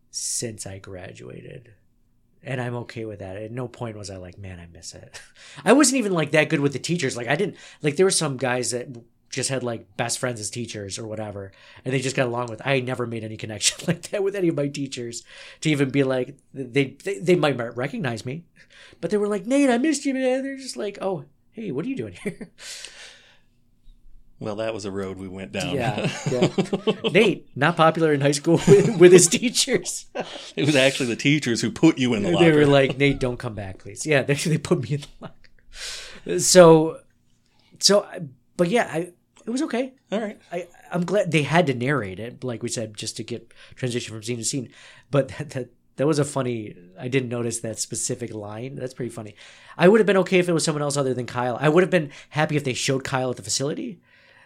since 0.09 0.67
i 0.67 0.79
graduated. 0.79 1.73
And 2.43 2.59
i'm 2.59 2.75
okay 2.75 3.05
with 3.05 3.19
that. 3.19 3.38
At 3.38 3.51
no 3.51 3.67
point 3.69 3.97
was 3.97 4.09
i 4.09 4.17
like 4.17 4.38
man 4.38 4.59
i 4.59 4.67
miss 4.67 4.93
it. 4.93 5.19
I 5.63 5.71
wasn't 5.73 5.99
even 5.99 6.11
like 6.11 6.32
that 6.32 6.49
good 6.49 6.59
with 6.59 6.73
the 6.73 6.79
teachers. 6.79 7.15
Like 7.15 7.27
i 7.29 7.36
didn't 7.36 7.55
like 7.82 7.95
there 7.95 8.05
were 8.05 8.11
some 8.11 8.36
guys 8.36 8.71
that 8.71 8.88
just 9.32 9.49
had 9.49 9.63
like 9.63 9.95
best 9.97 10.19
friends 10.19 10.39
as 10.39 10.49
teachers 10.49 10.99
or 10.99 11.07
whatever, 11.07 11.51
and 11.84 11.93
they 11.93 11.99
just 11.99 12.15
got 12.15 12.27
along 12.27 12.47
with. 12.47 12.61
I 12.65 12.79
never 12.82 13.07
made 13.07 13.23
any 13.23 13.38
connection 13.38 13.84
like 13.88 14.03
that 14.09 14.23
with 14.23 14.36
any 14.36 14.49
of 14.49 14.55
my 14.55 14.67
teachers 14.67 15.23
to 15.61 15.69
even 15.69 15.89
be 15.89 16.03
like 16.03 16.38
they 16.53 16.97
they, 17.03 17.19
they 17.19 17.36
might 17.36 17.57
recognize 17.75 18.25
me, 18.25 18.43
but 18.99 19.09
they 19.09 19.17
were 19.17 19.27
like 19.27 19.45
Nate, 19.45 19.69
I 19.69 19.77
missed 19.77 20.05
you, 20.05 20.13
man. 20.13 20.43
They're 20.43 20.57
just 20.57 20.77
like, 20.77 20.97
oh, 21.01 21.25
hey, 21.51 21.71
what 21.71 21.86
are 21.86 21.89
you 21.89 21.95
doing 21.95 22.13
here? 22.13 22.49
Well, 24.41 24.55
that 24.55 24.73
was 24.73 24.86
a 24.86 24.91
road 24.91 25.17
we 25.17 25.27
went 25.27 25.51
down. 25.51 25.75
Yeah, 25.75 26.11
yeah. 26.32 26.47
Nate, 27.11 27.47
not 27.55 27.77
popular 27.77 28.11
in 28.11 28.21
high 28.21 28.32
school 28.32 28.55
with, 28.67 28.97
with 28.99 29.11
his 29.11 29.27
teachers. 29.27 30.07
it 30.55 30.65
was 30.65 30.75
actually 30.75 31.05
the 31.05 31.15
teachers 31.15 31.61
who 31.61 31.69
put 31.69 31.99
you 31.99 32.15
in 32.15 32.23
the 32.23 32.32
locker. 32.32 32.45
They 32.45 32.51
were 32.51 32.65
like, 32.65 32.97
Nate, 32.97 33.19
don't 33.19 33.38
come 33.38 33.53
back, 33.53 33.77
please. 33.77 34.03
Yeah, 34.03 34.23
they, 34.23 34.34
they 34.34 34.57
put 34.57 34.82
me 34.82 34.95
in 34.95 35.01
the 35.01 35.07
locker. 35.21 36.39
So, 36.39 37.01
so, 37.79 38.07
but 38.57 38.69
yeah, 38.69 38.89
I, 38.91 39.13
it 39.45 39.49
was 39.49 39.61
okay. 39.63 39.93
All 40.11 40.19
right. 40.19 40.39
I, 40.51 40.67
I'm 40.91 41.05
glad 41.05 41.31
they 41.31 41.43
had 41.43 41.67
to 41.67 41.73
narrate 41.73 42.19
it, 42.19 42.43
like 42.43 42.63
we 42.63 42.69
said, 42.69 42.95
just 42.95 43.17
to 43.17 43.23
get 43.23 43.53
transition 43.75 44.13
from 44.13 44.23
scene 44.23 44.37
to 44.37 44.43
scene. 44.43 44.69
But 45.09 45.29
that, 45.29 45.49
that 45.51 45.69
that 45.97 46.07
was 46.07 46.19
a 46.19 46.25
funny. 46.25 46.75
I 46.99 47.07
didn't 47.07 47.29
notice 47.29 47.59
that 47.59 47.79
specific 47.79 48.33
line. 48.33 48.75
That's 48.75 48.93
pretty 48.93 49.11
funny. 49.11 49.35
I 49.77 49.87
would 49.87 49.99
have 49.99 50.07
been 50.07 50.17
okay 50.17 50.39
if 50.39 50.49
it 50.49 50.53
was 50.53 50.63
someone 50.63 50.81
else 50.81 50.97
other 50.97 51.13
than 51.13 51.25
Kyle. 51.25 51.57
I 51.59 51.69
would 51.69 51.83
have 51.83 51.91
been 51.91 52.11
happy 52.29 52.55
if 52.55 52.63
they 52.63 52.73
showed 52.73 53.03
Kyle 53.03 53.29
at 53.29 53.37
the 53.37 53.43
facility 53.43 53.99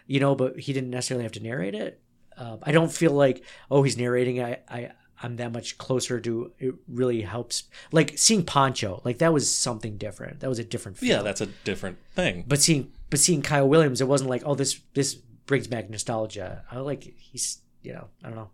you 0.06 0.20
know, 0.20 0.34
but 0.34 0.58
he 0.58 0.72
didn't 0.72 0.90
necessarily 0.90 1.24
have 1.24 1.32
to 1.32 1.42
narrate 1.42 1.74
it. 1.74 2.00
Um, 2.36 2.58
I 2.62 2.72
don't 2.72 2.92
feel 2.92 3.12
like 3.12 3.44
oh 3.70 3.82
he's 3.82 3.96
narrating. 3.96 4.42
I 4.42 4.58
I 4.68 4.90
I'm 5.22 5.36
that 5.36 5.52
much 5.52 5.78
closer 5.78 6.20
to 6.20 6.52
it. 6.58 6.74
Really 6.86 7.22
helps. 7.22 7.64
Like 7.92 8.18
seeing 8.18 8.44
Pancho, 8.44 9.00
like 9.04 9.18
that 9.18 9.32
was 9.32 9.52
something 9.52 9.96
different. 9.96 10.40
That 10.40 10.48
was 10.48 10.58
a 10.58 10.64
different. 10.64 10.98
Feel. 10.98 11.08
Yeah, 11.08 11.22
that's 11.22 11.40
a 11.40 11.46
different 11.46 11.98
thing. 12.14 12.44
But 12.46 12.60
seeing 12.60 12.92
but 13.10 13.18
seeing 13.18 13.42
Kyle 13.42 13.68
Williams, 13.68 14.00
it 14.00 14.08
wasn't 14.08 14.30
like 14.30 14.42
oh 14.44 14.54
this 14.54 14.80
this 14.94 15.14
brings 15.14 15.66
back 15.66 15.88
nostalgia. 15.90 16.64
I 16.70 16.78
like 16.78 17.14
he's 17.16 17.60
you 17.82 17.92
know 17.92 18.08
I 18.22 18.28
don't 18.28 18.36
know. 18.36 18.50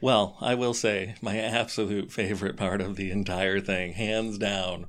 Well, 0.00 0.36
I 0.40 0.54
will 0.54 0.74
say 0.74 1.14
my 1.22 1.38
absolute 1.38 2.12
favorite 2.12 2.56
part 2.56 2.80
of 2.82 2.96
the 2.96 3.10
entire 3.10 3.60
thing, 3.60 3.92
hands 3.92 4.36
down, 4.36 4.86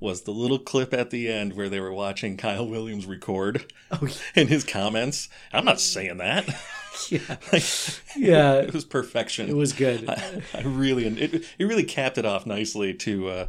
was 0.00 0.22
the 0.22 0.32
little 0.32 0.58
clip 0.58 0.92
at 0.92 1.10
the 1.10 1.28
end 1.28 1.54
where 1.54 1.68
they 1.68 1.78
were 1.78 1.92
watching 1.92 2.36
Kyle 2.36 2.66
Williams 2.66 3.06
record 3.06 3.72
oh, 3.92 3.98
yeah. 4.02 4.14
and 4.34 4.48
his 4.48 4.64
comments. 4.64 5.28
I'm 5.52 5.64
not 5.64 5.80
saying 5.80 6.18
that. 6.18 6.48
Yeah, 7.10 7.20
like, 7.52 7.62
yeah, 8.16 8.54
it 8.54 8.72
was 8.72 8.86
perfection. 8.86 9.50
It 9.50 9.54
was 9.54 9.74
good. 9.74 10.08
I, 10.08 10.42
I 10.54 10.62
really, 10.62 11.06
it, 11.06 11.44
it 11.58 11.64
really 11.66 11.84
capped 11.84 12.16
it 12.16 12.24
off 12.24 12.46
nicely 12.46 12.94
to, 12.94 13.28
uh, 13.28 13.46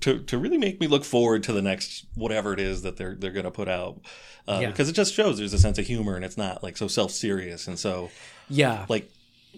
to, 0.00 0.18
to 0.20 0.38
really 0.38 0.58
make 0.58 0.80
me 0.80 0.86
look 0.86 1.04
forward 1.04 1.42
to 1.44 1.52
the 1.52 1.62
next 1.62 2.06
whatever 2.14 2.52
it 2.52 2.60
is 2.60 2.82
that 2.82 2.96
they're 2.96 3.14
they're 3.14 3.32
going 3.32 3.44
to 3.44 3.50
put 3.50 3.68
out, 3.68 4.00
uh, 4.46 4.58
yeah. 4.60 4.70
because 4.70 4.88
it 4.88 4.92
just 4.92 5.14
shows 5.14 5.38
there's 5.38 5.52
a 5.52 5.58
sense 5.58 5.78
of 5.78 5.86
humor 5.86 6.16
and 6.16 6.24
it's 6.24 6.36
not 6.36 6.62
like 6.62 6.76
so 6.76 6.88
self 6.88 7.10
serious 7.10 7.66
and 7.66 7.78
so 7.78 8.10
yeah, 8.48 8.86
like 8.88 9.10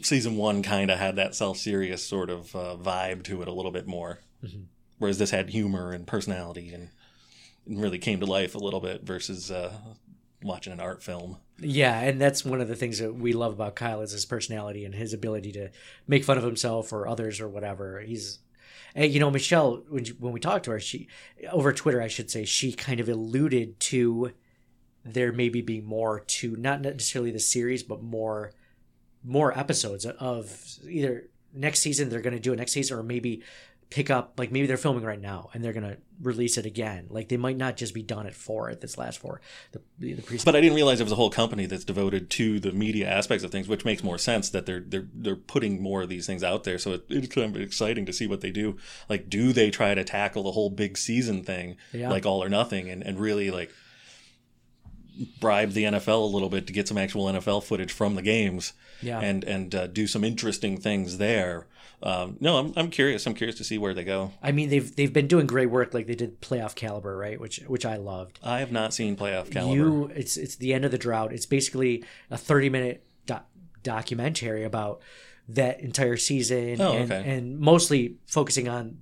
season 0.02 0.36
one 0.36 0.62
kind 0.62 0.90
of 0.90 0.98
had 0.98 1.16
that 1.16 1.34
self 1.34 1.58
serious 1.58 2.04
sort 2.04 2.30
of 2.30 2.54
uh, 2.54 2.76
vibe 2.80 3.24
to 3.24 3.42
it 3.42 3.48
a 3.48 3.52
little 3.52 3.72
bit 3.72 3.86
more. 3.86 4.20
Mm-hmm 4.44 4.62
whereas 4.98 5.18
this 5.18 5.30
had 5.30 5.50
humor 5.50 5.92
and 5.92 6.06
personality 6.06 6.72
and, 6.72 6.90
really 7.66 7.98
came 7.98 8.18
to 8.18 8.24
life 8.24 8.54
a 8.54 8.58
little 8.58 8.80
bit 8.80 9.02
versus 9.02 9.50
uh, 9.50 9.70
watching 10.42 10.72
an 10.72 10.80
art 10.80 11.02
film. 11.02 11.36
Yeah, 11.58 12.00
and 12.00 12.18
that's 12.18 12.42
one 12.42 12.62
of 12.62 12.68
the 12.68 12.74
things 12.74 12.98
that 12.98 13.14
we 13.14 13.34
love 13.34 13.52
about 13.52 13.74
Kyle 13.74 14.00
is 14.00 14.12
his 14.12 14.24
personality 14.24 14.86
and 14.86 14.94
his 14.94 15.12
ability 15.12 15.52
to 15.52 15.68
make 16.06 16.24
fun 16.24 16.38
of 16.38 16.44
himself 16.44 16.94
or 16.94 17.06
others 17.06 17.42
or 17.42 17.46
whatever. 17.46 18.00
He's, 18.00 18.38
and 18.98 19.14
you 19.14 19.20
know, 19.20 19.30
Michelle 19.30 19.84
when 19.88 20.04
when 20.18 20.32
we 20.32 20.40
talked 20.40 20.64
to 20.64 20.72
her, 20.72 20.80
she 20.80 21.06
over 21.52 21.72
Twitter, 21.72 22.02
I 22.02 22.08
should 22.08 22.32
say, 22.32 22.44
she 22.44 22.72
kind 22.72 22.98
of 22.98 23.08
alluded 23.08 23.78
to 23.80 24.32
there 25.04 25.32
maybe 25.32 25.62
being 25.62 25.84
more 25.84 26.20
to 26.20 26.56
not 26.56 26.80
necessarily 26.80 27.30
the 27.30 27.38
series, 27.38 27.84
but 27.84 28.02
more 28.02 28.52
more 29.22 29.56
episodes 29.56 30.04
of 30.04 30.64
either 30.88 31.28
next 31.54 31.80
season 31.80 32.08
they're 32.08 32.20
going 32.20 32.34
to 32.34 32.40
do 32.40 32.52
it 32.52 32.56
next 32.56 32.72
season 32.72 32.98
or 32.98 33.02
maybe 33.02 33.42
pick 33.90 34.10
up 34.10 34.34
like 34.36 34.52
maybe 34.52 34.66
they're 34.66 34.76
filming 34.76 35.02
right 35.02 35.20
now 35.20 35.48
and 35.54 35.64
they're 35.64 35.72
gonna 35.72 35.96
release 36.20 36.58
it 36.58 36.66
again. 36.66 37.06
Like 37.08 37.28
they 37.28 37.38
might 37.38 37.56
not 37.56 37.76
just 37.76 37.94
be 37.94 38.02
done 38.02 38.26
at 38.26 38.34
four 38.34 38.68
at 38.68 38.80
this 38.82 38.98
last 38.98 39.18
four. 39.18 39.40
The, 39.72 39.80
the 39.98 40.22
pre- 40.22 40.38
but 40.44 40.54
i 40.54 40.60
didn't 40.60 40.76
realize 40.76 41.00
it 41.00 41.04
was 41.04 41.12
a 41.12 41.16
whole 41.16 41.30
company 41.30 41.64
that's 41.64 41.84
devoted 41.84 42.28
to 42.30 42.60
the 42.60 42.72
media 42.72 43.08
aspects 43.08 43.44
of 43.44 43.50
things 43.50 43.66
which 43.66 43.84
makes 43.84 44.04
more 44.04 44.18
sense 44.18 44.50
that 44.50 44.66
they're 44.66 44.80
they're 44.80 45.08
they're 45.14 45.36
putting 45.36 45.82
more 45.82 46.02
of 46.02 46.08
these 46.08 46.26
things 46.26 46.44
out 46.44 46.64
there. 46.64 46.78
So 46.78 46.92
it, 46.92 47.06
it's 47.08 47.34
kind 47.34 47.54
of 47.54 47.62
exciting 47.62 48.04
to 48.06 48.12
see 48.12 48.26
what 48.26 48.42
they 48.42 48.50
do. 48.50 48.76
Like 49.08 49.30
do 49.30 49.52
they 49.52 49.70
try 49.70 49.94
to 49.94 50.04
tackle 50.04 50.42
the 50.42 50.52
whole 50.52 50.70
big 50.70 50.98
season 50.98 51.42
thing 51.42 51.76
yeah. 51.92 52.10
like 52.10 52.26
all 52.26 52.42
or 52.42 52.48
nothing 52.48 52.90
and, 52.90 53.02
and 53.02 53.18
really 53.18 53.50
like 53.50 53.70
bribe 55.40 55.72
the 55.72 55.84
NFL 55.84 56.22
a 56.22 56.32
little 56.32 56.48
bit 56.48 56.66
to 56.66 56.72
get 56.72 56.88
some 56.88 56.98
actual 56.98 57.26
NFL 57.26 57.64
footage 57.64 57.92
from 57.92 58.14
the 58.14 58.22
games, 58.22 58.72
yeah. 59.02 59.18
and 59.18 59.44
and 59.44 59.74
uh, 59.74 59.86
do 59.86 60.06
some 60.06 60.24
interesting 60.24 60.78
things 60.78 61.18
there 61.18 61.66
um, 62.02 62.36
no, 62.40 62.58
I'm, 62.58 62.72
I'm 62.76 62.90
curious. 62.90 63.26
I'm 63.26 63.34
curious 63.34 63.56
to 63.58 63.64
see 63.64 63.76
where 63.76 63.92
they 63.92 64.04
go. 64.04 64.32
I 64.42 64.52
mean, 64.52 64.68
they've 64.68 64.94
they've 64.94 65.12
been 65.12 65.26
doing 65.26 65.46
great 65.46 65.66
work, 65.66 65.94
like 65.94 66.06
they 66.06 66.14
did 66.14 66.40
playoff 66.40 66.74
caliber, 66.74 67.16
right? 67.16 67.40
Which 67.40 67.58
which 67.66 67.84
I 67.84 67.96
loved. 67.96 68.38
I 68.42 68.60
have 68.60 68.70
not 68.70 68.94
seen 68.94 69.16
playoff 69.16 69.50
caliber. 69.50 69.74
You, 69.74 70.10
it's 70.14 70.36
it's 70.36 70.56
the 70.56 70.72
end 70.74 70.84
of 70.84 70.92
the 70.92 70.98
drought. 70.98 71.32
It's 71.32 71.46
basically 71.46 72.04
a 72.30 72.38
30 72.38 72.70
minute 72.70 73.04
do- 73.26 73.36
documentary 73.82 74.64
about 74.64 75.00
that 75.48 75.80
entire 75.80 76.16
season, 76.16 76.80
oh, 76.80 76.92
and, 76.92 77.10
okay. 77.10 77.30
and 77.30 77.58
mostly 77.58 78.16
focusing 78.26 78.68
on 78.68 78.98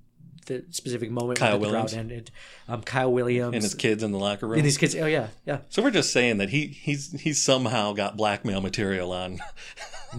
the 0.47 0.65
specific 0.71 1.11
moment 1.11 1.39
Kyle 1.39 1.59
Williams. 1.59 1.93
drought 1.93 1.99
ended. 1.99 2.31
Um, 2.69 2.83
Kyle 2.83 3.13
Williams 3.13 3.55
and 3.55 3.63
his 3.63 3.75
kids 3.75 4.03
in 4.03 4.13
the 4.13 4.19
locker 4.19 4.47
room. 4.47 4.59
And 4.59 4.65
his 4.65 4.79
kids. 4.79 4.95
Oh 4.95 5.07
yeah, 5.07 5.29
yeah. 5.45 5.59
So 5.69 5.83
we're 5.83 5.91
just 5.91 6.13
saying 6.13 6.39
that 6.39 6.49
he 6.49 6.69
he's 6.69 7.21
he's 7.21 7.43
somehow 7.43 7.93
got 7.93 8.17
blackmail 8.17 8.61
material 8.61 9.13
on 9.13 9.41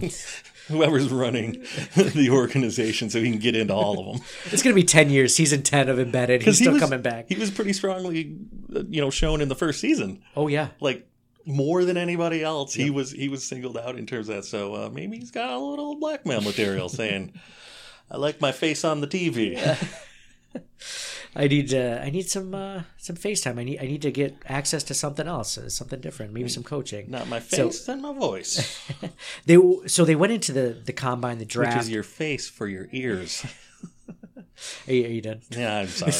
whoever's 0.68 1.10
running 1.10 1.52
the 1.96 2.28
organization 2.30 3.10
so 3.10 3.20
he 3.20 3.30
can 3.30 3.40
get 3.40 3.56
into 3.56 3.74
all 3.74 3.98
of 3.98 4.06
them. 4.06 4.26
It's 4.52 4.62
going 4.62 4.74
to 4.74 4.80
be 4.80 4.84
10 4.84 5.10
years, 5.10 5.34
season 5.34 5.62
10 5.62 5.88
of 5.88 5.98
Embedded. 5.98 6.42
He's 6.42 6.56
still 6.56 6.72
he 6.72 6.74
was, 6.74 6.82
coming 6.82 7.02
back. 7.02 7.26
He 7.28 7.34
was 7.34 7.50
pretty 7.50 7.72
strongly, 7.72 8.36
uh, 8.74 8.84
you 8.88 9.00
know, 9.00 9.10
shown 9.10 9.40
in 9.40 9.48
the 9.48 9.54
first 9.54 9.80
season. 9.80 10.22
Oh, 10.36 10.48
yeah. 10.48 10.68
Like, 10.80 11.08
more 11.48 11.84
than 11.84 11.96
anybody 11.96 12.42
else, 12.42 12.76
yep. 12.76 12.84
he 12.84 12.90
was 12.90 13.10
he 13.10 13.28
was 13.30 13.42
singled 13.42 13.78
out 13.78 13.96
in 13.96 14.04
terms 14.04 14.28
of 14.28 14.36
that. 14.36 14.44
So 14.44 14.74
uh, 14.74 14.90
maybe 14.90 15.18
he's 15.18 15.30
got 15.30 15.50
a 15.50 15.58
little 15.58 15.96
blackmail 15.98 16.42
material 16.42 16.90
saying, 16.90 17.32
"I 18.10 18.18
like 18.18 18.40
my 18.40 18.52
face 18.52 18.84
on 18.84 19.00
the 19.00 19.06
TV." 19.06 19.56
I 21.36 21.46
need 21.46 21.74
uh, 21.74 22.00
I 22.02 22.10
need 22.10 22.28
some 22.28 22.54
uh, 22.54 22.82
some 22.96 23.16
FaceTime. 23.16 23.58
I 23.58 23.64
need 23.64 23.78
I 23.80 23.86
need 23.86 24.02
to 24.02 24.10
get 24.10 24.36
access 24.46 24.82
to 24.84 24.94
something 24.94 25.26
else, 25.26 25.58
uh, 25.58 25.68
something 25.68 26.00
different, 26.00 26.32
maybe 26.32 26.48
some 26.48 26.62
coaching. 26.62 27.10
Not 27.10 27.28
my 27.28 27.40
face 27.40 27.84
so, 27.84 27.92
and 27.92 28.02
my 28.02 28.12
voice. 28.12 28.80
they 29.46 29.58
so 29.86 30.04
they 30.04 30.16
went 30.16 30.32
into 30.32 30.52
the 30.52 30.76
the 30.84 30.92
combine, 30.92 31.38
the 31.38 31.44
draft, 31.44 31.76
which 31.76 31.82
is 31.84 31.90
your 31.90 32.02
face 32.02 32.48
for 32.48 32.66
your 32.66 32.88
ears. 32.92 33.44
are, 34.88 34.92
you, 34.92 35.04
are 35.04 35.08
you 35.08 35.20
done? 35.20 35.40
Yeah, 35.50 35.80
I'm 35.80 35.88
sorry. 35.88 36.12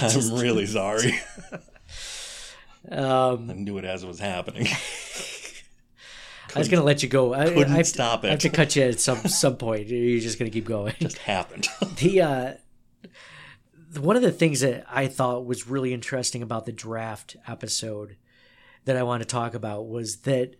I'm 0.02 0.40
really 0.40 0.66
sorry. 0.66 1.20
um, 2.90 3.50
I 3.50 3.54
knew 3.54 3.78
it 3.78 3.84
as 3.84 4.02
it 4.02 4.06
was 4.06 4.20
happening. 4.20 4.66
I 6.54 6.58
was 6.58 6.68
gonna 6.68 6.82
let 6.82 7.02
you 7.02 7.08
go. 7.08 7.34
I 7.34 7.44
couldn't 7.44 7.74
I, 7.74 7.76
have 7.76 7.86
stop 7.86 8.22
to, 8.22 8.26
it. 8.26 8.30
I 8.30 8.32
have 8.32 8.40
to 8.40 8.48
cut 8.48 8.74
you 8.74 8.82
at 8.84 9.00
some 9.00 9.18
some 9.18 9.56
point. 9.56 9.88
You're 9.88 10.20
just 10.20 10.38
gonna 10.38 10.50
keep 10.50 10.64
going. 10.64 10.94
It 10.98 11.00
just 11.00 11.18
happened. 11.18 11.68
the 11.98 12.22
uh, 12.22 12.54
one 13.98 14.16
of 14.16 14.22
the 14.22 14.32
things 14.32 14.60
that 14.60 14.84
I 14.88 15.06
thought 15.08 15.46
was 15.46 15.68
really 15.68 15.92
interesting 15.92 16.42
about 16.42 16.66
the 16.66 16.72
draft 16.72 17.36
episode 17.46 18.16
that 18.84 18.96
I 18.96 19.02
want 19.02 19.22
to 19.22 19.26
talk 19.26 19.54
about 19.54 19.88
was 19.88 20.18
that 20.18 20.56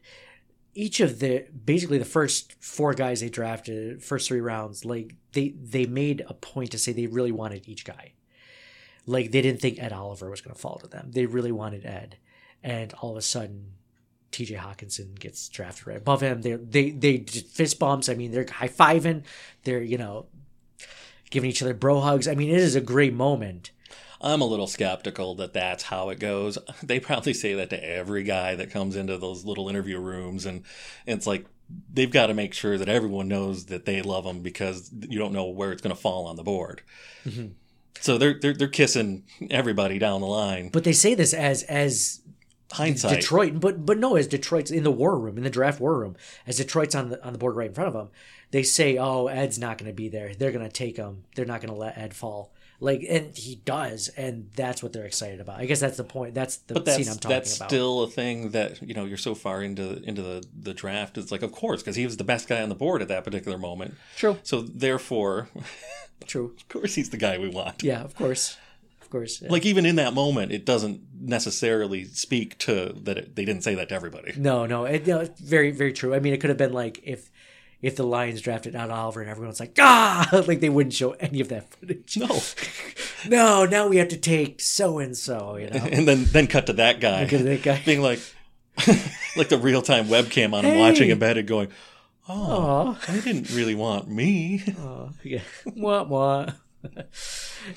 each 0.74 1.00
of 1.00 1.18
the 1.20 1.46
basically 1.64 1.98
the 1.98 2.04
first 2.04 2.54
four 2.62 2.94
guys 2.94 3.20
they 3.20 3.28
drafted, 3.28 4.02
first 4.02 4.28
three 4.28 4.40
rounds, 4.40 4.84
like 4.84 5.14
they 5.32 5.50
they 5.50 5.86
made 5.86 6.22
a 6.28 6.34
point 6.34 6.70
to 6.72 6.78
say 6.78 6.92
they 6.92 7.06
really 7.06 7.32
wanted 7.32 7.68
each 7.68 7.84
guy. 7.84 8.12
Like 9.06 9.30
they 9.30 9.42
didn't 9.42 9.60
think 9.60 9.82
Ed 9.82 9.92
Oliver 9.92 10.30
was 10.30 10.40
going 10.40 10.54
to 10.54 10.60
fall 10.60 10.78
to 10.78 10.86
them. 10.86 11.10
They 11.12 11.26
really 11.26 11.52
wanted 11.52 11.84
Ed, 11.84 12.18
and 12.62 12.92
all 12.94 13.12
of 13.12 13.16
a 13.16 13.22
sudden, 13.22 13.72
T.J. 14.30 14.54
Hockenson 14.56 15.18
gets 15.18 15.48
drafted 15.48 15.86
right 15.86 15.96
above 15.96 16.20
him. 16.20 16.42
They 16.42 16.54
they 16.54 16.90
they 16.90 17.18
fist 17.18 17.78
bumps. 17.78 18.08
I 18.08 18.14
mean, 18.14 18.30
they're 18.30 18.46
high 18.50 18.68
fiving. 18.68 19.24
They're 19.64 19.82
you 19.82 19.98
know 19.98 20.26
giving 21.30 21.50
each 21.50 21.62
other 21.62 21.74
bro 21.74 22.00
hugs. 22.00 22.28
I 22.28 22.34
mean, 22.34 22.50
it 22.50 22.58
is 22.58 22.74
a 22.74 22.80
great 22.80 23.14
moment. 23.14 23.70
I'm 24.20 24.42
a 24.42 24.46
little 24.46 24.66
skeptical 24.66 25.34
that 25.36 25.54
that's 25.54 25.84
how 25.84 26.10
it 26.10 26.18
goes. 26.18 26.58
They 26.82 27.00
probably 27.00 27.34
say 27.34 27.54
that 27.54 27.70
to 27.70 27.82
every 27.82 28.22
guy 28.22 28.54
that 28.54 28.70
comes 28.70 28.96
into 28.96 29.16
those 29.16 29.44
little 29.44 29.68
interview 29.68 29.98
rooms, 29.98 30.44
and 30.44 30.64
it's 31.06 31.26
like 31.26 31.46
they've 31.92 32.10
got 32.10 32.26
to 32.26 32.34
make 32.34 32.52
sure 32.52 32.76
that 32.76 32.88
everyone 32.88 33.28
knows 33.28 33.66
that 33.66 33.86
they 33.86 34.02
love 34.02 34.24
them 34.24 34.42
because 34.42 34.90
you 34.92 35.18
don't 35.18 35.32
know 35.32 35.46
where 35.46 35.72
it's 35.72 35.82
going 35.82 35.94
to 35.94 36.00
fall 36.00 36.26
on 36.26 36.36
the 36.36 36.42
board. 36.42 36.82
Mm-hmm. 37.24 37.48
So 38.00 38.18
they're, 38.18 38.38
they're 38.38 38.54
they're 38.54 38.68
kissing 38.68 39.24
everybody 39.50 39.98
down 39.98 40.20
the 40.20 40.26
line. 40.26 40.70
But 40.70 40.84
they 40.84 40.92
say 40.92 41.14
this 41.14 41.34
as 41.34 41.62
as 41.64 42.22
hindsight. 42.72 43.20
Detroit, 43.20 43.60
but 43.60 43.84
but 43.84 43.98
no, 43.98 44.16
as 44.16 44.26
Detroit's 44.26 44.70
in 44.70 44.84
the 44.84 44.90
war 44.90 45.18
room, 45.18 45.36
in 45.36 45.44
the 45.44 45.50
draft 45.50 45.80
war 45.80 45.98
room, 45.98 46.16
as 46.46 46.56
Detroit's 46.56 46.94
on 46.94 47.10
the 47.10 47.24
on 47.24 47.32
the 47.32 47.38
board 47.38 47.56
right 47.56 47.68
in 47.68 47.74
front 47.74 47.88
of 47.88 47.94
them, 47.94 48.08
they 48.50 48.62
say, 48.62 48.98
"Oh, 48.98 49.26
Ed's 49.26 49.58
not 49.58 49.78
going 49.78 49.90
to 49.90 49.94
be 49.94 50.08
there. 50.08 50.34
They're 50.34 50.52
going 50.52 50.66
to 50.66 50.72
take 50.72 50.96
him. 50.96 51.24
They're 51.34 51.46
not 51.46 51.60
going 51.60 51.72
to 51.72 51.78
let 51.78 51.98
Ed 51.98 52.14
fall." 52.14 52.52
Like, 52.82 53.04
and 53.06 53.36
he 53.36 53.56
does, 53.56 54.08
and 54.08 54.50
that's 54.56 54.82
what 54.82 54.94
they're 54.94 55.04
excited 55.04 55.38
about. 55.38 55.60
I 55.60 55.66
guess 55.66 55.80
that's 55.80 55.98
the 55.98 56.04
point. 56.04 56.32
That's 56.34 56.56
the 56.56 56.74
but 56.74 56.86
scene 56.86 57.04
that's 57.04 57.10
I'm 57.10 57.18
talking 57.18 57.36
that's 57.36 57.56
about. 57.58 57.68
still 57.68 58.02
a 58.02 58.08
thing 58.08 58.50
that 58.52 58.80
you 58.80 58.94
know 58.94 59.04
you're 59.04 59.18
so 59.18 59.34
far 59.34 59.62
into 59.62 60.02
into 60.02 60.22
the 60.22 60.44
the 60.58 60.72
draft. 60.72 61.18
It's 61.18 61.30
like 61.30 61.42
of 61.42 61.52
course 61.52 61.82
because 61.82 61.96
he 61.96 62.06
was 62.06 62.16
the 62.16 62.24
best 62.24 62.48
guy 62.48 62.62
on 62.62 62.70
the 62.70 62.74
board 62.74 63.02
at 63.02 63.08
that 63.08 63.22
particular 63.22 63.58
moment. 63.58 63.96
True. 64.16 64.38
So 64.42 64.62
therefore, 64.62 65.50
True. 66.26 66.54
of 66.56 66.68
course 66.68 66.94
he's 66.94 67.10
the 67.10 67.18
guy 67.18 67.36
we 67.36 67.50
want. 67.50 67.82
Yeah, 67.82 68.02
of 68.02 68.16
course, 68.16 68.56
of 69.02 69.10
course. 69.10 69.42
Like 69.42 69.66
even 69.66 69.84
in 69.84 69.96
that 69.96 70.14
moment, 70.14 70.50
it 70.50 70.64
doesn't 70.64 71.02
necessarily 71.20 72.04
speak 72.04 72.56
to 72.58 72.94
that 73.02 73.18
it, 73.18 73.36
they 73.36 73.44
didn't 73.44 73.62
say 73.62 73.74
that 73.74 73.90
to 73.90 73.94
everybody. 73.94 74.32
No, 74.38 74.64
no, 74.64 74.86
it, 74.86 75.06
no, 75.06 75.20
it's 75.20 75.38
very, 75.38 75.70
very 75.70 75.92
true. 75.92 76.14
I 76.14 76.18
mean, 76.20 76.32
it 76.32 76.40
could 76.40 76.48
have 76.48 76.56
been 76.56 76.72
like 76.72 77.00
if 77.04 77.30
if 77.82 77.96
the 77.96 78.04
Lions 78.04 78.40
drafted 78.40 78.74
Ed 78.76 78.90
Oliver 78.90 79.20
and 79.20 79.30
everyone's 79.30 79.60
like, 79.60 79.74
ah, 79.78 80.28
like 80.46 80.60
they 80.60 80.68
wouldn't 80.68 80.94
show 80.94 81.12
any 81.12 81.40
of 81.40 81.48
that 81.48 81.70
footage. 81.74 82.16
No. 82.16 82.40
no, 83.28 83.64
now 83.64 83.88
we 83.88 83.96
have 83.96 84.08
to 84.08 84.16
take 84.16 84.60
so 84.60 84.98
and 84.98 85.16
so, 85.16 85.56
you 85.56 85.70
know. 85.70 85.80
and 85.90 86.06
then 86.06 86.24
then 86.24 86.46
cut 86.46 86.66
to 86.66 86.72
that 86.74 87.00
guy, 87.00 87.22
at 87.22 87.30
that 87.30 87.62
guy. 87.62 87.82
being 87.84 88.02
like 88.02 88.20
like 89.36 89.48
the 89.48 89.58
real 89.58 89.82
time 89.82 90.06
webcam 90.06 90.52
on 90.54 90.64
him 90.64 90.72
Hey. 90.74 90.80
watching 90.80 91.10
and 91.10 91.46
going, 91.46 91.68
"Oh, 92.28 92.96
Aw. 92.98 93.12
they 93.12 93.20
didn't 93.20 93.50
really 93.54 93.74
want 93.74 94.08
me." 94.08 94.62
yeah. 95.22 95.40
What 95.74 96.08
what? 96.08 96.54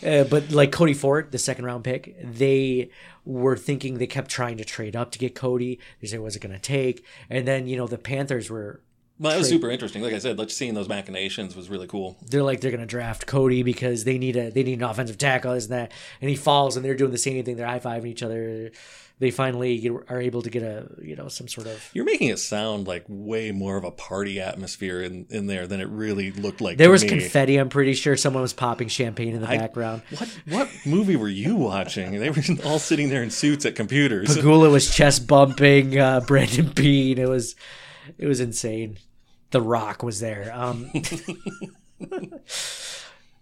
uh, 0.06 0.24
but 0.24 0.52
like 0.52 0.72
Cody 0.72 0.94
Ford, 0.94 1.32
the 1.32 1.38
second 1.38 1.66
round 1.66 1.84
pick, 1.84 2.16
they 2.24 2.90
were 3.26 3.58
thinking 3.58 3.98
they 3.98 4.08
kept 4.08 4.30
trying 4.32 4.58
to 4.58 4.64
trade 4.66 4.96
up 4.96 5.12
to 5.12 5.20
get 5.20 5.36
Cody. 5.36 5.80
They 6.02 6.08
said, 6.08 6.20
"Was 6.22 6.36
it 6.36 6.42
going 6.42 6.56
to 6.56 6.62
take?" 6.62 7.06
And 7.30 7.48
then 7.48 7.68
you 7.68 7.76
know 7.78 7.88
the 7.88 7.98
Panthers 7.98 8.50
were 8.50 8.82
Well, 9.20 9.32
that 9.32 9.38
was 9.38 9.48
super 9.50 9.70
interesting. 9.70 10.02
Like 10.02 10.14
I 10.14 10.18
said, 10.18 10.38
like 10.40 10.50
seeing 10.50 10.74
those 10.74 10.90
machinations 10.90 11.56
was 11.56 11.70
really 11.70 11.88
cool. 11.88 12.18
they're 12.30 12.44
like 12.44 12.62
they're 12.62 12.72
gonna 12.72 12.86
draft 12.86 13.26
Cody 13.28 13.64
because 13.64 14.04
they 14.04 14.18
need 14.18 14.36
a 14.36 14.50
they 14.50 14.64
need 14.64 14.80
an 14.80 14.84
offensive 14.84 15.18
tackle, 15.18 15.54
isn't 15.54 15.72
that? 15.72 15.92
And 16.20 16.30
he 16.30 16.36
falls, 16.36 16.76
and 16.76 16.84
they're 16.84 16.96
doing 16.96 17.12
the 17.12 17.18
same 17.18 17.44
thing. 17.46 17.56
They're 17.56 17.68
high 17.68 17.80
fiving 17.80 18.08
each 18.08 18.24
other. 18.24 18.72
They 19.20 19.30
finally 19.30 19.78
get, 19.78 19.92
are 20.10 20.20
able 20.20 20.42
to 20.42 20.50
get 20.50 20.64
a 20.64 20.88
you 21.02 21.16
know 21.16 21.28
some 21.28 21.48
sort 21.48 21.68
of. 21.68 21.88
You're 21.94 22.04
making 22.04 22.30
it 22.30 22.40
sound 22.40 22.88
like 22.88 23.06
way 23.08 23.52
more 23.52 23.78
of 23.78 23.84
a 23.84 23.92
party 23.92 24.42
atmosphere 24.42 25.02
in, 25.04 25.28
in 25.30 25.46
there 25.46 25.68
than 25.68 25.80
it 25.80 25.88
really 25.88 26.32
looked 26.32 26.60
like. 26.60 26.78
There 26.78 26.90
was 26.90 27.04
me. 27.04 27.10
confetti. 27.10 27.58
I'm 27.58 27.70
pretty 27.70 27.94
sure 27.94 28.18
someone 28.18 28.42
was 28.42 28.54
popping 28.54 28.88
champagne 28.88 29.36
in 29.36 29.42
the 29.42 29.48
I- 29.48 29.60
background. 29.60 30.02
What 30.18 30.30
what 30.50 30.70
movie 30.86 31.16
were 31.16 31.30
you 31.30 31.56
watching? 31.56 32.20
They 32.20 32.32
were 32.32 32.42
all 32.66 32.80
sitting 32.80 33.10
there 33.10 33.22
in 33.24 33.30
suits 33.30 33.66
at 33.68 33.76
computers. 33.76 34.36
Pegula 34.36 34.72
was 34.72 34.94
chest 34.94 35.28
bumping. 35.28 35.98
Uh, 35.98 36.20
Brandon 36.22 36.68
Beane. 36.74 37.20
It 37.20 37.30
was 37.30 37.56
it 38.18 38.28
was 38.28 38.40
insane. 38.40 38.98
The 39.52 39.62
Rock 39.62 40.04
was 40.04 40.20
there. 40.20 40.52
Um, 40.54 40.92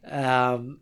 um, 0.10 0.80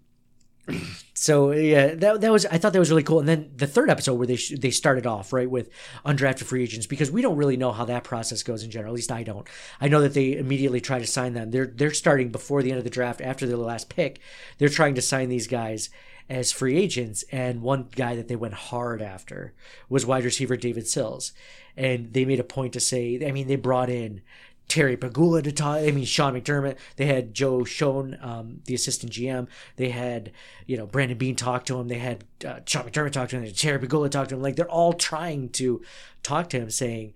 so 1.13 1.51
yeah, 1.51 1.95
that 1.95 2.21
that 2.21 2.31
was 2.31 2.45
I 2.45 2.57
thought 2.57 2.73
that 2.73 2.79
was 2.79 2.89
really 2.89 3.03
cool. 3.03 3.19
And 3.19 3.27
then 3.27 3.51
the 3.55 3.67
third 3.67 3.89
episode 3.89 4.15
where 4.15 4.27
they 4.27 4.35
sh- 4.35 4.55
they 4.59 4.71
started 4.71 5.05
off 5.05 5.33
right 5.33 5.49
with 5.49 5.69
undrafted 6.05 6.43
free 6.43 6.63
agents 6.63 6.87
because 6.87 7.11
we 7.11 7.21
don't 7.21 7.35
really 7.37 7.57
know 7.57 7.71
how 7.71 7.85
that 7.85 8.03
process 8.03 8.43
goes 8.43 8.63
in 8.63 8.71
general. 8.71 8.91
At 8.93 8.95
least 8.95 9.11
I 9.11 9.23
don't. 9.23 9.47
I 9.81 9.87
know 9.87 10.01
that 10.01 10.13
they 10.13 10.37
immediately 10.37 10.81
try 10.81 10.99
to 10.99 11.07
sign 11.07 11.33
them. 11.33 11.51
They're 11.51 11.67
they're 11.67 11.93
starting 11.93 12.29
before 12.29 12.63
the 12.63 12.71
end 12.71 12.77
of 12.77 12.83
the 12.83 12.89
draft 12.89 13.21
after 13.21 13.45
their 13.47 13.57
last 13.57 13.89
pick. 13.89 14.19
They're 14.57 14.69
trying 14.69 14.95
to 14.95 15.01
sign 15.01 15.29
these 15.29 15.47
guys 15.47 15.89
as 16.29 16.51
free 16.51 16.77
agents. 16.77 17.23
And 17.31 17.61
one 17.61 17.87
guy 17.95 18.15
that 18.15 18.27
they 18.27 18.35
went 18.35 18.53
hard 18.53 19.01
after 19.01 19.53
was 19.89 20.05
wide 20.05 20.23
receiver 20.23 20.55
David 20.55 20.87
Sills, 20.87 21.33
and 21.75 22.13
they 22.13 22.25
made 22.25 22.39
a 22.39 22.43
point 22.43 22.73
to 22.73 22.79
say. 22.79 23.25
I 23.25 23.31
mean, 23.31 23.47
they 23.47 23.55
brought 23.55 23.89
in. 23.89 24.21
Terry 24.67 24.95
Pegula 24.95 25.43
to 25.43 25.51
talk. 25.51 25.79
I 25.79 25.89
mean, 25.89 26.05
Sean 26.05 26.39
McDermott. 26.39 26.77
They 26.95 27.07
had 27.07 27.33
Joe 27.33 27.63
Schoen, 27.63 28.19
um, 28.21 28.61
the 28.65 28.75
assistant 28.75 29.11
GM. 29.11 29.47
They 29.77 29.89
had, 29.89 30.31
you 30.67 30.77
know, 30.77 30.85
Brandon 30.85 31.17
Beane 31.17 31.35
talk 31.35 31.65
to 31.65 31.79
him. 31.79 31.87
They 31.87 31.97
had 31.97 32.23
uh, 32.45 32.59
Sean 32.67 32.83
McDermott 32.83 33.11
talk 33.11 33.29
to 33.29 33.35
him. 33.35 33.41
They 33.41 33.47
had 33.47 33.57
Terry 33.57 33.79
Pegula 33.79 34.11
talk 34.11 34.27
to 34.27 34.35
him. 34.35 34.43
Like 34.43 34.57
they're 34.57 34.69
all 34.69 34.93
trying 34.93 35.49
to 35.53 35.81
talk 36.21 36.49
to 36.49 36.59
him, 36.59 36.69
saying, 36.69 37.13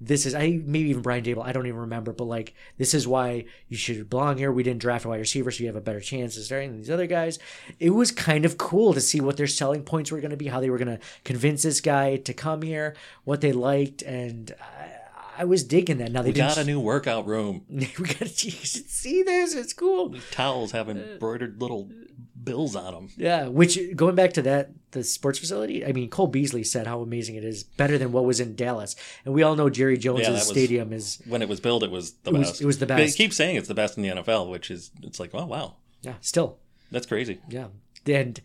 "This 0.00 0.26
is." 0.26 0.34
I 0.34 0.60
maybe 0.64 0.90
even 0.90 1.02
Brian 1.02 1.24
Daboll. 1.24 1.44
I 1.44 1.52
don't 1.52 1.66
even 1.66 1.80
remember, 1.80 2.12
but 2.12 2.24
like 2.24 2.54
this 2.78 2.94
is 2.94 3.06
why 3.06 3.44
you 3.68 3.76
should 3.76 4.10
belong 4.10 4.38
here. 4.38 4.52
We 4.52 4.62
didn't 4.62 4.80
draft 4.80 5.04
a 5.04 5.08
wide 5.08 5.20
receiver, 5.20 5.50
so 5.50 5.62
you 5.62 5.68
have 5.68 5.76
a 5.76 5.80
better 5.80 6.00
chance 6.00 6.36
of 6.36 6.44
starting 6.44 6.70
than 6.70 6.78
these 6.78 6.90
other 6.90 7.06
guys. 7.06 7.38
It 7.78 7.90
was 7.90 8.10
kind 8.10 8.44
of 8.44 8.58
cool 8.58 8.94
to 8.94 9.00
see 9.00 9.20
what 9.20 9.36
their 9.36 9.46
selling 9.46 9.82
points 9.82 10.10
were 10.10 10.20
going 10.20 10.30
to 10.30 10.36
be, 10.36 10.48
how 10.48 10.60
they 10.60 10.70
were 10.70 10.78
going 10.78 10.98
to 10.98 11.04
convince 11.24 11.62
this 11.62 11.80
guy 11.80 12.16
to 12.16 12.34
come 12.34 12.62
here, 12.62 12.94
what 13.24 13.40
they 13.40 13.52
liked, 13.52 14.02
and. 14.02 14.54
I, 14.60 14.90
I 15.38 15.44
was 15.44 15.64
digging 15.64 15.98
that. 15.98 16.12
Now 16.12 16.22
they 16.22 16.30
we 16.30 16.34
got 16.34 16.56
a 16.58 16.64
new 16.64 16.80
workout 16.80 17.26
room. 17.26 17.64
we 17.68 17.86
got 17.86 18.20
you 18.44 18.50
should 18.50 18.88
see 18.90 19.22
this. 19.22 19.54
It's 19.54 19.72
cool. 19.72 20.14
Towels 20.30 20.72
have 20.72 20.88
embroidered 20.88 21.60
little 21.60 21.90
bills 22.42 22.76
on 22.76 22.94
them. 22.94 23.08
Yeah, 23.16 23.48
which 23.48 23.78
going 23.96 24.14
back 24.14 24.32
to 24.34 24.42
that 24.42 24.70
the 24.92 25.02
sports 25.04 25.38
facility. 25.38 25.84
I 25.84 25.92
mean, 25.92 26.08
Cole 26.08 26.28
Beasley 26.28 26.64
said 26.64 26.86
how 26.86 27.00
amazing 27.00 27.34
it 27.34 27.44
is, 27.44 27.64
better 27.64 27.98
than 27.98 28.12
what 28.12 28.24
was 28.24 28.40
in 28.40 28.54
Dallas, 28.56 28.96
and 29.24 29.34
we 29.34 29.42
all 29.42 29.56
know 29.56 29.68
Jerry 29.68 29.98
Jones' 29.98 30.22
Yeah, 30.22 30.30
was- 30.30 30.46
stadium 30.48 30.92
is 30.92 31.20
When 31.26 31.42
it 31.42 31.48
was 31.48 31.60
built, 31.60 31.82
it 31.82 31.90
was 31.90 32.12
the 32.22 32.30
It 32.30 32.38
was- 32.38 32.50
best. 32.50 32.62
it 32.62 32.66
was 32.66 32.78
the 32.78 32.86
best. 32.86 33.16
They 33.16 33.24
keep 33.24 33.32
saying 33.34 33.56
it's 33.56 33.68
the 33.68 33.74
best 33.74 33.96
in 33.98 34.02
the 34.02 34.08
NFL, 34.10 34.48
which 34.48 34.70
is 34.70 34.90
it's 35.02 35.18
like, 35.20 35.30
oh 35.34 35.44
wow, 35.46 35.74
yeah 36.02 36.14
still 36.20 36.58
that's 36.90 37.06
crazy. 37.06 37.40
yeah, 37.48 37.66
and 38.06 38.40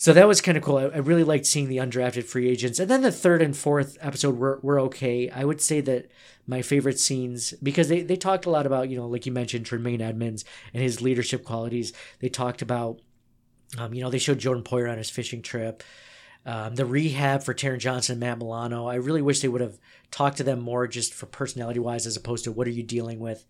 so 0.00 0.12
that 0.12 0.28
was 0.28 0.40
kind 0.40 0.56
of 0.56 0.62
cool. 0.62 0.78
I, 0.78 0.84
I 0.84 0.98
really 0.98 1.24
liked 1.24 1.44
seeing 1.44 1.68
the 1.68 1.78
undrafted 1.78 2.24
free 2.24 2.48
agents, 2.48 2.78
and 2.78 2.88
then 2.88 3.02
the 3.02 3.10
third 3.10 3.42
and 3.42 3.56
fourth 3.56 3.98
episode 4.00 4.38
were 4.38 4.60
were 4.62 4.78
okay. 4.82 5.28
I 5.28 5.44
would 5.44 5.60
say 5.60 5.80
that 5.82 6.10
my 6.46 6.62
favorite 6.62 7.00
scenes 7.00 7.52
because 7.60 7.88
they 7.88 8.02
they 8.02 8.16
talked 8.16 8.46
a 8.46 8.50
lot 8.50 8.64
about 8.64 8.88
you 8.88 8.96
know 8.96 9.08
like 9.08 9.26
you 9.26 9.32
mentioned 9.32 9.66
Tremaine 9.66 10.00
Edmunds 10.00 10.44
and 10.72 10.82
his 10.82 11.02
leadership 11.02 11.44
qualities. 11.44 11.92
They 12.20 12.28
talked 12.28 12.62
about 12.62 13.00
um, 13.76 13.92
you 13.92 14.00
know 14.00 14.08
they 14.08 14.18
showed 14.18 14.38
Jordan 14.38 14.62
Poyer 14.62 14.90
on 14.90 14.98
his 14.98 15.10
fishing 15.10 15.42
trip. 15.42 15.82
Um, 16.46 16.76
the 16.76 16.86
rehab 16.86 17.42
for 17.42 17.52
Taron 17.52 17.78
Johnson 17.78 18.14
and 18.14 18.20
Matt 18.20 18.38
Milano. 18.38 18.86
I 18.86 18.94
really 18.94 19.20
wish 19.20 19.40
they 19.40 19.48
would 19.48 19.60
have 19.60 19.78
talked 20.12 20.36
to 20.36 20.44
them 20.44 20.60
more 20.60 20.86
just 20.86 21.12
for 21.12 21.26
personality 21.26 21.80
wise 21.80 22.06
as 22.06 22.16
opposed 22.16 22.44
to 22.44 22.52
what 22.52 22.68
are 22.68 22.70
you 22.70 22.84
dealing 22.84 23.18
with. 23.18 23.44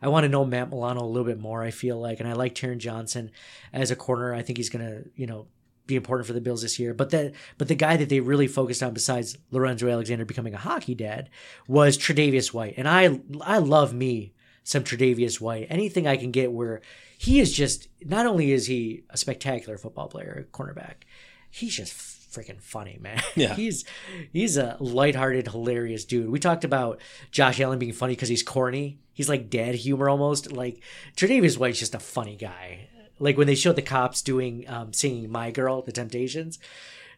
I 0.00 0.08
want 0.08 0.24
to 0.24 0.28
know 0.28 0.44
Matt 0.44 0.70
Milano 0.70 1.02
a 1.02 1.06
little 1.06 1.26
bit 1.26 1.40
more, 1.40 1.62
I 1.62 1.72
feel 1.72 1.98
like. 1.98 2.20
And 2.20 2.28
I 2.28 2.34
like 2.34 2.54
Taron 2.54 2.78
Johnson 2.78 3.32
as 3.72 3.90
a 3.90 3.96
corner. 3.96 4.32
I 4.32 4.42
think 4.42 4.58
he's 4.58 4.70
going 4.70 4.86
to, 4.86 5.10
you 5.16 5.26
know, 5.26 5.48
be 5.88 5.96
important 5.96 6.28
for 6.28 6.32
the 6.32 6.40
Bills 6.40 6.62
this 6.62 6.78
year. 6.78 6.94
But 6.94 7.10
the 7.10 7.32
but 7.56 7.66
the 7.66 7.74
guy 7.74 7.96
that 7.96 8.08
they 8.08 8.20
really 8.20 8.46
focused 8.46 8.82
on 8.82 8.94
besides 8.94 9.36
Lorenzo 9.50 9.88
Alexander 9.88 10.24
becoming 10.24 10.54
a 10.54 10.58
hockey 10.58 10.94
dad 10.94 11.28
was 11.66 11.98
Tre'Davious 11.98 12.52
White. 12.52 12.74
And 12.76 12.86
I 12.86 13.20
I 13.40 13.58
love 13.58 13.92
me 13.92 14.34
some 14.62 14.84
Tre'Davious 14.84 15.40
White. 15.40 15.66
Anything 15.70 16.06
I 16.06 16.16
can 16.16 16.30
get 16.30 16.52
where 16.52 16.80
he 17.16 17.40
is 17.40 17.52
just 17.52 17.88
not 18.04 18.26
only 18.26 18.52
is 18.52 18.66
he 18.66 19.02
a 19.10 19.16
spectacular 19.16 19.76
football 19.78 20.06
player, 20.08 20.46
cornerback, 20.52 21.04
he's 21.50 21.74
just 21.74 21.92
freaking 21.94 22.60
funny, 22.60 22.98
man. 23.00 23.20
Yeah. 23.34 23.54
he's 23.54 23.84
he's 24.32 24.56
a 24.58 24.76
lighthearted, 24.78 25.48
hilarious 25.48 26.04
dude. 26.04 26.28
We 26.28 26.38
talked 26.38 26.64
about 26.64 27.00
Josh 27.32 27.58
Allen 27.60 27.78
being 27.78 27.92
funny 27.94 28.12
because 28.14 28.28
he's 28.28 28.42
corny. 28.42 28.98
He's 29.14 29.28
like 29.28 29.48
dad 29.50 29.74
humor 29.74 30.08
almost. 30.08 30.52
Like 30.52 30.82
Tre'Davious 31.16 31.58
White's 31.58 31.78
just 31.78 31.94
a 31.94 31.98
funny 31.98 32.36
guy. 32.36 32.88
Like 33.18 33.36
when 33.36 33.46
they 33.46 33.54
showed 33.54 33.76
the 33.76 33.82
cops 33.82 34.22
doing 34.22 34.68
um, 34.68 34.92
singing 34.92 35.30
"My 35.30 35.50
Girl," 35.50 35.82
the 35.82 35.92
Temptations, 35.92 36.58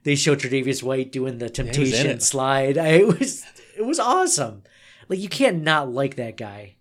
they 0.02 0.14
showed 0.14 0.38
Tre'Davious 0.40 0.82
White 0.82 1.12
doing 1.12 1.38
the 1.38 1.50
Temptation 1.50 2.06
it. 2.06 2.22
slide. 2.22 2.78
I, 2.78 2.88
it 2.88 3.18
was 3.18 3.44
it 3.76 3.84
was 3.84 4.00
awesome. 4.00 4.62
Like 5.08 5.18
you 5.18 5.28
can't 5.28 5.62
not 5.62 5.90
like 5.92 6.16
that 6.16 6.36
guy, 6.36 6.76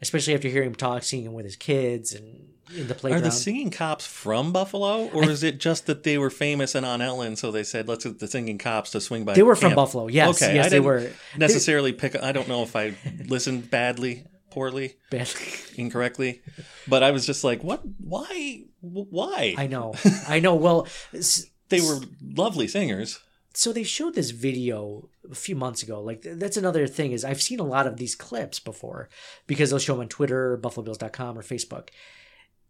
especially 0.00 0.34
after 0.34 0.48
hearing 0.48 0.68
him 0.68 0.74
talk, 0.74 1.02
seeing 1.02 1.24
him 1.24 1.34
with 1.34 1.44
his 1.44 1.56
kids 1.56 2.12
and 2.14 2.48
in 2.74 2.88
the 2.88 2.94
playground. 2.94 3.22
Are 3.22 3.24
the 3.24 3.30
singing 3.30 3.70
cops 3.70 4.06
from 4.06 4.52
Buffalo, 4.52 5.08
or 5.10 5.28
is 5.28 5.42
it 5.42 5.58
just 5.58 5.86
that 5.86 6.02
they 6.02 6.18
were 6.18 6.30
famous 6.30 6.74
and 6.74 6.84
on 6.84 7.00
Ellen, 7.00 7.36
so 7.36 7.50
they 7.50 7.62
said 7.62 7.88
let's 7.88 8.04
get 8.04 8.18
the 8.18 8.26
singing 8.26 8.58
cops 8.58 8.90
to 8.90 9.00
swing 9.00 9.24
by? 9.24 9.34
They 9.34 9.42
were 9.42 9.56
from? 9.56 9.74
Buffalo, 9.74 10.08
yes, 10.08 10.42
okay, 10.42 10.54
yes, 10.54 10.66
I 10.66 10.68
they 10.68 10.76
didn't 10.76 10.86
were. 10.86 11.10
necessarily 11.36 11.92
pick. 11.92 12.16
I 12.16 12.32
don't 12.32 12.48
know 12.48 12.62
if 12.62 12.74
I 12.74 12.96
listened 13.26 13.70
badly, 13.70 14.24
poorly, 14.50 14.96
badly, 15.10 15.42
incorrectly, 15.76 16.42
but 16.88 17.02
I 17.02 17.10
was 17.10 17.26
just 17.26 17.44
like, 17.44 17.62
what? 17.62 17.82
Why? 17.98 18.64
Why? 18.80 19.54
I 19.58 19.66
know, 19.66 19.94
I 20.28 20.40
know. 20.40 20.54
Well, 20.54 20.86
s- 21.14 21.46
they 21.68 21.80
were 21.80 21.98
lovely 22.22 22.68
singers. 22.68 23.18
so 23.54 23.72
they 23.72 23.82
showed 23.82 24.14
this 24.14 24.30
video 24.30 25.08
a 25.30 25.34
few 25.34 25.56
months 25.56 25.82
ago. 25.82 26.00
Like 26.00 26.22
that's 26.24 26.56
another 26.56 26.86
thing 26.86 27.12
is 27.12 27.24
I've 27.24 27.42
seen 27.42 27.58
a 27.60 27.64
lot 27.64 27.86
of 27.86 27.96
these 27.96 28.14
clips 28.14 28.60
before 28.60 29.08
because 29.46 29.70
they'll 29.70 29.78
show 29.78 29.94
them 29.94 30.02
on 30.02 30.08
Twitter, 30.08 30.56
BuffaloBills.com, 30.62 31.38
or 31.38 31.42
Facebook. 31.42 31.88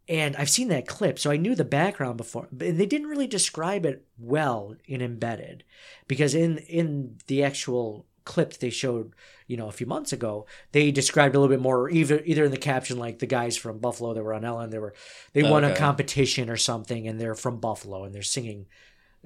And 0.08 0.36
I've 0.36 0.48
seen 0.50 0.68
that 0.68 0.86
clip, 0.86 1.18
so 1.18 1.32
I 1.32 1.36
knew 1.36 1.56
the 1.56 1.64
background 1.64 2.16
before, 2.16 2.46
but 2.52 2.78
they 2.78 2.86
didn't 2.86 3.08
really 3.08 3.26
describe 3.26 3.84
it 3.84 4.06
well 4.16 4.76
in 4.86 5.02
embedded, 5.02 5.64
because 6.06 6.32
in 6.32 6.58
in 6.58 7.18
the 7.26 7.42
actual 7.42 8.06
clip 8.26 8.50
that 8.50 8.60
they 8.60 8.68
showed, 8.70 9.14
you 9.46 9.56
know, 9.56 9.68
a 9.68 9.72
few 9.72 9.86
months 9.86 10.12
ago, 10.12 10.44
they 10.72 10.90
described 10.90 11.34
a 11.34 11.40
little 11.40 11.54
bit 11.56 11.62
more, 11.62 11.88
either 11.88 12.20
either 12.26 12.44
in 12.44 12.50
the 12.50 12.58
caption, 12.72 12.98
like 12.98 13.20
the 13.20 13.26
guys 13.26 13.56
from 13.56 13.78
Buffalo 13.78 14.12
that 14.12 14.22
were 14.22 14.34
on 14.34 14.44
Ellen, 14.44 14.68
they 14.70 14.78
were 14.78 14.92
they 15.32 15.42
won 15.42 15.64
a 15.64 15.74
competition 15.74 16.50
or 16.50 16.58
something, 16.58 17.08
and 17.08 17.18
they're 17.18 17.34
from 17.34 17.58
Buffalo 17.60 18.04
and 18.04 18.14
they're 18.14 18.22
singing 18.22 18.66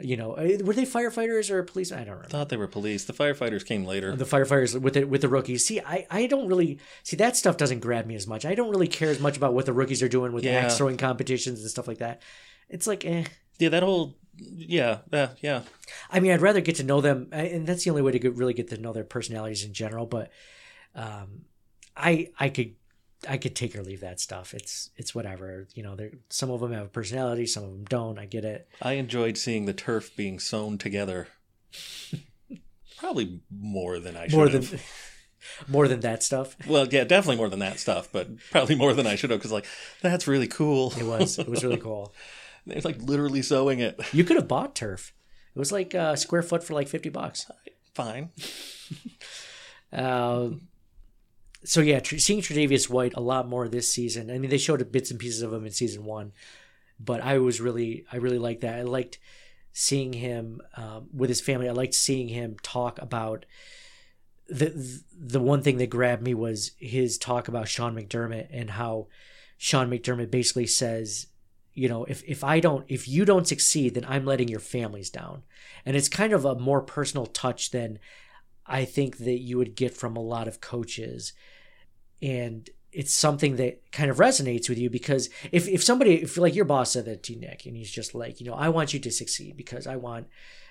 You 0.03 0.17
know, 0.17 0.33
uh, 0.33 0.59
were 0.65 0.73
they 0.73 0.87
firefighters 0.87 1.51
or 1.51 1.63
police? 1.63 1.91
I 1.93 1.97
don't 2.05 2.09
remember. 2.21 2.27
I 2.29 2.31
thought 2.31 2.49
they 2.49 2.57
were 2.57 2.69
police. 2.69 3.05
The 3.05 3.13
firefighters 3.13 3.67
came 3.67 3.85
later. 3.85 4.17
the 4.17 4.25
firefighters 4.25 4.81
with 4.81 4.95
the 4.95 5.05
with 5.05 5.21
the 5.21 5.29
rookies. 5.29 5.67
See, 5.67 5.79
I, 5.81 6.07
I 6.11 6.27
don't 6.27 6.49
really 6.49 6.79
see 7.03 7.17
that 7.17 7.37
stuff 7.37 7.57
doesn't 7.59 7.81
grab 7.81 8.07
me 8.07 8.15
as 8.15 8.27
much. 8.27 8.45
I 8.47 8.55
don't 8.55 8.71
really 8.71 8.89
care 8.89 9.11
as 9.11 9.21
much 9.21 9.37
about 9.37 9.53
what 9.53 9.67
the 9.67 9.75
rookies 9.75 10.03
are 10.03 10.09
doing 10.09 10.33
with 10.33 10.45
Yeah. 10.45 10.61
axe 10.61 10.77
throwing 10.79 10.97
competitions 10.97 11.61
and 11.61 11.69
stuff 11.71 11.89
like 11.89 11.99
that. 11.99 12.23
It's 12.71 12.87
like, 12.87 13.05
eh. 13.05 13.25
yeah, 13.59 13.69
that 13.71 13.83
whole 13.83 14.15
yeah, 14.41 14.99
yeah, 15.13 15.31
yeah. 15.41 15.63
I 16.11 16.21
mean, 16.21 16.33
I'd 16.33 16.41
rather 16.41 16.61
get 16.61 16.77
to 16.77 16.85
know 16.85 17.01
them, 17.01 17.29
and 17.33 17.67
that's 17.67 17.85
the 17.85 17.91
only 17.91 18.03
way 18.03 18.13
to 18.13 18.19
get, 18.19 18.35
really 18.35 18.55
get 18.55 18.69
to 18.69 18.79
know 18.81 18.93
their 18.93 19.05
personalities 19.05 19.65
in 19.65 19.73
general. 19.73 20.07
But 20.07 20.31
um, 20.95 21.43
I 21.97 22.31
I 22.39 22.49
could 22.49 22.75
I 23.29 23.37
could 23.37 23.55
take 23.55 23.77
or 23.77 23.83
leave 23.83 24.01
that 24.01 24.21
stuff. 24.21 24.55
It's 24.55 24.91
it's 24.97 25.15
whatever. 25.15 25.69
You 25.75 25.83
know, 25.83 25.95
there 25.97 26.11
some 26.29 26.51
of 26.51 26.61
them 26.61 26.73
have 26.73 26.87
a 26.87 26.89
personality, 26.91 27.47
some 27.47 27.65
of 27.65 27.71
them 27.71 27.85
don't. 27.85 28.19
I 28.19 28.27
get 28.27 28.45
it. 28.45 28.69
I 28.81 28.95
enjoyed 28.95 29.37
seeing 29.37 29.67
the 29.67 29.75
turf 29.75 30.15
being 30.17 30.39
sewn 30.39 30.79
together. 30.79 31.29
Probably 32.99 33.41
more 33.51 33.99
than 33.99 34.17
I 34.17 34.27
should 34.29 34.37
More 34.37 34.49
have. 34.49 34.71
than 34.71 34.81
more 35.69 35.89
than 35.89 36.01
that 36.01 36.23
stuff. 36.23 36.55
Well, 36.67 36.87
yeah, 36.91 37.05
definitely 37.05 37.37
more 37.37 37.49
than 37.49 37.61
that 37.61 37.79
stuff, 37.79 38.09
but 38.13 38.29
probably 38.51 38.75
more 38.75 38.93
than 38.93 39.07
I 39.07 39.15
should 39.17 39.31
have 39.31 39.39
because, 39.39 39.53
like, 39.53 39.67
that's 40.03 40.29
really 40.29 40.47
cool. 40.49 40.93
It 40.99 41.05
was 41.05 41.39
it 41.39 41.49
was 41.49 41.65
really 41.65 41.79
cool. 41.79 42.15
They're 42.67 42.81
like 42.83 43.01
literally 43.03 43.43
sewing 43.43 43.81
it. 43.81 44.01
You 44.13 44.25
could 44.25 44.37
have 44.37 44.49
bought 44.49 44.75
turf. 44.75 45.13
It 45.55 45.59
was 45.59 45.73
like 45.73 45.95
a 45.95 46.17
square 46.17 46.43
foot 46.43 46.63
for 46.63 46.75
like 46.75 46.89
fifty 46.89 47.09
bucks. 47.09 47.51
Fine. 47.95 48.31
Uh, 49.93 50.51
so 51.65 51.81
yeah, 51.81 52.01
tr- 52.01 52.19
seeing 52.19 52.41
Tre'Davious 52.41 52.89
White 52.89 53.15
a 53.17 53.21
lot 53.21 53.49
more 53.49 53.69
this 53.69 53.91
season. 53.91 54.31
I 54.31 54.39
mean, 54.39 54.51
they 54.51 54.59
showed 54.59 54.93
bits 54.93 55.11
and 55.11 55.19
pieces 55.19 55.43
of 55.43 55.53
him 55.53 55.67
in 55.67 55.73
season 55.73 56.05
one, 56.05 56.33
but 56.99 57.21
I 57.21 57.39
was 57.39 57.61
really, 57.61 58.05
I 58.13 58.17
really 58.17 58.39
liked 58.39 58.61
that. 58.61 58.79
I 58.79 58.83
liked 58.83 59.19
seeing 59.73 60.13
him 60.13 60.61
um, 60.77 61.09
with 61.13 61.31
his 61.31 61.41
family. 61.41 61.69
I 61.69 61.73
liked 61.73 61.95
seeing 61.95 62.29
him 62.29 62.57
talk 62.63 63.01
about 63.01 63.45
the 64.49 65.03
the 65.17 65.41
one 65.41 65.63
thing 65.63 65.79
that 65.79 65.91
grabbed 65.91 66.23
me 66.23 66.35
was 66.35 66.73
his 66.79 67.19
talk 67.19 67.49
about 67.49 67.69
Sean 67.69 67.95
McDermott 67.95 68.49
and 68.51 68.71
how 68.71 69.07
Sean 69.57 69.91
McDermott 69.91 70.31
basically 70.31 70.67
says, 70.67 71.27
you 71.81 71.89
know, 71.89 72.05
if 72.05 72.23
if 72.29 72.45
I 72.45 72.61
don't, 72.61 72.85
if 72.89 73.09
you 73.09 73.25
don't 73.25 73.49
succeed, 73.49 73.95
then 73.95 74.05
I'm 74.07 74.27
letting 74.27 74.49
your 74.49 74.61
families 74.61 75.09
down, 75.09 75.45
and 75.87 75.97
it's 75.97 76.11
kind 76.11 76.35
of 76.35 76.45
a 76.45 76.55
more 76.55 76.83
personal 76.83 77.25
touch 77.25 77.71
than 77.71 77.99
I 78.67 78.85
think 78.85 79.17
that 79.17 79.39
you 79.39 79.57
would 79.57 79.75
get 79.77 79.97
from 79.97 80.15
a 80.15 80.21
lot 80.35 80.47
of 80.47 80.61
coaches. 80.61 81.33
And 82.21 82.69
it's 82.93 83.15
something 83.15 83.57
that 83.57 83.81
kind 83.93 84.11
of 84.11 84.19
resonates 84.19 84.69
with 84.69 84.77
you 84.77 84.91
because 84.91 85.31
if, 85.53 85.67
if 85.69 85.83
somebody, 85.83 86.17
if 86.23 86.37
like 86.37 86.55
your 86.55 86.67
boss 86.67 86.93
said 86.93 87.07
that 87.07 87.23
to 87.23 87.33
you, 87.33 87.41
Nick, 87.41 87.65
and 87.65 87.75
he's 87.75 87.91
just 87.91 88.15
like, 88.15 88.41
you 88.41 88.47
know, 88.47 88.55
I 88.55 88.69
want 88.69 88.93
you 88.93 89.01
to 89.01 89.11
succeed 89.11 89.57
because 89.57 89.87
I 89.87 89.97
want, 89.97 90.27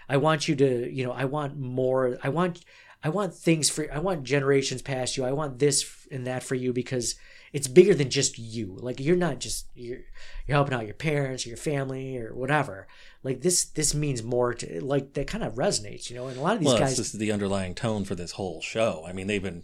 I 0.07 0.17
want 0.17 0.47
you 0.47 0.55
to, 0.57 0.93
you 0.93 1.03
know, 1.03 1.11
I 1.11 1.25
want 1.25 1.57
more, 1.57 2.19
I 2.21 2.29
want, 2.29 2.63
I 3.03 3.09
want 3.09 3.33
things 3.33 3.69
for, 3.69 3.91
I 3.91 3.99
want 3.99 4.23
generations 4.23 4.83
past 4.83 5.17
you. 5.17 5.25
I 5.25 5.31
want 5.31 5.57
this 5.57 6.07
and 6.11 6.27
that 6.27 6.43
for 6.43 6.55
you 6.55 6.71
because 6.71 7.15
it's 7.53 7.67
bigger 7.67 7.93
than 7.93 8.09
just 8.09 8.37
you. 8.37 8.77
Like 8.79 8.99
you're 8.99 9.15
not 9.15 9.39
just, 9.39 9.67
you're, 9.75 9.99
you're 10.47 10.55
helping 10.55 10.73
out 10.73 10.85
your 10.85 10.95
parents 10.95 11.45
or 11.45 11.49
your 11.49 11.57
family 11.57 12.17
or 12.17 12.33
whatever. 12.33 12.87
Like 13.23 13.41
this, 13.41 13.65
this 13.65 13.93
means 13.93 14.23
more 14.23 14.53
to, 14.55 14.83
like 14.83 15.13
that 15.13 15.27
kind 15.27 15.43
of 15.43 15.55
resonates, 15.55 16.09
you 16.09 16.15
know, 16.15 16.27
and 16.27 16.37
a 16.37 16.41
lot 16.41 16.53
of 16.53 16.59
these 16.59 16.67
Well, 16.67 16.79
guys, 16.79 16.97
this 16.97 17.13
is 17.13 17.19
the 17.19 17.31
underlying 17.31 17.75
tone 17.75 18.05
for 18.05 18.15
this 18.15 18.33
whole 18.33 18.61
show. 18.61 19.03
I 19.07 19.13
mean, 19.13 19.27
they've 19.27 19.43
been 19.43 19.63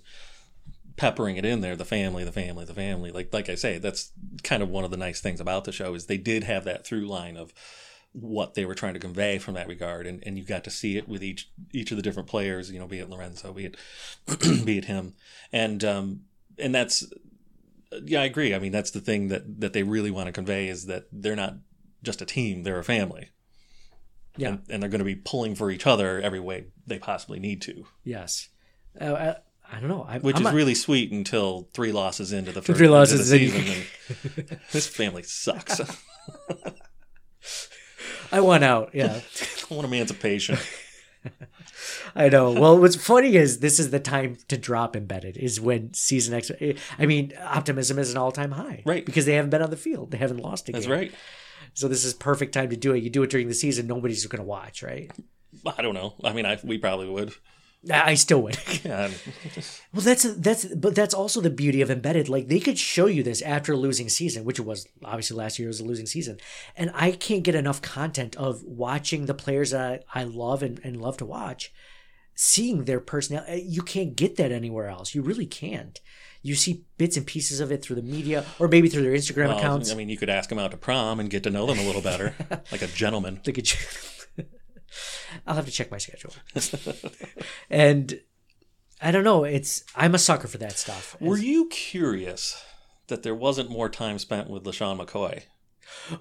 peppering 0.98 1.36
it 1.36 1.44
in 1.44 1.60
there 1.62 1.76
the 1.76 1.84
family 1.84 2.24
the 2.24 2.32
family 2.32 2.64
the 2.64 2.74
family 2.74 3.12
like 3.12 3.34
like 3.34 3.50
i 3.50 3.56
say 3.56 3.78
that's 3.78 4.14
kind 4.44 4.64
of 4.64 4.70
one 4.70 4.86
of 4.86 4.92
the 4.92 4.98
nice 4.98 5.20
things 5.20 5.42
about 5.42 5.66
the 5.66 5.72
show 5.72 5.94
is 5.94 6.06
they 6.06 6.18
did 6.18 6.46
have 6.46 6.64
that 6.64 6.86
through 6.86 7.06
line 7.06 7.36
of 7.36 7.54
what 8.14 8.54
they 8.54 8.64
were 8.64 8.76
trying 8.76 8.94
to 8.94 9.00
convey 9.00 9.38
from 9.38 9.56
that 9.56 9.68
regard 9.68 10.08
and, 10.08 10.24
and 10.26 10.38
you 10.38 10.44
got 10.46 10.64
to 10.64 10.70
see 10.70 10.96
it 10.96 11.08
with 11.08 11.22
each 11.22 11.50
each 11.74 11.92
of 11.92 11.98
the 11.98 12.04
different 12.04 12.30
players 12.30 12.72
you 12.72 12.80
know 12.80 12.88
be 12.88 13.00
it 13.00 13.10
lorenzo 13.10 13.52
be 13.52 13.66
it 13.66 13.78
be 14.66 14.78
it 14.78 14.86
him 14.86 15.14
and 15.52 15.84
um 15.84 16.22
and 16.58 16.74
that's 16.74 17.06
yeah 18.04 18.22
i 18.22 18.26
agree 18.26 18.54
i 18.54 18.60
mean 18.60 18.72
that's 18.72 18.92
the 18.92 19.00
thing 19.00 19.30
that 19.30 19.60
that 19.62 19.74
they 19.74 19.84
really 19.84 20.12
want 20.12 20.28
to 20.28 20.32
convey 20.32 20.68
is 20.68 20.86
that 20.86 21.06
they're 21.12 21.36
not 21.36 21.56
just 22.04 22.22
a 22.22 22.26
team 22.26 22.64
they're 22.64 22.80
a 22.80 22.84
family 22.84 23.30
yeah. 24.38 24.50
and, 24.50 24.62
and 24.70 24.82
they're 24.84 24.90
going 24.90 25.00
to 25.00 25.06
be 25.06 25.16
pulling 25.16 25.56
for 25.56 25.72
each 25.72 25.88
other 25.88 26.20
every 26.20 26.40
way 26.40 26.66
they 26.86 27.00
possibly 27.00 27.40
need 27.40 27.62
to 27.62 27.86
Yes. 28.04 28.50
Uh, 29.00 29.14
I, 29.14 29.36
I 29.72 29.80
don't 29.80 29.90
know. 29.90 30.06
I, 30.08 30.20
which 30.20 30.38
I'm 30.38 30.46
is 30.48 30.54
really 30.54 30.76
sweet 30.76 31.12
until 31.12 31.68
three 31.74 31.92
losses 31.92 32.32
into 32.32 32.52
the 32.52 32.62
first 32.64 32.78
three 32.78 32.88
losses 32.88 33.30
the 33.30 33.38
season. 33.38 33.84
and 34.40 34.60
this 34.72 34.88
family 34.88 35.24
sucks. 35.24 35.82
I 38.32 38.40
want 38.42 38.64
out. 38.64 38.92
Yeah, 38.94 39.20
I 39.70 39.74
want 39.74 39.86
emancipation. 39.86 40.58
I 42.18 42.30
know. 42.30 42.52
Well, 42.52 42.80
what's 42.80 42.96
funny 42.96 43.36
is 43.36 43.60
this 43.60 43.80
is 43.80 43.92
the 43.92 44.00
time 44.00 44.38
to 44.48 44.58
drop 44.58 44.96
embedded. 44.96 45.36
Is 45.38 45.60
when 45.60 45.94
season 45.94 46.34
X. 46.34 46.52
I 46.98 47.06
mean, 47.06 47.34
optimism 47.44 48.00
is 48.00 48.12
an 48.12 48.18
all 48.18 48.32
time 48.32 48.52
high, 48.52 48.84
Right. 48.86 49.06
Because 49.06 49.26
they 49.26 49.34
haven't 49.34 49.50
been 49.52 49.62
on 49.62 49.70
the 49.70 49.78
field. 49.78 50.12
They 50.12 50.18
haven't 50.18 50.38
lost 50.38 50.70
a 50.70 50.72
That's 50.72 50.86
game. 50.86 50.96
right. 50.96 51.12
So 51.74 51.88
this 51.90 52.06
is 52.06 52.14
perfect 52.14 52.54
time 52.54 52.70
to 52.70 52.78
do 52.78 52.94
it. 52.94 53.04
You 53.04 53.10
do 53.10 53.24
it 53.24 53.30
during 53.30 53.50
the 53.50 53.54
season. 53.54 53.86
Nobody's 53.88 54.26
going 54.28 54.42
to 54.42 54.48
watch, 54.48 54.82
right? 54.82 55.12
I 55.78 55.82
don't 55.82 55.94
know. 55.94 56.14
I 56.24 56.32
mean, 56.32 56.46
I 56.46 56.58
we 56.64 56.78
probably 56.78 57.10
would. 57.10 57.34
I 57.92 58.16
still 58.16 58.42
would. 58.44 58.58
Well, 59.94 60.04
that's 60.04 60.24
that's 60.36 60.66
but 60.66 60.96
that's 60.96 61.14
also 61.14 61.40
the 61.40 61.50
beauty 61.50 61.82
of 61.82 61.90
embedded. 61.92 62.28
Like 62.30 62.48
they 62.48 62.60
could 62.60 62.78
show 62.78 63.06
you 63.06 63.24
this 63.24 63.42
after 63.42 63.74
a 63.74 63.78
losing 63.78 64.10
season, 64.10 64.44
which 64.44 64.60
was 64.60 64.88
obviously 65.04 65.38
last 65.38 65.60
year 65.60 65.68
was 65.70 65.80
a 65.80 65.86
losing 65.86 66.06
season, 66.06 66.38
and 66.76 66.92
I 66.94 67.12
can't 67.12 67.44
get 67.44 67.56
enough 67.56 67.82
content 67.82 68.36
of 68.36 68.64
watching 68.64 69.26
the 69.26 69.34
players 69.34 69.72
that 69.72 70.04
I, 70.14 70.22
I 70.22 70.24
love 70.24 70.64
and, 70.64 70.80
and 70.84 71.00
love 71.02 71.18
to 71.18 71.26
watch, 71.26 71.72
seeing 72.36 72.84
their 72.84 73.00
personality. 73.00 73.52
Eh, 73.52 73.64
you 73.66 73.82
can't 73.82 74.16
get 74.16 74.36
that 74.36 74.52
anywhere 74.52 74.88
else. 74.88 75.16
You 75.16 75.22
really 75.22 75.46
can't. 75.46 76.00
You 76.42 76.54
see 76.54 76.86
bits 76.98 77.18
and 77.18 77.26
pieces 77.26 77.60
of 77.60 77.72
it 77.72 77.82
through 77.82 77.96
the 77.96 78.04
media, 78.04 78.46
or 78.60 78.68
maybe 78.68 78.88
through 78.88 79.02
their 79.02 79.14
Instagram 79.14 79.48
well, 79.48 79.58
accounts. 79.58 79.92
I 79.92 79.96
mean, 79.96 80.10
you 80.10 80.18
could 80.18 80.30
ask 80.30 80.50
them 80.50 80.60
out 80.60 80.72
to 80.72 80.78
prom 80.78 81.20
and 81.20 81.30
get 81.30 81.42
to 81.44 81.50
know 81.50 81.66
them 81.66 81.80
a 81.80 81.84
little 81.84 82.04
better, 82.04 82.36
like 82.72 82.84
a 82.84 82.88
gentleman. 82.88 83.42
Look 83.46 83.58
at 83.58 83.74
you. 83.74 84.46
I'll 85.48 85.56
have 85.56 85.66
to 85.66 85.72
check 85.72 85.90
my 85.90 85.98
schedule. 85.98 86.34
and 87.70 88.20
I 89.02 89.12
don't 89.12 89.24
know. 89.24 89.44
It's 89.44 89.84
I'm 89.96 90.14
a 90.14 90.20
sucker 90.20 90.48
for 90.48 90.60
that 90.60 90.78
stuff. 90.78 91.18
Were 91.20 91.38
you 91.38 91.68
curious 91.68 92.64
that 93.08 93.24
there 93.24 93.36
wasn't 93.36 93.72
more 93.72 93.90
time 93.90 94.20
spent 94.20 94.50
with 94.50 94.64
LeSean 94.64 95.04
McCoy? 95.04 95.44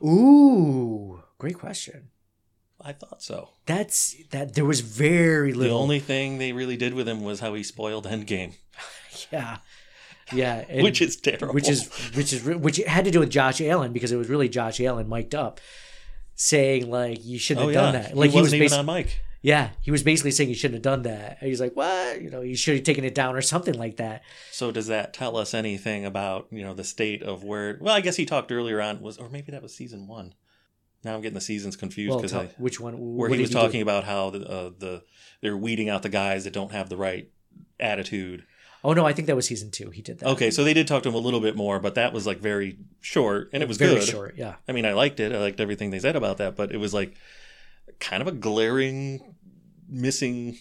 Ooh, 0.03 1.23
great 1.39 1.59
question. 1.59 2.09
I 2.85 2.93
thought 2.93 3.22
so. 3.22 3.49
That's 3.66 4.14
that. 4.30 4.55
There 4.55 4.64
was 4.64 4.80
very 4.80 5.53
little. 5.55 5.78
The 5.78 5.82
only 5.82 6.01
thing 6.01 6.39
they 6.39 6.53
really 6.53 6.76
did 6.76 6.93
with 6.95 7.09
him 7.09 7.22
was 7.24 7.41
how 7.41 7.55
he 7.55 7.62
spoiled 7.62 8.07
Endgame, 8.07 8.55
yeah, 9.32 9.59
yeah. 10.32 10.64
and- 10.68 10.82
which 10.82 11.01
is 11.01 11.16
terrible. 11.16 11.55
which 11.55 11.68
is 11.68 11.89
which 12.14 12.32
is 12.32 12.45
which 12.45 12.76
had 12.78 13.05
to 13.07 13.11
do 13.11 13.20
with 13.20 13.30
Josh 13.30 13.61
Allen 13.61 13.93
because 13.93 14.12
it 14.12 14.16
was 14.16 14.28
really 14.28 14.49
Josh 14.49 14.80
Allen 14.80 15.09
mic'd 15.09 15.35
up, 15.35 15.61
saying 16.35 16.91
like 16.91 17.24
you 17.24 17.39
shouldn't 17.39 17.64
oh 17.64 17.68
have 17.68 17.74
yeah, 17.74 17.80
done 17.80 17.93
that. 18.03 18.16
Like 18.16 18.30
he 18.30 18.41
wasn't 18.41 18.62
even 18.62 18.68
basi- 18.68 18.78
on 18.78 18.87
mic. 18.87 19.20
Yeah, 19.41 19.70
he 19.82 19.91
was 19.91 20.03
basically 20.03 20.30
saying 20.30 20.49
he 20.49 20.55
shouldn't 20.55 20.76
have 20.76 20.82
done 20.82 21.03
that. 21.03 21.37
He's 21.41 21.61
like, 21.61 21.74
what? 21.76 22.22
You 22.22 22.30
know, 22.30 22.41
you 22.41 22.57
should 22.57 22.76
have 22.76 22.85
taken 22.85 23.05
it 23.05 23.14
down 23.14 23.37
or 23.37 23.43
something 23.43 23.74
like 23.74 23.99
that. 23.99 24.22
So 24.51 24.70
does 24.72 24.87
that 24.87 25.12
tell 25.12 25.37
us 25.37 25.53
anything 25.53 26.07
about 26.07 26.47
you 26.51 26.64
know 26.64 26.72
the 26.72 26.85
state 26.85 27.22
of 27.22 27.45
where? 27.45 27.76
Well, 27.80 27.95
I 27.95 28.01
guess 28.01 28.16
he 28.16 28.24
talked 28.24 28.51
earlier 28.51 28.80
on 28.80 29.03
was, 29.03 29.18
or 29.18 29.28
maybe 29.28 29.53
that 29.53 29.62
was 29.62 29.74
season 29.74 30.07
one. 30.07 30.35
Now 31.05 31.15
I'm 31.15 31.21
getting 31.21 31.35
the 31.35 31.41
seasons 31.41 31.77
confused 31.77 32.17
because 32.17 32.33
I 32.33 32.47
which 32.59 32.81
one? 32.81 33.17
where 33.17 33.29
he 33.29 33.41
was 33.41 33.51
do? 33.51 33.55
talking 33.55 33.83
about 33.83 34.05
how 34.05 34.31
the, 34.31 34.49
uh, 34.49 34.71
the 34.79 35.03
they're 35.41 35.57
weeding 35.57 35.89
out 35.89 36.03
the 36.03 36.09
guys 36.09 36.45
that 36.45 36.53
don't 36.53 36.73
have 36.73 36.89
the 36.89 36.97
right 36.97 37.31
attitude. 37.79 38.45
Oh 38.83 38.93
no, 38.93 39.07
I 39.07 39.15
think 39.15 39.27
that 39.29 39.37
was 39.37 39.47
season 39.47 39.71
two. 39.71 39.91
He 39.91 40.03
did 40.03 40.19
that. 40.19 40.29
Okay, 40.29 40.51
so 40.51 40.63
they 40.63 40.75
did 40.75 40.87
talk 40.87 41.03
to 41.05 41.09
him 41.09 41.15
a 41.15 41.19
little 41.19 41.41
bit 41.41 41.57
more, 41.57 41.81
but 41.81 41.95
that 41.95 42.13
was 42.13 42.27
like 42.27 42.39
very 42.39 42.79
short, 43.01 43.49
and 43.53 43.63
it 43.63 43.69
was 43.69 43.79
very 43.79 43.95
good. 43.95 44.09
short. 44.09 44.35
Yeah. 44.37 44.57
I 44.69 44.73
mean, 44.73 44.85
I 44.85 44.93
liked 44.93 45.21
it. 45.21 45.33
I 45.33 45.39
liked 45.39 45.59
everything 45.59 45.91
they 45.91 45.99
said 45.99 46.17
about 46.17 46.37
that, 46.37 46.55
but 46.55 46.71
it 46.71 46.77
was 46.77 46.93
like 46.93 47.15
kind 47.99 48.21
of 48.21 48.29
a 48.29 48.33
glaring 48.33 49.35
missing 49.89 50.59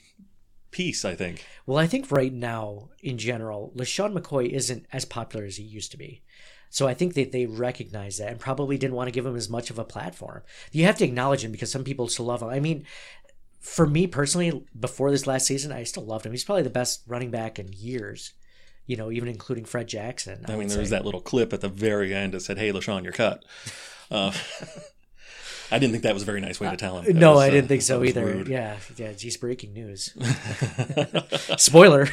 piece. 0.72 1.04
I 1.04 1.16
think. 1.16 1.46
Well, 1.66 1.78
I 1.78 1.86
think 1.86 2.12
right 2.12 2.32
now, 2.32 2.90
in 3.02 3.18
general, 3.18 3.74
LeSean 3.76 4.18
McCoy 4.18 4.50
isn't 4.50 4.86
as 4.94 5.04
popular 5.04 5.46
as 5.46 5.58
he 5.58 5.64
used 5.64 5.92
to 5.92 5.98
be. 5.98 6.24
So 6.74 6.88
I 6.88 6.96
think 6.96 7.14
that 7.14 7.32
they 7.32 7.46
recognize 7.46 8.18
that 8.18 8.32
and 8.32 8.40
probably 8.40 8.80
didn't 8.80 8.96
want 8.96 9.08
to 9.08 9.12
give 9.12 9.28
him 9.28 9.36
as 9.36 9.48
much 9.48 9.70
of 9.70 9.78
a 9.78 9.84
platform. 9.84 10.42
You 10.72 10.86
have 10.86 10.98
to 10.98 11.06
acknowledge 11.06 11.44
him 11.44 11.52
because 11.52 11.72
some 11.72 11.84
people 11.84 12.08
still 12.08 12.26
love 12.26 12.42
him. 12.42 12.50
I 12.50 12.60
mean, 12.60 12.84
for 13.60 13.86
me 13.86 14.08
personally, 14.08 14.66
before 14.78 15.12
this 15.12 15.28
last 15.28 15.46
season, 15.46 15.72
I 15.72 15.84
still 15.84 16.04
loved 16.04 16.26
him. 16.26 16.32
He's 16.32 16.44
probably 16.44 16.64
the 16.64 16.72
best 16.72 17.04
running 17.06 17.30
back 17.30 17.60
in 17.60 17.72
years. 17.74 18.34
You 18.88 18.98
know, 18.98 19.12
even 19.12 19.30
including 19.30 19.66
Fred 19.66 19.88
Jackson. 19.88 20.46
I 20.48 20.54
mean, 20.54 20.62
would 20.62 20.70
there 20.72 20.80
was 20.80 20.90
that 20.90 21.06
little 21.06 21.22
clip 21.22 21.54
at 21.54 21.62
the 21.62 21.70
very 21.70 22.12
end 22.12 22.34
that 22.34 22.40
said, 22.40 22.58
"Hey, 22.58 22.72
LeSean, 22.72 23.04
you're 23.04 23.14
cut." 23.14 23.46
Uh, 24.10 24.34
I 25.72 25.78
didn't 25.78 25.92
think 25.92 26.04
that 26.04 26.16
was 26.16 26.24
a 26.24 26.26
very 26.26 26.42
nice 26.42 26.60
way 26.60 26.72
to 26.72 26.76
tell 26.76 26.98
him. 26.98 27.06
That 27.06 27.16
No, 27.16 27.34
was, 27.34 27.42
I 27.42 27.48
uh, 27.50 27.52
didn't 27.52 27.68
think 27.68 27.84
so 27.84 28.04
either. 28.04 28.26
rude. 28.26 28.48
Yeah, 28.48 28.78
yeah. 28.98 29.14
Geez, 29.14 29.38
breaking 29.38 29.74
news. 29.74 30.16
Spoiler. 31.58 32.10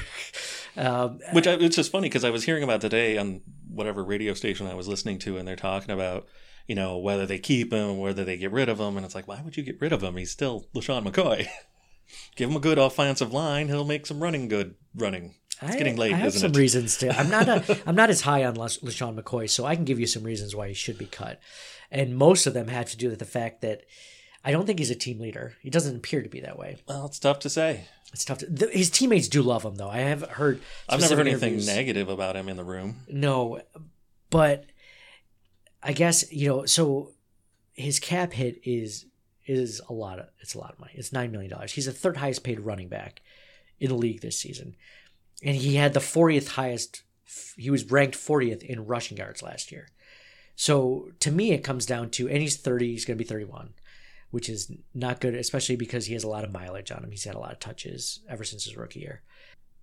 Um, 0.77 1.21
Which 1.33 1.47
I, 1.47 1.53
it's 1.55 1.77
just 1.77 1.93
funny 1.93 2.09
because 2.09 2.25
I 2.25 2.31
was 2.31 2.45
hearing 2.45 2.63
about 2.63 2.81
today 2.81 3.19
on 3.19 3.43
whatever 3.69 4.05
radio 4.05 4.35
station 4.35 4.67
I 4.67 4.75
was 4.75 4.89
listening 4.89 5.19
to, 5.21 5.37
and 5.37 5.47
they're 5.47 5.57
talking 5.57 5.91
about, 5.91 6.27
you 6.67 6.75
know, 6.75 6.99
whether 6.99 7.27
they 7.27 7.39
keep 7.39 7.73
him, 7.73 7.99
whether 7.99 8.25
they 8.25 8.37
get 8.37 8.53
rid 8.53 8.69
of 8.69 8.79
him. 8.79 8.97
And 8.97 9.05
it's 9.05 9.15
like, 9.15 9.27
why 9.29 9.41
would 9.43 9.57
you 9.57 9.63
get 9.63 9.81
rid 9.81 9.93
of 9.93 10.03
him? 10.03 10.17
He's 10.17 10.31
still 10.31 10.67
LeSean 10.75 11.07
McCoy. 11.07 11.47
Give 12.37 12.51
him 12.51 12.57
a 12.57 12.61
good 12.61 12.79
offensive 12.79 13.33
line. 13.33 13.69
He'll 13.69 13.85
make 13.85 14.05
some 14.05 14.21
running 14.21 14.49
good 14.49 14.75
running. 14.97 15.35
It's 15.63 15.75
I- 15.75 15.79
getting 15.79 15.97
late, 15.97 16.13
I 16.13 16.17
have 16.17 16.29
isn't 16.29 16.41
some 16.41 16.51
it? 16.53 16.57
reasons 16.57 16.97
to. 16.99 17.17
I'm 17.17 17.31
not 17.31 17.49
a. 17.49 17.79
I'm 17.87 17.95
not 17.95 18.11
as 18.11 18.23
high 18.23 18.45
on 18.45 18.55
La- 18.55 18.67
LeSean 18.67 19.17
McCoy, 19.21 19.49
so 19.49 19.65
I 19.65 19.77
can 19.77 19.85
give 19.85 20.01
you 20.01 20.07
some 20.07 20.25
reasons 20.25 20.57
why 20.57 20.69
he 20.69 20.75
should 20.75 20.99
be 20.99 21.07
cut, 21.07 21.41
and 21.91 22.17
most 22.17 22.47
of 22.47 22.55
them 22.55 22.67
have 22.69 22.87
to 22.91 22.97
do 22.97 23.11
with 23.11 23.19
the 23.21 23.25
fact 23.25 23.61
that 23.63 23.83
I 24.45 24.53
don't 24.53 24.67
think 24.67 24.79
he's 24.79 24.91
a 24.91 24.95
team 24.95 25.19
leader. 25.19 25.55
He 25.61 25.69
doesn't 25.71 25.97
appear 25.97 26.23
to 26.23 26.29
be 26.29 26.41
that 26.41 26.59
way. 26.59 26.79
Well, 26.89 27.07
it's 27.07 27.19
tough 27.19 27.41
to 27.41 27.51
say. 27.51 27.85
It's 28.13 28.25
tough. 28.25 28.39
To, 28.39 28.47
the, 28.47 28.69
his 28.69 28.91
teammates 28.91 29.29
do 29.29 29.43
love 29.43 29.65
him, 29.65 29.75
though. 29.75 29.91
I 29.91 29.99
have 29.99 30.23
heard. 30.23 30.61
I've 30.89 31.01
never 31.01 31.17
heard 31.17 31.29
anything 31.29 31.55
interviews- 31.55 31.67
negative 31.67 32.09
about 32.09 32.37
him 32.37 32.49
in 32.49 32.57
the 32.57 32.65
room. 32.65 33.03
No, 33.09 33.61
but 34.31 34.65
I 35.83 35.93
guess 35.93 36.31
you 36.33 36.49
know. 36.49 36.67
So 36.67 37.13
his 37.73 38.01
cap 38.01 38.33
hit 38.33 38.61
is 38.65 39.07
is 39.47 39.81
a 39.89 39.93
lot 39.93 40.19
of 40.19 40.27
it's 40.41 40.55
a 40.55 40.59
lot 40.59 40.73
of 40.73 40.79
money. 40.81 40.93
It's 40.95 41.13
nine 41.13 41.33
million 41.33 41.51
dollars. 41.51 41.73
He's 41.73 41.87
the 41.87 41.93
third 41.93 42.17
highest 42.17 42.43
paid 42.43 42.61
running 42.61 42.89
back 42.89 43.21
in 43.79 43.89
the 43.89 43.95
league 43.97 44.21
this 44.23 44.39
season, 44.39 44.75
and 45.43 45.57
he 45.57 45.77
had 45.77 45.93
the 45.93 46.01
40th 46.01 46.49
highest. 46.49 47.03
He 47.57 47.71
was 47.71 47.91
ranked 47.91 48.17
40th 48.17 48.63
in 48.63 48.87
rushing 48.87 49.19
yards 49.19 49.43
last 49.43 49.71
year. 49.71 49.89
So 50.57 51.11
to 51.21 51.31
me, 51.31 51.53
it 51.53 51.65
comes 51.65 51.87
down 51.87 52.11
to, 52.11 52.29
and 52.29 52.39
he's 52.39 52.57
30. 52.57 52.91
He's 52.91 53.05
going 53.05 53.17
to 53.17 53.25
be 53.25 53.29
31, 53.29 53.73
which 54.31 54.49
is 54.49 54.73
not 54.95 55.21
good, 55.21 55.35
especially 55.35 55.77
because 55.77 56.07
he 56.07 56.15
has 56.15 56.25
a 56.25 56.29
lot 56.29 56.45
of 56.45 56.53
mileage 56.53 56.91
on 56.91 57.05
him. 57.05 57.11
He's 57.11 57.25
had 57.25 57.35
a 57.35 57.41
lot 57.41 57.53
of 57.53 57.61
touches 57.61 58.21
ever 58.29 58.45
since 58.45 58.65
his 58.65 58.77
rookie 58.77 59.01
year. 59.01 59.23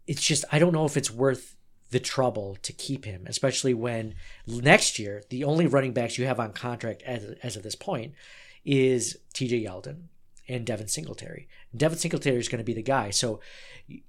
It's 0.05 0.23
just 0.23 0.45
I 0.51 0.59
don't 0.59 0.73
know 0.73 0.85
if 0.85 0.97
it's 0.97 1.11
worth 1.11 1.55
the 1.89 1.99
trouble 1.99 2.57
to 2.63 2.73
keep 2.73 3.05
him, 3.05 3.25
especially 3.27 3.73
when 3.73 4.15
next 4.45 4.99
year 4.99 5.23
the 5.29 5.43
only 5.43 5.67
running 5.67 5.93
backs 5.93 6.17
you 6.17 6.25
have 6.25 6.39
on 6.39 6.51
contract 6.51 7.01
as, 7.03 7.23
as 7.43 7.55
of 7.55 7.63
this 7.63 7.75
point 7.75 8.13
is 8.65 9.17
T.J. 9.33 9.63
Yeldon 9.63 10.03
and 10.49 10.65
Devin 10.65 10.87
Singletary. 10.87 11.47
Devin 11.75 11.97
Singletary 11.97 12.37
is 12.37 12.49
going 12.49 12.59
to 12.59 12.65
be 12.65 12.73
the 12.73 12.81
guy. 12.81 13.09
So 13.09 13.39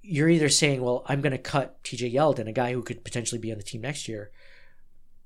you're 0.02 0.28
either 0.28 0.48
saying, 0.48 0.82
well, 0.82 1.04
I'm 1.06 1.20
going 1.20 1.32
to 1.32 1.38
cut 1.38 1.82
T.J. 1.84 2.12
Yeldon, 2.12 2.48
a 2.48 2.52
guy 2.52 2.72
who 2.72 2.82
could 2.82 3.04
potentially 3.04 3.40
be 3.40 3.52
on 3.52 3.58
the 3.58 3.64
team 3.64 3.82
next 3.82 4.08
year, 4.08 4.30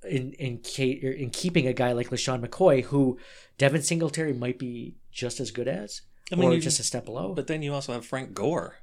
in 0.08 0.32
in 0.32 0.60
in 0.66 1.30
keeping 1.30 1.66
a 1.66 1.72
guy 1.72 1.92
like 1.92 2.10
LeSean 2.10 2.44
McCoy, 2.44 2.82
who 2.84 3.18
Devin 3.56 3.82
Singletary 3.82 4.32
might 4.32 4.58
be 4.58 4.96
just 5.12 5.38
as 5.40 5.50
good 5.50 5.68
as, 5.68 6.02
I 6.32 6.36
mean, 6.36 6.48
or 6.50 6.54
you- 6.54 6.60
just 6.60 6.80
a 6.80 6.84
step 6.84 7.04
below. 7.04 7.34
But 7.34 7.46
then 7.46 7.62
you 7.62 7.72
also 7.74 7.92
have 7.92 8.04
Frank 8.06 8.34
Gore. 8.34 8.76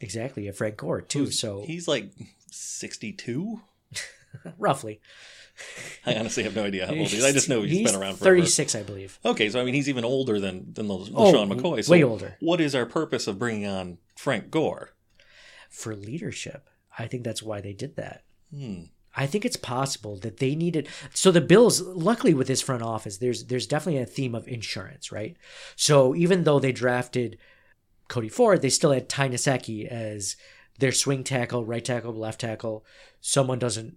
exactly, 0.00 0.46
a 0.48 0.52
Frank 0.52 0.76
Gore 0.76 1.00
too. 1.00 1.20
who's- 1.24 1.38
So 1.38 1.62
he's 1.66 1.88
like 1.88 2.12
62. 2.50 3.60
roughly, 4.58 5.00
I 6.06 6.14
honestly 6.14 6.44
have 6.44 6.54
no 6.54 6.64
idea 6.64 6.86
how 6.86 6.92
old 6.94 7.08
he 7.08 7.16
is. 7.16 7.24
I 7.24 7.32
just 7.32 7.48
know 7.48 7.62
he's 7.62 7.84
been 7.90 8.00
around 8.00 8.14
forever. 8.18 8.36
36, 8.36 8.74
I 8.76 8.82
believe. 8.82 9.18
Okay, 9.24 9.50
so 9.50 9.60
I 9.60 9.64
mean, 9.64 9.74
he's 9.74 9.88
even 9.88 10.04
older 10.04 10.38
than 10.38 10.72
than 10.72 10.86
the 10.88 10.94
Oh, 10.94 10.98
LeSean 11.32 11.52
McCoy. 11.52 11.84
So 11.84 11.90
way 11.92 12.02
older. 12.04 12.36
What 12.40 12.60
is 12.60 12.74
our 12.74 12.86
purpose 12.86 13.26
of 13.26 13.38
bringing 13.38 13.66
on 13.66 13.98
Frank 14.16 14.50
Gore? 14.50 14.90
for 15.68 15.94
leadership. 15.94 16.68
I 16.98 17.06
think 17.06 17.22
that's 17.22 17.42
why 17.44 17.60
they 17.60 17.72
did 17.72 17.94
that. 17.96 18.24
Hmm. 18.52 18.82
I 19.16 19.26
think 19.26 19.44
it's 19.44 19.56
possible 19.56 20.16
that 20.18 20.36
they 20.36 20.54
needed 20.54 20.88
so 21.12 21.30
the 21.30 21.40
Bills 21.40 21.80
luckily 21.80 22.32
with 22.34 22.46
this 22.46 22.62
front 22.62 22.82
office 22.82 23.18
there's 23.18 23.44
there's 23.44 23.66
definitely 23.66 24.00
a 24.00 24.06
theme 24.06 24.34
of 24.34 24.46
insurance, 24.46 25.10
right? 25.10 25.36
So 25.76 26.14
even 26.14 26.44
though 26.44 26.60
they 26.60 26.72
drafted 26.72 27.38
Cody 28.08 28.28
Ford, 28.28 28.62
they 28.62 28.70
still 28.70 28.92
had 28.92 29.08
Ty 29.08 29.28
as 29.28 30.36
their 30.78 30.92
swing 30.92 31.24
tackle, 31.24 31.64
right 31.64 31.84
tackle, 31.84 32.12
left 32.12 32.40
tackle. 32.40 32.84
Someone 33.20 33.58
doesn't 33.58 33.96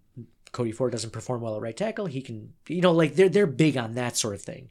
Cody 0.51 0.71
Ford 0.71 0.91
doesn't 0.91 1.13
perform 1.13 1.41
well 1.41 1.55
at 1.55 1.61
right 1.61 1.75
tackle, 1.75 2.05
he 2.05 2.21
can 2.21 2.53
you 2.67 2.81
know 2.81 2.91
like 2.91 3.15
they're 3.15 3.29
they're 3.29 3.47
big 3.47 3.77
on 3.77 3.93
that 3.93 4.17
sort 4.17 4.35
of 4.35 4.41
thing. 4.41 4.69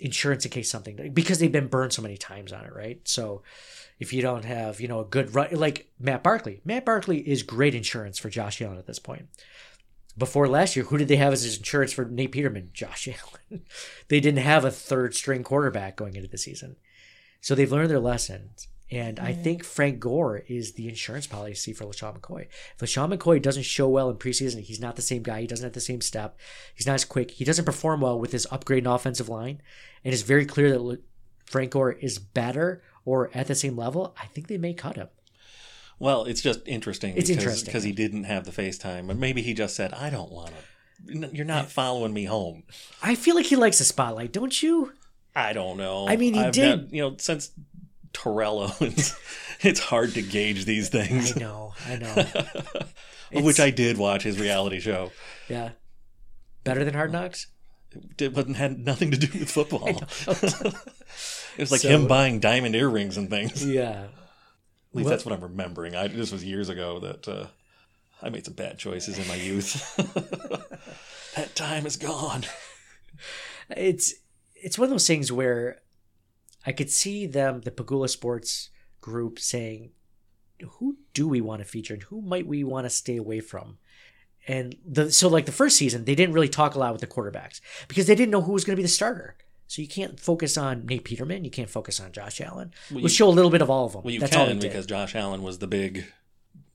Insurance 0.00 0.44
in 0.44 0.50
case 0.50 0.70
something 0.70 1.12
because 1.12 1.38
they've 1.38 1.50
been 1.50 1.66
burned 1.66 1.92
so 1.92 2.02
many 2.02 2.16
times 2.16 2.52
on 2.52 2.64
it, 2.64 2.72
right? 2.72 3.00
So 3.06 3.42
if 3.98 4.12
you 4.12 4.22
don't 4.22 4.44
have, 4.44 4.80
you 4.80 4.88
know, 4.88 5.00
a 5.00 5.04
good 5.04 5.34
run, 5.34 5.48
like 5.52 5.90
Matt 5.98 6.22
Barkley. 6.22 6.60
Matt 6.64 6.84
Barkley 6.84 7.18
is 7.28 7.42
great 7.42 7.74
insurance 7.74 8.18
for 8.18 8.30
Josh 8.30 8.62
Allen 8.62 8.78
at 8.78 8.86
this 8.86 8.98
point. 8.98 9.28
Before 10.16 10.48
last 10.48 10.74
year, 10.74 10.84
who 10.84 10.98
did 10.98 11.08
they 11.08 11.16
have 11.16 11.32
as 11.32 11.42
his 11.42 11.58
insurance 11.58 11.92
for 11.92 12.04
Nate 12.04 12.32
Peterman? 12.32 12.70
Josh 12.72 13.08
Allen. 13.50 13.62
they 14.08 14.20
didn't 14.20 14.42
have 14.42 14.64
a 14.64 14.70
third 14.70 15.14
string 15.14 15.42
quarterback 15.42 15.96
going 15.96 16.16
into 16.16 16.28
the 16.28 16.38
season. 16.38 16.76
So 17.40 17.54
they've 17.54 17.70
learned 17.70 17.90
their 17.90 18.00
lessons. 18.00 18.68
And 18.90 19.20
I 19.20 19.34
think 19.34 19.64
Frank 19.64 20.00
Gore 20.00 20.44
is 20.48 20.72
the 20.72 20.88
insurance 20.88 21.26
policy 21.26 21.74
for 21.74 21.84
LeSean 21.84 22.18
McCoy. 22.18 22.46
If 22.74 22.78
LeSean 22.78 23.14
McCoy 23.14 23.40
doesn't 23.40 23.64
show 23.64 23.86
well 23.86 24.08
in 24.08 24.16
preseason, 24.16 24.62
he's 24.62 24.80
not 24.80 24.96
the 24.96 25.02
same 25.02 25.22
guy. 25.22 25.42
He 25.42 25.46
doesn't 25.46 25.64
have 25.64 25.74
the 25.74 25.80
same 25.80 26.00
step. 26.00 26.38
He's 26.74 26.86
not 26.86 26.94
as 26.94 27.04
quick. 27.04 27.32
He 27.32 27.44
doesn't 27.44 27.66
perform 27.66 28.00
well 28.00 28.18
with 28.18 28.32
his 28.32 28.46
upgrade 28.50 28.84
in 28.84 28.90
offensive 28.90 29.28
line. 29.28 29.60
And 30.04 30.14
it's 30.14 30.22
very 30.22 30.46
clear 30.46 30.70
that 30.70 30.80
Le- 30.80 30.98
Frank 31.44 31.72
Gore 31.72 31.92
is 31.92 32.18
better 32.18 32.82
or 33.04 33.30
at 33.34 33.46
the 33.46 33.54
same 33.54 33.76
level. 33.76 34.14
I 34.20 34.26
think 34.26 34.46
they 34.48 34.58
may 34.58 34.74
cut 34.74 34.96
him. 34.96 35.08
Well, 35.98 36.24
it's 36.24 36.40
just 36.40 36.60
interesting. 36.66 37.14
It's 37.16 37.28
because, 37.28 37.42
interesting. 37.44 37.66
because 37.66 37.82
he 37.84 37.92
didn't 37.92 38.24
have 38.24 38.44
the 38.44 38.52
FaceTime, 38.52 39.10
and 39.10 39.18
maybe 39.18 39.42
he 39.42 39.52
just 39.54 39.74
said, 39.74 39.92
"I 39.94 40.10
don't 40.10 40.30
want 40.30 40.50
to. 41.06 41.28
You're 41.34 41.44
not 41.44 41.70
following 41.70 42.12
me 42.12 42.24
home." 42.24 42.62
I 43.02 43.14
feel 43.16 43.34
like 43.34 43.46
he 43.46 43.56
likes 43.56 43.78
the 43.78 43.84
spotlight, 43.84 44.32
don't 44.32 44.62
you? 44.62 44.92
I 45.34 45.52
don't 45.52 45.76
know. 45.76 46.06
I 46.08 46.16
mean, 46.16 46.34
he 46.34 46.40
I've 46.40 46.52
did- 46.52 46.82
not- 46.82 46.92
you 46.92 47.02
know, 47.02 47.16
since 47.18 47.50
Torello, 48.12 48.70
it's, 48.80 49.14
it's 49.60 49.80
hard 49.80 50.14
to 50.14 50.22
gauge 50.22 50.64
these 50.64 50.88
things. 50.88 51.36
I 51.36 51.40
know, 51.40 51.74
I 51.86 51.96
know. 51.96 52.24
Which 53.42 53.60
I 53.60 53.70
did 53.70 53.98
watch 53.98 54.22
his 54.22 54.38
reality 54.40 54.80
show. 54.80 55.12
Yeah. 55.48 55.70
Better 56.64 56.84
than 56.84 56.94
Hard 56.94 57.12
Knocks? 57.12 57.48
It 58.18 58.34
wasn't 58.34 58.56
had 58.56 58.84
nothing 58.84 59.10
to 59.12 59.16
do 59.16 59.38
with 59.38 59.50
football. 59.50 59.88
it 60.26 60.74
was 61.58 61.70
like 61.72 61.80
So- 61.80 61.88
him 61.88 62.06
buying 62.06 62.38
diamond 62.40 62.74
earrings 62.76 63.16
and 63.16 63.30
things. 63.30 63.64
Yeah. 63.64 63.90
At 64.90 64.94
least 64.94 65.04
Well- 65.04 65.04
that's 65.06 65.24
what 65.24 65.34
I'm 65.34 65.42
remembering. 65.42 65.94
I, 65.96 66.08
this 66.08 66.32
was 66.32 66.44
years 66.44 66.68
ago 66.68 67.00
that 67.00 67.26
uh, 67.28 67.46
I 68.22 68.28
made 68.30 68.44
some 68.44 68.54
bad 68.54 68.78
choices 68.78 69.18
in 69.18 69.26
my 69.28 69.34
youth. 69.36 69.96
that 71.36 71.54
time 71.54 71.86
is 71.86 71.96
gone. 71.96 72.44
It's 73.70 74.14
it's 74.54 74.78
one 74.78 74.86
of 74.86 74.90
those 74.90 75.06
things 75.06 75.30
where 75.30 75.80
I 76.66 76.72
could 76.72 76.90
see 76.90 77.26
them, 77.26 77.60
the 77.60 77.70
Pegula 77.70 78.08
Sports 78.08 78.70
group, 79.00 79.38
saying, 79.38 79.90
"Who 80.78 80.96
do 81.14 81.28
we 81.28 81.40
want 81.40 81.62
to 81.62 81.68
feature, 81.68 81.94
and 81.94 82.02
who 82.04 82.20
might 82.22 82.46
we 82.46 82.64
want 82.64 82.86
to 82.86 82.90
stay 82.90 83.16
away 83.16 83.40
from?" 83.40 83.78
And 84.48 84.76
the 84.84 85.12
so 85.12 85.28
like 85.28 85.44
the 85.46 85.52
first 85.52 85.76
season, 85.76 86.06
they 86.06 86.14
didn't 86.14 86.34
really 86.34 86.48
talk 86.48 86.74
a 86.74 86.78
lot 86.78 86.92
with 86.92 87.02
the 87.02 87.06
quarterbacks 87.06 87.60
because 87.86 88.06
they 88.06 88.14
didn't 88.14 88.30
know 88.30 88.40
who 88.40 88.52
was 88.52 88.64
going 88.64 88.72
to 88.72 88.78
be 88.78 88.82
the 88.82 88.88
starter. 88.88 89.36
So 89.66 89.82
you 89.82 89.88
can't 89.88 90.18
focus 90.18 90.56
on 90.56 90.86
Nate 90.86 91.04
Peterman, 91.04 91.44
you 91.44 91.50
can't 91.50 91.68
focus 91.68 92.00
on 92.00 92.10
Josh 92.10 92.40
Allen. 92.40 92.72
Well, 92.90 93.06
show 93.08 93.28
a 93.28 93.30
little 93.30 93.50
bit 93.50 93.60
of 93.60 93.68
all 93.68 93.84
of 93.84 93.92
them. 93.92 94.02
Well, 94.02 94.14
you 94.14 94.20
That's 94.20 94.34
can 94.34 94.58
because 94.58 94.86
Josh 94.86 95.14
Allen 95.14 95.42
was 95.42 95.58
the 95.58 95.66
big, 95.66 96.06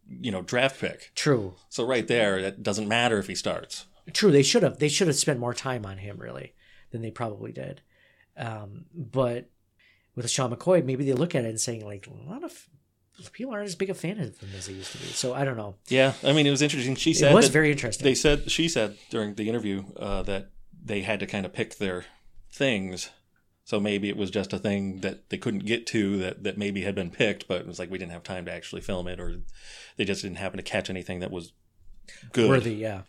you 0.08 0.32
know, 0.32 0.44
draft 0.44 0.80
pick. 0.80 1.12
True, 1.16 1.56
So 1.70 1.84
right 1.84 2.08
there, 2.08 2.38
it 2.38 2.62
doesn't 2.62 2.88
matter 2.88 3.18
if 3.18 3.26
he 3.26 3.34
starts. 3.34 3.88
true. 4.14 4.32
They 4.32 4.44
should 4.44 4.62
have 4.62 4.78
they 4.78 4.90
should 4.90 5.08
have 5.08 5.16
spent 5.16 5.40
more 5.40 5.56
time 5.56 5.88
on 5.88 5.98
him 5.98 6.18
really 6.20 6.54
than 6.92 7.02
they 7.02 7.10
probably 7.10 7.52
did. 7.52 7.82
Um, 8.38 8.86
but 8.94 9.50
with 10.16 10.30
Sean 10.30 10.54
McCoy, 10.54 10.86
maybe 10.86 11.04
they 11.04 11.14
look 11.14 11.34
at 11.34 11.46
it 11.46 11.50
and 11.50 11.60
saying 11.60 11.84
like 11.84 12.08
a 12.08 12.30
lot 12.32 12.44
of 12.44 12.70
people 13.32 13.54
aren't 13.54 13.68
as 13.68 13.76
big 13.76 13.90
a 13.90 13.94
fan 13.94 14.20
of 14.20 14.40
them 14.40 14.50
as 14.58 14.68
they 14.68 14.74
used 14.74 14.92
to 14.94 14.98
be. 14.98 15.06
So 15.06 15.34
I 15.34 15.46
don't 15.46 15.58
know. 15.58 15.76
Yeah, 15.88 16.14
I 16.24 16.34
mean, 16.34 16.48
it 16.48 16.52
was 16.52 16.62
interesting. 16.62 16.96
She 16.96 17.14
said 17.14 17.32
it 17.32 17.36
was 17.36 17.50
very 17.50 17.72
interesting. 17.72 18.04
They 18.04 18.16
said 18.16 18.50
she 18.52 18.68
said 18.68 18.98
during 19.10 19.36
the 19.36 19.50
interview 19.50 19.84
uh, 19.98 20.24
that 20.24 20.50
they 20.84 21.02
had 21.02 21.20
to 21.22 21.26
kind 21.28 21.46
of 21.46 21.54
pick 21.54 21.78
their 21.78 22.06
things. 22.52 23.10
So 23.66 23.80
maybe 23.80 24.10
it 24.10 24.18
was 24.18 24.30
just 24.30 24.52
a 24.52 24.60
thing 24.60 25.00
that 25.02 25.30
they 25.30 25.38
couldn't 25.38 25.66
get 25.66 25.88
to 25.88 26.18
that, 26.18 26.44
that 26.44 26.58
maybe 26.58 26.82
had 26.82 26.96
been 26.96 27.10
picked, 27.10 27.48
but 27.48 27.62
it 27.62 27.68
was 27.68 27.80
like 27.80 27.90
we 27.90 27.98
didn't 27.98 28.12
have 28.12 28.24
time 28.24 28.44
to 28.46 28.52
actually 28.52 28.82
film 28.82 29.08
it, 29.08 29.22
or 29.22 29.38
they 29.96 30.04
just 30.04 30.22
didn't 30.22 30.38
happen 30.38 30.58
to 30.58 30.64
catch 30.64 30.90
anything 30.90 31.22
that 31.22 31.32
was 31.32 31.54
good. 32.34 32.50
Worthy, 32.50 32.74
yeah, 32.74 33.04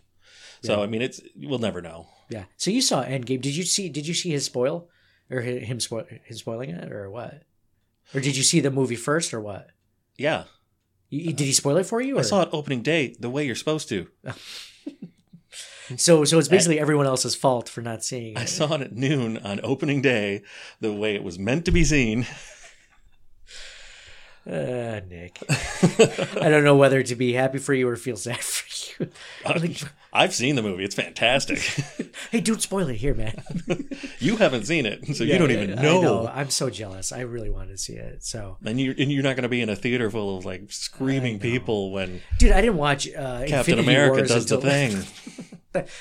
So 0.62 0.80
I 0.82 0.86
mean, 0.86 1.02
it's 1.02 1.20
we'll 1.36 1.58
never 1.58 1.82
know. 1.82 2.06
yeah. 2.28 2.44
So 2.56 2.70
you 2.70 2.82
saw 2.82 3.02
Endgame. 3.04 3.40
Did 3.40 3.56
you 3.56 3.64
see? 3.64 3.88
Did 3.88 4.06
you 4.06 4.14
see 4.14 4.30
his 4.30 4.44
spoil 4.44 4.88
or 5.28 5.40
him 5.40 5.80
spoil 5.80 6.04
him 6.04 6.36
spoiling 6.36 6.70
it 6.70 6.92
or 6.92 7.10
what? 7.10 7.42
Or 8.14 8.20
did 8.20 8.36
you 8.36 8.44
see 8.44 8.60
the 8.60 8.70
movie 8.70 8.94
first 8.96 9.34
or 9.34 9.40
what? 9.40 9.70
Yeah, 10.16 10.44
You- 11.10 11.32
did 11.32 11.44
he 11.44 11.52
spoil 11.52 11.76
it 11.78 11.86
for 11.86 12.00
you? 12.00 12.16
Or? 12.16 12.20
I 12.20 12.22
saw 12.22 12.42
it 12.42 12.48
opening 12.52 12.82
day 12.82 13.14
the 13.18 13.30
way 13.30 13.44
you're 13.46 13.54
supposed 13.54 13.88
to. 13.90 14.06
So 15.98 16.24
so 16.24 16.38
it's 16.38 16.48
basically 16.48 16.80
everyone 16.80 17.04
else's 17.04 17.34
fault 17.34 17.68
for 17.68 17.82
not 17.82 18.02
seeing 18.02 18.38
I 18.38 18.46
saw 18.46 18.72
it 18.74 18.80
at 18.80 18.92
noon 18.96 19.36
on 19.36 19.60
opening 19.62 20.00
day 20.00 20.42
the 20.80 20.90
way 20.90 21.14
it 21.14 21.22
was 21.22 21.38
meant 21.38 21.66
to 21.66 21.70
be 21.72 21.84
seen. 21.84 22.26
Uh, 24.46 25.00
Nick. 25.08 25.38
I 25.50 26.48
don't 26.48 26.64
know 26.64 26.76
whether 26.76 27.02
to 27.02 27.14
be 27.14 27.34
happy 27.34 27.58
for 27.58 27.74
you 27.74 27.86
or 27.86 27.96
feel 27.96 28.16
sad 28.16 28.38
for 28.40 28.66
you. 28.66 28.73
I've 30.12 30.34
seen 30.34 30.56
the 30.56 30.62
movie; 30.62 30.84
it's 30.84 30.94
fantastic. 30.94 31.58
hey, 32.30 32.40
dude, 32.40 32.62
spoil 32.62 32.88
it 32.88 32.96
here, 32.96 33.14
man. 33.14 33.42
you 34.18 34.36
haven't 34.36 34.66
seen 34.66 34.86
it, 34.86 35.16
so 35.16 35.24
Yeah, 35.24 35.34
you 35.34 35.38
don't 35.38 35.50
even 35.50 35.78
I 35.78 35.82
know. 35.82 36.28
I'm 36.28 36.50
so 36.50 36.70
jealous. 36.70 37.12
I 37.12 37.20
really 37.20 37.50
wanted 37.50 37.72
to 37.72 37.78
see 37.78 37.94
it. 37.94 38.24
So, 38.24 38.58
And 38.64 38.80
you're, 38.80 38.94
and 38.96 39.10
you're 39.10 39.22
not 39.22 39.36
going 39.36 39.42
to 39.42 39.48
be 39.48 39.60
in 39.60 39.68
a 39.68 39.76
theater 39.76 40.10
full 40.10 40.38
of 40.38 40.44
like 40.44 40.70
screaming 40.70 41.38
people 41.38 41.92
when 41.92 42.22
dude, 42.38 42.52
I 42.52 42.60
didn't 42.60 42.76
watch 42.76 43.08
uh, 43.08 43.40
Captain 43.46 43.78
Infinity 43.78 43.82
America 43.82 44.16
Wars 44.16 44.28
does 44.28 44.46
the 44.46 44.60
thing 44.60 45.04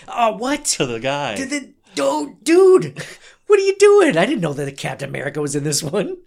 oh, 0.08 0.36
what? 0.38 0.66
to 0.66 0.86
the 0.86 1.00
guy. 1.00 1.36
Did 1.36 1.50
the, 1.50 1.74
Oh, 2.00 2.36
dude, 2.42 3.04
what 3.48 3.60
are 3.60 3.64
you 3.64 3.76
doing? 3.78 4.18
I 4.18 4.26
didn't 4.26 4.42
know 4.42 4.54
that 4.54 4.78
Captain 4.78 5.10
America 5.10 5.42
was 5.42 5.56
in 5.56 5.64
this 5.64 5.84
one. 5.84 6.18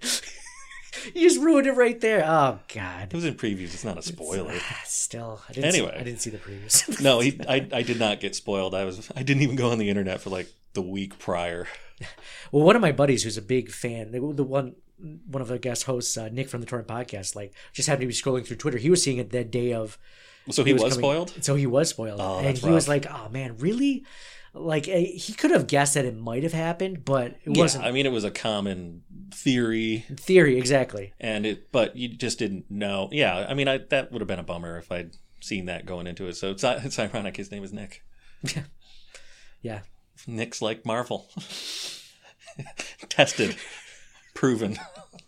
You 1.14 1.22
just 1.28 1.40
ruined 1.40 1.66
it 1.66 1.72
right 1.72 2.00
there. 2.00 2.24
Oh 2.26 2.58
God. 2.74 3.04
It 3.12 3.14
was 3.14 3.24
in 3.24 3.34
previews. 3.34 3.74
It's 3.74 3.84
not 3.84 3.98
a 3.98 4.02
spoiler. 4.02 4.54
Still, 4.84 5.40
I 5.48 5.52
didn't. 5.52 5.66
Anyway. 5.74 5.90
see, 5.92 6.00
I 6.00 6.02
didn't 6.02 6.20
see 6.20 6.30
the 6.30 6.38
previews. 6.38 7.00
No, 7.02 7.20
he, 7.20 7.38
I, 7.48 7.66
I 7.72 7.82
did 7.82 7.98
not 7.98 8.20
get 8.20 8.34
spoiled. 8.34 8.74
I 8.74 8.84
was 8.84 9.10
I 9.14 9.22
didn't 9.22 9.42
even 9.42 9.56
go 9.56 9.70
on 9.70 9.78
the 9.78 9.88
internet 9.88 10.20
for 10.20 10.30
like 10.30 10.48
the 10.72 10.82
week 10.82 11.18
prior. 11.18 11.66
Well, 12.52 12.62
one 12.64 12.76
of 12.76 12.82
my 12.82 12.92
buddies 12.92 13.22
who's 13.22 13.36
a 13.38 13.42
big 13.42 13.70
fan, 13.70 14.12
the, 14.12 14.20
the 14.34 14.44
one 14.44 14.74
one 14.98 15.42
of 15.42 15.48
the 15.48 15.58
guest 15.58 15.84
hosts, 15.84 16.16
uh, 16.16 16.28
Nick 16.30 16.48
from 16.48 16.60
the 16.60 16.66
Torrent 16.66 16.88
Podcast, 16.88 17.36
like 17.36 17.52
just 17.72 17.88
happened 17.88 18.02
to 18.02 18.06
be 18.08 18.12
scrolling 18.12 18.46
through 18.46 18.56
Twitter. 18.56 18.78
He 18.78 18.90
was 18.90 19.02
seeing 19.02 19.18
it 19.18 19.30
that 19.30 19.50
day 19.50 19.72
of. 19.72 19.98
So 20.50 20.62
he 20.62 20.72
was, 20.72 20.82
coming- 20.82 20.98
spoiled. 20.98 21.32
So 21.44 21.54
he 21.56 21.66
was 21.66 21.88
spoiled, 21.90 22.20
Oh, 22.20 22.38
and 22.38 22.56
he 22.56 22.70
was 22.70 22.86
like, 22.86 23.06
"Oh 23.10 23.28
man, 23.30 23.56
really?" 23.58 24.04
Like 24.58 24.88
eh, 24.88 25.00
he 25.16 25.32
could 25.34 25.50
have 25.50 25.66
guessed 25.66 25.94
that 25.94 26.04
it 26.06 26.16
might 26.16 26.42
have 26.42 26.52
happened, 26.54 27.04
but 27.04 27.32
it 27.44 27.54
Yeah, 27.56 27.62
wasn't. 27.62 27.84
I 27.84 27.90
mean, 27.92 28.06
it 28.06 28.12
was 28.12 28.24
a 28.24 28.30
common 28.30 29.02
theory, 29.32 30.06
Theory 30.16 30.56
exactly. 30.58 31.12
and 31.20 31.44
it, 31.44 31.70
but 31.72 31.94
you 31.96 32.08
just 32.08 32.38
didn't 32.38 32.70
know. 32.70 33.08
Yeah, 33.12 33.46
I 33.48 33.54
mean, 33.54 33.68
I 33.68 33.78
that 33.90 34.10
would 34.12 34.20
have 34.22 34.28
been 34.28 34.38
a 34.38 34.42
bummer 34.44 34.78
if 34.78 34.90
I'd 34.90 35.16
seen 35.40 35.66
that 35.66 35.84
going 35.84 36.06
into 36.06 36.26
it. 36.26 36.36
So 36.36 36.50
it's 36.52 36.64
it's 36.64 36.98
ironic. 36.98 37.36
His 37.36 37.50
name 37.50 37.62
is 37.64 37.72
Nick. 37.72 38.02
Yeah, 38.42 38.62
yeah. 39.60 39.80
Nick's 40.26 40.62
like 40.62 40.86
Marvel. 40.86 41.28
Tested, 43.10 43.56
proven. 44.34 44.78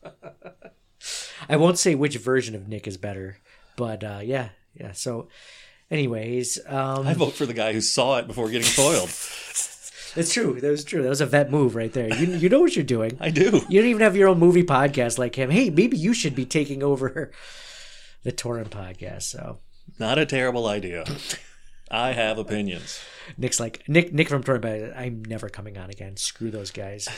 I 1.48 1.56
won't 1.56 1.78
say 1.78 1.94
which 1.94 2.16
version 2.16 2.54
of 2.54 2.68
Nick 2.68 2.86
is 2.86 2.96
better, 2.96 3.38
but 3.76 4.02
uh, 4.02 4.20
yeah, 4.22 4.48
yeah. 4.74 4.92
So, 4.92 5.28
anyways, 5.90 6.58
um, 6.66 7.06
I 7.06 7.14
vote 7.14 7.34
for 7.34 7.46
the 7.46 7.54
guy 7.54 7.72
who 7.72 7.80
saw 7.80 8.18
it 8.18 8.26
before 8.26 8.48
getting 8.50 8.66
foiled. 8.66 9.08
it's 10.16 10.32
true. 10.32 10.60
That 10.60 10.70
was 10.70 10.84
true. 10.84 11.02
That 11.02 11.08
was 11.08 11.20
a 11.20 11.26
vet 11.26 11.50
move 11.50 11.74
right 11.74 11.92
there. 11.92 12.14
You 12.14 12.34
you 12.36 12.48
know 12.48 12.60
what 12.60 12.76
you're 12.76 12.84
doing. 12.84 13.16
I 13.20 13.30
do. 13.30 13.62
You 13.68 13.80
don't 13.80 13.90
even 13.90 14.02
have 14.02 14.16
your 14.16 14.28
own 14.28 14.38
movie 14.38 14.64
podcast 14.64 15.18
like 15.18 15.34
him. 15.34 15.50
Hey, 15.50 15.70
maybe 15.70 15.96
you 15.96 16.14
should 16.14 16.34
be 16.34 16.44
taking 16.44 16.82
over 16.82 17.30
the 18.22 18.32
Torrent 18.32 18.70
podcast. 18.70 19.22
So 19.22 19.58
Not 19.98 20.18
a 20.18 20.26
terrible 20.26 20.66
idea. 20.66 21.04
I 21.90 22.12
have 22.12 22.36
opinions. 22.38 23.00
Nick's 23.38 23.58
like 23.58 23.82
Nick. 23.88 24.12
Nick 24.12 24.28
from 24.28 24.42
Torrent. 24.42 24.64
Podcast, 24.64 24.98
I'm 24.98 25.24
never 25.24 25.48
coming 25.48 25.78
on 25.78 25.88
again. 25.90 26.16
Screw 26.16 26.50
those 26.50 26.70
guys. 26.70 27.08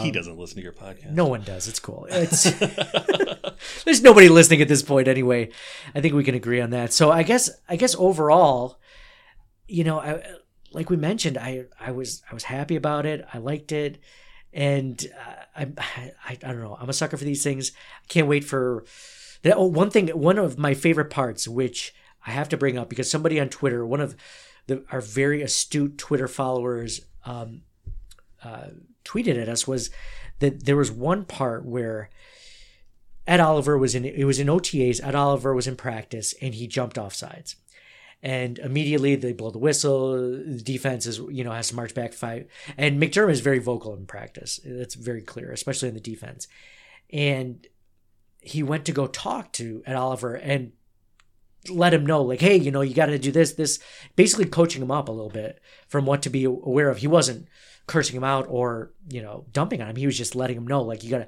He 0.00 0.10
doesn't 0.10 0.36
listen 0.38 0.56
to 0.56 0.62
your 0.62 0.72
podcast. 0.72 1.10
No 1.12 1.26
one 1.26 1.42
does. 1.42 1.66
It's 1.68 1.80
cool. 1.80 2.06
It's 2.10 2.44
there's 3.84 4.02
nobody 4.02 4.28
listening 4.28 4.62
at 4.62 4.68
this 4.68 4.82
point 4.82 5.08
anyway. 5.08 5.50
I 5.94 6.00
think 6.00 6.14
we 6.14 6.24
can 6.24 6.34
agree 6.34 6.60
on 6.60 6.70
that. 6.70 6.92
So 6.92 7.10
I 7.10 7.22
guess 7.22 7.50
I 7.68 7.76
guess 7.76 7.94
overall, 7.98 8.78
you 9.66 9.84
know, 9.84 9.98
I, 10.00 10.22
like 10.72 10.90
we 10.90 10.96
mentioned, 10.96 11.38
I 11.38 11.64
I 11.80 11.90
was 11.92 12.22
I 12.30 12.34
was 12.34 12.44
happy 12.44 12.76
about 12.76 13.06
it. 13.06 13.24
I 13.32 13.38
liked 13.38 13.72
it, 13.72 13.98
and 14.52 15.04
uh, 15.26 15.42
I, 15.56 15.72
I 15.78 16.12
I 16.30 16.34
don't 16.52 16.60
know. 16.62 16.76
I'm 16.80 16.88
a 16.88 16.92
sucker 16.92 17.16
for 17.16 17.24
these 17.24 17.42
things. 17.42 17.72
I 18.04 18.06
can't 18.08 18.28
wait 18.28 18.44
for. 18.44 18.84
that- 19.42 19.56
Oh, 19.56 19.66
one 19.66 19.90
thing. 19.90 20.08
One 20.08 20.38
of 20.38 20.58
my 20.58 20.74
favorite 20.74 21.10
parts, 21.10 21.46
which 21.48 21.94
I 22.26 22.30
have 22.32 22.48
to 22.50 22.56
bring 22.56 22.76
up 22.78 22.88
because 22.88 23.10
somebody 23.10 23.38
on 23.40 23.48
Twitter, 23.48 23.86
one 23.86 24.00
of 24.00 24.16
the, 24.66 24.84
our 24.90 25.00
very 25.00 25.42
astute 25.42 25.96
Twitter 25.98 26.26
followers, 26.26 27.00
um, 27.24 27.62
uh, 28.42 28.68
tweeted 29.06 29.40
at 29.40 29.48
us 29.48 29.66
was 29.66 29.90
that 30.40 30.64
there 30.64 30.76
was 30.76 30.90
one 30.90 31.24
part 31.24 31.64
where 31.64 32.10
Ed 33.26 33.40
Oliver 33.40 33.76
was 33.76 33.94
in 33.94 34.04
it 34.04 34.24
was 34.24 34.38
in 34.38 34.46
OTAs. 34.46 35.02
Ed 35.02 35.14
Oliver 35.14 35.54
was 35.54 35.66
in 35.66 35.76
practice 35.76 36.34
and 36.40 36.54
he 36.54 36.66
jumped 36.66 36.98
off 36.98 37.14
sides. 37.14 37.56
And 38.22 38.58
immediately 38.58 39.14
they 39.14 39.32
blow 39.32 39.50
the 39.50 39.58
whistle. 39.58 40.12
The 40.12 40.60
defense 40.62 41.06
is, 41.06 41.18
you 41.30 41.44
know, 41.44 41.52
has 41.52 41.68
to 41.68 41.76
march 41.76 41.94
back 41.94 42.12
five. 42.12 42.48
And 42.76 43.00
McDermott 43.00 43.32
is 43.32 43.40
very 43.40 43.58
vocal 43.58 43.94
in 43.94 44.06
practice. 44.06 44.58
That's 44.64 44.94
very 44.94 45.22
clear, 45.22 45.52
especially 45.52 45.88
in 45.88 45.94
the 45.94 46.00
defense. 46.00 46.48
And 47.12 47.66
he 48.40 48.62
went 48.62 48.84
to 48.86 48.92
go 48.92 49.06
talk 49.06 49.52
to 49.54 49.82
Ed 49.86 49.96
Oliver 49.96 50.34
and 50.34 50.72
let 51.68 51.94
him 51.94 52.06
know, 52.06 52.22
like, 52.22 52.40
hey, 52.40 52.56
you 52.56 52.70
know, 52.70 52.80
you 52.80 52.94
got 52.94 53.06
to 53.06 53.18
do 53.18 53.32
this, 53.32 53.52
this, 53.52 53.80
basically 54.14 54.46
coaching 54.46 54.82
him 54.82 54.90
up 54.90 55.08
a 55.08 55.12
little 55.12 55.30
bit 55.30 55.60
from 55.88 56.06
what 56.06 56.22
to 56.22 56.30
be 56.30 56.44
aware 56.44 56.88
of. 56.88 56.98
He 56.98 57.06
wasn't 57.06 57.48
cursing 57.86 58.16
him 58.16 58.24
out 58.24 58.46
or, 58.48 58.92
you 59.08 59.22
know, 59.22 59.46
dumping 59.52 59.80
on 59.80 59.90
him. 59.90 59.96
He 59.96 60.06
was 60.06 60.18
just 60.18 60.34
letting 60.34 60.56
him 60.56 60.66
know, 60.66 60.82
like, 60.82 61.04
you 61.04 61.10
got 61.10 61.18
to. 61.18 61.26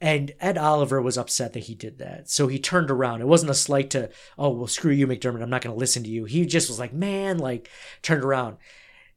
And 0.00 0.32
Ed 0.40 0.56
Oliver 0.56 1.02
was 1.02 1.18
upset 1.18 1.52
that 1.52 1.64
he 1.64 1.74
did 1.74 1.98
that. 1.98 2.30
So 2.30 2.46
he 2.46 2.58
turned 2.58 2.90
around. 2.90 3.20
It 3.20 3.28
wasn't 3.28 3.50
a 3.50 3.54
slight 3.54 3.90
to, 3.90 4.10
oh, 4.38 4.50
well, 4.50 4.66
screw 4.66 4.92
you, 4.92 5.06
McDermott. 5.06 5.42
I'm 5.42 5.50
not 5.50 5.62
to 5.62 5.72
listen 5.72 6.04
to 6.04 6.10
you. 6.10 6.24
He 6.24 6.46
just 6.46 6.68
was 6.68 6.78
like, 6.78 6.92
man, 6.92 7.38
like, 7.38 7.68
turned 8.00 8.24
around. 8.24 8.56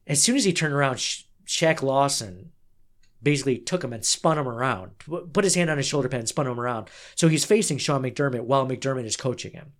As 0.06 0.20
soon 0.20 0.36
as 0.36 0.44
he 0.44 0.52
turned 0.52 0.74
around, 0.74 0.98
Sha- 0.98 1.24
Shaq 1.46 1.82
Lawson 1.82 2.50
basically 3.22 3.56
took 3.56 3.84
him 3.84 3.92
and 3.92 4.04
spun 4.04 4.36
him 4.36 4.48
around, 4.48 4.90
put 5.32 5.44
his 5.44 5.54
hand 5.54 5.70
on 5.70 5.76
his 5.76 5.86
shoulder 5.86 6.08
pad 6.08 6.20
and 6.20 6.28
spun 6.28 6.46
him 6.46 6.58
around. 6.58 6.90
So 7.14 7.28
he's 7.28 7.44
facing 7.44 7.78
Sean 7.78 8.02
McDermott 8.02 8.42
while 8.42 8.66
McDermott 8.66 9.04
is 9.04 9.16
coaching 9.16 9.52
him. 9.52 9.72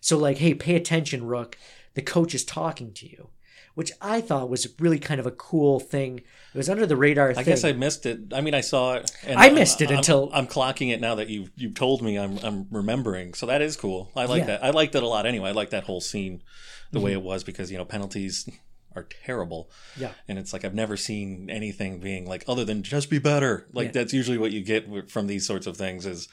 So, 0.00 0.18
like, 0.18 0.38
hey, 0.38 0.54
pay 0.54 0.76
attention, 0.76 1.26
Rook. 1.26 1.56
The 1.94 2.02
coach 2.02 2.34
is 2.34 2.44
talking 2.44 2.92
to 2.92 3.08
you, 3.08 3.30
which 3.76 3.92
I 4.00 4.20
thought 4.20 4.50
was 4.50 4.66
really 4.80 4.98
kind 4.98 5.20
of 5.20 5.26
a 5.26 5.30
cool 5.30 5.78
thing. 5.78 6.18
It 6.18 6.56
was 6.58 6.68
under 6.68 6.86
the 6.86 6.96
radar 6.96 7.30
I 7.30 7.34
thing. 7.34 7.44
guess 7.44 7.62
I 7.62 7.72
missed 7.72 8.04
it. 8.06 8.32
I 8.34 8.40
mean, 8.40 8.54
I 8.54 8.62
saw 8.62 8.94
it. 8.94 9.12
And 9.24 9.38
I 9.38 9.50
missed 9.50 9.80
it 9.82 9.90
I'm- 9.90 9.98
until- 9.98 10.30
I'm 10.32 10.46
clocking 10.46 10.90
it 10.92 11.00
now 11.00 11.14
that 11.14 11.28
you 11.28 11.48
you 11.56 11.70
told 11.70 12.02
me. 12.02 12.18
I'm 12.18 12.38
I'm 12.38 12.66
remembering. 12.70 13.34
So 13.34 13.46
that 13.46 13.62
is 13.62 13.76
cool. 13.76 14.10
I 14.16 14.24
like 14.24 14.40
Yeah. 14.40 14.46
that. 14.46 14.64
I 14.64 14.70
liked 14.70 14.94
it 14.94 15.02
a 15.02 15.06
lot. 15.06 15.26
Anyway, 15.26 15.48
I 15.50 15.52
like 15.52 15.70
that 15.70 15.84
whole 15.84 16.00
scene, 16.00 16.42
the 16.90 16.98
Mm-hmm. 16.98 17.04
way 17.04 17.12
it 17.12 17.22
was 17.22 17.44
because 17.44 17.70
you 17.70 17.78
know 17.78 17.84
penalties 17.84 18.48
are 18.96 19.06
terrible. 19.26 19.70
Yeah. 19.96 20.12
And 20.26 20.38
it's 20.38 20.54
like 20.54 20.64
I've 20.64 20.74
never 20.74 20.96
seen 20.96 21.50
anything 21.50 22.00
being 22.00 22.26
like 22.26 22.44
other 22.48 22.64
than 22.64 22.82
just 22.82 23.10
be 23.10 23.18
better. 23.18 23.66
Like 23.74 23.88
Yeah. 23.88 23.92
that's 24.00 24.14
usually 24.14 24.38
what 24.38 24.52
you 24.52 24.62
get 24.64 25.10
from 25.10 25.26
these 25.26 25.46
sorts 25.46 25.66
of 25.66 25.76
things 25.76 26.06
is 26.06 26.28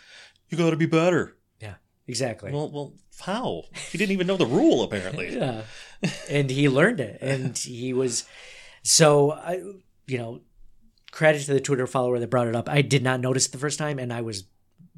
you 0.49 0.57
got 0.57 0.69
to 0.69 0.77
be 0.77 0.85
better. 0.85 1.35
Exactly. 2.07 2.51
Well, 2.51 2.71
well, 2.71 2.93
how? 3.21 3.63
He 3.91 3.97
didn't 3.97 4.11
even 4.11 4.27
know 4.27 4.37
the 4.37 4.45
rule 4.45 4.83
apparently. 4.83 5.35
Yeah. 5.37 5.61
and 6.29 6.49
he 6.49 6.67
learned 6.67 6.99
it. 6.99 7.17
And 7.21 7.57
he 7.57 7.93
was 7.93 8.25
so 8.81 9.31
I 9.31 9.61
you 10.05 10.17
know, 10.17 10.41
credit 11.11 11.43
to 11.43 11.53
the 11.53 11.61
Twitter 11.61 11.87
follower 11.87 12.19
that 12.19 12.29
brought 12.29 12.47
it 12.47 12.55
up. 12.55 12.67
I 12.67 12.81
did 12.81 13.03
not 13.03 13.21
notice 13.21 13.45
it 13.47 13.51
the 13.51 13.57
first 13.57 13.79
time 13.79 13.99
and 13.99 14.11
I 14.11 14.21
was 14.21 14.43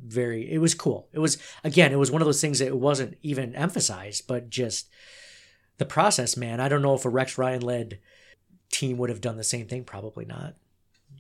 very 0.04 0.52
it 0.52 0.58
was 0.60 0.74
cool. 0.76 1.08
It 1.14 1.20
was 1.20 1.38
again, 1.64 1.92
it 1.92 2.00
was 2.00 2.12
one 2.12 2.22
of 2.22 2.26
those 2.26 2.42
things 2.42 2.60
that 2.60 2.68
it 2.68 2.78
wasn't 2.78 3.18
even 3.22 3.56
emphasized, 3.56 4.28
but 4.28 4.50
just 4.50 4.90
the 5.78 5.86
process, 5.86 6.36
man. 6.38 6.60
I 6.60 6.70
don't 6.70 6.82
know 6.82 6.96
if 6.96 7.06
a 7.06 7.10
Rex 7.10 7.38
Ryan 7.38 7.62
led 7.62 8.00
team 8.72 8.98
would 8.98 9.10
have 9.10 9.22
done 9.22 9.38
the 9.38 9.44
same 9.44 9.68
thing. 9.68 9.84
Probably 9.84 10.26
not. 10.26 10.56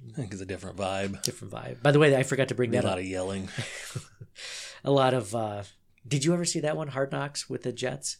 I 0.09 0.13
think 0.13 0.33
it's 0.33 0.41
a 0.41 0.45
different 0.45 0.77
vibe. 0.77 1.21
Different 1.23 1.53
vibe. 1.53 1.81
By 1.81 1.91
the 1.91 1.99
way, 1.99 2.15
I 2.15 2.23
forgot 2.23 2.49
to 2.49 2.55
bring 2.55 2.71
Be 2.71 2.77
a 2.77 2.81
lot 2.81 2.93
up. 2.93 2.99
of 2.99 3.05
yelling. 3.05 3.49
A 4.85 4.91
lot 4.91 5.13
of 5.13 5.35
uh 5.35 5.63
did 6.07 6.23
you 6.23 6.33
ever 6.33 6.45
see 6.45 6.59
that 6.61 6.77
one, 6.77 6.89
Hard 6.89 7.11
Knocks 7.11 7.49
with 7.49 7.63
the 7.63 7.73
Jets? 7.73 8.17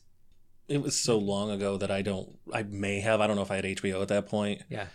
It 0.67 0.81
was 0.81 0.99
so 0.99 1.17
long 1.19 1.51
ago 1.51 1.77
that 1.77 1.91
I 1.91 2.01
don't. 2.01 2.37
I 2.51 2.63
may 2.63 2.99
have. 3.01 3.21
I 3.21 3.27
don't 3.27 3.35
know 3.35 3.43
if 3.43 3.51
I 3.51 3.57
had 3.57 3.65
HBO 3.65 4.01
at 4.01 4.07
that 4.07 4.25
point, 4.25 4.63
Yeah. 4.69 4.87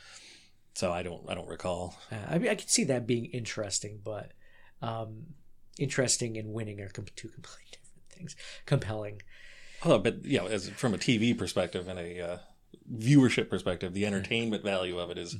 so 0.74 0.90
I 0.92 1.04
don't. 1.04 1.22
I 1.30 1.34
don't 1.34 1.46
recall. 1.46 1.96
Uh, 2.10 2.16
I 2.28 2.38
mean, 2.38 2.50
I 2.50 2.56
could 2.56 2.68
see 2.68 2.82
that 2.84 3.06
being 3.06 3.26
interesting, 3.26 4.00
but 4.04 4.32
um, 4.82 5.26
interesting 5.78 6.36
and 6.36 6.52
winning 6.52 6.80
are 6.80 6.88
com- 6.88 7.04
two 7.14 7.28
completely 7.28 7.66
different 7.70 8.10
things. 8.10 8.36
Compelling. 8.66 9.22
Oh, 9.84 9.98
but 10.00 10.24
you 10.24 10.38
know, 10.38 10.46
as 10.48 10.68
from 10.70 10.92
a 10.92 10.98
TV 10.98 11.38
perspective 11.38 11.86
and 11.86 12.00
a 12.00 12.20
uh, 12.20 12.38
viewership 12.92 13.48
perspective, 13.48 13.94
the 13.94 14.06
entertainment 14.06 14.64
value 14.64 14.98
of 14.98 15.10
it 15.10 15.18
is 15.18 15.36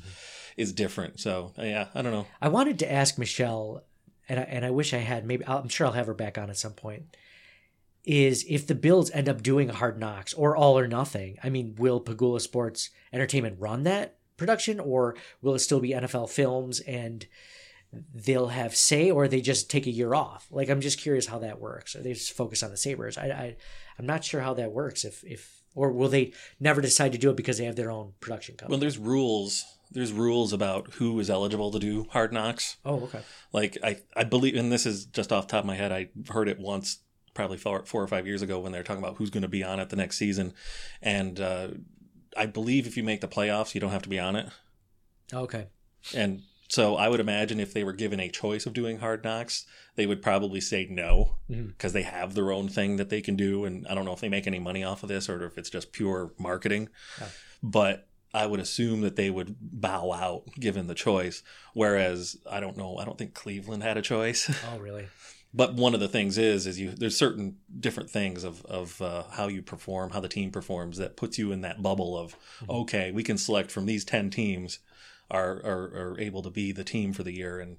is 0.57 0.73
different. 0.73 1.19
So 1.19 1.53
yeah, 1.59 1.89
I 1.93 2.03
don't 2.03 2.13
know. 2.13 2.27
I 2.41 2.47
wanted 2.49 2.79
to 2.79 2.93
ask 2.93 3.19
Michelle, 3.19 3.83
and 4.31 4.39
I, 4.39 4.43
and 4.45 4.65
I 4.65 4.71
wish 4.71 4.95
I 4.95 4.99
had. 4.99 5.27
Maybe 5.27 5.45
I'll, 5.45 5.59
I'm 5.59 5.69
sure 5.69 5.87
I'll 5.87 5.93
have 5.93 6.07
her 6.07 6.15
back 6.15 6.39
on 6.39 6.49
at 6.49 6.57
some 6.57 6.73
point. 6.73 7.17
Is 8.05 8.47
if 8.49 8.67
the 8.67 8.75
Bills 8.75 9.11
end 9.11 9.29
up 9.29 9.43
doing 9.43 9.69
a 9.69 9.75
Hard 9.75 9.99
Knocks 9.99 10.33
or 10.33 10.57
All 10.57 10.79
or 10.79 10.87
Nothing? 10.87 11.37
I 11.43 11.51
mean, 11.51 11.75
will 11.77 12.01
Pegula 12.01 12.41
Sports 12.41 12.91
Entertainment 13.13 13.57
run 13.59 13.83
that 13.83 14.17
production, 14.37 14.81
or 14.81 15.17
will 15.43 15.55
it 15.55 15.59
still 15.59 15.81
be 15.81 15.91
NFL 15.91 16.31
Films 16.31 16.81
and 16.81 17.27
they'll 18.15 18.49
have 18.49 18.75
say, 18.75 19.11
or 19.11 19.27
they 19.27 19.41
just 19.41 19.69
take 19.69 19.87
a 19.87 19.91
year 19.91 20.15
off? 20.15 20.47
Like, 20.51 20.71
I'm 20.71 20.81
just 20.81 21.01
curious 21.01 21.27
how 21.27 21.41
that 21.41 21.61
works. 21.61 21.97
Or 21.97 22.03
they 22.03 22.15
just 22.15 22.33
focus 22.33 22.63
on 22.63 22.71
the 22.71 22.77
Sabres? 22.77 23.19
I, 23.19 23.27
I 23.27 23.57
I'm 23.99 24.07
not 24.07 24.25
sure 24.25 24.41
how 24.41 24.55
that 24.55 24.73
works. 24.73 25.05
If 25.05 25.25
if 25.25 25.63
or 25.75 25.93
will 25.93 26.09
they 26.09 26.33
never 26.61 26.81
decide 26.81 27.13
to 27.13 27.19
do 27.19 27.31
it 27.31 27.37
because 27.37 27.59
they 27.59 27.65
have 27.65 27.77
their 27.77 27.91
own 27.91 28.13
production 28.21 28.57
company? 28.57 28.75
Well, 28.75 28.81
there's 28.81 28.99
rules. 28.99 29.65
There's 29.91 30.13
rules 30.13 30.53
about 30.53 30.95
who 30.95 31.19
is 31.19 31.31
eligible 31.31 31.71
to 31.73 31.79
do 31.79 32.07
hard 32.11 32.33
knocks. 32.33 32.77
oh, 32.85 33.05
okay. 33.05 33.23
Like 33.53 33.77
I, 33.83 33.99
I 34.17 34.25
believe, 34.25 34.55
and 34.55 34.71
this 34.71 34.87
is 34.87 35.07
just 35.07 35.33
off 35.33 35.47
the 35.47 35.53
top 35.53 35.65
of 35.65 35.67
my 35.67 35.77
head. 35.77 35.93
I 35.93 36.11
heard 36.31 36.49
it 36.49 36.59
once, 36.59 36.99
probably 37.35 37.57
four, 37.57 37.85
four 37.85 38.03
or 38.03 38.09
five 38.09 38.27
years 38.27 38.43
ago, 38.43 38.61
when 38.61 38.73
they 38.73 38.79
were 38.79 38.85
talking 38.85 39.03
about 39.03 39.17
who's 39.17 39.31
going 39.31 39.43
to 39.43 39.49
be 39.49 39.65
on 39.65 39.81
it 39.81 39.89
the 39.89 39.97
next 39.97 40.17
season, 40.17 40.53
and 41.03 41.41
uh, 41.41 41.69
I 42.37 42.47
believe 42.47 42.87
if 42.87 42.97
you 42.97 43.03
make 43.03 43.21
the 43.21 43.29
playoffs, 43.29 43.75
you 43.75 43.81
don't 43.81 43.91
have 43.91 44.03
to 44.03 44.09
be 44.09 44.19
on 44.19 44.37
it. 44.37 44.49
Okay. 45.33 45.67
And 46.15 46.43
so 46.69 46.95
I 46.97 47.09
would 47.09 47.21
imagine 47.21 47.59
if 47.59 47.75
they 47.75 47.83
were 47.83 47.93
given 47.93 48.21
a 48.21 48.29
choice 48.29 48.65
of 48.65 48.73
doing 48.73 49.01
hard 49.01 49.25
knocks, 49.25 49.67
they 49.97 50.07
would 50.07 50.23
probably 50.23 50.61
say 50.61 50.87
no 50.89 51.35
because 51.49 51.93
they 51.93 52.03
have 52.03 52.35
their 52.35 52.53
own 52.53 52.69
thing 52.69 52.97
that 52.97 53.09
they 53.11 53.21
can 53.21 53.35
do. 53.35 53.65
And 53.65 53.87
I 53.89 53.95
don't 53.95 54.05
know 54.05 54.13
if 54.13 54.21
they 54.21 54.29
make 54.29 54.47
any 54.47 54.61
money 54.61 54.85
off 54.85 55.03
of 55.03 55.09
this 55.09 55.29
or 55.29 55.45
if 55.45 55.59
it's 55.59 55.69
just 55.69 55.93
pure 55.93 56.33
marketing. 56.39 56.89
Yeah. 57.21 57.27
But 57.63 58.09
I 58.33 58.47
would 58.47 58.61
assume 58.61 59.01
that 59.01 59.17
they 59.17 59.31
would 59.31 59.57
bow 59.61 60.13
out 60.13 60.45
given 60.59 60.87
the 60.87 60.95
choice. 60.95 61.43
Whereas 61.75 62.37
I 62.49 62.61
don't 62.61 62.77
know, 62.77 62.97
I 62.99 63.05
don't 63.05 63.19
think 63.19 63.35
Cleveland 63.35 63.83
had 63.83 63.97
a 63.97 64.03
choice. 64.03 64.51
Oh, 64.73 64.79
really? 64.79 65.07
but 65.53 65.75
one 65.75 65.95
of 65.95 66.01
the 66.01 66.09
things 66.09 66.39
is 66.39 66.65
is 66.67 66.79
you 66.79 66.93
there's 66.93 67.17
certain 67.17 67.57
different 67.81 68.09
things 68.09 68.45
of 68.45 68.65
of 68.67 69.03
uh, 69.03 69.25
how 69.33 69.49
you 69.49 69.63
perform, 69.63 70.11
how 70.11 70.21
the 70.21 70.29
team 70.29 70.51
performs 70.51 70.97
that 70.99 71.17
puts 71.17 71.39
you 71.39 71.51
in 71.51 71.61
that 71.63 71.83
bubble 71.83 72.17
of 72.17 72.37
okay, 72.69 73.11
we 73.11 73.23
can 73.23 73.37
select 73.37 73.71
from 73.71 73.87
these 73.87 74.05
ten 74.05 74.31
teams 74.31 74.79
are 75.31 75.61
are, 75.65 76.13
are 76.13 76.21
able 76.21 76.43
to 76.43 76.51
be 76.51 76.73
the 76.73 76.85
team 76.85 77.13
for 77.13 77.23
the 77.23 77.35
year 77.35 77.59
and. 77.61 77.79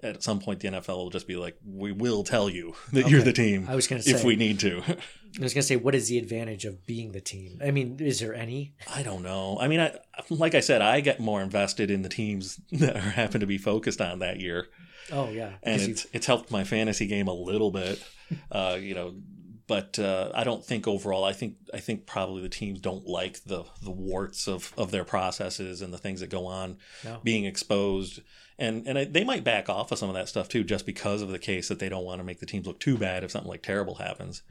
At 0.00 0.22
some 0.22 0.38
point, 0.38 0.60
the 0.60 0.68
NFL 0.68 0.96
will 0.96 1.10
just 1.10 1.26
be 1.26 1.34
like, 1.36 1.56
"We 1.64 1.90
will 1.92 2.22
tell 2.22 2.48
you 2.48 2.74
that 2.92 3.08
you're 3.08 3.22
the 3.22 3.32
team 3.32 3.66
I 3.68 3.74
was 3.74 3.86
gonna 3.88 4.02
say 4.02 4.12
if 4.12 4.24
we 4.24 4.36
need 4.36 4.60
to." 4.60 4.82
I 5.38 5.42
was 5.42 5.52
gonna 5.52 5.62
say, 5.62 5.76
what 5.76 5.94
is 5.94 6.08
the 6.08 6.16
advantage 6.18 6.64
of 6.64 6.86
being 6.86 7.12
the 7.12 7.20
team? 7.20 7.60
I 7.62 7.70
mean, 7.70 7.98
is 8.00 8.20
there 8.20 8.34
any? 8.34 8.74
I 8.94 9.02
don't 9.02 9.22
know. 9.22 9.58
I 9.60 9.68
mean, 9.68 9.80
I 9.80 9.94
like 10.30 10.54
I 10.54 10.60
said, 10.60 10.80
I 10.82 11.00
get 11.00 11.20
more 11.20 11.42
invested 11.42 11.90
in 11.90 12.02
the 12.02 12.08
teams 12.08 12.60
that 12.72 12.96
are, 12.96 13.00
happen 13.00 13.40
to 13.40 13.46
be 13.46 13.58
focused 13.58 14.00
on 14.00 14.20
that 14.20 14.40
year, 14.40 14.68
Oh 15.12 15.28
yeah, 15.30 15.52
and 15.62 15.82
it's 15.82 16.06
it's 16.12 16.26
helped 16.26 16.50
my 16.50 16.64
fantasy 16.64 17.06
game 17.06 17.28
a 17.28 17.34
little 17.34 17.70
bit. 17.70 18.02
Uh, 18.50 18.78
you 18.80 18.94
know, 18.94 19.14
but 19.66 19.98
uh, 19.98 20.30
I 20.34 20.44
don't 20.44 20.64
think 20.64 20.88
overall. 20.88 21.24
I 21.24 21.32
think 21.32 21.56
I 21.74 21.78
think 21.80 22.06
probably 22.06 22.42
the 22.42 22.48
teams 22.48 22.80
don't 22.80 23.06
like 23.06 23.44
the 23.44 23.64
the 23.82 23.90
warts 23.90 24.48
of 24.48 24.72
of 24.78 24.90
their 24.90 25.04
processes 25.04 25.82
and 25.82 25.92
the 25.92 25.98
things 25.98 26.20
that 26.20 26.30
go 26.30 26.46
on 26.46 26.78
No. 27.04 27.20
being 27.22 27.44
exposed. 27.44 28.20
And 28.58 28.86
and 28.86 28.98
I, 28.98 29.04
they 29.04 29.24
might 29.24 29.44
back 29.44 29.68
off 29.68 29.92
of 29.92 29.98
some 29.98 30.08
of 30.08 30.14
that 30.16 30.28
stuff 30.28 30.48
too, 30.48 30.64
just 30.64 30.84
because 30.86 31.22
of 31.22 31.28
the 31.28 31.38
case 31.38 31.68
that 31.68 31.78
they 31.78 31.88
don't 31.88 32.04
want 32.04 32.20
to 32.20 32.24
make 32.24 32.40
the 32.40 32.46
teams 32.46 32.66
look 32.66 32.80
too 32.80 32.98
bad 32.98 33.22
if 33.22 33.30
something 33.30 33.50
like 33.50 33.62
terrible 33.62 33.96
happens. 33.96 34.42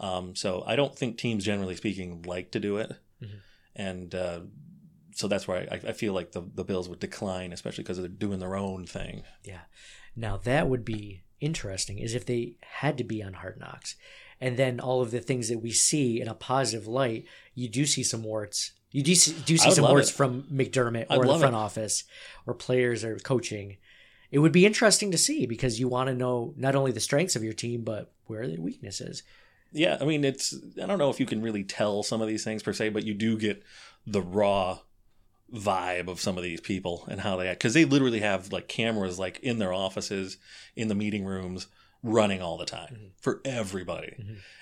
Um, 0.00 0.34
so 0.34 0.64
I 0.66 0.74
don't 0.74 0.96
think 0.96 1.18
teams, 1.18 1.44
generally 1.44 1.76
speaking, 1.76 2.22
like 2.22 2.50
to 2.52 2.60
do 2.60 2.78
it, 2.78 2.92
and 3.76 4.14
uh, 4.14 4.40
so 5.14 5.28
that's 5.28 5.46
why 5.46 5.68
I, 5.70 5.80
I 5.88 5.92
feel 5.92 6.14
like 6.14 6.32
the 6.32 6.42
the 6.54 6.64
Bills 6.64 6.88
would 6.88 7.00
decline, 7.00 7.52
especially 7.52 7.84
because 7.84 7.98
they're 7.98 8.08
doing 8.08 8.38
their 8.38 8.56
own 8.56 8.86
thing. 8.86 9.22
Yeah. 9.44 9.62
Now 10.16 10.38
that 10.38 10.68
would 10.68 10.84
be 10.84 11.22
interesting 11.42 11.98
is 11.98 12.14
if 12.14 12.24
they 12.24 12.56
had 12.60 12.96
to 12.98 13.04
be 13.04 13.22
on 13.22 13.34
Hard 13.34 13.58
Knocks. 13.60 13.96
And 14.40 14.56
then 14.56 14.80
all 14.80 15.02
of 15.02 15.10
the 15.10 15.20
things 15.20 15.48
that 15.48 15.58
we 15.58 15.70
see 15.70 16.20
in 16.20 16.26
a 16.26 16.34
positive 16.34 16.86
light, 16.88 17.26
you 17.54 17.68
do 17.68 17.86
see 17.86 18.02
some 18.02 18.24
warts. 18.24 18.72
You 18.92 19.02
do 19.02 19.14
see, 19.14 19.32
do 19.44 19.56
see 19.56 19.70
some 19.70 19.90
words 19.90 20.10
it. 20.10 20.14
from 20.14 20.44
McDermott 20.44 21.06
or 21.10 21.26
the 21.26 21.38
front 21.38 21.54
it. 21.54 21.58
office 21.58 22.04
or 22.46 22.54
players 22.54 23.04
or 23.04 23.18
coaching. 23.18 23.78
It 24.30 24.38
would 24.38 24.52
be 24.52 24.64
interesting 24.64 25.10
to 25.10 25.18
see 25.18 25.46
because 25.46 25.80
you 25.80 25.88
want 25.88 26.08
to 26.08 26.14
know 26.14 26.54
not 26.56 26.74
only 26.74 26.92
the 26.92 27.00
strengths 27.00 27.36
of 27.36 27.42
your 27.42 27.52
team, 27.52 27.82
but 27.82 28.12
where 28.26 28.42
are 28.42 28.48
the 28.48 28.60
weaknesses. 28.60 29.22
Yeah, 29.72 29.96
I 30.00 30.04
mean, 30.04 30.24
it's 30.24 30.54
I 30.82 30.86
don't 30.86 30.98
know 30.98 31.10
if 31.10 31.18
you 31.18 31.26
can 31.26 31.42
really 31.42 31.64
tell 31.64 32.02
some 32.02 32.20
of 32.20 32.28
these 32.28 32.44
things 32.44 32.62
per 32.62 32.72
se, 32.72 32.90
but 32.90 33.04
you 33.04 33.14
do 33.14 33.38
get 33.38 33.62
the 34.06 34.22
raw 34.22 34.78
vibe 35.52 36.08
of 36.08 36.20
some 36.20 36.38
of 36.38 36.42
these 36.42 36.60
people 36.60 37.04
and 37.08 37.20
how 37.20 37.36
they 37.36 37.48
act 37.48 37.60
because 37.60 37.74
they 37.74 37.84
literally 37.84 38.20
have 38.20 38.52
like 38.52 38.68
cameras 38.68 39.18
like 39.18 39.38
in 39.40 39.58
their 39.58 39.72
offices, 39.72 40.36
in 40.76 40.88
the 40.88 40.94
meeting 40.94 41.24
rooms, 41.24 41.66
running 42.02 42.42
all 42.42 42.58
the 42.58 42.64
time 42.66 43.12
for 43.20 43.40
everybody, 43.44 44.16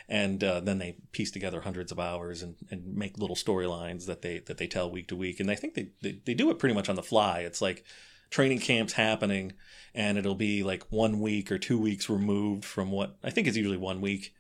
and 0.08 0.42
uh, 0.44 0.60
then 0.60 0.78
they 0.78 0.96
piece 1.12 1.30
together 1.30 1.62
hundreds 1.62 1.90
of 1.90 1.98
hours 1.98 2.42
and, 2.42 2.56
and 2.70 2.94
make 2.94 3.18
little 3.18 3.36
storylines 3.36 4.06
that 4.06 4.22
they 4.22 4.40
that 4.40 4.58
they 4.58 4.66
tell 4.66 4.90
week 4.90 5.08
to 5.08 5.16
week, 5.16 5.40
and 5.40 5.50
I 5.50 5.54
think 5.54 5.74
they, 5.74 5.88
they 6.02 6.20
they 6.24 6.34
do 6.34 6.50
it 6.50 6.58
pretty 6.58 6.74
much 6.74 6.88
on 6.88 6.96
the 6.96 7.02
fly. 7.02 7.40
It's 7.40 7.62
like 7.62 7.84
training 8.30 8.60
camps 8.60 8.92
happening 8.92 9.52
and 9.94 10.16
it'll 10.16 10.36
be 10.36 10.62
like 10.62 10.84
one 10.90 11.20
week 11.20 11.50
or 11.50 11.58
two 11.58 11.78
weeks 11.78 12.08
removed 12.08 12.64
from 12.64 12.90
what 12.90 13.16
I 13.24 13.30
think 13.30 13.46
is 13.46 13.56
usually 13.56 13.76
one 13.76 14.00
week 14.00 14.34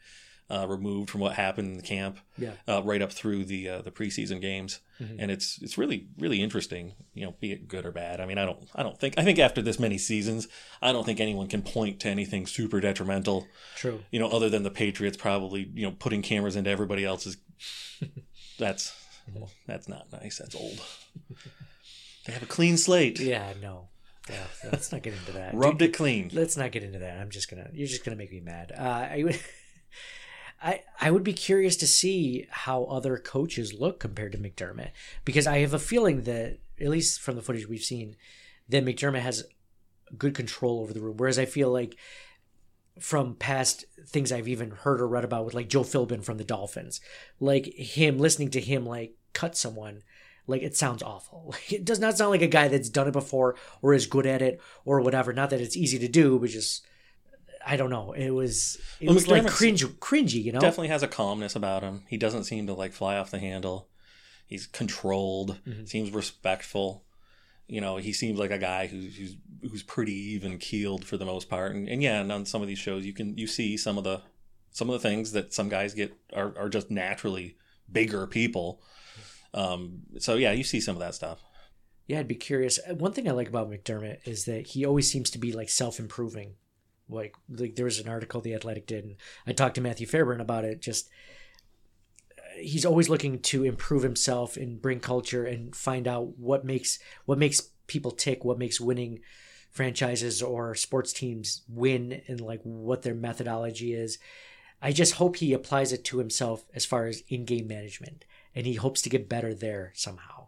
uh, 0.50 0.66
removed 0.68 1.08
from 1.10 1.20
what 1.20 1.34
happened 1.34 1.68
in 1.70 1.76
the 1.76 1.82
camp, 1.82 2.18
Yeah. 2.36 2.52
uh, 2.68 2.82
right 2.82 3.00
up 3.00 3.12
through 3.12 3.44
the 3.44 3.68
uh, 3.68 3.82
the 3.82 3.90
preseason 3.90 4.40
games, 4.40 4.80
and 4.98 5.30
it's 5.30 5.58
it's 5.62 5.78
really 5.78 6.08
really 6.18 6.42
interesting. 6.42 6.94
You 7.14 7.26
know, 7.26 7.34
be 7.40 7.52
it 7.52 7.68
good 7.68 7.86
or 7.86 7.92
bad. 7.92 8.20
I 8.20 8.26
mean, 8.26 8.36
I 8.38 8.44
don't 8.44 8.58
I 8.74 8.82
don't 8.82 8.98
think 8.98 9.14
I 9.16 9.24
think 9.24 9.38
after 9.38 9.62
this 9.62 9.78
many 9.78 9.96
seasons, 9.98 10.48
I 10.82 10.92
don't 10.92 11.04
think 11.04 11.20
anyone 11.20 11.46
can 11.46 11.62
point 11.62 12.00
to 12.00 12.08
anything 12.08 12.46
super 12.46 12.80
detrimental. 12.80 13.46
True. 13.76 14.00
You 14.10 14.18
know, 14.20 14.28
other 14.28 14.48
than 14.50 14.62
the 14.64 14.70
Patriots 14.70 15.16
probably 15.16 15.70
you 15.74 15.86
know 15.86 15.92
putting 15.98 16.22
cameras 16.22 16.56
into 16.56 16.70
everybody 16.70 17.04
else's. 17.04 17.36
That's 18.58 18.92
that's 19.66 19.88
not 19.88 20.10
nice. 20.12 20.38
That's 20.38 20.54
old. 20.54 20.80
They 22.26 22.34
have 22.34 22.42
a 22.42 22.46
clean 22.46 22.76
slate. 22.76 23.18
Yeah, 23.18 23.54
no. 23.62 23.88
Yeah, 24.28 24.44
let's 24.70 24.92
not 24.92 25.02
get 25.02 25.14
into 25.14 25.32
that. 25.32 25.54
Rubbed 25.54 25.80
it 25.80 25.94
clean. 25.94 26.30
let's 26.34 26.54
not 26.56 26.70
get 26.70 26.82
into 26.82 26.98
that. 26.98 27.18
I'm 27.18 27.30
just 27.30 27.48
gonna. 27.50 27.70
You're 27.72 27.88
just 27.88 28.04
gonna 28.04 28.16
make 28.18 28.30
me 28.30 28.40
mad. 28.40 28.72
Uh, 28.76 29.08
I 30.62 30.82
I 31.00 31.10
would 31.10 31.24
be 31.24 31.32
curious 31.32 31.76
to 31.76 31.86
see 31.86 32.46
how 32.50 32.84
other 32.84 33.16
coaches 33.16 33.72
look 33.72 34.00
compared 34.00 34.32
to 34.32 34.38
McDermott 34.38 34.90
because 35.24 35.46
I 35.46 35.58
have 35.58 35.74
a 35.74 35.78
feeling 35.78 36.22
that 36.22 36.58
at 36.80 36.88
least 36.88 37.20
from 37.20 37.36
the 37.36 37.42
footage 37.42 37.68
we've 37.68 37.82
seen, 37.82 38.16
that 38.68 38.84
McDermott 38.84 39.20
has 39.20 39.44
good 40.16 40.34
control 40.34 40.80
over 40.80 40.92
the 40.92 41.00
room. 41.00 41.16
Whereas 41.16 41.38
I 41.38 41.44
feel 41.44 41.70
like 41.70 41.96
from 42.98 43.34
past 43.34 43.84
things 44.06 44.32
I've 44.32 44.48
even 44.48 44.70
heard 44.70 45.00
or 45.00 45.08
read 45.08 45.24
about 45.24 45.44
with 45.44 45.54
like 45.54 45.68
Joe 45.68 45.82
Philbin 45.82 46.24
from 46.24 46.38
the 46.38 46.44
Dolphins, 46.44 47.00
like 47.38 47.66
him 47.66 48.18
listening 48.18 48.50
to 48.50 48.60
him 48.60 48.84
like 48.84 49.14
cut 49.32 49.56
someone, 49.56 50.02
like 50.46 50.62
it 50.62 50.76
sounds 50.76 51.02
awful. 51.02 51.50
Like, 51.50 51.72
it 51.72 51.84
does 51.84 51.98
not 51.98 52.16
sound 52.16 52.30
like 52.30 52.42
a 52.42 52.46
guy 52.46 52.68
that's 52.68 52.88
done 52.88 53.08
it 53.08 53.12
before 53.12 53.56
or 53.82 53.94
is 53.94 54.06
good 54.06 54.26
at 54.26 54.42
it 54.42 54.60
or 54.84 55.00
whatever. 55.00 55.32
Not 55.32 55.50
that 55.50 55.60
it's 55.60 55.76
easy 55.76 55.98
to 55.98 56.08
do, 56.08 56.38
but 56.38 56.50
just 56.50 56.84
I 57.70 57.76
don't 57.76 57.90
know. 57.90 58.10
It 58.12 58.30
was 58.30 58.78
it 58.98 59.06
Well, 59.06 59.14
was 59.14 59.28
like 59.28 59.46
cringe, 59.46 59.84
cringy, 60.00 60.42
you 60.42 60.50
know. 60.50 60.58
definitely 60.58 60.88
has 60.88 61.04
a 61.04 61.08
calmness 61.08 61.54
about 61.54 61.84
him. 61.84 62.02
He 62.08 62.16
doesn't 62.16 62.42
seem 62.44 62.66
to 62.66 62.74
like 62.74 62.92
fly 62.92 63.16
off 63.16 63.30
the 63.30 63.38
handle. 63.38 63.88
He's 64.44 64.66
controlled. 64.66 65.58
Seems 65.84 66.10
respectful. 66.10 67.04
You 67.68 67.80
know, 67.80 67.98
he 67.98 68.12
seems 68.12 68.40
like 68.40 68.50
a 68.50 68.58
guy 68.58 68.88
who's 68.88 69.16
who's, 69.16 69.36
who's 69.62 69.82
pretty 69.84 70.14
even 70.34 70.58
keeled 70.58 71.04
for 71.04 71.16
the 71.16 71.24
most 71.24 71.48
part. 71.48 71.76
And, 71.76 71.88
and 71.88 72.02
yeah, 72.02 72.20
and 72.20 72.32
on 72.32 72.44
some 72.44 72.60
of 72.60 72.66
these 72.66 72.80
shows, 72.80 73.06
you 73.06 73.12
can 73.12 73.38
you 73.38 73.46
see 73.46 73.76
some 73.76 73.96
of 73.96 74.02
the 74.02 74.22
some 74.72 74.90
of 74.90 75.00
the 75.00 75.08
things 75.08 75.30
that 75.30 75.54
some 75.54 75.68
guys 75.68 75.94
get 75.94 76.12
are 76.34 76.52
are 76.58 76.68
just 76.68 76.90
naturally 76.90 77.56
bigger 77.92 78.26
people. 78.26 78.82
Um, 79.54 80.00
so 80.18 80.34
yeah, 80.34 80.50
you 80.50 80.64
see 80.64 80.80
some 80.80 80.96
of 80.96 81.00
that 81.00 81.14
stuff. 81.14 81.44
Yeah, 82.08 82.18
I'd 82.18 82.26
be 82.26 82.34
curious. 82.34 82.80
One 82.88 83.12
thing 83.12 83.28
I 83.28 83.32
like 83.32 83.48
about 83.48 83.70
McDermott 83.70 84.26
is 84.26 84.44
that 84.46 84.66
he 84.66 84.84
always 84.84 85.08
seems 85.08 85.30
to 85.30 85.38
be 85.38 85.52
like 85.52 85.68
self 85.70 86.00
improving. 86.00 86.54
Like, 87.10 87.34
like 87.48 87.74
there 87.76 87.84
was 87.84 87.98
an 87.98 88.08
article 88.08 88.40
the 88.40 88.54
Athletic 88.54 88.86
did, 88.86 89.04
and 89.04 89.16
I 89.46 89.52
talked 89.52 89.74
to 89.74 89.80
Matthew 89.80 90.06
Fairburn 90.06 90.40
about 90.40 90.64
it. 90.64 90.80
Just 90.80 91.08
uh, 92.38 92.42
he's 92.60 92.86
always 92.86 93.08
looking 93.08 93.40
to 93.40 93.64
improve 93.64 94.02
himself 94.02 94.56
and 94.56 94.80
bring 94.80 95.00
culture 95.00 95.44
and 95.44 95.74
find 95.74 96.06
out 96.08 96.38
what 96.38 96.64
makes 96.64 96.98
what 97.24 97.38
makes 97.38 97.60
people 97.86 98.10
tick, 98.12 98.44
what 98.44 98.58
makes 98.58 98.80
winning 98.80 99.20
franchises 99.70 100.42
or 100.42 100.74
sports 100.74 101.12
teams 101.12 101.62
win, 101.68 102.22
and 102.28 102.40
like 102.40 102.60
what 102.62 103.02
their 103.02 103.14
methodology 103.14 103.92
is. 103.92 104.18
I 104.82 104.92
just 104.92 105.14
hope 105.14 105.36
he 105.36 105.52
applies 105.52 105.92
it 105.92 106.04
to 106.04 106.18
himself 106.18 106.64
as 106.74 106.86
far 106.86 107.06
as 107.06 107.22
in 107.28 107.44
game 107.44 107.66
management, 107.66 108.24
and 108.54 108.66
he 108.66 108.74
hopes 108.74 109.02
to 109.02 109.10
get 109.10 109.28
better 109.28 109.52
there 109.54 109.92
somehow. 109.94 110.46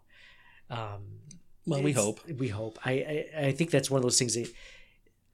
Um, 0.69 1.19
Well, 1.65 1.81
we 1.83 1.93
hope. 1.93 2.19
We 2.27 2.49
hope. 2.49 2.79
I, 2.83 2.91
I 3.35 3.45
I 3.47 3.51
think 3.51 3.69
that's 3.71 3.89
one 3.91 3.99
of 3.99 4.03
those 4.03 4.19
things 4.19 4.33
that 4.33 4.51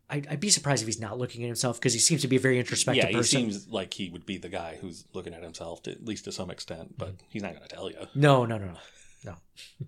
I'd, 0.09 0.27
I'd 0.27 0.39
be 0.39 0.49
surprised 0.49 0.81
if 0.81 0.87
he's 0.87 0.99
not 0.99 1.17
looking 1.17 1.43
at 1.43 1.47
himself 1.47 1.79
because 1.79 1.93
he 1.93 1.99
seems 1.99 2.21
to 2.21 2.27
be 2.27 2.37
a 2.37 2.39
very 2.39 2.57
introspective 2.59 3.03
Yeah, 3.03 3.09
he 3.09 3.15
person. 3.15 3.39
seems 3.41 3.67
like 3.67 3.93
he 3.93 4.09
would 4.09 4.25
be 4.25 4.37
the 4.37 4.49
guy 4.49 4.77
who's 4.81 5.05
looking 5.13 5.33
at 5.33 5.43
himself, 5.43 5.83
to, 5.83 5.91
at 5.91 6.03
least 6.05 6.25
to 6.25 6.31
some 6.31 6.49
extent. 6.49 6.97
But 6.97 7.15
he's 7.29 7.43
not 7.43 7.53
going 7.55 7.67
to 7.67 7.73
tell 7.75 7.89
you. 7.91 7.97
No, 8.15 8.45
no, 8.45 8.57
no, 8.57 8.65
no, 8.67 8.77
no. 9.25 9.35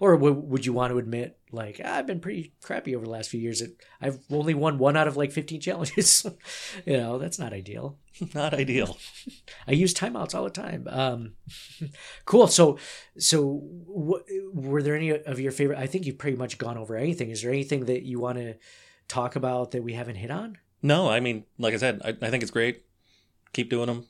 or 0.00 0.14
w- 0.16 0.34
would 0.34 0.66
you 0.66 0.72
want 0.72 0.90
to 0.92 0.98
admit, 0.98 1.38
like, 1.52 1.80
"Ah, 1.84 1.96
I've 1.96 2.06
been 2.06 2.20
pretty 2.20 2.52
crappy 2.62 2.94
over 2.96 3.04
the 3.04 3.10
last 3.10 3.30
few 3.30 3.40
years. 3.40 3.60
That 3.60 3.74
I've 4.00 4.18
only 4.30 4.52
won 4.54 4.78
one 4.78 4.96
out 4.96 5.08
of 5.08 5.16
like 5.16 5.32
15 5.32 5.60
challenges. 5.60 6.26
you 6.84 6.96
know, 6.98 7.18
that's 7.18 7.38
not 7.38 7.52
ideal. 7.52 7.98
Not 8.34 8.52
ideal. 8.52 8.98
I 9.66 9.72
use 9.72 9.94
timeouts 9.94 10.34
all 10.34 10.44
the 10.44 10.50
time. 10.50 10.86
Um, 10.90 11.32
cool. 12.26 12.46
So, 12.46 12.76
so 13.16 13.62
what, 13.86 14.24
were 14.52 14.82
there 14.82 14.94
any 14.94 15.08
of 15.10 15.40
your 15.40 15.50
favorite? 15.50 15.78
I 15.78 15.86
think 15.86 16.04
you've 16.04 16.18
pretty 16.18 16.36
much 16.36 16.58
gone 16.58 16.76
over 16.76 16.94
anything. 16.94 17.30
Is 17.30 17.40
there 17.40 17.50
anything 17.50 17.86
that 17.86 18.02
you 18.02 18.20
want 18.20 18.36
to 18.36 18.56
talk 19.12 19.36
about 19.36 19.70
that 19.72 19.82
we 19.82 19.92
haven't 19.92 20.16
hit 20.16 20.30
on? 20.30 20.58
No, 20.82 21.08
I 21.08 21.20
mean, 21.20 21.44
like 21.58 21.74
I 21.74 21.76
said, 21.76 22.00
I, 22.04 22.08
I 22.10 22.30
think 22.30 22.42
it's 22.42 22.50
great. 22.50 22.84
Keep 23.52 23.70
doing 23.70 23.86
them. 23.86 24.06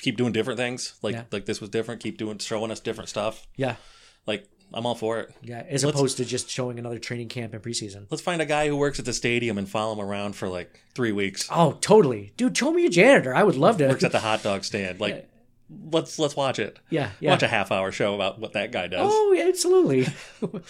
Keep 0.00 0.16
doing 0.16 0.32
different 0.32 0.58
things. 0.58 0.94
Like 1.02 1.14
Yeah. 1.14 1.24
like 1.32 1.46
this 1.46 1.60
was 1.60 1.70
different. 1.70 2.02
Keep 2.02 2.18
doing 2.18 2.38
showing 2.38 2.70
us 2.70 2.80
different 2.80 3.08
stuff. 3.08 3.46
Yeah, 3.56 3.76
Like 4.26 4.48
I'm 4.72 4.84
all 4.86 4.94
for 4.96 5.20
it. 5.20 5.32
yeah. 5.42 5.62
As 5.68 5.84
Let's- 5.84 5.96
opposed 5.96 6.16
to 6.16 6.24
just 6.24 6.50
showing 6.50 6.78
another 6.78 6.98
training 6.98 7.28
camp 7.28 7.54
in 7.54 7.60
preseason. 7.60 8.06
Let's 8.10 8.22
find 8.22 8.42
a 8.42 8.46
guy 8.46 8.66
who 8.68 8.76
works 8.76 8.98
at 8.98 9.04
the 9.04 9.12
stadium 9.12 9.56
and 9.56 9.68
follow 9.68 9.92
him 9.94 10.00
around 10.00 10.34
for 10.34 10.48
like 10.48 10.82
three 10.94 11.12
weeks. 11.12 11.48
Oh, 11.50 11.78
totally, 11.80 12.32
dude. 12.36 12.56
Show 12.58 12.72
me 12.72 12.84
a 12.86 12.90
janitor. 12.90 13.34
I 13.34 13.44
would 13.44 13.56
love 13.56 13.78
to. 13.78 13.86
Works 13.88 14.02
at 14.04 14.12
the 14.12 14.18
hot 14.20 14.42
dog 14.42 14.64
stand. 14.64 15.00
Like 15.00 15.30
let's 15.90 16.18
let's 16.18 16.34
watch 16.36 16.58
it. 16.58 16.78
yeah, 16.90 17.10
yeah. 17.20 17.30
Watch 17.30 17.42
a 17.44 17.48
half 17.48 17.70
hour 17.72 17.92
show 17.92 18.14
about 18.14 18.40
what 18.40 18.52
that 18.54 18.72
guy 18.72 18.88
does. 18.88 19.08
Oh, 19.10 19.32
yeah, 19.32 19.46
absolutely. 19.48 20.06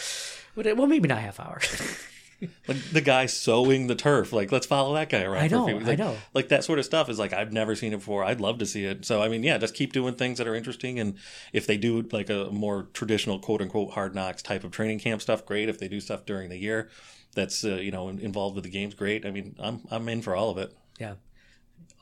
Well, 0.56 0.86
maybe 0.86 1.08
not 1.08 1.18
half 1.18 1.40
hour. 1.40 1.60
like 2.68 2.76
the 2.92 3.00
guy 3.00 3.26
sowing 3.26 3.86
the 3.86 3.94
turf. 3.94 4.32
Like 4.32 4.52
let's 4.52 4.66
follow 4.66 4.94
that 4.94 5.08
guy 5.10 5.22
around. 5.22 5.44
I 5.44 5.48
for 5.48 5.54
a 5.54 5.58
know, 5.58 5.66
few 5.66 5.76
weeks. 5.76 5.86
I 5.86 5.90
Like, 5.90 5.98
know. 5.98 6.16
Like 6.34 6.48
that 6.48 6.64
sort 6.64 6.78
of 6.78 6.84
stuff 6.84 7.08
is 7.08 7.18
like 7.18 7.32
I've 7.32 7.52
never 7.52 7.74
seen 7.74 7.92
it 7.92 7.96
before. 7.98 8.24
I'd 8.24 8.40
love 8.40 8.58
to 8.58 8.66
see 8.66 8.84
it. 8.84 9.04
So 9.04 9.22
I 9.22 9.28
mean, 9.28 9.42
yeah, 9.42 9.58
just 9.58 9.74
keep 9.74 9.92
doing 9.92 10.14
things 10.14 10.38
that 10.38 10.46
are 10.46 10.54
interesting. 10.54 10.98
And 10.98 11.16
if 11.52 11.66
they 11.66 11.76
do 11.76 12.02
like 12.12 12.30
a 12.30 12.48
more 12.50 12.88
traditional 12.92 13.38
quote 13.38 13.62
unquote 13.62 13.92
hard 13.92 14.14
knocks 14.14 14.42
type 14.42 14.64
of 14.64 14.70
training 14.72 14.98
camp 14.98 15.22
stuff, 15.22 15.44
great. 15.46 15.68
If 15.68 15.78
they 15.78 15.88
do 15.88 16.00
stuff 16.00 16.24
during 16.26 16.48
the 16.50 16.58
year 16.58 16.90
that's 17.34 17.64
uh, 17.64 17.74
you 17.76 17.90
know 17.90 18.08
involved 18.08 18.54
with 18.54 18.64
the 18.64 18.70
games, 18.70 18.94
great. 18.94 19.24
I 19.26 19.30
mean, 19.30 19.56
I'm 19.58 19.80
I'm 19.90 20.08
in 20.08 20.22
for 20.22 20.36
all 20.36 20.50
of 20.50 20.58
it. 20.58 20.72
Yeah. 20.98 21.14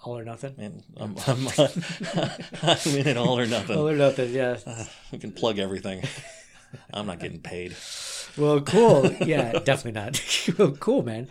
All 0.04 0.18
or 0.18 0.24
nothing. 0.24 0.54
And 0.58 0.82
I'm, 0.96 1.16
I'm, 1.28 1.46
I'm 2.62 2.96
in 2.96 3.06
it 3.06 3.16
all 3.16 3.38
or 3.38 3.46
nothing. 3.46 3.78
All 3.78 3.88
or 3.88 3.94
nothing. 3.94 4.32
Yeah. 4.32 4.56
we 5.12 5.18
can 5.18 5.30
plug 5.30 5.60
everything. 5.60 6.02
I'm 6.92 7.06
not 7.06 7.20
getting 7.20 7.40
paid. 7.40 7.76
Well, 8.36 8.60
cool. 8.60 9.10
Yeah, 9.24 9.52
definitely 9.52 9.92
not. 10.00 10.22
well, 10.58 10.72
cool, 10.72 11.02
man. 11.02 11.28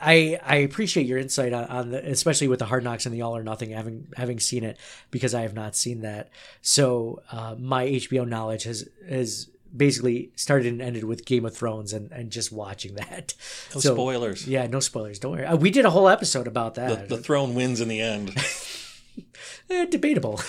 I 0.00 0.38
I 0.44 0.56
appreciate 0.56 1.06
your 1.06 1.18
insight 1.18 1.52
on, 1.52 1.64
on 1.66 1.90
the, 1.90 2.10
especially 2.10 2.48
with 2.48 2.58
the 2.58 2.64
Hard 2.66 2.84
Knocks 2.84 3.06
and 3.06 3.14
the 3.14 3.22
All 3.22 3.36
or 3.36 3.42
Nothing, 3.42 3.70
having 3.70 4.08
having 4.16 4.40
seen 4.40 4.64
it 4.64 4.76
because 5.10 5.34
I 5.34 5.42
have 5.42 5.54
not 5.54 5.76
seen 5.76 6.00
that. 6.02 6.30
So 6.62 7.22
uh, 7.30 7.54
my 7.58 7.86
HBO 7.86 8.26
knowledge 8.26 8.64
has 8.64 8.88
has 9.08 9.48
basically 9.76 10.32
started 10.34 10.66
and 10.66 10.82
ended 10.82 11.04
with 11.04 11.24
Game 11.24 11.44
of 11.44 11.56
Thrones 11.56 11.92
and, 11.92 12.10
and 12.10 12.30
just 12.32 12.50
watching 12.50 12.94
that. 12.96 13.34
No 13.74 13.80
So- 13.80 13.94
spoilers. 13.94 14.46
Yeah, 14.48 14.66
no 14.66 14.80
spoilers. 14.80 15.18
Don't 15.20 15.32
worry. 15.32 15.46
Uh, 15.46 15.56
we 15.56 15.70
did 15.70 15.84
a 15.84 15.90
whole 15.90 16.08
episode 16.08 16.48
about 16.48 16.74
The, 16.74 16.80
that. 16.80 17.08
the 17.08 17.18
throne 17.18 17.54
wins 17.54 17.80
in 17.80 17.88
the 17.88 18.00
end. 18.00 18.34
Eh, 19.68 19.84
debatable. 19.86 20.40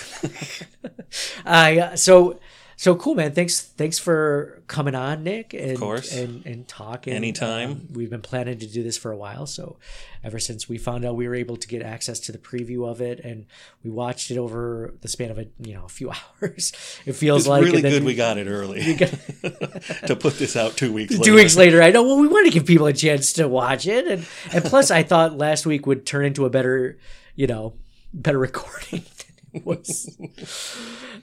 I 1.44 1.78
uh, 1.78 1.96
so 1.96 2.40
so 2.82 2.96
cool, 2.96 3.14
man. 3.14 3.30
Thanks 3.30 3.60
thanks 3.60 4.00
for 4.00 4.60
coming 4.66 4.96
on, 4.96 5.22
Nick. 5.22 5.54
And, 5.54 5.70
of 5.70 5.78
course. 5.78 6.12
and 6.12 6.44
and 6.44 6.66
talking 6.66 7.12
Anytime. 7.12 7.70
Um, 7.70 7.88
we've 7.92 8.10
been 8.10 8.22
planning 8.22 8.58
to 8.58 8.66
do 8.66 8.82
this 8.82 8.98
for 8.98 9.12
a 9.12 9.16
while, 9.16 9.46
so 9.46 9.76
ever 10.24 10.40
since 10.40 10.68
we 10.68 10.78
found 10.78 11.04
out 11.04 11.14
we 11.14 11.28
were 11.28 11.36
able 11.36 11.56
to 11.56 11.68
get 11.68 11.82
access 11.82 12.18
to 12.18 12.32
the 12.32 12.38
preview 12.38 12.90
of 12.90 13.00
it, 13.00 13.20
and 13.20 13.46
we 13.84 13.90
watched 13.92 14.32
it 14.32 14.36
over 14.36 14.94
the 15.00 15.06
span 15.06 15.30
of 15.30 15.38
a 15.38 15.46
you 15.60 15.74
know 15.74 15.84
a 15.84 15.88
few 15.88 16.10
hours. 16.42 16.72
It 17.06 17.12
feels 17.12 17.42
It's 17.42 17.48
like 17.48 17.62
really 17.62 17.82
good 17.82 18.02
we 18.02 18.16
got 18.16 18.36
it 18.36 18.48
early 18.48 18.80
to 18.96 20.16
put 20.18 20.40
this 20.40 20.56
out 20.56 20.76
two 20.76 20.92
weeks 20.92 21.12
later. 21.12 21.24
Two 21.24 21.34
weeks 21.36 21.54
later, 21.54 21.80
I 21.84 21.92
know. 21.92 22.02
Well, 22.02 22.18
we 22.18 22.26
want 22.26 22.46
to 22.46 22.52
give 22.52 22.66
people 22.66 22.86
a 22.86 22.92
chance 22.92 23.32
to 23.34 23.46
watch 23.46 23.86
it, 23.86 24.08
and 24.08 24.26
and 24.52 24.64
plus, 24.64 24.90
I 24.90 25.04
thought 25.04 25.38
last 25.38 25.66
week 25.66 25.86
would 25.86 26.04
turn 26.04 26.24
into 26.24 26.46
a 26.46 26.50
better, 26.50 26.98
you 27.36 27.46
know, 27.46 27.74
better 28.12 28.38
recording 28.40 29.04
than 29.04 29.62
it 29.62 29.64
was. 29.64 30.18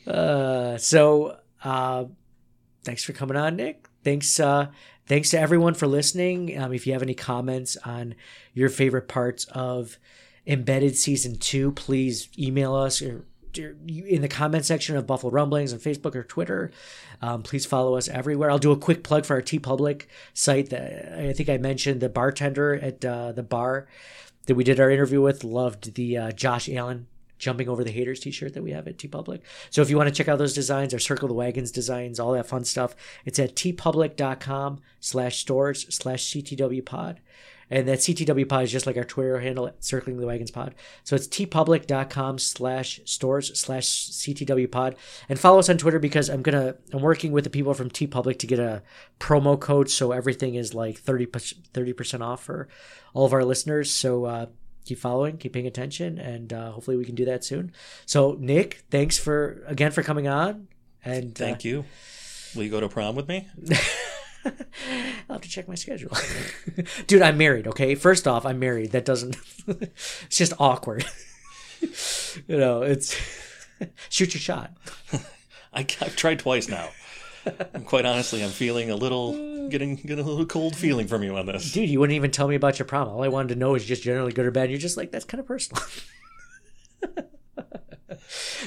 uh, 0.07 0.77
so, 0.77 1.36
uh, 1.64 2.06
thanks 2.84 3.03
for 3.03 3.14
coming 3.14 3.38
on, 3.38 3.56
Nick. 3.56 3.88
Thanks, 4.03 4.40
uh, 4.40 4.68
thanks 5.07 5.30
to 5.31 5.40
everyone 5.40 5.73
for 5.73 5.88
listening. 5.88 6.57
Um, 6.57 6.73
if 6.73 6.88
you 6.88 6.94
have 6.94 7.03
any 7.03 7.15
comments 7.15 7.77
on 7.86 8.15
your 8.53 8.69
favorite 8.69 9.07
parts 9.07 9.45
of 9.45 9.98
Embedded 10.48 10.98
Season 10.98 11.38
Two, 11.38 11.72
please 11.72 12.30
email 12.38 12.76
us 12.76 13.02
or 13.02 13.26
in 13.57 14.22
the 14.22 14.27
comment 14.27 14.65
section 14.65 14.95
of 14.95 15.07
Buffalo 15.07 15.31
Rumblings 15.31 15.73
on 15.73 15.80
Facebook 15.80 16.15
or 16.15 16.23
Twitter. 16.23 16.72
Um, 17.22 17.41
please 17.41 17.65
follow 17.65 17.95
us 17.95 18.07
everywhere. 18.07 18.52
I'll 18.52 18.60
do 18.60 18.72
a 18.72 18.77
quick 18.77 19.03
plug 19.03 19.26
for 19.26 19.36
our 19.36 19.41
TeePublic 19.41 20.06
site. 20.34 20.69
That 20.69 21.19
I 21.19 21.34
think 21.34 21.49
I 21.49 21.57
mentioned 21.57 21.99
the 21.99 22.10
bartender 22.10 22.76
at 22.76 23.03
uh, 23.03 23.31
the 23.31 23.44
bar 23.44 23.88
that 24.45 24.56
we 24.56 24.64
did 24.64 24.80
our 24.80 24.90
interview 24.90 25.22
with 25.22 25.44
loved 25.44 25.95
the 25.95 26.18
uh, 26.18 26.31
Josh 26.31 26.69
Allen 26.69 27.07
jumping 27.40 27.70
over 27.70 27.84
the 27.84 27.91
haters 27.91 28.20
t-shirt 28.20 28.53
that 28.53 28.64
we 28.64 28.72
have 28.72 28.88
at 28.88 28.98
TeePublic. 28.98 29.41
So 29.70 29.82
if 29.82 29.90
you 29.90 29.98
want 29.98 30.10
to 30.10 30.16
check 30.16 30.28
out 30.28 30.38
those 30.38 30.53
designs, 30.53 30.94
our 30.94 30.99
Circle 30.99 31.30
the 31.30 31.34
Wagons 31.34 31.72
designs, 31.72 32.20
all 32.20 32.34
that 32.34 32.48
fun 32.48 32.66
stuff, 32.66 32.95
it's 33.26 33.40
at 33.40 33.56
tpublic.com 33.56 34.82
slash 34.99 35.38
stores 35.40 35.88
slash 35.90 36.26
CTW 36.26 36.86
pod. 36.86 37.22
And 37.72 37.88
that 37.88 37.99
CTW 37.99 38.49
pod 38.49 38.64
is 38.64 38.72
just 38.72 38.88
like 38.88 38.98
our 38.98 39.03
Twitter 39.03 39.40
handle 39.40 39.70
Circling 39.80 40.18
the 40.18 40.26
Wagons 40.26 40.49
pod. 40.49 40.74
So 41.03 41.16
it's 41.16 41.28
tpublic.com 41.28 42.40
slash 42.40 42.99
stores 43.06 43.60
slash 43.60 43.86
CTW 43.86 44.72
pod. 44.72 44.95
And 45.28 45.40
follow 45.40 45.60
us 45.60 45.70
on 45.70 45.78
Twitter 45.78 45.99
because 45.99 46.30
I'm 46.30 46.41
gonna 46.41 46.76
I'm 46.91 47.02
working 47.02 47.32
with 47.32 47.44
the 47.44 47.49
people 47.49 47.76
from 47.76 47.90
TeePublic 47.91 48.40
to 48.40 48.48
get 48.48 48.60
a 48.60 48.82
promo 49.20 49.60
code 49.60 49.90
so 49.90 50.11
everything 50.11 50.56
is 50.56 50.74
like 50.74 50.98
30 50.98 51.28
percent 51.94 52.24
off 52.24 52.44
for 52.44 52.68
all 53.14 53.26
of 53.26 53.34
our 53.34 53.45
listeners. 53.45 53.91
So 53.91 54.26
uh 54.26 54.45
keep 54.90 54.99
following, 54.99 55.38
keep 55.38 55.53
paying 55.53 55.68
attention, 55.68 56.18
and 56.18 56.52
uh, 56.52 56.72
hopefully 56.72 56.98
we 56.98 57.06
can 57.06 57.16
do 57.16 57.26
that 57.26 57.44
soon. 57.44 57.72
So 58.06 58.36
Nick, 58.40 58.84
thanks 58.90 59.18
for 59.18 59.64
again 59.68 59.91
for 59.91 60.03
coming 60.03 60.28
on. 60.28 60.68
And 61.06 61.32
uh, 61.40 61.45
Thank 61.45 61.64
you. 61.64 61.86
Will 62.56 62.64
you 62.64 62.72
go 62.72 62.80
to 62.80 62.90
prom 62.90 63.16
with 63.16 63.28
me? 63.28 63.48
I'll 64.45 65.36
have 65.36 65.41
to 65.41 65.49
check 65.49 65.68
my 65.68 65.76
schedule. 65.76 66.11
Dude, 67.07 67.22
I'm 67.22 67.38
married, 67.38 67.68
okay? 67.68 67.94
First 67.94 68.28
off, 68.28 68.45
I'm 68.45 68.57
married. 68.57 68.91
That 68.91 69.06
doesn't 69.06 69.38
it's 69.68 70.38
just 70.38 70.53
awkward. 70.60 71.06
you 72.48 72.57
know, 72.57 72.82
it's 72.82 73.16
shoot 74.10 74.34
your 74.34 74.41
shot. 74.41 74.74
I, 75.72 75.82
I've 75.82 76.16
tried 76.16 76.40
twice 76.40 76.68
now. 76.68 76.90
And 77.45 77.86
quite 77.88 78.06
honestly, 78.06 78.44
I'm 78.44 78.49
feeling 78.49 78.91
a 78.91 78.95
little 78.95 79.70
getting 79.70 79.95
getting 79.95 80.26
a 80.26 80.28
little 80.28 80.45
cold 80.45 80.76
feeling 80.76 81.07
from 81.07 81.24
you 81.24 81.36
on 81.38 81.45
this. 81.45 81.72
Dude, 81.72 81.90
you 81.90 81.99
wouldn't 81.99 82.16
even 82.16 82.32
tell 82.32 82.48
me 82.48 82.56
about 82.56 82.80
your 82.80 82.86
prom. 82.86 83.07
All 83.07 83.24
I 83.24 83.28
wanted 83.28 83.49
to 83.49 83.56
know 83.56 83.76
is 83.76 83.86
just 83.86 84.03
generally 84.03 84.32
good 84.32 84.45
or 84.45 84.52
bad. 84.52 84.70
You're 84.70 84.80
just 84.80 84.98
like, 84.98 85.11
that's 85.11 85.26
kind 85.26 85.40
of 85.40 85.48
personal. 85.48 85.84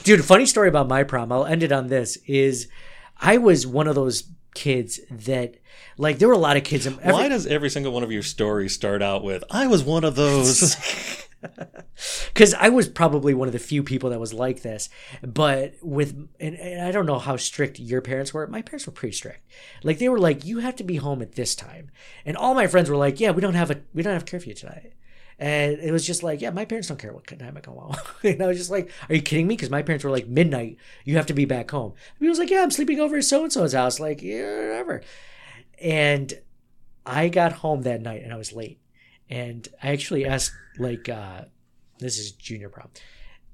Dude, 0.05 0.25
funny 0.25 0.47
story 0.47 0.69
about 0.69 0.89
my 0.89 1.05
prom. 1.05 1.31
I'll 1.31 1.45
end 1.45 1.63
it 1.63 1.73
on 1.73 1.89
this. 1.89 2.17
Is 2.27 2.69
I 3.21 3.39
was 3.39 3.67
one 3.67 3.87
of 3.87 3.95
those 3.95 4.25
kids 4.55 5.01
that 5.11 5.57
like 5.97 6.19
there 6.19 6.29
were 6.29 6.35
a 6.35 6.39
lot 6.39 6.57
of 6.57 6.65
kids. 6.65 6.87
Every, 6.87 7.13
Why 7.13 7.29
does 7.29 7.47
every 7.47 7.71
single 7.71 7.93
one 7.93 8.03
of 8.03 8.11
your 8.13 8.23
stories 8.23 8.75
start 8.75 9.03
out 9.03 9.23
with 9.23 9.45
"I 9.51 9.67
was 9.67 9.83
one 9.83 10.05
of 10.05 10.17
those"? 10.17 10.77
because 12.33 12.55
I 12.55 12.69
was 12.69 12.89
probably 12.89 13.35
one 13.35 13.49
of 13.49 13.53
the 13.53 13.59
few 13.59 13.83
people 13.83 14.11
that 14.11 14.21
was 14.21 14.33
like 14.33 14.63
this. 14.63 14.89
But 15.23 15.75
with, 15.83 16.29
and, 16.41 16.57
and 16.57 16.83
I 16.83 16.93
don't 16.93 17.07
know 17.07 17.19
how 17.19 17.37
strict 17.37 17.79
your 17.79 18.01
parents 18.01 18.33
were. 18.33 18.47
My 18.47 18.63
parents 18.63 18.87
were 18.87 18.93
pretty 18.93 19.15
strict. 19.15 19.47
Like 19.83 19.99
they 19.99 20.09
were 20.09 20.19
like, 20.19 20.45
you 20.45 20.59
have 20.59 20.77
to 20.77 20.85
be 20.85 20.97
home 20.97 21.23
at 21.23 21.33
this 21.33 21.55
time, 21.55 21.91
and 22.25 22.37
all 22.37 22.55
my 22.55 22.67
friends 22.67 22.89
were 22.89 22.97
like, 22.97 23.21
yeah, 23.21 23.31
we 23.31 23.41
don't 23.41 23.55
have 23.55 23.71
a, 23.71 23.81
we 23.95 24.03
don't 24.03 24.15
have 24.15 24.27
curfew 24.27 24.55
tonight. 24.55 24.95
And 25.39 25.81
it 25.81 25.91
was 25.91 26.07
just 26.07 26.23
like, 26.23 26.41
yeah, 26.41 26.51
my 26.51 26.65
parents 26.65 26.87
don't 26.87 26.99
care 27.01 27.13
what 27.13 27.27
time 27.27 27.57
I 27.57 27.61
come 27.61 27.75
home. 27.75 27.97
and 28.23 28.41
I 28.41 28.47
was 28.47 28.59
just 28.59 28.71
like, 28.71 28.93
are 29.09 29.15
you 29.17 29.23
kidding 29.23 29.49
me? 29.49 29.57
Because 29.57 29.71
my 29.71 29.83
parents 29.83 30.05
were 30.05 30.11
like, 30.11 30.29
midnight, 30.29 30.77
you 31.05 31.17
have 31.17 31.27
to 31.27 31.35
be 31.35 31.47
back 31.47 31.71
home. 31.71 31.93
And 31.93 32.21
he 32.21 32.29
was 32.29 32.39
like, 32.39 32.51
yeah, 32.51 32.63
I'm 32.63 32.71
sleeping 32.71 33.01
over 33.01 33.17
at 33.17 33.25
so 33.25 33.43
and 33.43 33.53
so's 33.53 33.73
house. 33.73 33.99
Like, 33.99 34.23
yeah, 34.23 34.69
whatever. 34.69 35.03
And 35.81 36.33
I 37.05 37.29
got 37.29 37.55
home 37.55 37.83
that 37.83 38.03
night 38.03 38.23
and 38.23 38.33
I 38.33 38.37
was 38.37 38.53
late. 38.53 38.79
And 39.33 39.67
I 39.83 39.93
actually 39.93 40.27
asked, 40.27 40.53
like, 40.79 41.09
uh, 41.09 41.47
this 41.99 42.19
is 42.19 42.33
junior 42.33 42.69
prom. 42.69 42.91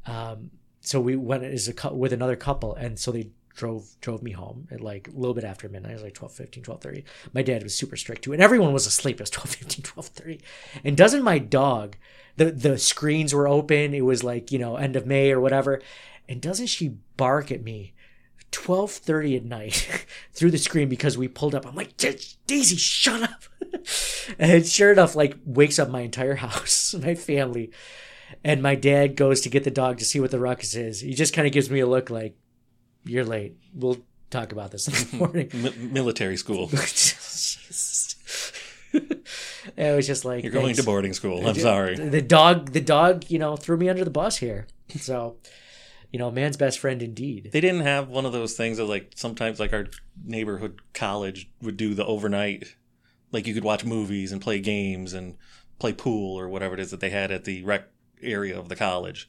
Um, 0.06 0.50
so 0.80 1.00
we 1.00 1.14
went 1.14 1.44
as 1.44 1.68
a 1.68 1.94
with 1.94 2.12
another 2.12 2.34
couple, 2.34 2.74
and 2.74 2.98
so 2.98 3.12
they 3.12 3.28
drove 3.54 3.88
drove 4.00 4.20
me 4.20 4.32
home 4.32 4.66
at 4.72 4.80
like 4.80 5.06
a 5.06 5.12
little 5.12 5.34
bit 5.34 5.44
after 5.44 5.68
midnight. 5.68 5.90
It 5.90 5.94
was 5.94 6.02
like 6.02 6.14
12, 6.14 6.32
15, 6.32 6.62
12, 6.64 6.80
30. 6.80 7.04
My 7.32 7.42
dad 7.42 7.62
was 7.62 7.76
super 7.76 7.96
strict 7.96 8.24
too, 8.24 8.32
and 8.32 8.42
everyone 8.42 8.72
was 8.72 8.86
asleep. 8.86 9.16
It 9.16 9.22
was 9.22 9.30
12, 9.30 9.50
15, 9.50 9.82
12, 9.84 10.06
30. 10.06 10.40
And 10.82 10.96
doesn't 10.96 11.22
my 11.22 11.38
dog, 11.38 11.96
the 12.36 12.46
the 12.50 12.76
screens 12.78 13.32
were 13.32 13.46
open. 13.46 13.94
It 13.94 14.04
was 14.04 14.24
like 14.24 14.50
you 14.50 14.58
know 14.58 14.76
end 14.76 14.96
of 14.96 15.06
May 15.06 15.30
or 15.30 15.40
whatever, 15.40 15.80
and 16.28 16.40
doesn't 16.40 16.66
she 16.66 16.96
bark 17.16 17.52
at 17.52 17.62
me? 17.62 17.92
12:30 18.52 19.36
at 19.36 19.44
night 19.44 20.06
through 20.32 20.50
the 20.50 20.58
screen 20.58 20.88
because 20.88 21.18
we 21.18 21.28
pulled 21.28 21.54
up. 21.54 21.66
I'm 21.66 21.74
like, 21.74 21.96
Daisy, 21.96 22.76
shut 22.76 23.22
up. 23.22 23.44
and 24.38 24.66
sure 24.66 24.92
enough, 24.92 25.14
like 25.14 25.36
wakes 25.44 25.78
up 25.78 25.90
my 25.90 26.00
entire 26.00 26.34
house, 26.46 26.94
my 26.94 27.14
family. 27.14 27.70
And 28.44 28.62
my 28.62 28.74
dad 28.74 29.16
goes 29.16 29.40
to 29.42 29.48
get 29.48 29.64
the 29.64 29.70
dog 29.70 29.98
to 29.98 30.04
see 30.04 30.20
what 30.20 30.30
the 30.30 30.38
ruckus 30.38 30.74
is. 30.74 31.00
He 31.00 31.14
just 31.14 31.32
kind 31.34 31.46
of 31.46 31.52
gives 31.52 31.70
me 31.70 31.80
a 31.80 31.86
look 31.86 32.10
like, 32.10 32.36
You're 33.04 33.24
late. 33.24 33.56
We'll 33.74 33.98
talk 34.30 34.52
about 34.52 34.70
this 34.70 34.86
in 34.86 34.94
the 35.10 35.16
morning. 35.16 35.48
Mi- 35.54 35.88
military 35.90 36.36
school. 36.36 36.68
it 39.76 39.96
was 39.96 40.06
just 40.06 40.24
like 40.24 40.42
You're 40.44 40.52
going 40.52 40.66
thanks. 40.66 40.80
to 40.80 40.84
boarding 40.84 41.12
school. 41.14 41.46
I'm 41.46 41.54
sorry. 41.54 41.96
The 41.96 42.22
dog 42.22 42.72
the 42.72 42.80
dog, 42.80 43.24
you 43.30 43.38
know, 43.38 43.56
threw 43.56 43.76
me 43.76 43.88
under 43.88 44.04
the 44.04 44.10
bus 44.10 44.36
here. 44.38 44.66
So, 44.98 45.36
you 46.12 46.18
know, 46.18 46.28
a 46.28 46.32
man's 46.32 46.56
best 46.56 46.78
friend 46.78 47.02
indeed. 47.02 47.50
They 47.52 47.60
didn't 47.60 47.82
have 47.82 48.08
one 48.08 48.26
of 48.26 48.32
those 48.32 48.54
things 48.54 48.78
that 48.78 48.84
like 48.86 49.12
sometimes 49.16 49.60
like 49.60 49.72
our 49.72 49.86
neighborhood 50.24 50.80
college 50.94 51.50
would 51.60 51.76
do 51.76 51.94
the 51.94 52.04
overnight 52.06 52.76
like 53.32 53.46
you 53.46 53.54
could 53.54 53.64
watch 53.64 53.84
movies 53.84 54.32
and 54.32 54.40
play 54.40 54.60
games 54.60 55.12
and 55.12 55.36
play 55.78 55.92
pool 55.92 56.38
or 56.38 56.48
whatever 56.48 56.74
it 56.74 56.80
is 56.80 56.90
that 56.90 57.00
they 57.00 57.10
had 57.10 57.30
at 57.30 57.44
the 57.44 57.62
rec 57.64 57.84
area 58.22 58.58
of 58.58 58.68
the 58.68 58.76
college. 58.76 59.28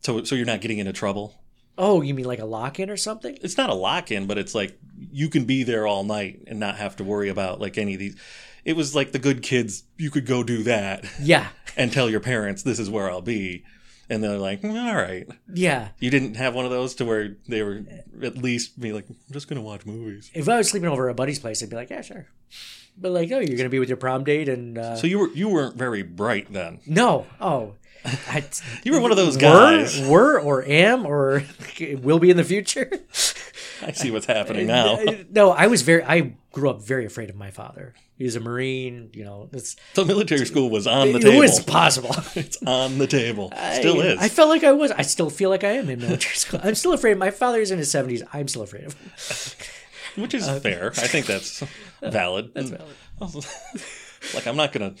So 0.00 0.22
so 0.24 0.34
you're 0.34 0.46
not 0.46 0.60
getting 0.60 0.78
into 0.78 0.92
trouble. 0.92 1.34
Oh, 1.76 2.00
you 2.00 2.12
mean 2.14 2.26
like 2.26 2.38
a 2.40 2.44
lock 2.44 2.80
in 2.80 2.90
or 2.90 2.96
something? 2.96 3.38
It's 3.40 3.56
not 3.56 3.70
a 3.70 3.74
lock 3.74 4.10
in, 4.10 4.26
but 4.26 4.38
it's 4.38 4.54
like 4.54 4.78
you 5.12 5.28
can 5.28 5.44
be 5.44 5.62
there 5.62 5.86
all 5.86 6.04
night 6.04 6.42
and 6.46 6.58
not 6.58 6.76
have 6.76 6.96
to 6.96 7.04
worry 7.04 7.28
about 7.28 7.60
like 7.60 7.78
any 7.78 7.94
of 7.94 8.00
these. 8.00 8.16
It 8.64 8.76
was 8.76 8.94
like 8.94 9.12
the 9.12 9.18
good 9.18 9.42
kids. 9.42 9.84
You 9.96 10.10
could 10.10 10.26
go 10.26 10.42
do 10.42 10.62
that 10.64 11.04
Yeah. 11.20 11.48
and 11.76 11.92
tell 11.92 12.10
your 12.10 12.20
parents 12.20 12.62
this 12.62 12.78
is 12.78 12.90
where 12.90 13.10
I'll 13.10 13.22
be, 13.22 13.64
and 14.10 14.22
they're 14.24 14.38
like, 14.38 14.62
"Mm, 14.62 14.88
all 14.88 14.96
right. 14.96 15.26
Yeah. 15.52 15.88
You 15.98 16.10
didn't 16.10 16.34
have 16.36 16.54
one 16.54 16.64
of 16.64 16.70
those 16.70 16.94
to 16.96 17.04
where 17.04 17.36
they 17.46 17.62
were 17.62 17.82
at 18.22 18.38
least 18.38 18.78
be 18.80 18.92
like, 18.92 19.06
I'm 19.08 19.16
just 19.32 19.48
gonna 19.48 19.60
watch 19.62 19.84
movies. 19.86 20.30
If 20.34 20.48
I 20.48 20.56
was 20.58 20.68
sleeping 20.70 20.88
over 20.88 21.08
at 21.08 21.12
a 21.12 21.14
buddy's 21.14 21.38
place, 21.38 21.62
I'd 21.62 21.70
be 21.70 21.76
like, 21.76 21.90
Yeah, 21.90 22.00
sure. 22.02 22.26
but 22.96 23.12
like, 23.12 23.30
oh, 23.32 23.38
you're 23.40 23.56
gonna 23.56 23.68
be 23.68 23.78
with 23.78 23.88
your 23.88 23.98
prom 23.98 24.24
date, 24.24 24.48
and 24.48 24.78
uh, 24.78 24.96
So 24.96 25.06
you 25.06 25.18
were 25.18 25.28
you 25.28 25.48
weren't 25.48 25.76
very 25.76 26.02
bright 26.02 26.52
then. 26.52 26.80
no, 26.86 27.26
oh, 27.40 27.74
I, 28.04 28.44
You 28.84 28.92
were 28.92 29.00
one 29.00 29.10
of 29.10 29.16
those 29.16 29.36
guys. 29.36 30.00
were, 30.00 30.08
were 30.08 30.40
or 30.40 30.64
am 30.64 31.04
or 31.06 31.42
will 32.02 32.18
be 32.18 32.30
in 32.30 32.36
the 32.36 32.44
future. 32.44 32.90
I 33.82 33.92
see 33.92 34.10
what's 34.10 34.26
happening 34.26 34.70
uh, 34.70 34.74
now. 34.74 34.94
Uh, 34.94 35.16
no, 35.30 35.50
I 35.50 35.66
was 35.66 35.82
very. 35.82 36.02
I 36.02 36.34
grew 36.52 36.70
up 36.70 36.82
very 36.82 37.04
afraid 37.04 37.30
of 37.30 37.36
my 37.36 37.50
father. 37.50 37.94
He 38.16 38.24
was 38.24 38.36
a 38.36 38.40
marine. 38.40 39.10
You 39.12 39.24
know, 39.24 39.48
it's 39.52 39.76
So 39.94 40.04
military 40.04 40.44
school 40.46 40.70
was 40.70 40.86
on 40.86 41.12
the 41.12 41.18
it 41.18 41.22
table. 41.22 41.38
was 41.38 41.60
possible. 41.60 42.14
It's 42.34 42.58
on 42.66 42.98
the 42.98 43.06
table. 43.06 43.52
Still 43.74 44.00
I, 44.00 44.04
is. 44.06 44.18
I 44.18 44.28
felt 44.28 44.48
like 44.48 44.64
I 44.64 44.72
was. 44.72 44.90
I 44.92 45.02
still 45.02 45.30
feel 45.30 45.50
like 45.50 45.64
I 45.64 45.72
am 45.72 45.88
in 45.88 46.00
military 46.00 46.36
school. 46.36 46.60
I'm 46.62 46.74
still 46.74 46.92
afraid. 46.92 47.18
My 47.18 47.30
father's 47.30 47.70
in 47.70 47.78
his 47.78 47.92
70s. 47.92 48.26
I'm 48.32 48.48
still 48.48 48.62
afraid 48.62 48.84
of 48.84 48.94
him. 48.94 50.22
Which 50.22 50.34
is 50.34 50.48
uh, 50.48 50.60
fair. 50.60 50.88
I 50.90 51.06
think 51.06 51.26
that's 51.26 51.62
valid. 52.02 52.52
That's 52.54 52.70
mm. 52.70 52.78
valid. 53.18 53.46
like 54.34 54.46
I'm 54.46 54.56
not 54.56 54.72
gonna 54.72 54.94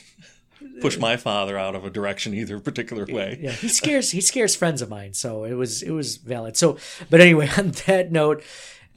push 0.80 0.98
my 0.98 1.16
father 1.16 1.58
out 1.58 1.74
of 1.74 1.84
a 1.84 1.90
direction 1.90 2.34
either 2.34 2.58
particular 2.60 3.06
way. 3.06 3.38
Yeah, 3.40 3.52
he 3.52 3.68
scares 3.68 4.10
he 4.10 4.20
scares 4.20 4.54
friends 4.54 4.82
of 4.82 4.88
mine, 4.88 5.14
so 5.14 5.44
it 5.44 5.54
was 5.54 5.82
it 5.82 5.90
was 5.90 6.16
valid. 6.16 6.56
So, 6.56 6.78
but 7.10 7.20
anyway, 7.20 7.48
on 7.58 7.72
that 7.86 8.10
note, 8.12 8.42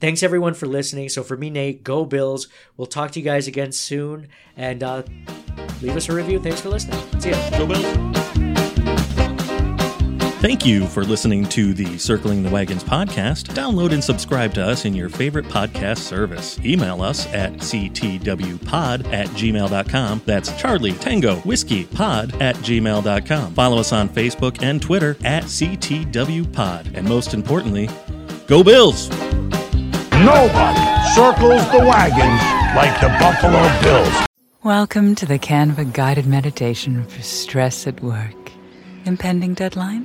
thanks 0.00 0.22
everyone 0.22 0.54
for 0.54 0.66
listening. 0.66 1.08
So 1.08 1.22
for 1.22 1.36
me, 1.36 1.50
Nate, 1.50 1.84
go 1.84 2.04
Bills. 2.04 2.48
We'll 2.76 2.86
talk 2.86 3.10
to 3.12 3.20
you 3.20 3.24
guys 3.24 3.46
again 3.46 3.72
soon, 3.72 4.28
and 4.56 4.82
uh, 4.82 5.02
leave 5.80 5.96
us 5.96 6.08
a 6.08 6.14
review. 6.14 6.40
Thanks 6.40 6.60
for 6.60 6.68
listening. 6.68 7.00
See 7.20 7.30
ya. 7.30 7.50
Go 7.58 7.66
Bills. 7.66 8.31
Thank 10.42 10.66
you 10.66 10.88
for 10.88 11.04
listening 11.04 11.48
to 11.50 11.72
the 11.72 11.96
Circling 11.98 12.42
the 12.42 12.50
Wagons 12.50 12.82
podcast. 12.82 13.54
Download 13.54 13.92
and 13.92 14.02
subscribe 14.02 14.52
to 14.54 14.66
us 14.66 14.84
in 14.84 14.92
your 14.92 15.08
favorite 15.08 15.44
podcast 15.44 15.98
service. 15.98 16.58
Email 16.64 17.00
us 17.00 17.32
at 17.32 17.52
ctwpod 17.52 19.12
at 19.12 19.28
gmail.com. 19.28 20.22
That's 20.26 20.60
Charlie 20.60 20.94
Tango 20.94 21.36
Whiskey 21.42 21.84
Pod 21.84 22.34
at 22.42 22.56
gmail.com. 22.56 23.54
Follow 23.54 23.78
us 23.78 23.92
on 23.92 24.08
Facebook 24.08 24.60
and 24.64 24.82
Twitter 24.82 25.16
at 25.22 25.44
ctwpod. 25.44 26.96
And 26.96 27.08
most 27.08 27.34
importantly, 27.34 27.88
go 28.48 28.64
Bills! 28.64 29.10
Nobody 29.10 30.80
circles 31.14 31.70
the 31.70 31.84
wagons 31.86 32.42
like 32.74 33.00
the 33.00 33.16
Buffalo 33.20 33.62
Bills. 33.80 34.26
Welcome 34.64 35.14
to 35.14 35.24
the 35.24 35.38
Canva 35.38 35.92
guided 35.92 36.26
meditation 36.26 37.04
for 37.04 37.22
stress 37.22 37.86
at 37.86 38.02
work. 38.02 38.34
Impending 39.04 39.54
deadline? 39.54 40.04